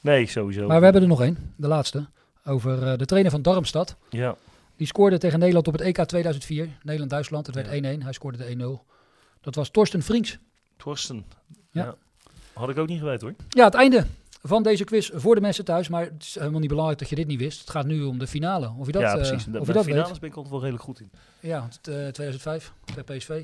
Nee, 0.00 0.26
sowieso. 0.26 0.66
Maar 0.66 0.78
we 0.78 0.84
hebben 0.84 1.02
er 1.02 1.08
nog 1.08 1.20
één, 1.22 1.52
de 1.56 1.68
laatste. 1.68 2.06
Over 2.44 2.86
eh, 2.86 2.98
de 2.98 3.04
trainer 3.06 3.30
van 3.30 3.42
Darmstad. 3.42 3.96
Ja. 4.10 4.36
Die 4.76 4.86
scoorde 4.86 5.18
tegen 5.18 5.38
Nederland 5.38 5.66
op 5.66 5.72
het 5.72 5.82
EK 5.82 6.04
2004. 6.04 6.68
Nederland-Duitsland. 6.82 7.46
Het 7.46 7.54
werd 7.54 7.68
1-1. 7.68 8.02
Hij 8.02 8.12
scoorde 8.12 8.38
de 8.38 8.78
1-0. 8.84 8.90
Dat 9.40 9.54
was 9.54 9.70
Torsten 9.70 10.02
Frings. 10.02 10.38
Torsten. 10.76 11.24
Ja. 11.70 11.94
Had 12.52 12.68
ik 12.68 12.78
ook 12.78 12.88
niet 12.88 12.98
geweten 12.98 13.26
hoor. 13.26 13.36
Ja, 13.48 13.64
het 13.64 13.74
einde 13.74 14.06
van 14.42 14.62
deze 14.62 14.84
quiz 14.84 15.10
voor 15.14 15.34
de 15.34 15.40
mensen 15.40 15.64
thuis. 15.64 15.88
Maar 15.88 16.04
het 16.04 16.22
is 16.22 16.34
helemaal 16.34 16.60
niet 16.60 16.68
belangrijk 16.68 16.98
dat 17.00 17.08
je 17.08 17.14
dit 17.16 17.26
niet 17.26 17.38
wist. 17.38 17.60
Het 17.60 17.70
gaat 17.70 17.86
nu 17.86 18.02
om 18.02 18.18
de 18.18 18.26
finale. 18.26 18.72
Of 18.78 18.86
je 18.86 18.92
dat, 18.92 19.02
ja, 19.02 19.08
eh, 19.08 19.14
precies. 19.14 19.46
of 19.46 19.52
De, 19.52 19.58
je 19.58 19.64
bij 19.64 19.74
dat 19.74 19.84
finales 19.84 20.10
weet. 20.10 20.20
ben 20.20 20.28
ik 20.28 20.34
altijd 20.34 20.52
wel 20.52 20.60
redelijk 20.62 20.84
goed 20.84 21.00
in. 21.00 21.10
Ja, 21.40 21.62
het, 21.64 21.88
eh, 21.88 21.94
2005 21.94 22.72
bij 23.04 23.16
PSV. 23.16 23.42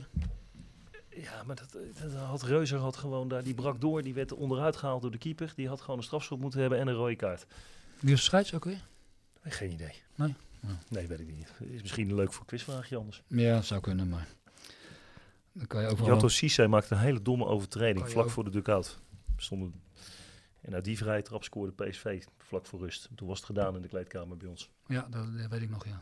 Ja, 1.23 1.43
maar 1.43 1.57
dat, 1.57 1.77
dat 2.03 2.13
had 2.13 2.43
Reuzer 2.43 2.79
had 2.79 2.97
gewoon 2.97 3.29
daar, 3.29 3.43
die 3.43 3.55
brak 3.55 3.81
door, 3.81 4.03
die 4.03 4.15
werd 4.15 4.33
onderuit 4.33 4.77
gehaald 4.77 5.03
door 5.03 5.11
de 5.11 5.19
keeper. 5.19 5.53
Die 5.57 5.69
had 5.69 5.81
gewoon 5.81 5.97
een 5.97 6.03
strafschop 6.05 6.41
moeten 6.41 6.61
hebben 6.61 6.79
en 6.79 6.87
een 6.89 6.95
rode 6.95 7.17
kaart. 7.17 7.47
Wie 8.01 8.11
was 8.15 8.25
scheids 8.25 8.55
ook 8.55 8.65
weer? 8.65 8.85
Geen 9.43 9.71
idee. 9.73 10.03
Nee? 10.15 10.35
Nee, 10.89 11.07
weet 11.07 11.21
ik 11.21 11.27
niet. 11.37 11.53
Is 11.71 11.83
misschien 11.83 12.15
leuk 12.15 12.33
voor 12.33 12.41
een 12.41 12.47
quizvraagje 12.47 12.97
anders. 12.97 13.23
Ja, 13.27 13.63
zou 13.63 13.81
kunnen, 13.81 14.09
maar... 14.09 14.29
Dan 15.53 15.67
kan 15.67 15.83
je. 15.83 15.97
Jatto 16.05 16.29
Cisse 16.29 16.67
maakte 16.67 16.95
een 16.95 17.01
hele 17.01 17.23
domme 17.23 17.47
overtreding 17.47 18.09
vlak 18.11 18.25
ook- 18.25 18.31
voor 18.31 18.45
de 18.45 18.51
dugout. 18.51 18.99
Stonden... 19.37 19.81
En 20.61 20.75
uit 20.75 20.85
die 20.85 20.97
vrije 20.97 21.23
trap 21.23 21.45
scoorde 21.45 21.85
PSV 21.85 22.25
vlak 22.39 22.67
voor 22.67 22.79
rust. 22.81 23.09
Toen 23.15 23.29
was 23.29 23.37
het 23.37 23.47
gedaan 23.47 23.77
in 23.77 23.83
de 23.83 23.89
kleedkamer 23.89 24.37
bij 24.37 24.49
ons. 24.49 24.71
Ja, 24.87 25.07
dat, 25.11 25.39
dat 25.39 25.51
weet 25.51 25.63
ik 25.63 25.71
nog, 25.71 25.87
ja. 25.87 26.01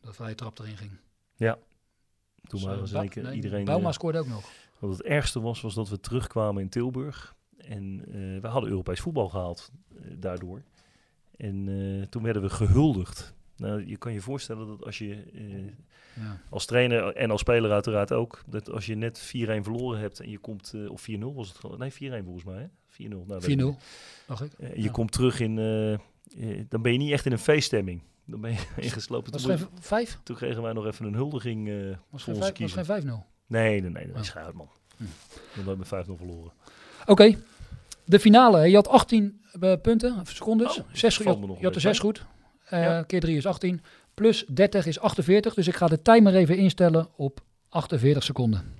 Dat 0.00 0.16
vrije 0.16 0.34
trap 0.34 0.58
erin 0.58 0.76
ging. 0.76 0.90
Ja. 1.36 1.58
Toen 2.48 2.62
waren 2.62 2.78
ze 2.78 2.84
in 2.86 2.92
Ba- 2.92 3.00
één 3.00 3.08
keer 3.10 3.22
nee, 3.22 3.34
iedereen... 3.34 3.64
Bouma 3.64 3.86
eh, 3.88 3.92
scoorde 3.94 4.18
ook 4.18 4.26
nog. 4.28 4.50
Wat 4.78 4.90
het 4.90 5.02
ergste 5.02 5.40
was, 5.40 5.60
was 5.60 5.74
dat 5.74 5.88
we 5.88 6.00
terugkwamen 6.00 6.62
in 6.62 6.68
Tilburg. 6.68 7.34
En 7.58 8.04
eh, 8.06 8.40
we 8.40 8.48
hadden 8.48 8.70
Europees 8.70 9.00
voetbal 9.00 9.28
gehaald 9.28 9.70
eh, 9.96 10.02
daardoor. 10.18 10.62
En 11.36 11.68
eh, 11.68 12.06
toen 12.06 12.22
werden 12.22 12.42
we 12.42 12.50
gehuldigd. 12.50 13.34
Nou, 13.56 13.86
je 13.86 13.96
kan 13.96 14.12
je 14.12 14.20
voorstellen 14.20 14.66
dat 14.66 14.84
als 14.84 14.98
je 14.98 15.22
Ja. 16.14 16.40
als 16.50 16.64
trainer 16.66 17.14
en 17.14 17.30
als 17.30 17.40
speler 17.40 17.70
uiteraard 17.72 18.12
ook, 18.12 18.42
dat 18.46 18.70
als 18.70 18.86
je 18.86 18.94
net 18.94 19.18
4-1 19.20 19.22
verloren 19.62 20.00
hebt 20.00 20.20
en 20.20 20.30
je 20.30 20.38
komt, 20.38 20.74
of 20.88 21.06
4-0 21.10 21.18
was 21.34 21.48
het 21.48 21.58
gewoon, 21.58 21.78
nee 21.78 21.92
4-1 21.92 21.96
volgens 22.24 22.44
mij, 22.44 22.58
hè? 22.60 22.66
4-0. 23.06 23.08
Nou, 23.08 23.24
weet 23.26 23.46
ik 23.48 23.58
4-0, 23.60 23.64
niet. 23.64 23.76
dacht 24.26 24.42
ik. 24.44 24.52
Eh, 24.52 24.74
je 24.76 24.82
Ja. 24.82 24.90
komt 24.90 25.12
terug 25.12 25.40
in, 25.40 25.54
dan 26.68 26.82
ben 26.82 26.92
je 26.92 26.98
niet 26.98 27.10
echt 27.12 27.26
in 27.26 27.32
een 27.32 27.38
feeststemming. 27.38 28.02
Dan 28.26 28.40
ben 28.40 28.50
je 28.52 28.58
ingeslopen. 28.76 29.32
Was 29.32 29.42
Toen, 29.42 29.50
het 29.50 29.66
vijf? 29.80 30.18
toen 30.22 30.36
kregen 30.36 30.62
wij 30.62 30.72
nog 30.72 30.86
even 30.86 31.06
een 31.06 31.14
huldiging 31.14 31.68
eh 31.68 31.74
Was 32.10 32.22
voor 32.22 32.34
geen 32.34 32.42
onze 32.62 32.84
was 32.84 32.98
geen 32.98 33.08
5-0? 33.08 33.12
Nee, 33.46 33.80
nee, 33.80 33.90
nee, 33.90 34.06
dat 34.06 34.14
Oh. 34.16 34.22
is 34.22 34.34
uit 34.36 34.54
man. 34.54 34.68
Hm. 34.96 35.02
We 35.34 35.38
hebben 35.54 35.78
met 35.78 35.86
5-0 35.86 36.16
verloren. 36.16 36.52
Oké, 37.06 37.38
de 38.04 38.20
finale. 38.20 38.68
Je 38.68 38.74
had 38.74 38.88
18 38.88 39.40
eh, 39.60 39.72
punten, 39.82 40.20
of 40.20 40.30
secondes. 40.30 40.78
Oh, 40.78 40.84
zes, 40.92 41.16
je, 41.16 41.24
had, 41.24 41.38
je 41.40 41.46
had 41.46 41.58
er 41.60 41.70
mee. 41.70 41.80
6 41.80 41.98
goed. 41.98 42.24
Ja. 42.70 43.02
Keer 43.02 43.20
3 43.20 43.36
is 43.36 43.46
18. 43.46 43.80
Plus 44.14 44.44
30 44.48 44.86
is 44.86 44.98
48. 45.00 45.54
Dus 45.54 45.66
ik 45.68 45.74
ga 45.76 45.86
de 45.86 46.02
timer 46.02 46.34
even 46.34 46.56
instellen 46.56 47.08
op 47.16 47.40
48 47.68 48.22
seconden. 48.22 48.74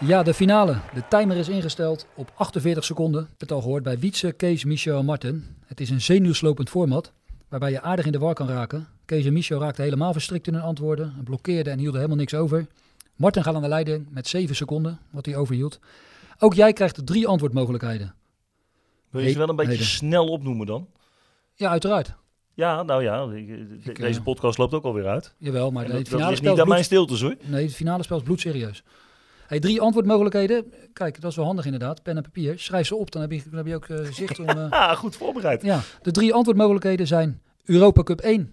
Ja, 0.00 0.22
de 0.22 0.34
finale. 0.34 0.76
De 0.94 1.02
timer 1.08 1.36
is 1.36 1.48
ingesteld 1.48 2.06
op 2.14 2.32
48 2.34 2.84
seconden. 2.84 3.20
Ik 3.22 3.28
heb 3.30 3.40
het 3.40 3.52
al 3.52 3.60
gehoord 3.60 3.82
bij 3.82 3.98
Wietse, 3.98 4.32
Kees, 4.32 4.64
Michel 4.64 4.98
en 4.98 5.04
Martin. 5.04 5.44
Het 5.66 5.80
is 5.80 5.90
een 5.90 6.00
zenuwslopend 6.00 6.68
format 6.70 7.12
waarbij 7.48 7.70
je 7.70 7.80
aardig 7.82 8.06
in 8.06 8.12
de 8.12 8.18
war 8.18 8.34
kan 8.34 8.48
raken. 8.48 8.88
Kees 9.04 9.24
en 9.24 9.32
Michel 9.32 9.60
raakten 9.60 9.84
helemaal 9.84 10.12
verstrikt 10.12 10.46
in 10.46 10.54
hun 10.54 10.62
antwoorden, 10.62 11.14
en 11.18 11.24
blokkeerden 11.24 11.72
en 11.72 11.78
hielden 11.78 11.96
helemaal 11.96 12.18
niks 12.18 12.34
over. 12.34 12.66
Martin 13.16 13.42
gaat 13.42 13.54
aan 13.54 13.62
de 13.62 13.68
leiding 13.68 14.06
met 14.10 14.28
7 14.28 14.56
seconden, 14.56 14.98
wat 15.10 15.26
hij 15.26 15.36
overhield. 15.36 15.80
Ook 16.38 16.54
jij 16.54 16.72
krijgt 16.72 17.06
drie 17.06 17.26
antwoordmogelijkheden. 17.26 18.14
Wil 19.10 19.22
je 19.22 19.30
ze 19.30 19.38
wel 19.38 19.48
een 19.48 19.56
beetje 19.56 19.70
Heden. 19.72 19.86
snel 19.86 20.26
opnoemen 20.28 20.66
dan? 20.66 20.88
Ja, 21.54 21.70
uiteraard. 21.70 22.14
Ja, 22.54 22.82
nou 22.82 23.02
ja, 23.02 23.26
de- 23.26 23.78
Ik, 23.84 23.96
deze 24.00 24.18
eh, 24.18 24.24
podcast 24.24 24.58
loopt 24.58 24.74
ook 24.74 24.84
alweer 24.84 25.06
uit. 25.06 25.34
Jawel, 25.38 25.70
maar 25.70 25.84
En 25.84 25.90
dat, 25.90 25.98
het 25.98 26.10
dat 26.10 26.14
finale 26.14 26.28
ligt 26.30 26.42
spel 26.42 26.52
niet 26.52 26.60
aan 26.62 26.68
mijn 26.68 26.86
bloed- 26.88 27.06
stiltes 27.06 27.20
hoor. 27.20 27.34
Nee, 27.50 27.64
het 27.64 27.74
finale 27.74 28.02
spel 28.02 28.16
is 28.16 28.22
bloedserieus. 28.22 28.82
Hey, 29.46 29.60
drie 29.60 29.80
antwoordmogelijkheden. 29.80 30.72
Kijk, 30.92 31.20
dat 31.20 31.30
is 31.30 31.36
wel 31.36 31.44
handig 31.44 31.64
inderdaad. 31.64 32.02
Pen 32.02 32.16
en 32.16 32.22
papier. 32.22 32.58
Schrijf 32.58 32.86
ze 32.86 32.94
op, 32.96 33.10
dan 33.10 33.22
heb 33.22 33.32
je, 33.32 33.42
dan 33.44 33.56
heb 33.56 33.66
je 33.66 33.74
ook 33.74 33.88
eh, 33.88 34.06
zicht 34.12 34.38
om... 34.38 34.48
Ah, 34.70 34.96
goed 34.96 35.16
voorbereid. 35.16 35.62
Ja, 35.62 35.80
de 36.02 36.10
drie 36.10 36.32
antwoordmogelijkheden 36.32 37.06
zijn 37.06 37.40
Europa 37.64 38.02
Cup 38.02 38.20
1, 38.20 38.52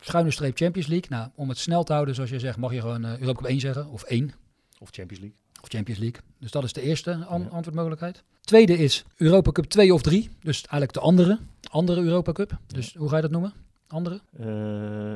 schuine 0.00 0.30
streep 0.30 0.56
Champions 0.56 0.88
League. 0.88 1.10
Nou, 1.10 1.28
om 1.34 1.48
het 1.48 1.58
snel 1.58 1.84
te 1.84 1.92
houden, 1.92 2.14
zoals 2.14 2.30
je 2.30 2.38
zegt, 2.38 2.56
mag 2.56 2.72
je 2.72 2.80
gewoon 2.80 3.04
eh, 3.04 3.18
Europa 3.18 3.40
Cup 3.40 3.50
1 3.50 3.60
zeggen, 3.60 3.86
of 3.90 4.02
1, 4.02 4.32
Of 4.80 4.88
Champions 4.90 5.22
League. 5.22 5.38
of 5.62 5.68
Champions 5.68 6.00
League. 6.00 6.20
Dus 6.38 6.50
dat 6.50 6.64
is 6.64 6.72
de 6.72 6.80
eerste 6.82 7.14
an- 7.28 7.50
antwoordmogelijkheid. 7.50 8.22
Tweede 8.40 8.78
is 8.78 9.04
Europa 9.16 9.52
Cup 9.52 9.64
2 9.64 9.94
of 9.94 10.02
3, 10.02 10.30
dus 10.42 10.56
eigenlijk 10.60 10.92
de 10.92 11.00
andere, 11.00 11.38
andere 11.70 12.00
Europa 12.02 12.32
Cup. 12.32 12.58
Dus 12.66 12.94
hoe 12.94 13.08
ga 13.08 13.16
je 13.16 13.22
dat 13.22 13.30
noemen? 13.30 13.52
Andere? 13.88 14.20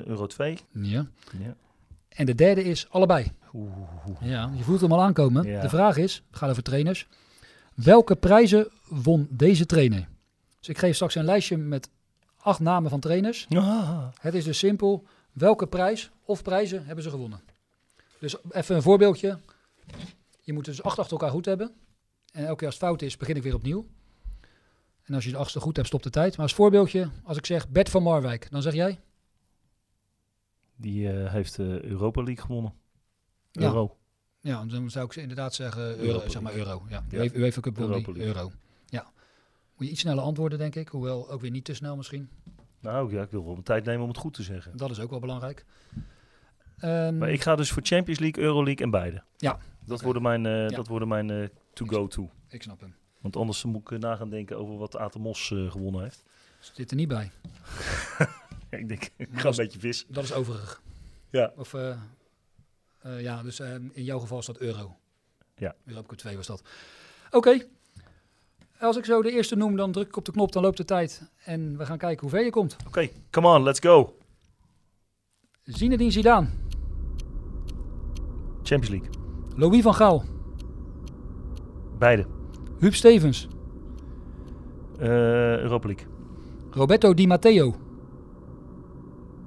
Euro 0.07 0.27
2. 0.27 0.59
Ja. 0.73 1.07
Ja. 1.39 1.55
En 2.09 2.27
de 2.27 2.35
derde 2.35 2.65
is 2.65 2.87
allebei. 2.91 3.33
Ja, 4.21 4.53
je 4.57 4.63
voelt 4.63 4.81
hem 4.81 4.93
al 4.93 5.03
aankomen. 5.03 5.47
Ja. 5.47 5.61
De 5.61 5.69
vraag 5.69 5.97
is, 5.97 6.23
gaat 6.31 6.51
over 6.51 6.63
trainers. 6.63 7.09
Welke 7.75 8.17
prijzen 8.17 8.69
won 8.89 9.27
deze 9.31 9.67
trainer? 9.67 10.09
Dus 10.59 10.69
ik 10.69 10.79
geef 10.79 10.95
straks 10.95 11.15
een 11.15 11.25
lijstje 11.25 11.57
met 11.57 11.89
acht 12.37 12.61
namen 12.61 12.91
van 12.91 13.01
trainers. 13.01 13.47
Ah. 13.49 14.07
Het 14.21 14.35
is 14.35 14.45
dus 14.45 14.59
simpel. 14.59 15.05
Welke 15.33 15.67
prijs 15.67 16.11
of 16.25 16.43
prijzen 16.43 16.87
hebben 16.87 17.05
ze 17.05 17.11
gewonnen? 17.11 17.41
Dus 18.19 18.37
even 18.51 18.77
een 18.77 18.83
voorbeeldje. 18.83 19.39
Je 20.41 20.53
moet 20.53 20.65
dus 20.65 20.83
acht 20.83 20.99
achter 20.99 21.13
elkaar 21.13 21.31
goed 21.31 21.45
hebben. 21.45 21.73
En 22.33 22.45
elke 22.45 22.57
keer 22.57 22.67
als 22.67 22.75
het 22.75 22.85
fout 22.85 23.03
is, 23.03 23.17
begin 23.17 23.37
ik 23.37 23.43
weer 23.43 23.55
opnieuw. 23.55 23.87
En 25.03 25.15
als 25.15 25.25
je 25.25 25.31
de 25.31 25.37
achtste 25.37 25.61
goed 25.61 25.77
hebt, 25.77 25.89
stopt 25.89 26.05
de 26.05 26.11
tijd. 26.11 26.33
Maar 26.33 26.47
als 26.47 26.55
voorbeeldje, 26.55 27.11
als 27.25 27.37
ik 27.37 27.47
zeg 27.47 27.69
Bert 27.69 27.89
van 27.89 28.03
Marwijk, 28.03 28.51
dan 28.51 28.63
zeg 28.63 28.75
jij? 28.75 29.01
Die 30.77 31.13
eh, 31.13 31.33
heeft 31.33 31.57
de 31.57 31.81
Europa 31.85 32.23
League 32.23 32.45
gewonnen. 32.45 32.73
Ja. 33.61 33.67
Euro. 33.67 33.97
Ja, 34.41 34.65
dan 34.65 34.91
zou 34.91 35.05
ik 35.07 35.13
ze 35.13 35.21
inderdaad 35.21 35.55
zeggen 35.55 35.83
euro, 35.83 36.03
Europa 36.03 36.29
zeg 36.29 36.43
maar 36.43 36.55
euro. 36.55 36.87
Ja, 36.89 37.05
Ja. 37.11 37.19
UEFA 37.23 37.37
UEFA 37.39 37.61
Cup 37.61 37.77
won 37.77 38.17
euro. 38.17 38.53
Ja. 38.87 39.07
Moet 39.77 39.87
je 39.87 39.91
iets 39.93 40.01
sneller 40.01 40.23
antwoorden, 40.25 40.59
denk 40.59 40.75
ik. 40.75 40.89
Hoewel 40.89 41.31
ook 41.31 41.41
weer 41.41 41.51
niet 41.51 41.65
te 41.65 41.75
snel 41.75 41.97
misschien. 41.97 42.29
Nou 42.81 43.13
ja, 43.13 43.23
ik 43.23 43.31
wil 43.31 43.43
wel 43.43 43.53
mijn 43.53 43.65
tijd 43.65 43.85
nemen 43.85 44.03
om 44.03 44.09
het 44.09 44.17
goed 44.19 44.35
te 44.35 44.43
zeggen. 44.43 44.77
Dat 44.77 44.91
is 44.91 45.01
ook 45.01 45.11
wel 45.11 45.19
belangrijk. 45.21 45.65
Ehm, 46.79 47.19
Maar 47.19 47.31
ik 47.31 47.43
ga 47.43 47.57
dus 47.57 47.71
voor 47.73 47.83
Champions 47.83 48.19
League, 48.21 48.43
Euro 48.45 48.65
League 48.65 48.85
en 48.85 48.91
beide. 48.91 49.23
Ja. 49.37 49.59
Dat 49.85 50.01
worden 50.01 50.23
mijn, 50.23 50.47
eh, 50.47 50.53
Ja. 50.69 50.77
dat 50.77 50.87
worden 50.87 51.09
mijn 51.09 51.31
eh, 51.31 51.49
to-go-to. 51.73 52.31
Ik 52.49 52.63
snap 52.63 52.81
hem. 52.81 52.95
Want 53.21 53.37
anders 53.37 53.65
moet 53.65 53.81
ik 53.81 53.91
eh, 53.91 53.99
na 53.99 54.17
gaan 54.17 54.31
denken 54.31 54.59
over 54.59 54.77
wat 54.79 54.97
Atemos 54.97 55.51
eh 55.51 55.71
gewonnen 55.71 56.03
heeft. 56.03 56.23
Zit 56.59 56.91
er 56.91 56.97
niet 56.97 57.09
bij. 57.09 57.31
ik 58.81 58.89
denk, 58.89 59.11
ik 59.17 59.29
ga 59.33 59.49
een 59.49 59.57
beetje 59.57 59.79
vis. 59.79 60.07
Dat 60.09 60.25
is 60.25 60.33
overig. 60.33 60.83
Ja. 61.31 61.53
Of, 61.57 61.75
eh, 63.07 63.21
ja, 63.21 63.43
dus 63.43 63.61
eh, 63.61 63.75
in 63.93 64.05
jouw 64.05 64.19
geval 64.19 64.39
is 64.39 64.47
dat 64.47 64.59
euro. 64.59 64.97
Ja. 65.55 65.75
Europa 65.85 66.09
Cup 66.09 66.19
2 66.19 66.37
was 66.37 66.47
dat. 66.47 66.63
Oké. 67.31 67.67
Als 68.81 68.97
ik 68.97 69.05
zo 69.05 69.23
de 69.23 69.31
eerste 69.31 69.57
noem, 69.57 69.77
dan 69.77 69.93
druk 69.93 70.07
ik 70.07 70.17
op 70.17 70.25
de 70.25 70.33
knop, 70.33 70.53
dan 70.53 70.63
loopt 70.63 70.77
de 70.77 70.85
tijd. 70.85 71.31
En 71.45 71.79
we 71.79 71.87
gaan 71.87 71.99
kijken 71.99 72.21
hoe 72.21 72.31
ver 72.31 72.45
je 72.45 72.51
komt. 72.51 72.77
Oké, 72.87 73.09
come 73.31 73.49
on, 73.49 73.63
let's 73.63 73.79
go. 73.79 74.17
Zinedine 75.63 76.11
Zidane. 76.11 76.49
Champions 78.63 78.89
League. 78.89 79.11
Louis 79.57 79.83
van 79.83 79.95
Gaal. 79.95 80.25
Beide. 81.99 82.27
Huub 82.79 82.95
Stevens. 82.95 83.49
Eh, 84.99 85.59
Europa 85.59 85.87
League. 85.87 86.07
Roberto 86.71 87.15
Di 87.15 87.27
Matteo. 87.27 87.75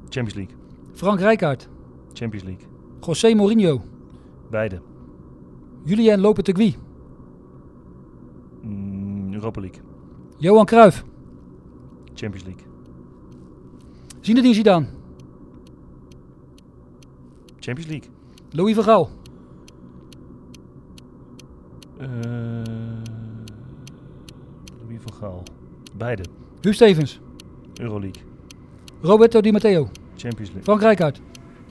Champions 0.09 0.33
League. 0.33 0.55
Frank 0.93 1.19
Rijkaard. 1.19 1.67
Champions 2.13 2.45
League. 2.45 2.68
José 3.01 3.35
Mourinho. 3.35 3.81
Beide. 4.51 4.81
Julien 5.85 6.17
Lopetegui. 6.21 6.75
Mm, 8.63 9.33
Europa 9.33 9.61
League. 9.61 9.81
Johan 10.39 10.65
Cruijff. 10.65 11.03
Champions 12.15 12.45
League. 12.45 12.63
Zinedine 14.21 14.53
Zidane. 14.53 14.87
Champions 17.59 17.89
League. 17.89 18.09
Louis 18.53 18.73
van 18.75 18.83
Gaal. 18.83 19.09
Eh, 21.99 22.07
Louis 24.83 24.99
van 25.01 25.13
Gaal. 25.19 25.43
Beide. 25.97 26.23
Huub 26.61 26.73
Stevens. 26.73 27.19
Euroleague. 27.81 28.21
Roberto 29.01 29.41
Di 29.41 29.51
Matteo. 29.51 29.89
Champions 30.17 30.49
League. 30.51 30.63
Frank 30.63 30.81
Rijkaard. 30.81 31.21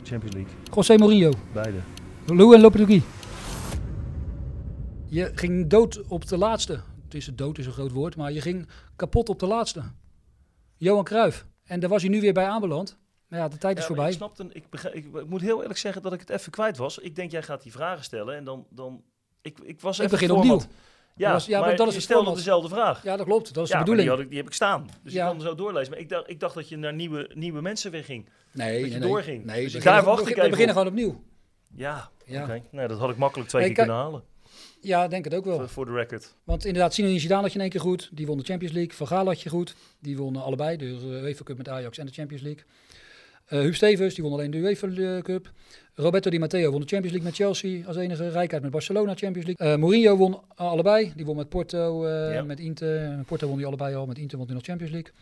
Champions 0.08 0.34
League. 0.34 0.52
José 0.74 0.96
Mourinho. 0.96 1.30
Beide. 1.52 1.78
Louis 2.26 2.60
Lopetegui. 2.60 3.02
Je 5.06 5.30
ging 5.34 5.66
dood 5.66 6.02
op 6.06 6.26
de 6.28 6.38
laatste. 6.38 6.80
Het 7.04 7.14
is 7.14 7.30
dood 7.34 7.58
is 7.58 7.66
een 7.66 7.72
groot 7.72 7.90
woord, 7.92 8.16
maar 8.16 8.32
je 8.32 8.40
ging 8.40 8.68
kapot 8.96 9.28
op 9.28 9.38
de 9.38 9.46
laatste. 9.46 9.82
Johan 10.76 11.04
Cruijff. 11.04 11.46
En 11.64 11.80
daar 11.80 11.88
was 11.90 12.02
hij 12.02 12.10
nu 12.10 12.20
weer 12.20 12.32
bij 12.32 12.46
aanbeland. 12.46 12.98
Maar 13.28 13.38
ja, 13.38 13.48
de 13.48 13.58
tijd 13.58 13.74
is 13.76 13.80
Ja, 13.82 13.86
voorbij. 13.88 14.08
Ik, 14.08 14.14
snapte, 14.16 14.46
ik, 14.52 14.70
begrijp- 14.70 14.94
ik, 14.94 15.04
ik 15.14 15.28
moet 15.28 15.40
heel 15.40 15.60
eerlijk 15.60 15.78
zeggen 15.78 16.02
dat 16.02 16.12
ik 16.12 16.20
het 16.20 16.30
even 16.30 16.52
kwijt 16.52 16.76
was. 16.76 16.98
Ik 16.98 17.16
denk, 17.16 17.30
jij 17.30 17.42
gaat 17.42 17.62
die 17.62 17.72
vragen 17.72 18.04
stellen 18.04 18.36
en 18.36 18.44
dan... 18.44 18.66
dan 18.70 19.02
ik, 19.42 19.58
ik 19.62 19.80
was 19.80 19.98
Ik 19.98 20.04
even 20.04 20.18
begin 20.18 20.34
format. 20.34 20.54
opnieuw. 20.62 20.76
Ja, 21.18 21.32
was- 21.32 21.46
ja, 21.46 21.58
maar, 21.58 21.68
maar 21.68 21.76
dat 21.76 21.88
is 21.88 21.94
je 21.94 22.00
stelde 22.00 22.34
dezelfde 22.34 22.68
vraag. 22.68 23.02
Ja, 23.02 23.16
dat 23.16 23.26
klopt. 23.26 23.54
Dat 23.54 23.64
is 23.64 23.70
ja, 23.70 23.74
de 23.78 23.84
bedoeling. 23.84 24.08
Die, 24.08 24.16
had 24.16 24.24
ik, 24.24 24.28
die 24.30 24.38
heb 24.38 24.46
ik 24.48 24.54
staan. 24.54 24.88
Dus 25.02 25.12
Ja. 25.12 25.22
ik 25.24 25.28
kan 25.30 25.36
er 25.40 25.48
zo 25.48 25.54
doorlezen. 25.54 25.90
Maar 25.90 26.00
ik 26.00 26.08
dacht, 26.08 26.30
ik 26.30 26.40
dacht 26.40 26.54
dat 26.54 26.68
je 26.68 26.76
naar 26.76 26.94
nieuwe, 26.94 27.30
nieuwe 27.34 27.60
mensen 27.60 27.90
weer 27.90 28.04
ging. 28.04 28.28
Nee, 28.52 28.72
dat 28.72 28.80
nee, 28.80 28.90
je 28.90 28.98
nee. 28.98 29.08
doorging. 29.08 29.44
Nee, 29.44 29.68
dus 29.68 29.82
daar 29.84 30.04
wacht 30.04 30.20
ik 30.20 30.28
even 30.28 30.42
We 30.42 30.48
beginnen 30.50 30.76
op. 30.76 30.82
gewoon 30.82 30.98
opnieuw. 30.98 31.22
Ja, 31.74 32.10
Ja. 32.26 32.60
Nou, 32.70 32.88
dat 32.88 32.98
had 32.98 33.10
ik 33.10 33.16
makkelijk 33.16 33.48
twee 33.48 33.62
Hey, 33.62 33.72
keer 33.72 33.84
kunnen 33.84 34.02
halen. 34.02 34.22
Ja, 34.80 35.08
denk 35.08 35.24
het 35.24 35.34
ook 35.34 35.44
wel. 35.44 35.56
Voor, 35.58 35.68
voor 35.68 35.84
de 35.86 35.92
record. 35.92 36.34
Want 36.44 36.64
inderdaad, 36.64 36.94
Zinedine 36.94 37.20
Zidane 37.20 37.40
had 37.42 37.50
je 37.50 37.56
in 37.56 37.60
één 37.62 37.70
keer 37.72 37.80
goed. 37.80 38.08
Die 38.12 38.26
won 38.26 38.38
de 38.38 38.44
Champions 38.44 38.74
League. 38.74 38.92
Van 38.94 39.06
Gaal 39.06 39.26
had 39.26 39.40
je 39.40 39.48
goed. 39.50 39.74
Die 40.00 40.16
wonnen 40.16 40.42
allebei. 40.42 40.76
De 40.76 40.84
UEFA 40.84 41.42
Cup 41.44 41.56
met 41.56 41.68
Ajax 41.68 41.98
en 41.98 42.06
de 42.06 42.12
Champions 42.12 42.42
League. 42.42 42.64
Eh 43.48 43.58
Huub 43.60 43.74
Stevens, 43.74 44.14
die 44.14 44.24
won 44.24 44.32
alleen 44.32 44.50
de 44.50 44.58
UEFA 44.58 44.88
eh, 44.88 45.22
Cup. 45.22 45.50
Roberto 45.94 46.30
Di 46.30 46.38
Matteo 46.38 46.70
won 46.70 46.80
de 46.80 46.86
Champions 46.86 47.16
League 47.16 47.22
met 47.22 47.34
Chelsea 47.34 47.86
als 47.86 47.96
enige. 47.96 48.28
Rijkaard 48.28 48.62
met 48.62 48.70
Barcelona 48.70 49.14
Champions 49.14 49.46
League. 49.46 49.72
Eh, 49.72 49.78
Mourinho 49.80 50.16
won 50.16 50.40
allebei. 50.54 51.12
Die 51.16 51.24
won 51.24 51.36
met 51.36 51.48
Porto, 51.48 52.08
Ja. 52.08 52.42
met 52.42 52.60
Inter. 52.60 53.22
Porto 53.26 53.46
won 53.48 53.56
die 53.56 53.66
allebei 53.66 53.94
al. 53.94 54.06
Met 54.06 54.18
Inter 54.18 54.36
won 54.38 54.46
hij 54.46 54.54
nog 54.56 54.64
Champions 54.64 54.92
League. 54.92 55.12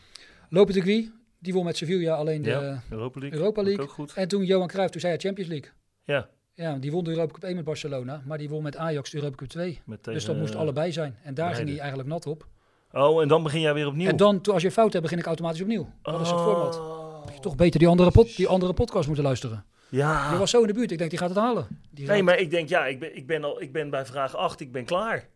Lopetegui, 0.48 1.12
die 1.38 1.52
won 1.52 1.64
met 1.64 1.76
Sevilla 1.76 2.14
alleen 2.14 2.42
de 2.42 2.50
Ja, 2.50 2.82
Europa 2.90 3.20
League. 3.20 3.38
Europa 3.38 3.62
League. 3.62 3.84
ook 3.84 3.90
goed. 3.90 4.12
En 4.14 4.28
toen 4.28 4.44
Johan 4.44 4.68
Cruijff, 4.68 4.90
toen 4.92 5.00
zei 5.00 5.12
hij 5.12 5.22
Champions 5.22 5.50
League. 5.50 5.70
Ja. 6.04 6.28
Ja, 6.54 6.76
die 6.78 6.92
won 6.92 7.04
de 7.04 7.10
Europa 7.10 7.32
Cup 7.32 7.42
1 7.44 7.54
met 7.56 7.64
Barcelona. 7.64 8.22
Maar 8.26 8.38
die 8.38 8.48
won 8.48 8.62
met 8.62 8.76
Ajax 8.76 9.10
de 9.10 9.16
Europa 9.16 9.36
Cup 9.36 9.48
2. 9.48 9.80
Met 9.84 10.04
dus 10.04 10.24
dat 10.24 10.36
moest 10.36 10.54
allebei 10.54 10.92
zijn. 10.92 11.16
En 11.22 11.34
daar 11.34 11.54
ging 11.54 11.68
hij 11.68 11.78
eigenlijk 11.78 12.08
nat 12.08 12.26
op. 12.26 12.46
Oh, 12.92 13.22
en 13.22 13.28
dan 13.28 13.42
begin 13.42 13.60
jij 13.60 13.74
weer 13.74 13.86
opnieuw. 13.86 14.08
En 14.08 14.16
dan, 14.16 14.40
als 14.52 14.62
je 14.62 14.70
fout 14.70 14.90
hebt, 14.92 15.04
begin 15.04 15.18
ik 15.18 15.26
automatisch 15.26 15.60
opnieuw. 15.60 15.88
Dat 16.02 16.20
is 16.20 16.28
het 16.30 16.38
Oh. 16.38 16.44
format. 16.44 17.04
Je 17.34 17.40
toch 17.40 17.56
beter 17.56 17.78
die 17.78 17.88
andere, 17.88 18.10
pod, 18.10 18.36
die 18.36 18.48
andere 18.48 18.72
podcast 18.72 19.06
moeten 19.06 19.24
luisteren. 19.24 19.64
Ja. 19.88 20.32
Je 20.32 20.38
was 20.38 20.50
zo 20.50 20.60
in 20.60 20.66
de 20.66 20.72
buurt. 20.72 20.90
Ik 20.90 20.98
denk, 20.98 21.10
die 21.10 21.18
gaat 21.18 21.28
het 21.28 21.38
halen. 21.38 21.66
Die 21.90 22.06
Nee, 22.06 22.16
gaat- 22.16 22.24
maar 22.24 22.38
ik 22.38 22.50
denk, 22.50 22.68
ja, 22.68 22.86
ik 22.86 22.98
ben, 23.00 23.16
ik, 23.16 23.26
ben 23.26 23.44
al, 23.44 23.62
ik 23.62 23.72
ben 23.72 23.90
bij 23.90 24.06
vraag 24.06 24.36
8, 24.36 24.60
ik 24.60 24.72
ben 24.72 24.84
klaar. 24.84 25.28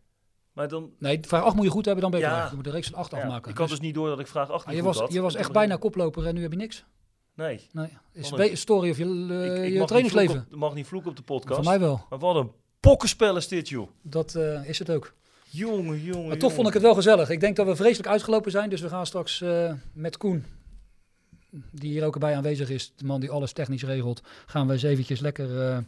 Maar 0.53 0.69
dan... 0.69 0.91
Nee, 0.99 1.19
vraag 1.23 1.43
8 1.43 1.55
moet 1.57 1.65
je 1.65 1.71
goed 1.71 1.85
hebben, 1.85 2.03
dan 2.03 2.11
ben 2.11 2.21
je 2.21 2.27
Ja. 2.27 2.33
klaar. 2.33 2.49
Je 2.51 2.55
moet 2.55 2.65
de 2.65 2.71
reeks 2.71 2.89
van 2.89 2.99
8 2.99 3.11
Ja, 3.11 3.17
afmaken. 3.19 3.51
Ik 3.51 3.59
had 3.59 3.69
dus 3.69 3.81
niet 3.81 3.95
door 3.95 4.09
dat 4.09 4.21
ik 4.21 4.27
vraag 4.27 4.51
8 4.51 4.63
Ah, 4.65 4.69
niet 4.69 4.77
je 4.79 4.83
was, 4.85 4.99
had. 4.99 5.13
je 5.13 5.21
was 5.21 5.35
echt 5.35 5.53
bijna 5.53 5.77
koploper 5.77 6.27
en 6.27 6.35
nu 6.35 6.43
heb 6.43 6.51
je 6.51 6.57
niks. 6.57 6.77
ik- 6.79 6.85
Nee. 7.35 7.69
Nee. 7.73 7.89
Is 8.13 8.31
een 8.31 8.57
story 8.57 8.91
of 8.91 8.97
je, 8.99 9.05
eh, 9.05 9.57
Ik- 9.57 9.65
ik 9.73 9.73
je 9.79 9.85
trainingsleven. 9.85 10.47
mag 10.51 10.75
niet 10.75 10.87
vloeken 10.87 11.11
op 11.11 11.17
de 11.17 11.23
podcast. 11.23 11.55
Van 11.55 11.65
mij 11.65 11.81
wel. 11.81 12.07
Maar 12.11 12.19
wat 12.19 12.37
een 12.37 12.51
pokkenspel 12.81 13.37
is 13.37 13.49
dit, 13.49 13.69
joh. 13.69 13.89
Dat 14.03 14.35
eh, 14.35 14.69
is 14.69 14.79
het 14.79 14.91
ook. 14.91 15.13
Jongen, 15.45 16.03
jongen, 16.03 16.29
Maar 16.29 16.37
toch 16.37 16.53
vond 16.53 16.67
ik 16.67 16.73
het 16.73 16.83
wel 16.83 16.95
gezellig. 16.95 17.31
Ik 17.31 17.41
denk 17.41 17.57
dat 17.57 17.67
we 17.67 17.77
vreselijk 17.77 18.09
uitgelopen 18.09 18.51
zijn. 18.51 18.71
Dus 18.71 18.81
we 18.81 18.89
gaan 18.89 19.07
straks 19.07 19.41
eh, 19.41 19.73
met 19.93 20.17
Koen, 20.17 20.45
die 21.71 21.91
hier 21.91 22.05
ook 22.05 22.19
bij 22.19 22.37
aanwezig 22.37 22.71
is, 22.71 22.93
de 22.97 23.05
man 23.05 23.21
die 23.21 23.31
alles 23.31 23.53
technisch 23.53 23.83
regelt, 23.85 24.23
gaan 24.47 24.67
we 24.67 24.73
eens 24.73 24.83
eventjes 24.83 25.21
lekker 25.21 25.61
eh, 25.69 25.79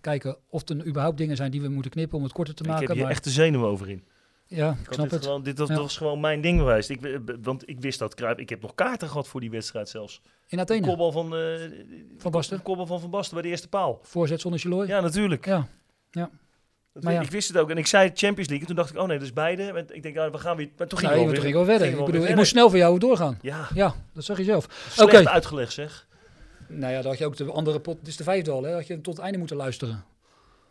kijken 0.00 0.36
of 0.48 0.68
er 0.68 0.86
überhaupt 0.86 1.18
dingen 1.18 1.36
zijn 1.36 1.50
die 1.50 1.60
we 1.62 1.68
moeten 1.68 1.90
knippen 1.90 2.18
om 2.18 2.24
het 2.24 2.32
korter 2.32 2.54
te 2.54 2.62
Ik 2.62 2.68
maken. 2.68 2.84
heb 2.86 2.94
hier 2.94 3.02
maar- 3.02 3.12
echt 3.12 3.24
de 3.24 3.30
zenuwen 3.30 3.68
over 3.68 3.88
in. 3.90 4.04
Ja, 4.46 4.70
Ik 4.70 4.78
ik 4.86 4.92
snap 4.92 5.04
dit 5.04 5.10
het. 5.10 5.24
Gewoon, 5.24 5.42
dit 5.42 5.58
was, 5.58 5.68
Ja. 5.68 5.74
dat 5.74 5.82
was 5.82 5.96
gewoon 5.96 6.20
mijn 6.20 6.40
ding 6.40 6.58
geweest. 6.58 6.90
Ik, 6.90 7.02
eh, 7.02 7.18
want 7.42 7.68
ik 7.68 7.80
wist 7.80 7.98
dat 7.98 8.14
Cruijff... 8.14 8.40
Ik 8.40 8.48
heb 8.48 8.62
nog 8.62 8.74
kaarten 8.74 9.08
gehad 9.08 9.28
voor 9.28 9.40
die 9.40 9.50
wedstrijd 9.50 9.88
zelfs. 9.88 10.20
In 10.48 10.56
De 10.56 10.62
Athene. 10.62 10.86
kopbal 10.86 11.12
van... 11.12 11.36
eh, 11.36 11.54
Van 12.18 12.30
Basten. 12.30 12.56
De 12.56 12.62
kopbal 12.62 12.86
van 12.86 13.00
Van 13.00 13.10
Basten 13.10 13.34
bij 13.34 13.42
de 13.42 13.48
eerste 13.48 13.68
paal. 13.68 13.98
Voorzet 14.02 14.40
zonder 14.40 14.60
Chiloy. 14.60 14.86
Ja, 14.86 15.00
natuurlijk. 15.00 15.46
Ja. 15.46 15.68
ja. 16.10 16.30
Dat 16.94 17.02
Maar 17.02 17.12
ja. 17.12 17.20
Ik 17.20 17.30
wist 17.30 17.48
het 17.48 17.56
ook. 17.56 17.70
En 17.70 17.78
ik 17.78 17.86
zei 17.86 18.10
Champions 18.14 18.48
League. 18.48 18.60
En 18.60 18.66
toen 18.66 18.76
dacht 18.76 18.90
ik, 18.90 18.96
oh 18.98 19.06
nee, 19.06 19.18
dat 19.18 19.26
is 19.26 19.32
beide. 19.32 19.84
Ik 19.92 20.02
denk, 20.02 20.14
nou, 20.14 20.30
we 20.30 20.38
gaan 20.38 20.56
weer... 20.56 20.68
Maar 20.76 20.86
toen 20.86 20.98
ging 20.98 21.10
Nee, 21.10 21.20
we 21.20 21.26
want 21.26 21.26
weer, 21.26 21.34
toen 21.34 21.44
gingen 21.50 21.66
we 21.66 21.78
verder. 21.78 22.00
Ik 22.00 22.04
bedoel, 22.04 22.26
ik 22.26 22.36
moest 22.36 22.50
snel 22.50 22.68
voor 22.68 22.78
jou 22.78 22.98
doorgaan. 22.98 23.38
Ja. 23.40 23.68
Ja, 23.74 23.94
dat 24.12 24.24
zag 24.24 24.36
je 24.36 24.44
zelf. 24.44 24.66
Slecht 24.90 25.14
Oké. 25.14 25.28
uitgelegd, 25.30 25.72
zeg. 25.72 26.06
Nou 26.68 26.92
ja, 26.92 27.00
dan 27.00 27.10
had 27.10 27.18
je 27.18 27.26
ook 27.26 27.36
de 27.36 27.52
andere 27.52 27.80
pot. 27.80 27.98
Dit 27.98 28.08
is 28.08 28.16
de 28.16 28.24
vijfde 28.24 28.50
al, 28.50 28.62
hè? 28.62 28.72
Had 28.72 28.86
je 28.86 29.00
tot 29.00 29.14
het 29.14 29.22
einde 29.22 29.38
moeten 29.38 29.56
luisteren. 29.56 30.04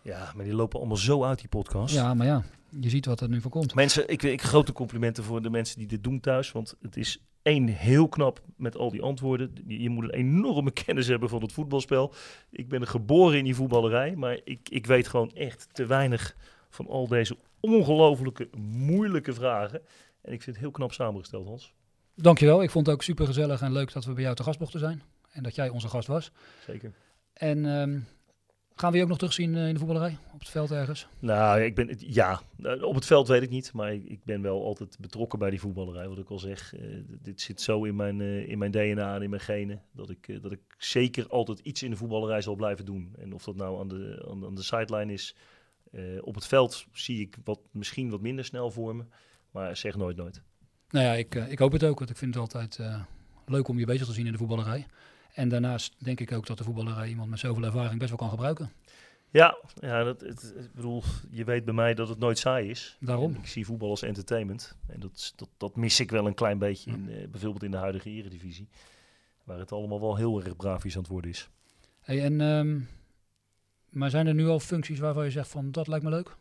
Ja, 0.02 0.32
maar 0.36 0.46
die 0.46 0.54
lopen 0.54 0.80
allemaal 0.80 0.98
zo 0.98 1.24
uit, 1.24 1.40
die 1.40 1.48
podcast. 1.48 1.94
Ja, 1.94 2.14
maar 2.14 2.28
ja, 2.28 2.44
je 2.80 2.90
ziet 2.90 3.06
wat 3.06 3.22
er 3.22 3.30
nu 3.30 3.42
van 3.42 3.52
komt. 3.52 3.76
Mensen, 3.76 4.10
ik, 4.10 4.24
ik 4.24 4.42
grote 4.42 4.74
complimenten 4.74 5.24
voor 5.24 5.42
de 5.42 5.50
mensen 5.50 5.78
die 5.78 5.88
dit 5.88 6.04
doen 6.04 6.20
thuis. 6.20 6.52
Want 6.52 6.76
het 6.82 6.98
is 6.98 7.24
één 7.42 7.68
heel 7.68 8.08
knap 8.08 8.42
met 8.58 8.78
al 8.78 8.92
die 8.92 9.02
antwoorden. 9.02 9.54
Je, 9.68 9.90
moet 9.90 10.04
een 10.04 10.14
enorme 10.14 10.72
kennis 10.86 11.08
hebben 11.08 11.30
van 11.30 11.42
het 11.42 11.54
voetbalspel. 11.54 12.14
Ik 12.50 12.70
ben 12.70 12.88
geboren 12.88 13.38
in 13.38 13.44
die 13.44 13.56
voetballerij. 13.56 14.16
Maar 14.16 14.40
ik, 14.44 14.70
ik 14.70 14.86
weet 14.86 15.08
gewoon 15.08 15.32
echt 15.34 15.68
te 15.72 15.86
weinig 15.86 16.36
van 16.70 16.88
al 16.88 17.08
deze 17.08 17.38
ongelofelijke 17.60 18.50
moeilijke 18.58 19.34
vragen. 19.34 19.82
En 20.22 20.34
ik 20.34 20.42
vind 20.42 20.56
het 20.56 20.66
heel 20.66 20.72
knap 20.72 20.94
samengesteld, 20.94 21.48
Hans. 21.48 21.74
Dankjewel. 22.16 22.64
Ik 22.64 22.70
vond 22.70 22.86
het 22.86 22.96
ook 22.96 23.04
super 23.04 23.26
gezellig 23.26 23.62
en 23.62 23.72
leuk 23.72 23.94
dat 23.94 24.06
we 24.06 24.14
bij 24.14 24.24
jou 24.24 24.36
te 24.36 24.44
gast 24.44 24.60
mochten 24.60 24.80
zijn. 24.80 25.02
En 25.32 25.44
dat 25.44 25.56
jij 25.56 25.70
onze 25.70 25.88
gast 25.88 26.08
was. 26.08 26.32
Zeker. 26.66 26.94
En 27.34 27.66
ehm, 27.66 28.00
gaan 28.76 28.92
we 28.92 28.98
je 28.98 29.04
ook 29.04 29.10
nog 29.10 29.18
terugzien 29.18 29.56
eh, 29.56 29.68
in 29.68 29.74
de 29.74 29.80
voetballerij? 29.80 30.18
Op 30.34 30.40
het 30.40 30.50
veld 30.50 30.72
ergens? 30.72 31.08
Nou, 31.20 31.62
ik 31.62 31.76
ben, 31.76 31.96
ja, 31.98 32.42
eh, 32.62 32.84
op 32.84 32.96
het 32.96 33.06
veld 33.06 33.28
weet 33.28 33.42
ik 33.42 33.50
niet, 33.50 33.74
maar 33.74 33.94
ik, 33.94 34.24
ben 34.24 34.42
wel 34.42 34.64
altijd 34.64 34.98
betrokken 35.00 35.40
bij 35.40 35.50
die 35.50 35.60
voetballerij. 35.60 36.08
Wat 36.08 36.18
ik 36.18 36.30
al 36.30 36.40
zeg, 36.40 36.74
eh, 36.76 36.82
dit 37.22 37.42
zit 37.42 37.62
zo 37.62 37.84
in 37.84 37.96
mijn, 37.96 38.22
in 38.48 38.58
mijn 38.58 38.72
DNA 38.72 39.16
en 39.16 39.22
in 39.22 39.30
mijn 39.30 39.42
genen, 39.42 39.82
dat 39.92 40.10
ik, 40.10 40.42
dat 40.42 40.52
ik 40.52 40.62
zeker 40.78 41.28
altijd 41.28 41.60
iets 41.60 41.84
in 41.84 41.90
de 41.90 41.96
voetballerij 41.96 42.42
zal 42.42 42.56
blijven 42.56 42.86
doen. 42.86 43.14
En 43.18 43.34
of 43.34 43.44
dat 43.44 43.56
nou 43.56 43.80
aan 43.80 43.88
de, 43.88 44.26
aan, 44.30 44.46
aan 44.46 44.56
de 44.56 44.64
sideline 44.64 45.14
is, 45.14 45.36
op 46.22 46.36
het 46.36 46.48
veld 46.48 46.88
zie 46.92 47.20
ik 47.20 47.38
wat, 47.44 47.60
misschien 47.72 48.10
wat 48.10 48.22
minder 48.22 48.46
snel 48.46 48.72
voor 48.72 48.96
me, 48.96 49.04
maar 49.52 49.78
zeg 49.78 49.96
nooit 49.96 50.18
nooit. 50.18 50.42
Nou 50.90 51.06
ja, 51.06 51.14
ik, 51.14 51.36
ik 51.36 51.60
hoop 51.60 51.72
het 51.72 51.84
ook. 51.84 51.98
Want 52.00 52.10
ik 52.10 52.18
vind 52.18 52.34
het 52.34 52.44
altijd 52.44 52.80
leuk 53.46 53.68
om 53.68 53.80
je 53.80 53.86
bezig 53.86 54.08
te 54.08 54.14
zien 54.14 54.26
in 54.26 54.32
de 54.32 54.38
voetballerij. 54.38 54.86
En 55.34 55.50
daarnaast 55.50 55.96
denk 55.98 56.20
ik 56.20 56.32
ook 56.32 56.46
dat 56.46 56.58
de 56.58 56.64
voetballerij 56.64 57.10
iemand 57.10 57.30
met 57.30 57.40
zoveel 57.40 57.64
ervaring 57.64 57.98
best 57.98 58.10
wel 58.10 58.20
kan 58.20 58.30
gebruiken. 58.30 58.72
Ja, 59.30 59.58
ja 59.80 60.04
dat, 60.04 60.22
het, 60.22 60.54
ik 60.58 60.74
bedoel, 60.74 61.04
je 61.32 61.44
weet 61.44 61.66
bij 61.66 61.74
mij 61.74 61.94
dat 61.94 62.10
het 62.10 62.20
nooit 62.20 62.38
saai 62.38 62.70
is. 62.70 62.98
Daarom. 63.00 63.34
En 63.34 63.40
ik 63.40 63.48
zie 63.48 63.66
voetbal 63.66 63.90
als 63.90 64.02
entertainment. 64.02 64.78
En 64.88 65.00
dat, 65.00 65.34
dat, 65.36 65.50
dat 65.58 65.76
mis 65.76 66.00
ik 66.00 66.12
wel 66.12 66.28
een 66.28 66.34
klein 66.34 66.58
beetje, 66.58 66.92
in, 66.92 67.10
eh, 67.10 67.28
bijvoorbeeld 67.28 67.64
in 67.64 67.72
de 67.72 67.78
huidige 67.78 68.10
eredivisie. 68.10 68.70
Waar 69.44 69.60
het 69.60 69.72
allemaal 69.72 70.00
wel 70.00 70.16
heel 70.16 70.44
erg 70.44 70.56
braafjes 70.56 70.96
aan 70.96 71.02
het 71.02 71.12
worden 71.12 71.32
is. 71.32 71.50
Hey, 72.00 72.24
en, 72.24 72.42
ehm, 72.42 72.80
maar 73.90 74.10
zijn 74.10 74.28
er 74.28 74.34
nu 74.34 74.48
al 74.48 74.60
functies 74.60 75.00
waarvan 75.00 75.24
je 75.24 75.32
zegt 75.32 75.50
van 75.50 75.72
dat 75.72 75.88
lijkt 75.88 76.04
me 76.04 76.10
leuk? 76.10 76.36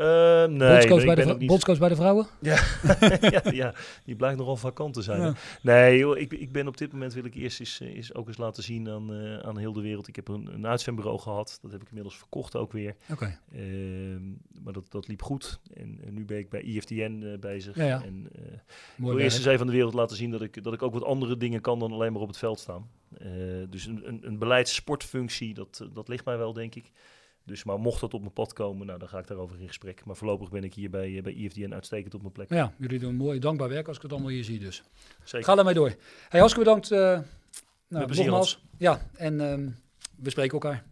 Eh, 0.00 0.44
nee, 0.44 0.68
bondscoach, 0.68 1.04
bij 1.04 1.14
de 1.14 1.24
niet- 1.24 1.46
bondscoach 1.46 1.78
bij 1.78 1.88
de 1.88 1.94
vrouwen? 1.96 2.26
Ja, 2.40 2.62
ja, 3.20 3.42
ja, 3.52 3.74
die 4.04 4.16
blijkt 4.16 4.38
nogal 4.38 4.56
vakant 4.56 4.94
te 4.94 5.02
zijn. 5.02 5.20
Ja. 5.20 5.34
Nee, 5.62 5.98
joh, 5.98 6.18
ik, 6.18 6.32
ik 6.32 6.52
ben 6.52 6.66
op 6.66 6.76
dit 6.76 6.92
moment 6.92 7.14
wil 7.14 7.24
ik 7.24 7.34
eerst 7.34 7.60
eens, 7.60 7.80
eh, 7.80 8.18
ook 8.18 8.28
eens 8.28 8.36
laten 8.36 8.62
zien 8.62 8.88
aan, 8.88 9.14
eh, 9.14 9.38
aan 9.38 9.58
heel 9.58 9.72
de 9.72 9.80
wereld. 9.80 10.08
Ik 10.08 10.16
heb 10.16 10.28
een, 10.28 10.54
een 10.54 10.66
uitzendbureau 10.66 11.18
gehad, 11.18 11.58
dat 11.62 11.72
heb 11.72 11.80
ik 11.80 11.88
inmiddels 11.88 12.16
verkocht 12.16 12.56
ook 12.56 12.72
weer. 12.72 12.96
Oké. 13.10 13.38
Ehm, 13.52 14.28
maar 14.62 14.72
dat, 14.72 14.90
dat 14.90 15.08
liep 15.08 15.22
goed. 15.22 15.60
En, 15.74 16.00
nu 16.10 16.24
ben 16.24 16.38
ik 16.38 16.48
bij 16.48 16.60
IFTN 16.60 17.36
bezig. 17.40 17.76
Ja, 17.76 17.84
ja. 17.84 18.02
En, 18.04 18.26
ik 18.32 18.60
Mooi 18.96 19.14
wil 19.14 19.24
eerst 19.24 19.36
eens 19.36 19.46
even 19.46 19.60
aan 19.60 19.66
de 19.66 19.72
wereld 19.72 19.94
laten 19.94 20.16
zien 20.16 20.30
dat 20.30 20.42
ik, 20.42 20.64
dat 20.64 20.72
ik 20.72 20.82
ook 20.82 20.92
wat 20.92 21.04
andere 21.04 21.36
dingen 21.36 21.60
kan 21.60 21.78
dan 21.78 21.92
alleen 21.92 22.12
maar 22.12 22.22
op 22.22 22.28
het 22.28 22.38
veld 22.38 22.58
staan. 22.58 22.90
Dus 23.70 23.86
een, 23.86 24.08
een, 24.08 24.20
een 24.22 24.38
beleidssportfunctie, 24.38 25.54
dat, 25.54 25.88
dat 25.92 26.08
ligt 26.08 26.24
mij 26.24 26.38
wel, 26.38 26.52
denk 26.52 26.74
ik. 26.74 26.90
Dus, 27.50 27.64
maar 27.64 27.78
mocht 27.78 28.00
dat 28.00 28.14
op 28.14 28.20
mijn 28.20 28.32
pad 28.32 28.52
komen, 28.52 28.86
nou, 28.86 28.98
dan 28.98 29.08
ga 29.08 29.18
ik 29.18 29.26
daarover 29.26 29.60
in 29.60 29.66
gesprek. 29.66 30.04
Maar 30.04 30.16
voorlopig 30.16 30.50
ben 30.50 30.64
ik 30.64 30.74
hier 30.74 30.90
bij, 30.90 31.16
eh, 31.16 31.22
bij 31.22 31.32
IFTN 31.32 31.72
uitstekend 31.72 32.14
op 32.14 32.20
mijn 32.20 32.32
plek. 32.32 32.50
Ja, 32.50 32.72
jullie 32.78 32.98
doen 32.98 33.14
mooi 33.14 33.38
dankbaar 33.38 33.68
werk 33.68 33.88
als 33.88 33.96
ik 33.96 34.02
het 34.02 34.12
allemaal 34.12 34.30
hier 34.30 34.44
zie 34.44 34.58
dus. 34.58 34.82
Zeker. 35.24 35.46
Ga 35.46 35.54
daarmee 35.54 35.74
door. 35.74 35.94
Hey, 36.28 36.40
hartstikke 36.40 36.58
bedankt. 36.70 36.90
eh 36.90 37.20
nou, 37.88 38.14
nogmaals. 38.14 38.62
Ja, 38.78 39.00
en 39.16 39.40
ehm, 39.40 39.68
we 40.16 40.30
spreken 40.30 40.52
elkaar. 40.52 40.84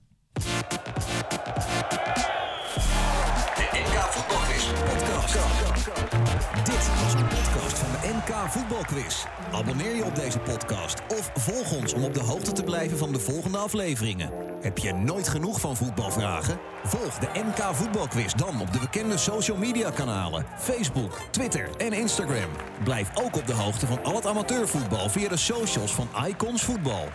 Dit 6.78 7.02
was 7.02 7.14
een 7.14 7.28
podcast 7.28 7.78
van 7.78 7.90
de 7.90 8.08
NK 8.14 8.50
Voetbalquiz. 8.50 9.24
Abonneer 9.52 9.94
je 9.94 10.04
op 10.04 10.14
deze 10.14 10.38
podcast 10.38 11.00
of 11.08 11.30
volg 11.34 11.72
ons 11.72 11.92
om 11.92 12.04
op 12.04 12.14
de 12.14 12.20
hoogte 12.20 12.52
te 12.52 12.62
blijven 12.62 12.98
van 12.98 13.12
de 13.12 13.20
volgende 13.20 13.58
afleveringen. 13.58 14.32
Heb 14.60 14.78
je 14.78 14.92
nooit 14.92 15.28
genoeg 15.28 15.60
van 15.60 15.76
voetbalvragen? 15.76 16.58
Volg 16.84 17.18
de 17.18 17.28
NK 17.32 17.74
Voetbalquiz 17.74 18.32
dan 18.32 18.60
op 18.60 18.72
de 18.72 18.78
bekende 18.78 19.18
social 19.18 19.56
media 19.56 19.90
kanalen 19.90 20.46
Facebook, 20.58 21.20
Twitter 21.30 21.68
en 21.76 21.92
Instagram. 21.92 22.50
Blijf 22.84 23.10
ook 23.14 23.36
op 23.36 23.46
de 23.46 23.54
hoogte 23.54 23.86
van 23.86 24.04
al 24.04 24.14
het 24.14 24.26
amateurvoetbal 24.26 25.08
via 25.08 25.28
de 25.28 25.36
socials 25.36 25.94
van 25.94 26.08
Icons 26.26 26.62
Voetbal. 26.62 27.08